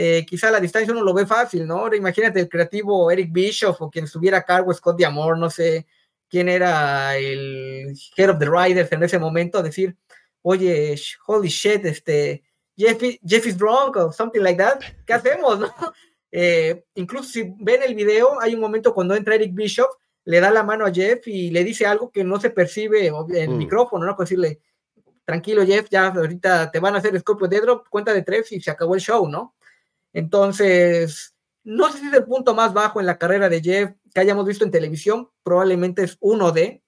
[0.00, 1.78] eh, quizá la distancia uno lo ve fácil, ¿no?
[1.78, 5.88] Ahora imagínate el creativo Eric Bischoff o quien estuviera a cargo, Scott Diamor, no sé
[6.28, 9.96] quién era el head of the riders en ese momento, decir,
[10.42, 10.94] oye,
[11.26, 12.44] holy shit, este,
[12.76, 12.96] Jeff,
[13.26, 15.68] Jeff is drunk o something like that, ¿qué hacemos, no?
[16.30, 19.96] Eh, incluso si ven el video, hay un momento cuando entra Eric Bischoff,
[20.26, 23.14] le da la mano a Jeff y le dice algo que no se percibe en
[23.34, 23.56] el mm.
[23.56, 24.14] micrófono, ¿no?
[24.14, 24.60] decirle,
[25.24, 28.60] tranquilo Jeff, ya ahorita te van a hacer Scorpio de drop, cuenta de tres y
[28.60, 29.54] se acabó el show, ¿no?
[30.12, 34.20] Entonces, no sé si es el punto más bajo en la carrera de Jeff que
[34.20, 36.82] hayamos visto en televisión, probablemente es uno de.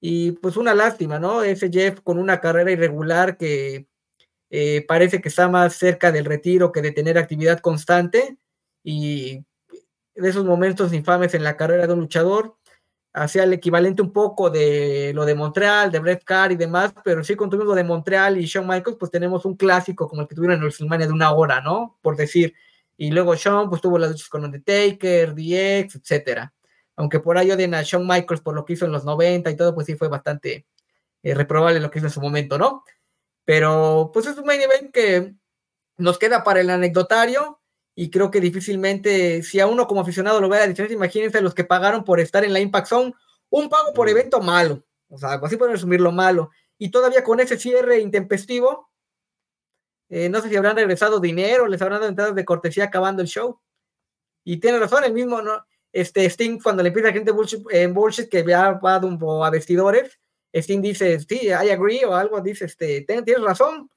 [0.00, 1.42] Y pues una lástima, ¿no?
[1.42, 3.88] Ese Jeff con una carrera irregular que
[4.50, 8.38] eh, parece que está más cerca del retiro que de tener actividad constante.
[8.84, 9.44] Y
[10.14, 12.57] de esos momentos infames en la carrera de un luchador,
[13.22, 17.24] hacía el equivalente un poco de lo de Montreal, de Bret Carr y demás, pero
[17.24, 20.34] sí con lo de Montreal y Shawn Michaels, pues tenemos un clásico como el que
[20.34, 21.98] tuvieron en WrestleMania de una hora, ¿no?
[22.02, 22.54] Por decir.
[22.96, 26.52] Y luego Shawn, pues tuvo las luchas con Undertaker, DX, etcétera.
[26.96, 29.56] Aunque por ahí odien a Shawn Michaels por lo que hizo en los 90 y
[29.56, 30.66] todo, pues sí fue bastante
[31.22, 32.84] eh, reprobable lo que hizo en su momento, ¿no?
[33.44, 35.34] Pero pues es un main event que
[35.96, 37.57] nos queda para el anecdotario
[38.00, 41.40] y creo que difícilmente, si a uno como aficionado lo ve a la diferencia, imagínense
[41.40, 43.12] los que pagaron por estar en la Impact Zone,
[43.50, 44.10] un pago por mm.
[44.10, 48.88] evento malo, o sea, así pueden resumir lo malo, y todavía con ese cierre intempestivo,
[50.10, 53.26] eh, no sé si habrán regresado dinero, les habrán dado entradas de cortesía acabando el
[53.26, 53.60] show.
[54.44, 55.66] Y tiene razón, el mismo, ¿no?
[55.92, 57.32] Este Sting, cuando le pide a gente
[57.72, 60.20] en bullshit que va, va a vestidores,
[60.52, 63.90] Sting dice, sí, I agree, o algo, dice, este, tienes razón.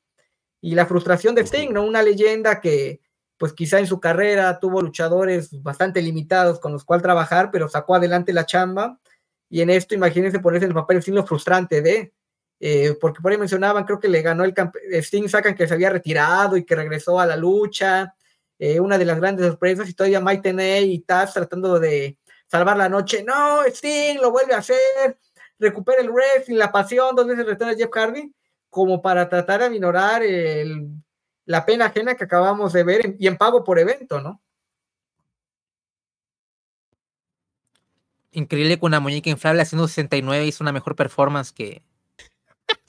[0.59, 1.83] Y la frustración de Sting, ¿no?
[1.83, 2.99] Una leyenda que,
[3.41, 7.95] pues quizá en su carrera tuvo luchadores bastante limitados con los cuales trabajar, pero sacó
[7.95, 8.99] adelante la chamba.
[9.49, 12.13] Y en esto, imagínense ponerse en el papel lo frustrante de,
[12.59, 14.53] eh, porque por ahí mencionaban, creo que le ganó el
[14.91, 18.13] Sting, sacan que se había retirado y que regresó a la lucha.
[18.59, 22.77] Eh, una de las grandes sorpresas, y todavía Mike Tenay y Taz tratando de salvar
[22.77, 23.23] la noche.
[23.23, 25.17] No, Sting lo vuelve a hacer,
[25.57, 28.31] recupera el wrestling, la pasión, dos veces retorna Jeff Hardy,
[28.69, 31.00] como para tratar de aminorar el
[31.51, 34.41] la pena ajena que acabamos de ver y en pago por evento, ¿no?
[38.31, 41.83] Increíble que una muñeca inflable haciendo 69 hizo una mejor performance que,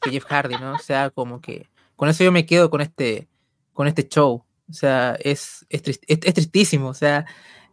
[0.04, 0.74] Jeff Hardy, ¿no?
[0.74, 3.28] O sea, como que con eso yo me quedo con este,
[3.72, 4.44] con este show.
[4.70, 6.88] O sea, es, es, tristísimo.
[6.88, 7.26] O sea,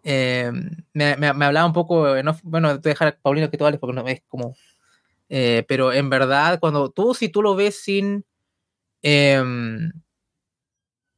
[0.04, 2.08] em, me, me, hablaba un poco,
[2.44, 4.56] bueno, te dejar a Paulino que tú hables porque no es como
[5.30, 8.26] Eh, pero en verdad, cuando tú, si tú lo ves sin,
[9.04, 9.92] em,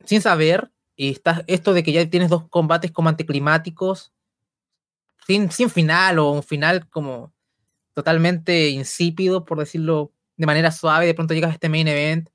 [0.05, 4.13] sin saber, y estás, esto de que ya tienes dos combates como anticlimáticos,
[5.25, 7.33] sin, sin final o un final como
[7.93, 12.29] totalmente insípido, por decirlo de manera suave, de pronto llegas a este main event,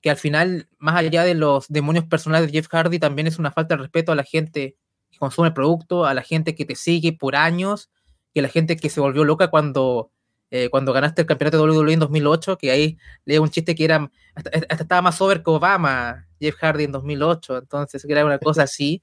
[0.00, 3.50] que al final, más allá de los demonios personales de Jeff Hardy, también es una
[3.50, 4.76] falta de respeto a la gente
[5.10, 7.90] que consume el producto, a la gente que te sigue por años,
[8.34, 10.12] que la gente que se volvió loca cuando,
[10.50, 13.84] eh, cuando ganaste el campeonato de WWE en 2008, que ahí leí un chiste que
[13.84, 18.62] era, hasta, estaba más over que Obama, Jeff Hardy en 2008, entonces era una cosa
[18.64, 19.02] así.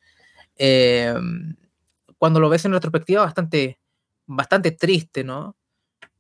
[0.58, 1.14] Eh,
[2.18, 3.80] cuando lo ves en retrospectiva, bastante,
[4.26, 5.56] bastante triste, ¿no?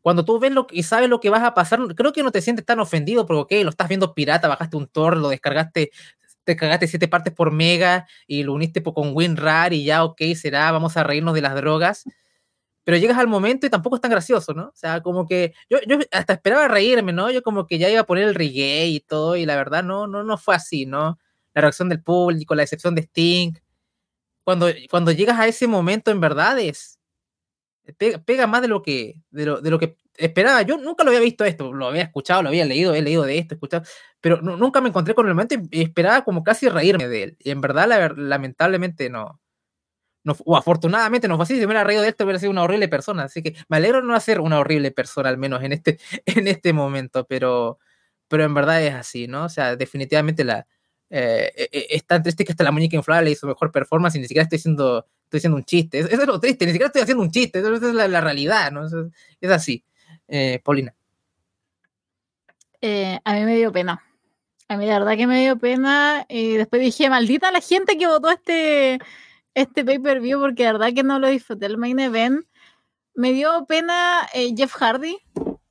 [0.05, 2.39] cuando tú ves lo y sabes lo que vas a pasar, creo que no te
[2.39, 5.89] sientes tan ofendido porque, ok, lo estás viendo pirata, bajaste un Tor, lo descargaste,
[6.43, 10.71] te descargaste siete partes por mega y lo uniste con WinRAR y ya, ok, será,
[10.71, 12.03] vamos a reírnos de las drogas.
[12.85, 14.67] Pero llegas al momento y tampoco es tan gracioso, ¿no?
[14.67, 17.31] O sea, como que yo, yo hasta esperaba reírme, ¿no?
[17.31, 20.07] Yo como que ya iba a poner el reggae y todo, y la verdad no,
[20.07, 21.19] no, no fue así, ¿no?
[21.53, 23.53] La reacción del público, la excepción de Sting.
[24.45, 26.99] Cuando, cuando llegas a ese momento, en verdad es,
[28.25, 30.61] pega, más de lo que de lo, de lo, que esperaba.
[30.63, 33.37] Yo nunca lo había visto esto, lo había escuchado, lo había leído, he leído de
[33.37, 33.83] esto, escuchado,
[34.21, 37.37] pero nunca me encontré con el momento y esperaba como casi reírme de él.
[37.39, 39.39] Y en verdad, lamentablemente no.
[40.25, 42.63] No o afortunadamente no fue así, si me hubiera reído de esto hubiera sido una
[42.63, 43.23] horrible persona.
[43.23, 46.47] Así que me alegro de no ser una horrible persona, al menos en este, en
[46.47, 47.79] este momento, pero,
[48.27, 49.45] pero en verdad es así, ¿no?
[49.45, 50.67] O sea, definitivamente la,
[51.09, 54.19] eh, e, e, es tan triste que hasta la muñeca inflable hizo mejor performance y
[54.19, 55.99] ni siquiera estoy diciendo, estoy haciendo un chiste.
[55.99, 58.85] Eso, es lo triste, ni siquiera estoy haciendo un chiste, eso, es la, realidad, ¿no?
[59.39, 59.83] es así.
[60.27, 60.95] Eh, Paulina.
[62.81, 64.03] Eh, a mí me dio pena.
[64.67, 68.07] A mí la verdad que me dio pena y después dije, maldita la gente que
[68.07, 68.99] votó este,
[69.55, 72.45] este pay-per-view porque la verdad que no lo disfruté el main event.
[73.15, 75.17] Me dio pena Jeff Hardy,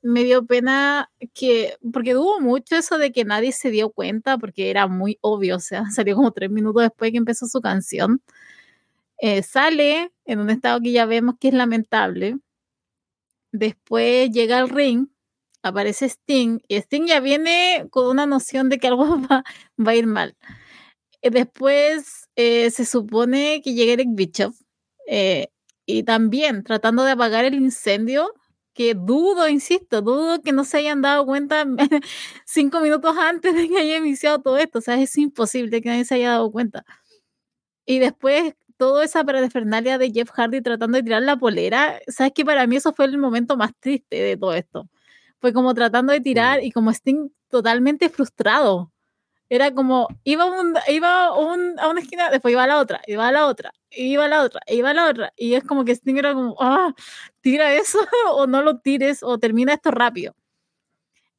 [0.04, 4.70] me dio pena que, porque hubo mucho eso de que nadie se dio cuenta, porque
[4.70, 8.22] era muy obvio, o sea, salió como tres minutos después que empezó su canción.
[9.18, 12.38] Eh, sale en un estado que ya vemos que es lamentable.
[13.52, 15.08] Después llega al ring,
[15.62, 19.44] aparece Sting, y Sting ya viene con una noción de que algo va,
[19.78, 20.36] va a ir mal.
[21.22, 24.56] Eh, después eh, se supone que llega Eric Bischoff,
[25.86, 28.32] y también tratando de apagar el incendio,
[28.74, 31.64] que dudo, insisto, dudo que no se hayan dado cuenta
[32.46, 34.80] cinco minutos antes de que haya iniciado todo esto.
[34.80, 36.84] O sea, es imposible que nadie se haya dado cuenta.
[37.86, 42.44] Y después, toda esa parafernalia de Jeff Hardy tratando de tirar la polera, sabes que
[42.44, 44.88] para mí eso fue el momento más triste de todo esto.
[45.40, 48.92] Fue como tratando de tirar y como Sting totalmente frustrado.
[49.54, 53.30] Era como, iba, un, iba a una esquina, después iba a la otra, iba a
[53.30, 55.32] la otra, iba a la otra, iba a la otra.
[55.36, 56.92] Y es como que Sting era como, ah,
[57.40, 58.00] tira eso
[58.32, 60.34] o no lo tires o termina esto rápido.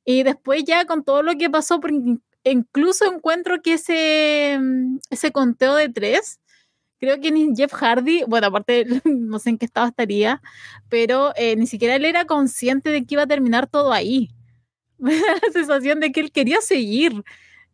[0.06, 1.82] Y después ya con todo lo que pasó,
[2.46, 6.40] incluso encuentro que ese, mm, ese conteo de tres,
[7.00, 10.42] creo que ni Jeff Hardy, bueno, aparte no sé en qué estado estaría,
[10.88, 14.30] pero eh, ni siquiera él era consciente de que iba a terminar todo ahí.
[15.00, 17.24] la sensación de que él quería seguir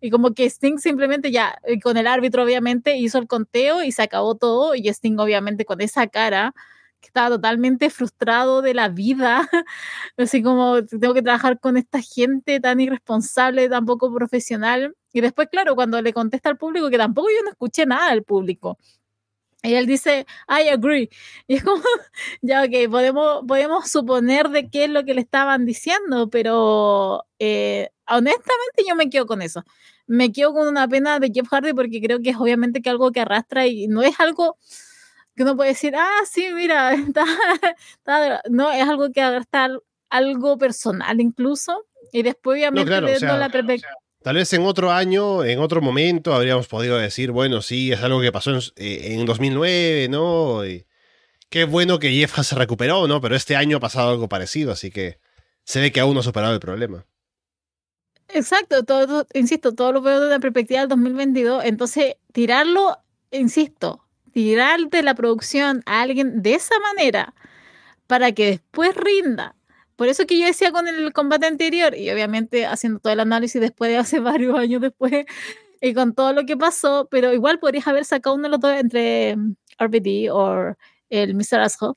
[0.02, 3.92] y como que Sting simplemente ya, eh, con el árbitro obviamente, hizo el conteo y
[3.92, 4.76] se acabó todo.
[4.76, 6.54] Y Sting obviamente con esa cara,
[7.02, 9.50] que estaba totalmente frustrado de la vida,
[10.18, 14.96] así como tengo que trabajar con esta gente tan irresponsable, tan poco profesional.
[15.14, 18.24] Y después, claro, cuando le contesta al público, que tampoco yo no escuché nada del
[18.24, 18.78] público.
[19.64, 21.10] Y él dice, I agree.
[21.48, 21.82] Y es como,
[22.42, 27.90] ya, ok, podemos, podemos suponer de qué es lo que le estaban diciendo, pero eh,
[28.08, 29.64] honestamente yo me quedo con eso.
[30.08, 33.12] Me quedo con una pena de Jeff Hardy porque creo que es obviamente que algo
[33.12, 34.58] que arrastra y no es algo
[35.36, 36.96] que uno puede decir, ah, sí, mira,
[38.50, 39.70] no, es algo que arrastra
[40.10, 41.86] algo personal incluso.
[42.12, 43.50] Y después obviamente la
[44.22, 48.22] Tal vez en otro año, en otro momento, habríamos podido decir, bueno, sí, es algo
[48.22, 50.64] que pasó en, 2009, eh, ¿no?
[50.64, 50.86] Y
[51.50, 53.20] qué bueno que Jeff se recuperó, ¿no?
[53.20, 55.20] Pero este año ha pasado algo parecido, así que
[55.64, 57.08] se ve que aún no ha superado el problema.
[58.28, 61.66] Exacto, todo, insisto, todo lo veo desde la perspectiva del 2022.
[61.66, 63.00] Entonces, tirarlo,
[63.32, 67.34] insisto, tirar de la producción a alguien de esa manera
[68.06, 69.56] para que después rinda
[70.02, 73.62] por eso que yo decía con el combate anterior, y obviamente haciendo todo el análisis
[73.62, 75.26] después de hace varios años después,
[75.80, 78.72] y con todo lo que pasó, pero igual podrías haber sacado uno de los dos
[78.72, 80.76] entre mm, RBD o
[81.12, 81.60] el Mr.
[81.60, 81.94] Asshole,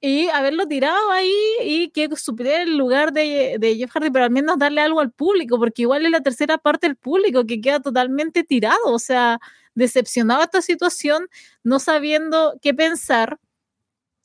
[0.00, 4.32] y haberlo tirado ahí y que supiera el lugar de, de, Jeff Hardy, pero al
[4.32, 7.78] menos darle algo al público, porque igual es la tercera parte del público que queda
[7.78, 9.38] totalmente tirado, o sea,
[9.76, 11.28] decepcionado esta situación,
[11.62, 13.38] no sabiendo qué pensar,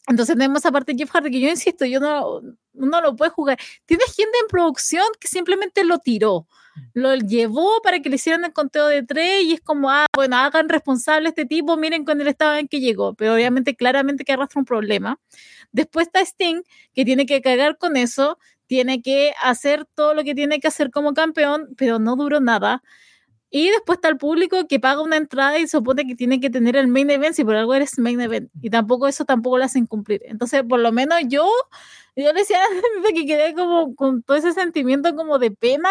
[0.09, 2.41] Entonces tenemos esa parte de Jeff Hardy que yo insisto, yo no,
[2.73, 3.59] no lo puede jugar.
[3.85, 6.47] Tiene gente en producción que simplemente lo tiró,
[6.93, 10.37] lo llevó para que le hicieran el conteo de tres y es como, ah, bueno,
[10.37, 14.25] hagan responsable a este tipo, miren con el estado en que llegó, pero obviamente claramente
[14.25, 15.19] que arrastra un problema.
[15.71, 16.63] Después está Sting,
[16.95, 20.89] que tiene que cagar con eso, tiene que hacer todo lo que tiene que hacer
[20.89, 22.81] como campeón, pero no duró nada.
[23.51, 26.75] Y después está el público que paga una entrada y supone que tiene que tener
[26.75, 28.51] el main event, si por algo eres main event.
[28.61, 30.21] Y tampoco eso tampoco lo hacen cumplir.
[30.25, 31.49] Entonces, por lo menos yo,
[32.15, 32.59] yo le decía
[33.15, 35.89] que quedé como con todo ese sentimiento como de pena,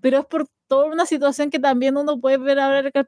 [0.00, 3.06] pero es por toda una situación que también uno puede ver ahora en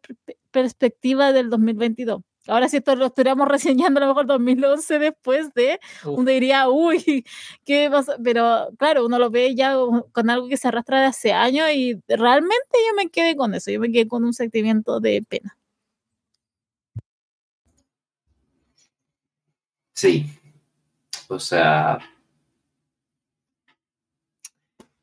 [0.51, 2.23] perspectiva del 2022.
[2.48, 7.24] Ahora si esto lo estuviéramos reseñando a lo mejor 2011 después de, uno diría, uy,
[7.64, 8.16] ¿qué pasa?
[8.22, 9.76] Pero claro, uno lo ve ya
[10.12, 13.70] con algo que se arrastra de hace años y realmente yo me quedé con eso,
[13.70, 15.56] yo me quedé con un sentimiento de pena.
[19.94, 20.26] Sí,
[21.28, 21.98] o sea,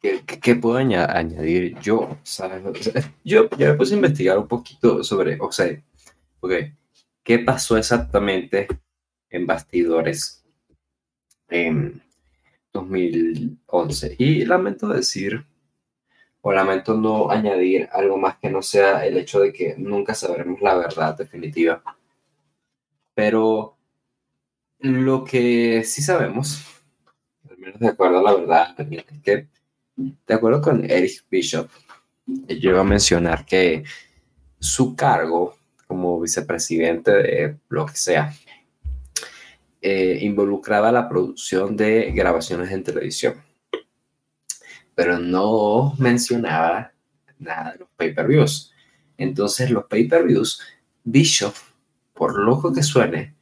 [0.01, 2.18] ¿qué, puedo añadir yo?
[3.24, 5.82] yo ya me puse a investigar un poquito sobre, o sea,
[6.40, 6.78] porque
[7.30, 8.67] qué pasó exactamente
[9.30, 10.43] en bastidores
[11.48, 12.01] en
[12.74, 14.16] 2011.
[14.17, 15.45] Y lamento decir,
[16.41, 20.59] o lamento no añadir algo más que no sea el hecho de que nunca sabremos
[20.61, 21.83] la verdad definitiva.
[23.14, 23.77] Pero
[24.80, 26.66] lo que sí sabemos,
[27.80, 29.48] de acuerdo a la verdad, es que
[29.95, 31.69] de acuerdo con Eric Bishop,
[32.25, 33.83] yo a mencionar que
[34.58, 35.59] su cargo
[35.90, 38.32] como vicepresidente de lo que sea,
[39.82, 43.42] eh, involucraba la producción de grabaciones en televisión,
[44.93, 46.92] pero no mencionaba
[47.40, 48.72] nada de los pay-per-views.
[49.18, 50.61] Entonces los pay-per-views,
[51.03, 51.56] Bishop,
[52.14, 53.34] por loco que suene,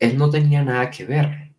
[0.00, 1.52] él no tenía nada que ver.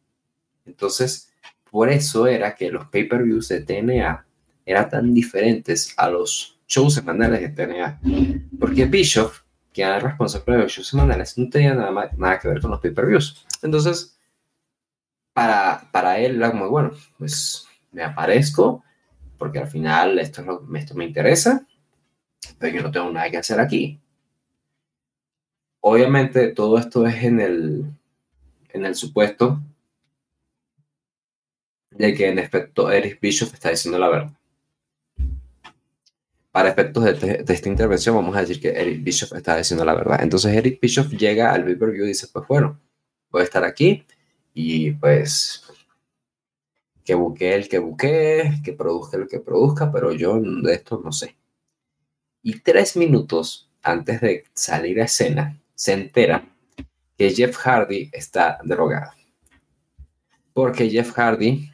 [0.65, 1.31] Entonces,
[1.71, 4.27] por eso era que los pay-per-views de TNA
[4.65, 8.01] eran tan diferentes a los shows semanales de TNA.
[8.59, 9.31] Porque Bishop
[9.77, 12.79] que era responsable de los shows semanales, no tenía nada, nada que ver con los
[12.79, 13.45] pay-per-views.
[13.61, 14.17] Entonces,
[15.33, 18.83] para, para él era muy bueno, pues me aparezco,
[19.37, 21.67] porque al final esto, es lo, esto me interesa,
[22.57, 24.01] pero yo no tengo nada que hacer aquí.
[25.81, 27.85] Obviamente, todo esto es en el,
[28.69, 29.61] en el supuesto
[31.91, 34.36] de que en efecto Eric Bishop está diciendo la verdad
[36.57, 40.23] para efectos de, esta intervención, vamos a decir que Eric Bishop está diciendo la verdad.
[40.23, 42.81] Entonces Eric Bishop llega al pay-per-view y dice, pues bueno,
[43.29, 44.03] voy a estar aquí
[44.55, 45.63] y pues
[47.05, 51.11] que busque el que busque, que produzca el que produzca, pero yo de esto no
[51.11, 51.37] sé.
[52.41, 56.43] Y tres minutos antes de salir a escena, se entera
[57.15, 59.11] que Jeff Hardy está drogado.
[60.53, 61.69] Porque Jeff Hardy,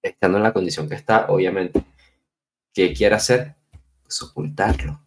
[0.00, 1.84] estando en la condición que está, obviamente,
[2.72, 3.54] ¿Qué quiere hacer?
[4.02, 5.00] Pues ocultarlo.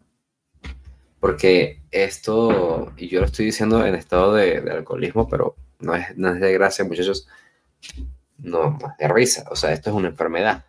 [1.20, 6.32] Porque esto, y yo lo estoy diciendo en estado de, alcoholismo, pero no es, no
[6.32, 7.26] es de gracia, muchachos,
[8.38, 9.44] no, es de risa.
[9.50, 10.64] O sea, esto es una enfermedad.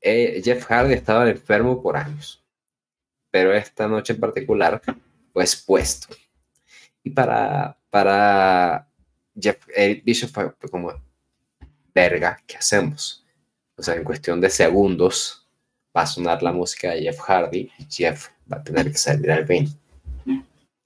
[0.00, 2.42] Eh, Jeff Hardy estaba enfermo por años,
[3.30, 4.80] pero esta noche en particular
[5.32, 6.14] pues puesto.
[7.02, 8.88] Y para, para
[9.38, 10.92] Jeff eh, Bishop fue como,
[11.94, 13.24] verga, ¿qué hacemos?
[13.76, 15.39] O sea, en cuestión de segundos,
[15.96, 19.46] va a sonar la música de Jeff Hardy Jeff va a tener que salir al
[19.46, 19.68] ring.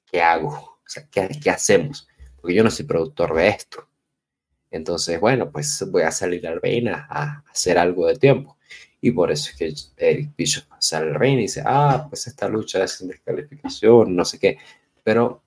[0.07, 0.49] ¿Qué hago?
[0.49, 2.07] O sea, ¿qué, ¿qué, hacemos?
[2.41, 3.89] Porque yo no soy productor de esto.
[4.71, 8.57] Entonces, bueno, pues voy a salir al ring a, hacer algo de tiempo.
[9.01, 12.49] Y por eso es que Eric Bishop sale al ring y dice, ah, pues esta
[12.49, 14.59] lucha es sin descalificación, no sé qué.
[15.05, 15.43] Pero,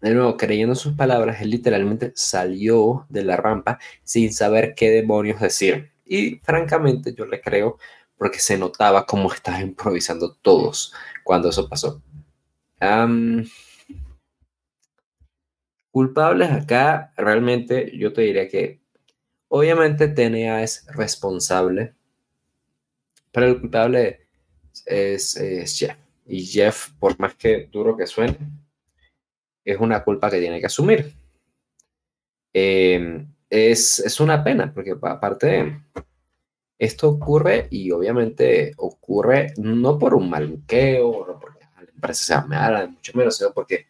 [0.00, 5.40] de nuevo, creyendo sus palabras, él literalmente salió de la rampa sin saber qué demonios
[5.40, 5.90] decir.
[6.06, 7.78] Y francamente, yo le creo
[8.18, 12.02] porque se notaba cómo estaban improvisando todos cuando eso pasó.
[15.90, 18.80] culpables acá, realmente yo te diría que
[19.48, 21.94] obviamente TNA es responsable,
[23.32, 24.26] pero el culpable
[24.86, 25.34] es,
[25.78, 25.96] Jeff.
[26.26, 28.36] Y Jeff, por más que duro que suene,
[29.64, 31.14] es una culpa que tiene que asumir.
[32.52, 35.80] Em, es, es, una pena, porque aparte
[36.78, 42.86] esto ocurre y obviamente ocurre no por un maluqueo, no porque la empresa sea mala,
[42.86, 43.86] mucho menos, sino porque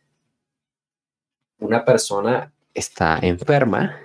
[1.59, 3.97] una persona está enferma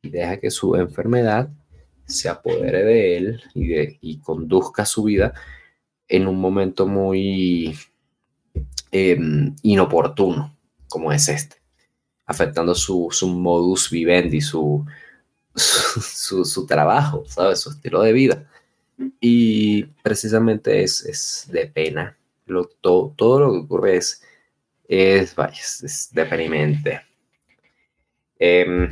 [0.00, 1.50] y deja que su enfermedad
[2.06, 5.34] se apodere de él y, de, y conduzca su vida
[6.08, 7.76] en un momento muy
[8.90, 10.56] em, inoportuno
[10.88, 11.56] como es este.
[12.26, 14.84] afectando su, su modus vivendi, su,
[15.54, 17.60] su, su, trabajo, ¿sabes?
[17.60, 18.50] Su estilo de vida.
[19.20, 22.16] Y precisamente es, es de pena.
[22.46, 24.22] Lo, todo lo que ocurre es,
[24.88, 27.02] es, vaya, es, deprimente.
[28.38, 28.90] Em,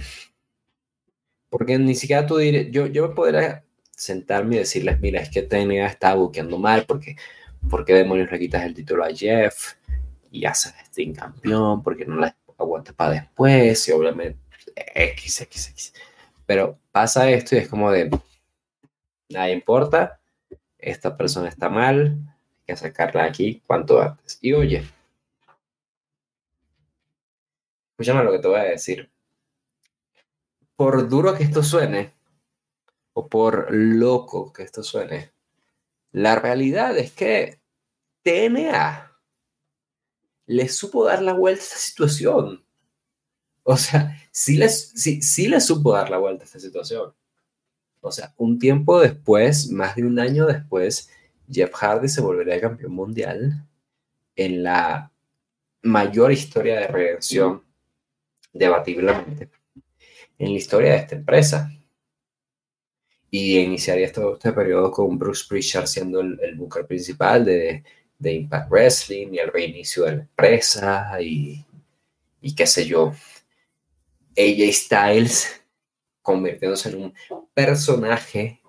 [1.50, 5.42] porque ni siquiera tú diré, yo, yo me podría sentarme y decirles, mira, es que
[5.42, 7.16] TNA está buqueando mal, porque,
[7.68, 9.74] ¿por qué demonios le quitas el título a Jeff?
[10.30, 14.38] Y haces este campeón, porque no la aguantas para después, y obviamente
[14.94, 15.94] X, X, X.
[16.48, 18.08] Pero pasa esto y es como de,
[19.28, 20.18] nada importa,
[20.78, 24.38] esta persona está mal, hay que sacarla aquí cuanto antes.
[24.40, 24.82] Y oye,
[27.90, 29.12] escúchame lo que te voy a decir.
[30.74, 32.14] Por duro que esto suene,
[33.12, 35.34] o por loco que esto suene,
[36.12, 37.60] la realidad es que
[38.22, 39.20] TNA
[40.46, 42.64] le supo dar la vuelta a esta situación.
[43.70, 47.12] O sea, sí les, sí, sí les supo dar la vuelta a esta situación.
[48.00, 51.10] O sea, un tiempo después, más de un año después,
[51.50, 53.68] Jeff Hardy se volvería campeón mundial
[54.36, 55.12] en la
[55.82, 57.62] mayor historia de redención,
[58.54, 59.50] debatiblemente,
[60.38, 61.70] en la historia de esta empresa.
[63.30, 67.84] Y iniciaría todo este periodo con Bruce Prichard siendo el, el booker principal de,
[68.18, 71.62] de, Impact Wrestling y el reinicio de la empresa y,
[72.40, 73.12] y qué sé yo.
[74.38, 75.60] AJ Styles
[76.22, 77.14] convirtiéndose en un
[77.54, 78.60] personaje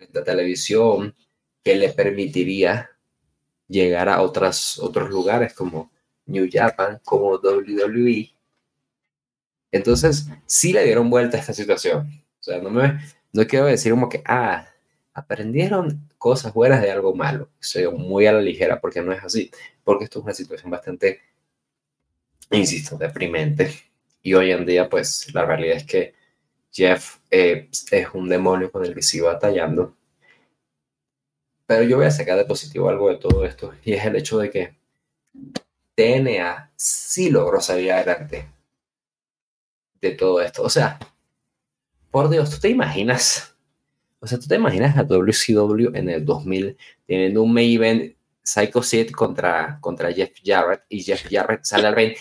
[0.00, 1.14] en la televisión
[1.62, 2.90] que le permitiría
[3.68, 5.92] llegar a otros lugares como
[6.26, 8.30] New Japan, como WWE.
[9.70, 12.08] Entonces, sí le dieron vuelta a esta situación.
[12.40, 13.00] O sea, no me
[13.32, 14.68] no quiero decir como que, ah,
[15.14, 17.50] aprendieron cosas buenas de algo malo.
[17.60, 19.50] Soy muy a la ligera porque no es así.
[19.84, 21.20] Porque esto es una situación bastante,
[22.50, 23.91] insisto, deprimente.
[24.22, 26.14] Y hoy en día, pues, la realidad es que
[26.72, 29.96] Jeff eh, es un demonio con el que sigo batallando.
[31.66, 34.38] Pero yo voy a sacar de positivo algo de todo esto, y es el hecho
[34.38, 34.76] de que
[35.94, 38.48] TNA sí logró salir adelante
[40.00, 40.62] de todo esto.
[40.62, 40.98] O sea,
[42.10, 43.56] por Dios, ¿tú te imaginas?
[44.20, 46.76] O sea, ¿tú te imaginas a WCW en el 2000
[47.06, 52.14] teniendo un main Psycho Sid contra, contra Jeff Jarrett y Jeff Jarrett sale al ring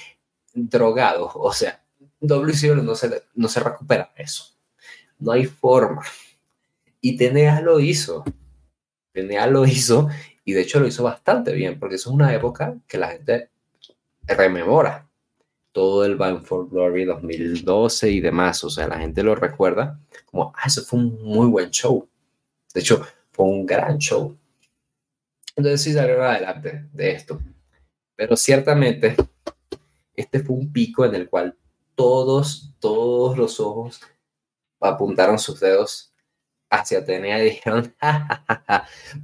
[0.53, 1.31] drogado?
[1.35, 1.80] O sea,
[2.21, 4.45] WCW no se, no se recupera eso.
[5.19, 6.03] No hay forma.
[7.01, 8.23] Y TNA lo hizo.
[9.13, 10.07] TNA lo hizo
[10.45, 13.49] y de hecho lo hizo bastante bien porque eso es una época que la gente
[14.25, 15.07] rememora.
[15.71, 18.63] Todo el Bound for Glory 2012 y demás.
[18.63, 22.07] O sea, la gente lo recuerda como, ah, eso fue un muy buen show.
[22.73, 24.37] De hecho, fue un gran show.
[25.55, 27.41] Entonces sí salieron adelante de esto.
[28.15, 29.15] Pero ciertamente,
[30.15, 31.55] este fue un pico en el cual
[32.01, 34.01] todos, todos los ojos
[34.79, 36.11] apuntaron sus dedos
[36.67, 37.93] hacia Atenea y dijeron,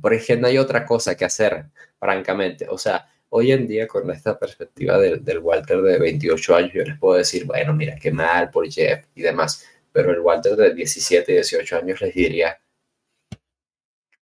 [0.01, 1.65] porque no hay otra cosa que hacer,
[1.99, 2.67] francamente.
[2.69, 6.83] O sea, hoy en día con esta perspectiva del, del, Walter de 28 años, yo
[6.83, 10.75] les puedo decir, bueno, mira, qué mal por Jeff y demás, pero el Walter de
[10.75, 12.61] 17 y 18 años les diría,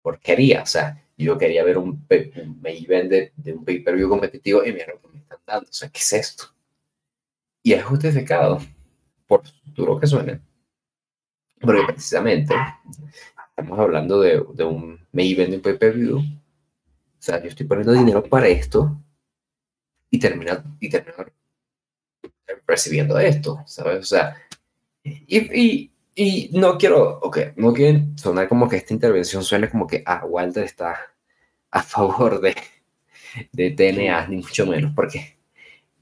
[0.02, 4.72] porquería, o sea, yo quería ver un, un event de, de un pay-per-view competitivo y
[4.72, 6.55] mira lo que me están dando, o sea, ¿qué es esto?
[7.66, 8.62] Y es justificado,
[9.26, 9.42] por
[9.74, 10.40] duro que suene,
[11.60, 12.54] porque precisamente
[13.50, 16.20] estamos hablando de, de un main de un pay-per-view.
[16.20, 16.24] O
[17.18, 19.02] sea, yo estoy poniendo dinero para esto
[20.12, 21.34] y terminar y terminar
[22.68, 23.98] recibiendo esto, ¿sabes?
[23.98, 24.38] O sea,
[25.04, 29.88] y, y, y, no quiero, ok, no quiero sonar como que esta intervención suene como
[29.88, 31.00] que, ah, Walter está
[31.72, 32.56] a favor de,
[33.52, 35.40] de TNA, ni mucho menos, porque,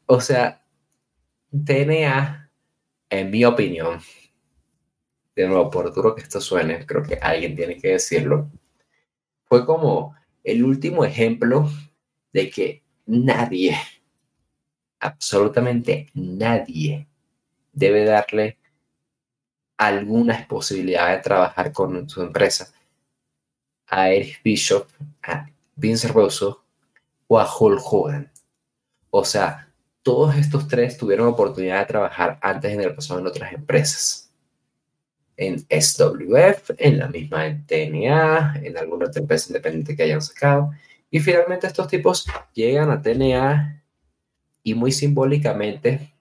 [0.07, 0.59] o sea,
[1.53, 2.49] TNA,
[3.09, 3.99] en mi opinión,
[5.35, 8.49] de nuevo, por duro que esto suene, creo que alguien tiene que decirlo,
[9.45, 11.69] fue como el último ejemplo
[12.31, 13.77] de que nadie,
[14.99, 17.07] absolutamente nadie,
[17.71, 18.57] debe darle
[19.77, 22.73] alguna posibilidad de trabajar con su empresa
[23.87, 24.87] a Eric Bishop,
[25.21, 26.63] a Vince Russo
[27.27, 28.31] o a Hulk Hogan.
[29.11, 29.62] O sea,
[30.03, 34.31] todos estos tres tuvieron oportunidad de trabajar antes en el pasado en otras empresas.
[35.35, 40.71] En SWF, en la misma TNA, en alguna otra empresa independiente que hayan sacado.
[41.09, 43.81] Y finalmente estos tipos llegan a TNA
[44.61, 46.13] y muy simbólicamente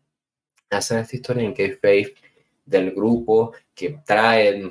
[0.71, 1.79] hacen esta historia en que
[2.65, 4.71] del grupo que traen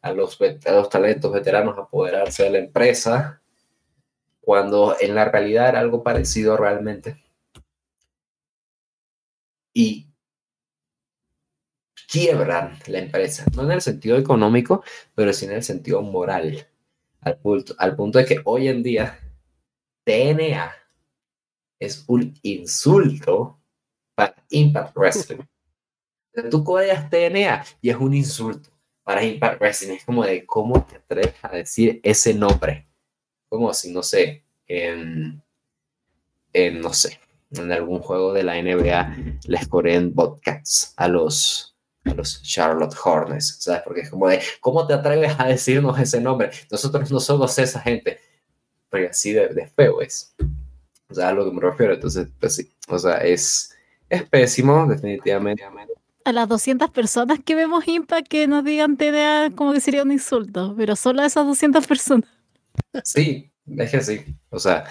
[0.00, 3.42] a los, a los talentos veteranos a apoderarse de la empresa,
[4.40, 7.16] cuando en la realidad era algo parecido realmente
[9.78, 10.10] y
[12.10, 14.82] quiebran la empresa, no en el sentido económico,
[15.14, 16.66] pero sí en el sentido moral,
[17.20, 19.20] al punto, al punto de que hoy en día
[20.02, 20.74] TNA
[21.78, 23.60] es un insulto
[24.16, 25.44] para Impact Wrestling.
[26.50, 28.70] Tú codeas TNA y es un insulto
[29.04, 29.92] para Impact Wrestling.
[29.92, 32.88] Es como de cómo te atreves a decir ese nombre.
[33.48, 35.40] Como si, no sé, no
[36.92, 42.94] sé, en algún juego de la NBA les corren Bobcats a los, a los Charlotte
[43.02, 43.82] Hornets, ¿sabes?
[43.84, 46.50] Porque es como de, ¿cómo te atreves a decirnos ese nombre?
[46.70, 48.20] Nosotros no somos esa gente.
[48.90, 50.34] Pero así de, de feo es.
[51.10, 51.94] O sea, a lo que me refiero.
[51.94, 52.70] Entonces, pues sí.
[52.88, 53.74] O sea, es,
[54.08, 55.62] es pésimo, definitivamente.
[56.24, 60.12] A las 200 personas que vemos Impact que nos digan TNA como que sería un
[60.12, 62.28] insulto, pero solo a esas 200 personas.
[63.04, 64.36] Sí, es que sí.
[64.50, 64.84] O sea,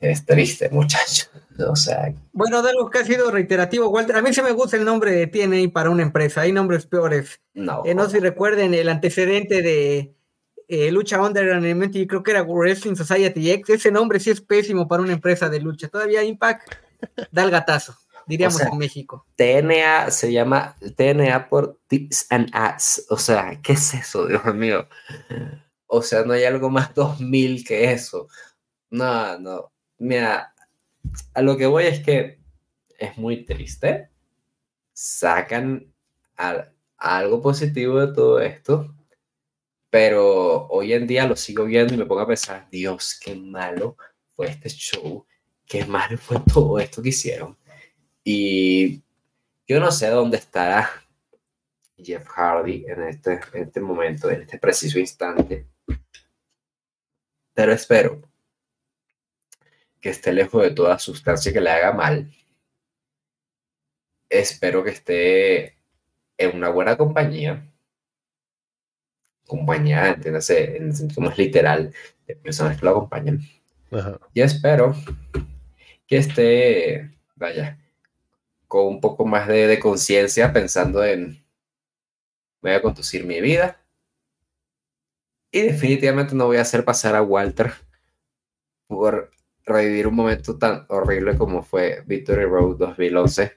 [0.00, 1.26] es triste, muchacho.
[1.66, 4.14] O sea, Bueno, de algo que ha sido reiterativo, Walter.
[4.14, 6.42] A mí sí me gusta el nombre de TNA para una empresa.
[6.42, 7.40] Hay nombres peores.
[7.52, 7.82] no.
[7.84, 10.14] Eh, no sé si recuerden el antecedente de
[10.68, 13.70] eh, Lucha Underground, y creo que era Wrestling Society X.
[13.70, 15.88] Ese nombre sí es pésimo para una empresa de lucha.
[15.88, 16.74] Todavía Impact
[17.32, 17.96] da el gatazo,
[18.26, 19.26] diríamos O sea, en México.
[19.36, 23.06] TNA se llama TNA por Tips and Ads.
[23.08, 24.86] O sea, ¿qué es eso, Dios mío?
[25.86, 28.28] O sea, no hay algo más 2000 que eso.
[28.90, 29.72] No, no.
[29.98, 30.54] Mira,
[31.34, 32.38] a lo que voy es que
[32.98, 34.10] es muy triste.
[34.92, 35.92] Sacan
[36.36, 38.94] al- algo positivo de todo esto,
[39.90, 43.96] pero hoy en día lo sigo viendo y me pongo a pensar, Dios, qué malo
[44.34, 45.26] fue este show,
[45.66, 47.56] qué malo fue todo esto que hicieron.
[48.24, 49.02] Y
[49.66, 50.90] yo no sé dónde estará
[51.96, 55.66] Jeff Hardy en este, en este momento, en este preciso instante.
[57.54, 58.22] Pero espero
[60.00, 62.30] que esté lejos de toda sustancia que le haga mal.
[64.28, 65.76] Espero que esté
[66.36, 67.64] en una buena compañía.
[69.46, 71.92] Compañía, entiéndase, en el sentido más literal,
[72.26, 73.40] de personas que lo acompañan.
[73.90, 74.18] Ajá.
[74.34, 74.94] Y espero
[76.06, 77.78] que esté, vaya,
[78.66, 81.42] con un poco más de, de conciencia pensando en,
[82.60, 83.80] voy a conducir mi vida.
[85.50, 87.72] Y definitivamente no voy a hacer pasar a Walter
[88.86, 89.30] por
[89.68, 93.56] revivir un momento tan horrible como fue Victory Road 2011.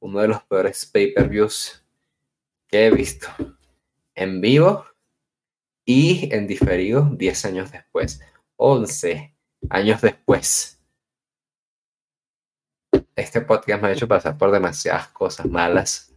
[0.00, 1.84] Uno de los peores pay-per-views
[2.68, 3.28] que he visto
[4.14, 4.86] en vivo
[5.84, 8.20] y en diferido 10 años después.
[8.56, 9.34] 11
[9.70, 10.80] años después.
[13.14, 16.14] Este podcast me ha hecho pasar por demasiadas cosas malas.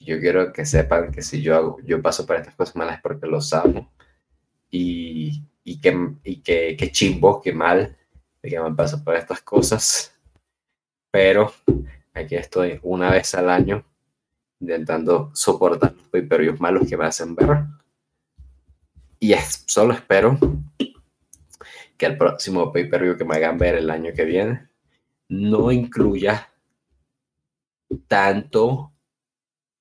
[0.00, 3.02] Yo quiero que sepan que si yo, hago, yo paso por estas cosas malas es
[3.02, 3.92] porque los amo.
[4.70, 7.96] Y, y, que, y que, que chimbo, que mal
[8.42, 10.14] de que me paso por estas cosas.
[11.10, 11.52] Pero
[12.14, 13.84] aquí estoy una vez al año
[14.60, 17.64] intentando soportar los pay-per-views malos que me hacen ver.
[19.20, 19.34] Y
[19.66, 20.38] solo espero
[21.96, 24.68] que el próximo pay-per-view que me hagan ver el año que viene
[25.28, 26.48] no incluya
[28.06, 28.92] tanto,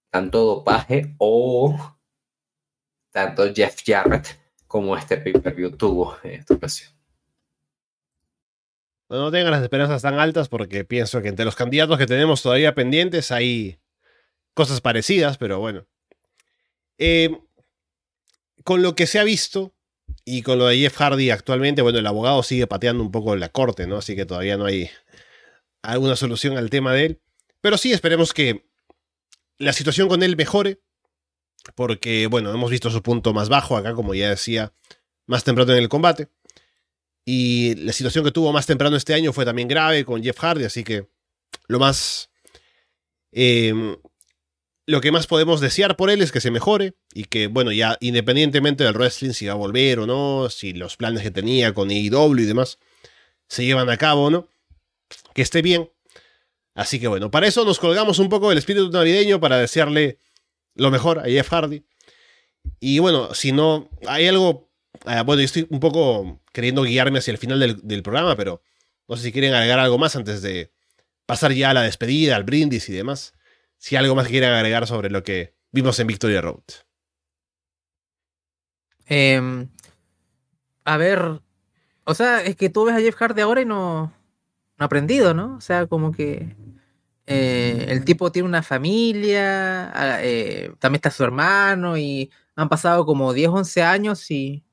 [0.09, 1.95] tanto dopaje o
[3.11, 6.97] tanto Jeff Jarrett como este pay-per-view tuvo en esta ocasión.
[9.09, 12.41] No, no tengan las esperanzas tan altas porque pienso que entre los candidatos que tenemos
[12.41, 13.79] todavía pendientes hay
[14.53, 15.85] cosas parecidas, pero bueno.
[16.97, 17.37] Eh,
[18.63, 19.73] con lo que se ha visto
[20.25, 23.39] y con lo de Jeff Hardy actualmente, bueno, el abogado sigue pateando un poco en
[23.39, 23.97] la corte, ¿no?
[23.97, 24.89] Así que todavía no hay
[25.83, 27.21] alguna solución al tema de él.
[27.61, 28.67] Pero sí, esperemos que
[29.57, 30.81] la situación con él mejore,
[31.75, 34.73] porque, bueno, hemos visto su punto más bajo acá, como ya decía,
[35.25, 36.29] más temprano en el combate.
[37.30, 40.64] Y la situación que tuvo más temprano este año fue también grave con Jeff Hardy,
[40.64, 41.09] así que
[41.67, 42.30] lo más...
[43.33, 43.97] eh,
[44.85, 47.97] lo que más podemos desear por él es que se mejore y que, bueno, ya
[47.99, 51.89] independientemente del wrestling, si va a volver o no, si los planes que tenía con
[51.89, 52.80] AEW y demás
[53.49, 54.47] se llevan a cabo o no,
[55.33, 55.91] que esté bien.
[56.73, 60.19] Así que bueno, para eso nos colgamos un poco del espíritu navideño para desearle
[60.75, 61.83] lo mejor a Jeff Hardy.
[62.80, 64.66] Y bueno, si no, hay algo,
[65.06, 68.61] eh, bueno, yo estoy un poco queriendo guiarme hacia el final del, programa, pero
[69.08, 70.72] no sé si quieren agregar algo más antes de
[71.26, 73.34] pasar ya a la despedida, al brindis y demás
[73.77, 76.64] si algo más que quieran agregar sobre lo que vimos en Victoria Road.
[79.06, 79.67] Eh,
[80.84, 81.42] a ver,
[82.03, 85.34] o sea, es que tú ves a Jeff Hardy ahora y no, no ha aprendido,
[85.34, 85.58] ¿no?
[85.58, 86.56] O sea, como que
[87.26, 93.06] eh, el tipo tiene una familia, ah, eh, también está su hermano y han pasado
[93.06, 94.64] como 10, 11 años y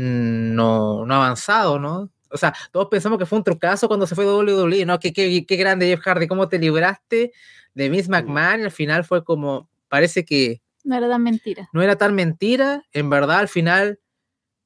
[0.00, 2.10] no, no ha avanzado, ¿no?
[2.30, 4.98] O sea, todos pensamos que fue un trucazo cuando se fue WWE, ¿no?
[4.98, 7.32] Qué, qué, qué grande Jeff Hardy, cómo te libraste
[7.74, 8.60] de Vince McMahon.
[8.60, 11.68] Y al final fue como, parece que No era tan mentira.
[11.72, 12.84] no era tan mentira.
[12.92, 14.00] En verdad, al final,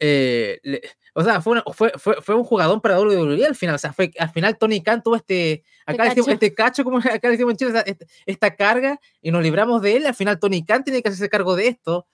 [0.01, 0.81] eh, le-
[1.15, 3.75] o sea, fue, una- fue, fue, fue un jugador para WWE al final.
[3.75, 6.35] O sea, fue, al final Tony Khan tuvo este, acá le decimos, cacho.
[6.35, 9.43] este cacho, como acá le decimos en Chile, o sea, este- esta carga y nos
[9.43, 10.07] libramos de él.
[10.07, 12.07] Al final Tony Khan tiene que hacerse cargo de esto.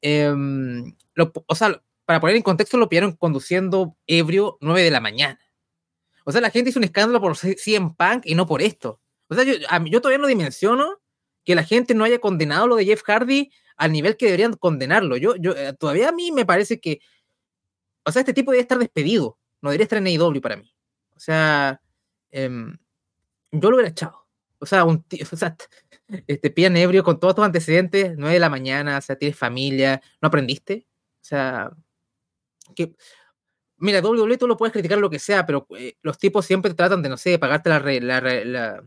[0.00, 5.00] Em, lo- o sea, para poner en contexto, lo pillaron conduciendo ebrio 9 de la
[5.00, 5.38] mañana.
[6.24, 9.00] O sea, la gente hizo un escándalo por C- CM Punk y no por esto.
[9.28, 11.00] O sea, yo, todavía no dimensiono
[11.44, 15.16] que la gente no haya condenado lo de Jeff Hardy al nivel que deberían condenarlo.
[15.16, 17.00] Yo, yo eh, todavía a mí me parece que,
[18.04, 20.72] o sea, este tipo debería estar despedido, no debería estar en AEW para mí.
[21.16, 21.80] O sea,
[22.30, 22.76] em,
[23.50, 24.26] yo lo hubiera echado.
[24.58, 25.56] O sea, un tío, o sea,
[26.26, 30.28] este ebrio con todos tus antecedentes, 9 de la mañana, o sea, tienes familia, ¿no
[30.28, 30.86] aprendiste?
[31.16, 31.70] O sea,
[32.74, 32.94] que
[33.78, 37.02] mira, WWE tú lo puedes criticar lo que sea, pero eh, los tipos siempre tratan
[37.02, 38.84] de, no sé, pagarte la, re- la, la,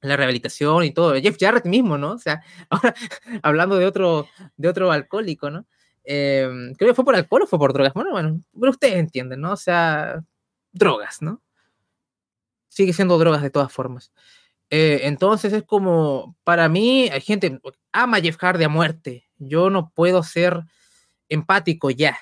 [0.00, 1.14] la rehabilitación y todo.
[1.20, 2.12] Jeff Jarrett mismo, ¿no?
[2.12, 2.94] O sea, ahora
[3.42, 4.26] hablando de otro,
[4.56, 5.66] de otro alcohólico, ¿no?
[6.04, 7.92] Eh, creo que fue por alcohol o fue por drogas.
[7.94, 9.52] Bueno, bueno, pero ustedes entienden, ¿no?
[9.52, 10.22] O sea,
[10.72, 11.42] drogas, ¿no?
[12.68, 14.12] Sigue siendo drogas de todas formas.
[14.70, 17.60] Eh, entonces es como, para mí, hay gente
[17.92, 19.28] ama a Jeff Hardy a muerte.
[19.38, 20.62] Yo no puedo ser
[21.28, 22.18] empático ya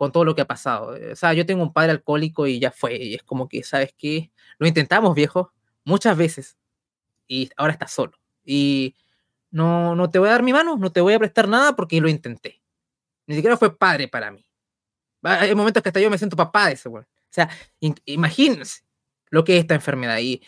[0.00, 0.96] con todo lo que ha pasado.
[0.96, 2.96] Eh, O sea, yo tengo un padre alcohólico y ya fue.
[2.96, 4.32] Y es como que, ¿sabes qué?
[4.58, 5.52] Lo intentamos, viejo,
[5.84, 6.56] muchas veces.
[7.28, 8.12] Y ahora estás solo.
[8.44, 8.96] Y
[9.50, 12.00] no, no te voy a dar mi mano, no te voy a prestar nada porque
[12.00, 12.62] lo intenté.
[13.26, 14.46] Ni siquiera fue padre para mí.
[15.22, 17.04] Hay momentos que hasta yo me siento papá de ese weón.
[17.04, 17.50] O sea,
[18.06, 18.80] imagínense
[19.30, 20.18] lo que es esta enfermedad.
[20.20, 20.42] Y,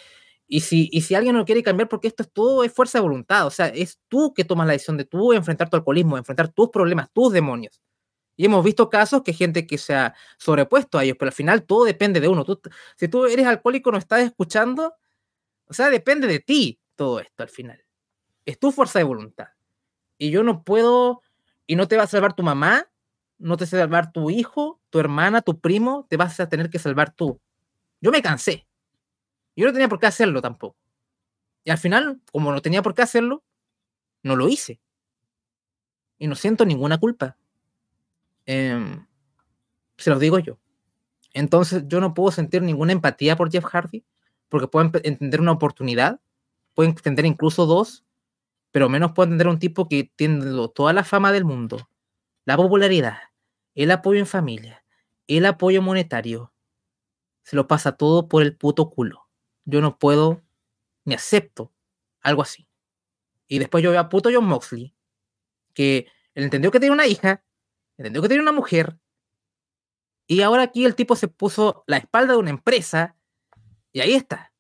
[0.48, 3.02] y, si, y si alguien no quiere cambiar, porque esto es todo, es fuerza de
[3.02, 3.46] voluntad.
[3.46, 6.70] O sea, es tú que tomas la decisión de tú enfrentar tu alcoholismo, enfrentar tus
[6.70, 7.82] problemas, tus demonios.
[8.42, 11.62] Y hemos visto casos que gente que se ha sobrepuesto a ellos, pero al final
[11.62, 12.44] todo depende de uno.
[12.44, 12.60] Tú,
[12.96, 14.96] si tú eres alcohólico, no estás escuchando,
[15.66, 17.84] o sea, depende de ti todo esto al final.
[18.44, 19.50] Es tu fuerza de voluntad.
[20.18, 21.22] Y yo no puedo,
[21.68, 22.90] y no te va a salvar tu mamá,
[23.38, 26.68] no te va a salvar tu hijo, tu hermana, tu primo, te vas a tener
[26.68, 27.40] que salvar tú.
[28.00, 28.66] Yo me cansé.
[29.54, 30.76] Yo no tenía por qué hacerlo tampoco.
[31.62, 33.44] Y al final, como no tenía por qué hacerlo,
[34.24, 34.80] no lo hice.
[36.18, 37.36] Y no siento ninguna culpa.
[38.46, 39.06] Em,
[39.96, 40.58] se los digo yo.
[41.32, 44.04] Entonces yo no puedo sentir ninguna empatía por Jeff Hardy,
[44.48, 46.20] porque puedo entender una oportunidad,
[46.74, 48.04] puedo entender incluso dos,
[48.70, 51.88] pero menos puedo entender un tipo que tiene toda la fama del mundo,
[52.44, 53.18] la popularidad,
[53.74, 54.84] el apoyo en familia,
[55.26, 56.52] el apoyo monetario,
[57.42, 59.28] se lo pasa todo por el puto culo.
[59.64, 60.42] Yo no puedo
[61.04, 61.72] ni acepto
[62.20, 62.66] algo así.
[63.48, 64.94] Y después yo veo a puto John Moxley,
[65.74, 67.42] que él entendió que tenía una hija,
[67.96, 68.98] entendió que tenía una mujer,
[70.26, 73.16] y ahora aquí el tipo se puso la espalda de una empresa,
[73.92, 74.52] y ahí está.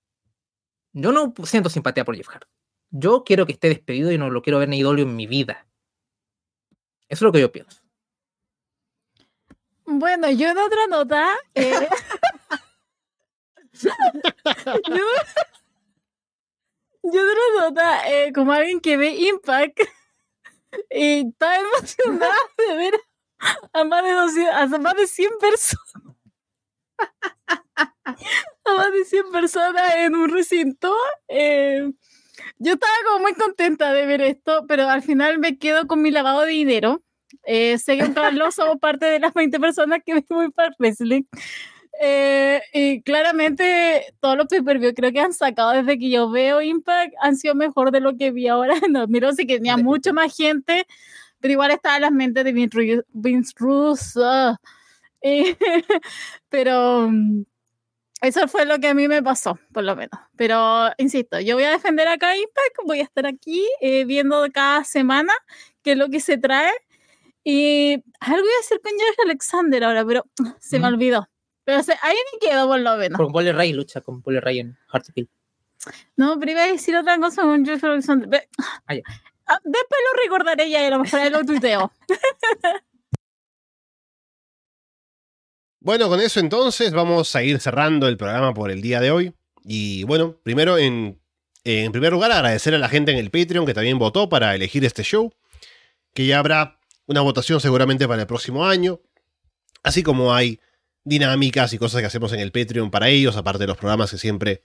[0.92, 2.46] Yo no siento simpatía por Jeff Hardy.
[2.90, 5.66] Yo quiero que esté despedido y no lo quiero ver ni idolio en mi vida.
[7.08, 7.80] Eso es lo que yo pienso.
[9.84, 11.28] Bueno, yo en otra nota.
[11.54, 11.88] eh,
[14.88, 15.04] yo,
[17.02, 19.80] yo en otra nota, eh, como alguien que ve Impact,
[20.90, 22.94] y estaba emocionada de ver
[23.72, 25.92] a más de, 200 a más de 100 personas.
[28.64, 30.94] A más de 100 personas en un recinto.
[31.28, 31.90] eh,
[32.58, 36.10] yo estaba como muy contenta de ver esto, pero al final me quedo con mi
[36.10, 37.02] lavado de dinero.
[37.44, 41.24] Eh, sé que Carlos somos parte de las 20 personas que ven muy para wrestling.
[42.00, 46.30] Eh, y claramente todos los pay per view creo que han sacado desde que yo
[46.30, 48.74] veo Impact han sido mejor de lo que vi ahora.
[49.08, 50.86] Miro sí que tenía mucho más gente,
[51.42, 54.56] pero igual estaba en las mentes de Vince Ru- Vince Russo.
[55.24, 55.56] Eh,
[56.48, 57.42] pero mm,
[58.22, 60.18] eso fue lo que a mí me pasó, por lo menos.
[60.36, 64.44] Pero insisto, yo voy a defender acá a Impact, voy a estar aquí eh, viendo
[64.52, 65.32] cada semana
[65.82, 66.72] qué es lo que se trae.
[67.44, 70.24] Y algo iba a decir con Josh Alexander ahora, pero
[70.58, 70.94] se me Mm.
[70.94, 71.28] olvidó.
[71.64, 73.16] Pero se- ahí me quedo por lo menos.
[73.16, 75.04] Con Bully Ray lucha con Bully Ray en Hard.
[76.16, 78.28] No, pero iba a decir otra cosa con Josh Alexander.
[78.28, 78.48] Ve-
[78.86, 79.02] Ah, ya.
[79.46, 81.92] Ah, después lo recordaré ya y a lo mejor lo tuiteo.
[85.84, 89.34] Bueno, con eso entonces vamos a ir cerrando el programa por el día de hoy.
[89.64, 91.20] Y bueno, primero en,
[91.64, 94.84] en primer lugar agradecer a la gente en el Patreon que también votó para elegir
[94.84, 95.32] este show,
[96.14, 99.00] que ya habrá una votación seguramente para el próximo año,
[99.82, 100.60] así como hay
[101.02, 104.18] dinámicas y cosas que hacemos en el Patreon para ellos, aparte de los programas que
[104.18, 104.62] siempre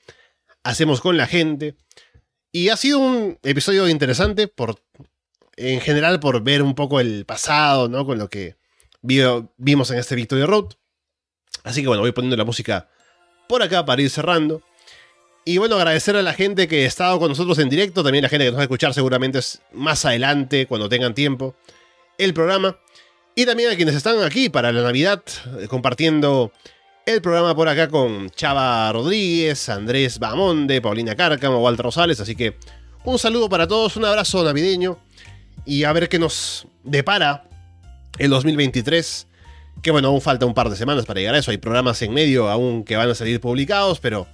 [0.61, 1.75] hacemos con la gente.
[2.57, 4.81] Y ha sido un episodio interesante por,
[5.57, 8.03] en general por ver un poco el pasado, ¿no?
[8.03, 8.55] Con lo que
[9.03, 10.69] vio- vimos en este Victory Road.
[11.63, 12.89] Así que bueno, voy poniendo la música
[13.47, 14.63] por acá para ir cerrando.
[15.45, 18.29] Y bueno, agradecer a la gente que ha estado con nosotros en directo, también la
[18.29, 21.55] gente que nos va a escuchar seguramente es más adelante, cuando tengan tiempo,
[22.17, 22.79] el programa.
[23.35, 25.21] Y también a quienes están aquí para la Navidad,
[25.59, 26.51] eh, compartiendo
[27.07, 32.19] el programa por acá con Chava Rodríguez, Andrés Bamonde, Paulina Cárcamo, Walter Rosales.
[32.19, 32.57] Así que
[33.05, 34.97] un saludo para todos, un abrazo navideño
[35.65, 37.45] y a ver qué nos depara
[38.17, 39.25] el 2023.
[39.81, 41.49] Que bueno, aún falta un par de semanas para llegar a eso.
[41.49, 44.27] Hay programas en medio aún que van a salir publicados, pero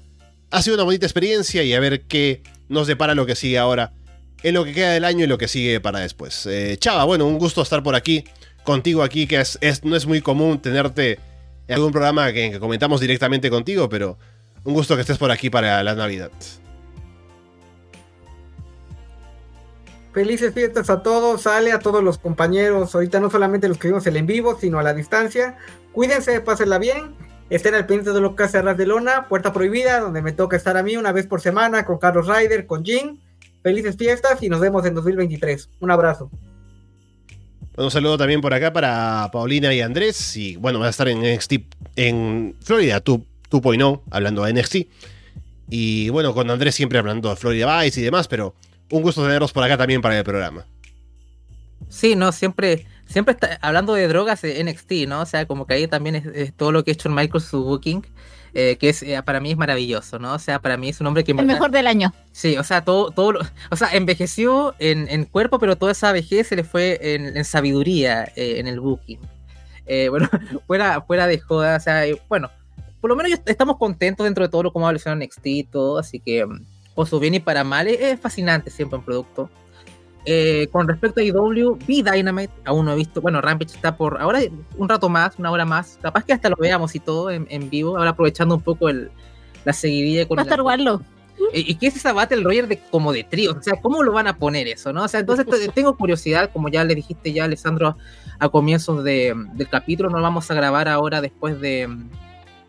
[0.50, 3.94] ha sido una bonita experiencia y a ver qué nos depara lo que sigue ahora
[4.42, 6.48] en lo que queda del año y lo que sigue para después.
[6.48, 8.24] Eh, Chava, bueno, un gusto estar por aquí,
[8.64, 11.20] contigo aquí, que es, no es muy común tenerte
[11.68, 14.18] en algún programa que, comentamos directamente contigo, pero
[14.64, 16.32] un gusto que estés por aquí para la Navidad.
[20.14, 24.06] Felices fiestas a todos, sale a todos los compañeros, ahorita no solamente los que vimos
[24.06, 25.58] el en vivo, sino a la distancia.
[25.92, 27.16] Cuídense, pásenla bien
[27.54, 30.76] Estén al pendiente de lo que hace de Lona, Puerta Prohibida, donde me toca estar
[30.78, 33.22] a mí una vez por semana con Carlos Ryder, con Jin.
[33.62, 35.70] Felices fiestas y nos vemos en 2023.
[35.80, 36.32] Un abrazo.
[37.78, 40.36] Un saludo también por acá para Paulina y Andrés.
[40.38, 41.54] Y bueno, van a estar en NXT
[41.96, 44.76] en Florida 2.0, hablando de NXT.
[45.70, 48.54] Y bueno, con Andrés siempre hablando de Florida Vice y demás, pero
[48.92, 50.66] un gusto tenerlos por acá también para el programa.
[51.90, 55.22] Sí, no, siempre siempre está hablando de drogas NXT, ¿no?
[55.22, 58.06] O sea, como que ahí también es, todo lo que ha hecho Michael su booking,
[58.54, 60.34] eh, que es eh, para mí es maravilloso, ¿no?
[60.34, 61.32] O sea, para mí es un hombre que...
[61.32, 62.14] El mejor del año.
[62.32, 63.40] Sí, o sea, todo, todo
[63.72, 68.60] o sea, envejeció en, cuerpo, pero toda esa vejez se le fue en, sabiduría eh,
[68.60, 69.20] en el booking.
[70.10, 70.30] bueno,
[70.68, 72.52] fuera, fuera de joda, o sea, bueno,
[73.02, 75.98] por lo menos estamos contentos dentro de todo lo como ha evolucionado NXT y todo,
[75.98, 76.48] así que,
[76.94, 79.50] por su bien y para mal, es, fascinante siempre un producto.
[80.26, 83.20] Eh, con respecto a IW, vi Dynamite, aún no he visto.
[83.22, 84.40] Bueno, Rampage está por ahora
[84.78, 86.00] un rato más, una hora más.
[86.02, 87.98] Capaz que hasta lo veamos y todo en, vivo.
[87.98, 89.12] Ahora aprovechando un poco el,
[89.66, 90.38] la seguidilla con.
[90.38, 90.62] Va a estar.
[91.52, 93.52] ¿Y qué es esa Battle Royale de, como de trío?
[93.52, 94.94] O sea, ¿cómo lo van a poner eso?
[94.94, 95.04] ¿no?
[95.04, 97.98] O sea, entonces tengo curiosidad, como ya le dijiste ya, Alessandro,
[98.40, 101.90] a comienzos de, del capítulo, no lo vamos a grabar ahora después de,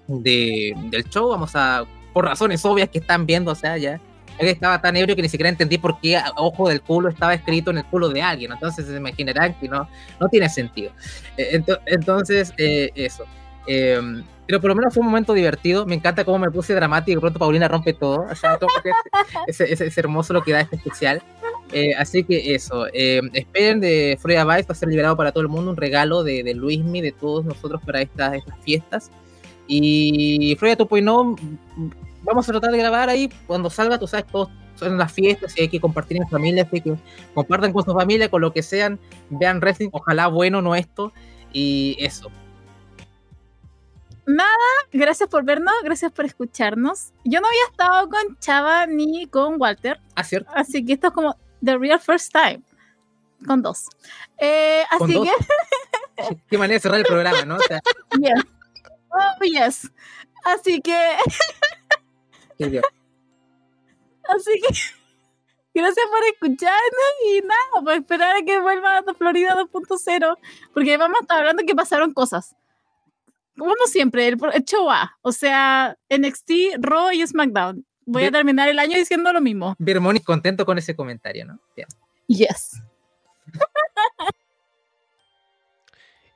[0.08, 4.00] de, del show, vamos a, por razones obvias que están viendo, o sea, ya
[4.38, 7.78] estaba tan ebrio que ni siquiera entendí por qué ojo del culo estaba escrito en
[7.78, 8.52] el culo de alguien.
[8.52, 9.88] Entonces se imaginarán que no,
[10.20, 10.92] no tiene sentido.
[11.36, 13.24] Eh, entonces, eh, eso.
[13.66, 15.86] Em, pero por lo menos fue un momento divertido.
[15.86, 18.26] Me encanta cómo me puse dramático y de pronto Paulina rompe todo.
[19.46, 21.22] es, hermoso lo que da este especial.
[21.72, 22.86] Eh, así que eso.
[22.92, 25.70] Em, esperen de Freya Vice, va a ser liberado para todo el mundo.
[25.70, 29.10] Un regalo de, de Luismi, de todos nosotros para estas, estas fiestas.
[29.66, 34.98] Y Freya 2.0 vamos a tratar de grabar ahí cuando salga, tú sabes, todos son
[34.98, 36.96] las fiestas y hay que compartir en familia, así que
[37.34, 38.98] compartan con su familia, con lo que sean,
[39.30, 41.12] vean wrestling, ojalá bueno, no esto,
[41.52, 42.30] y eso.
[44.26, 44.48] Nada,
[44.90, 47.12] gracias por vernos, gracias por escucharnos.
[47.24, 50.00] Yo no había estado con Chava ni con Walter.
[50.14, 50.50] Ah, cierto.
[50.54, 52.62] Así que esto es como the real first time.
[53.46, 53.88] Con dos.
[54.38, 55.30] Eh, así que.
[56.48, 57.56] Qué manera de cerrar el programa, ¿no?
[57.56, 57.80] O sea...
[59.16, 59.88] Oh, yes.
[60.44, 61.16] Así que.
[64.28, 64.74] Así que
[65.74, 70.38] gracias por escucharnos y nada, pues esperar a que vuelva a Florida 2.0,
[70.72, 72.54] porque vamos a estar hablando que pasaron cosas.
[73.56, 77.86] Como siempre, el, show A, o sea, NXT, Raw y SmackDown.
[78.06, 79.76] Voy a terminar el año diciendo lo mismo.
[79.78, 81.60] Birmoni contento con ese comentario, ¿no?
[82.26, 82.82] Yes.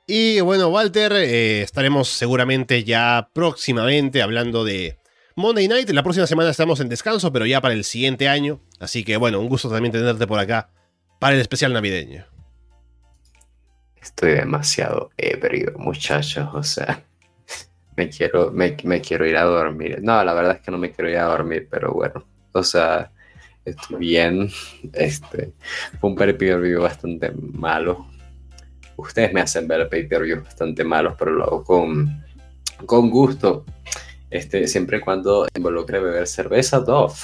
[0.07, 4.97] y bueno, Walter, eh, estaremos seguramente ya próximamente hablando de
[5.39, 5.89] Monday Night.
[5.91, 8.59] La próxima semana estamos en descanso, pero ya para el siguiente año.
[8.79, 10.69] Así que bueno, un gusto también tenerte por acá
[11.17, 12.25] para el especial navideño.
[14.01, 16.49] Estoy demasiado ebrio, muchachos.
[16.53, 17.03] O sea,
[17.95, 19.99] me quiero, me, quiero ir a dormir.
[20.01, 22.25] No, la verdad es que no me quiero ir a dormir, pero bueno.
[22.51, 23.11] O sea,
[23.63, 24.49] estoy bien.
[24.93, 25.53] Este,
[25.99, 28.07] fue un pay-per-view bastante malo.
[28.97, 32.25] Ustedes me hacen ver pay-per-view bastante malos, pero lo hago con,
[32.85, 33.63] con gusto
[34.29, 37.15] este, siempre y cuando involucre beber cerveza Dove.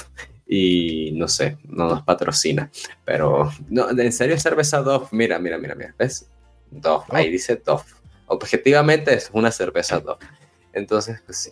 [0.48, 2.70] Y no sé, no nos patrocina.
[3.04, 5.08] Pero, no, en serio, cerveza Dove.
[5.12, 5.96] Mira, mira, mira, mira.
[5.98, 6.28] ¿Ves?
[6.72, 7.06] Dove.
[7.10, 7.84] Ahí dice Dove.
[8.28, 10.26] Objetivamente es una cerveza Dove.
[10.74, 11.52] Entonces, pues sí.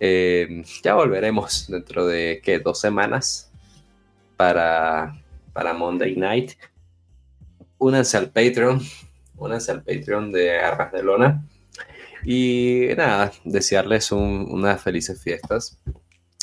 [0.00, 2.58] Eh, ya volveremos dentro de, ¿qué?
[2.58, 3.50] Dos semanas
[4.36, 5.14] para,
[5.52, 6.52] para Monday Night.
[7.78, 8.80] Únanse al Patreon.
[9.36, 11.44] Únanse al Patreon de Arras de Lona.
[12.24, 15.78] Y nada, desearles unas felices fiestas,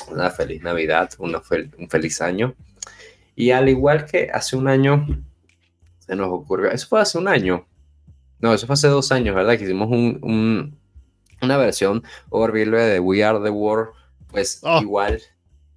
[0.10, 2.56] una feliz Navidad, un feliz año.
[3.36, 5.06] Y al igual que hace un año,
[6.00, 7.68] se nos ocurrió, eso fue hace un año,
[8.40, 9.58] no, eso fue hace dos años, ¿verdad?
[9.58, 10.78] Que hicimos un,
[11.42, 13.90] una versión horrible de We Are the World,
[14.32, 14.82] pues Oh.
[14.82, 15.22] igual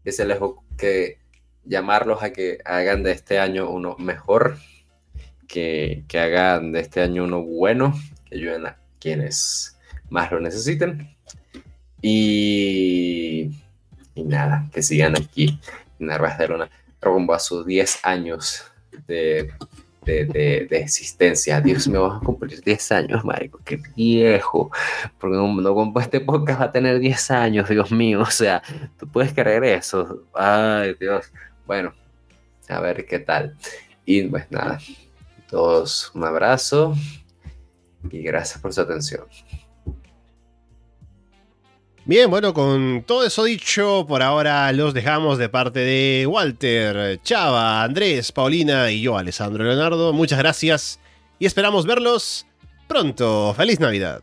[0.05, 0.39] que se les
[0.77, 1.19] que
[1.65, 4.57] llamarlos a que hagan de este año uno mejor,
[5.47, 7.95] que, que hagan de este año uno bueno,
[8.27, 9.79] que ayuden a quienes
[10.11, 11.17] más lo necesiten.
[12.03, 13.51] Y,
[14.15, 15.59] y nada, que sigan aquí
[15.99, 18.63] en Barcelona rumbo a sus 10 años
[19.07, 19.53] de,
[20.05, 21.61] de, de- de existencia.
[21.61, 24.71] Dios mío, vamos a cumplir 10 años, marico, qué viejo.
[25.19, 28.21] Porque no, no este podcast va a tener 10 años, Dios mío.
[28.23, 28.63] O sea,
[28.99, 30.25] tú puedes creer eso.
[30.35, 31.31] Ay, Dios.
[31.67, 31.93] Bueno,
[32.69, 33.57] a ver qué tal.
[34.05, 34.79] Y pues nada,
[35.49, 36.95] todos un abrazo
[38.11, 39.25] y gracias por su atención.
[42.11, 47.85] Bien, bueno, con todo eso dicho, por ahora los dejamos de parte de Walter, Chava,
[47.85, 50.13] Andrés, Paulina y yo, Alessandro Leonardo.
[50.13, 50.99] Muchas gracias
[51.39, 52.47] y esperamos verlos
[52.89, 53.55] pronto.
[53.57, 54.23] ¡Feliz Navidad!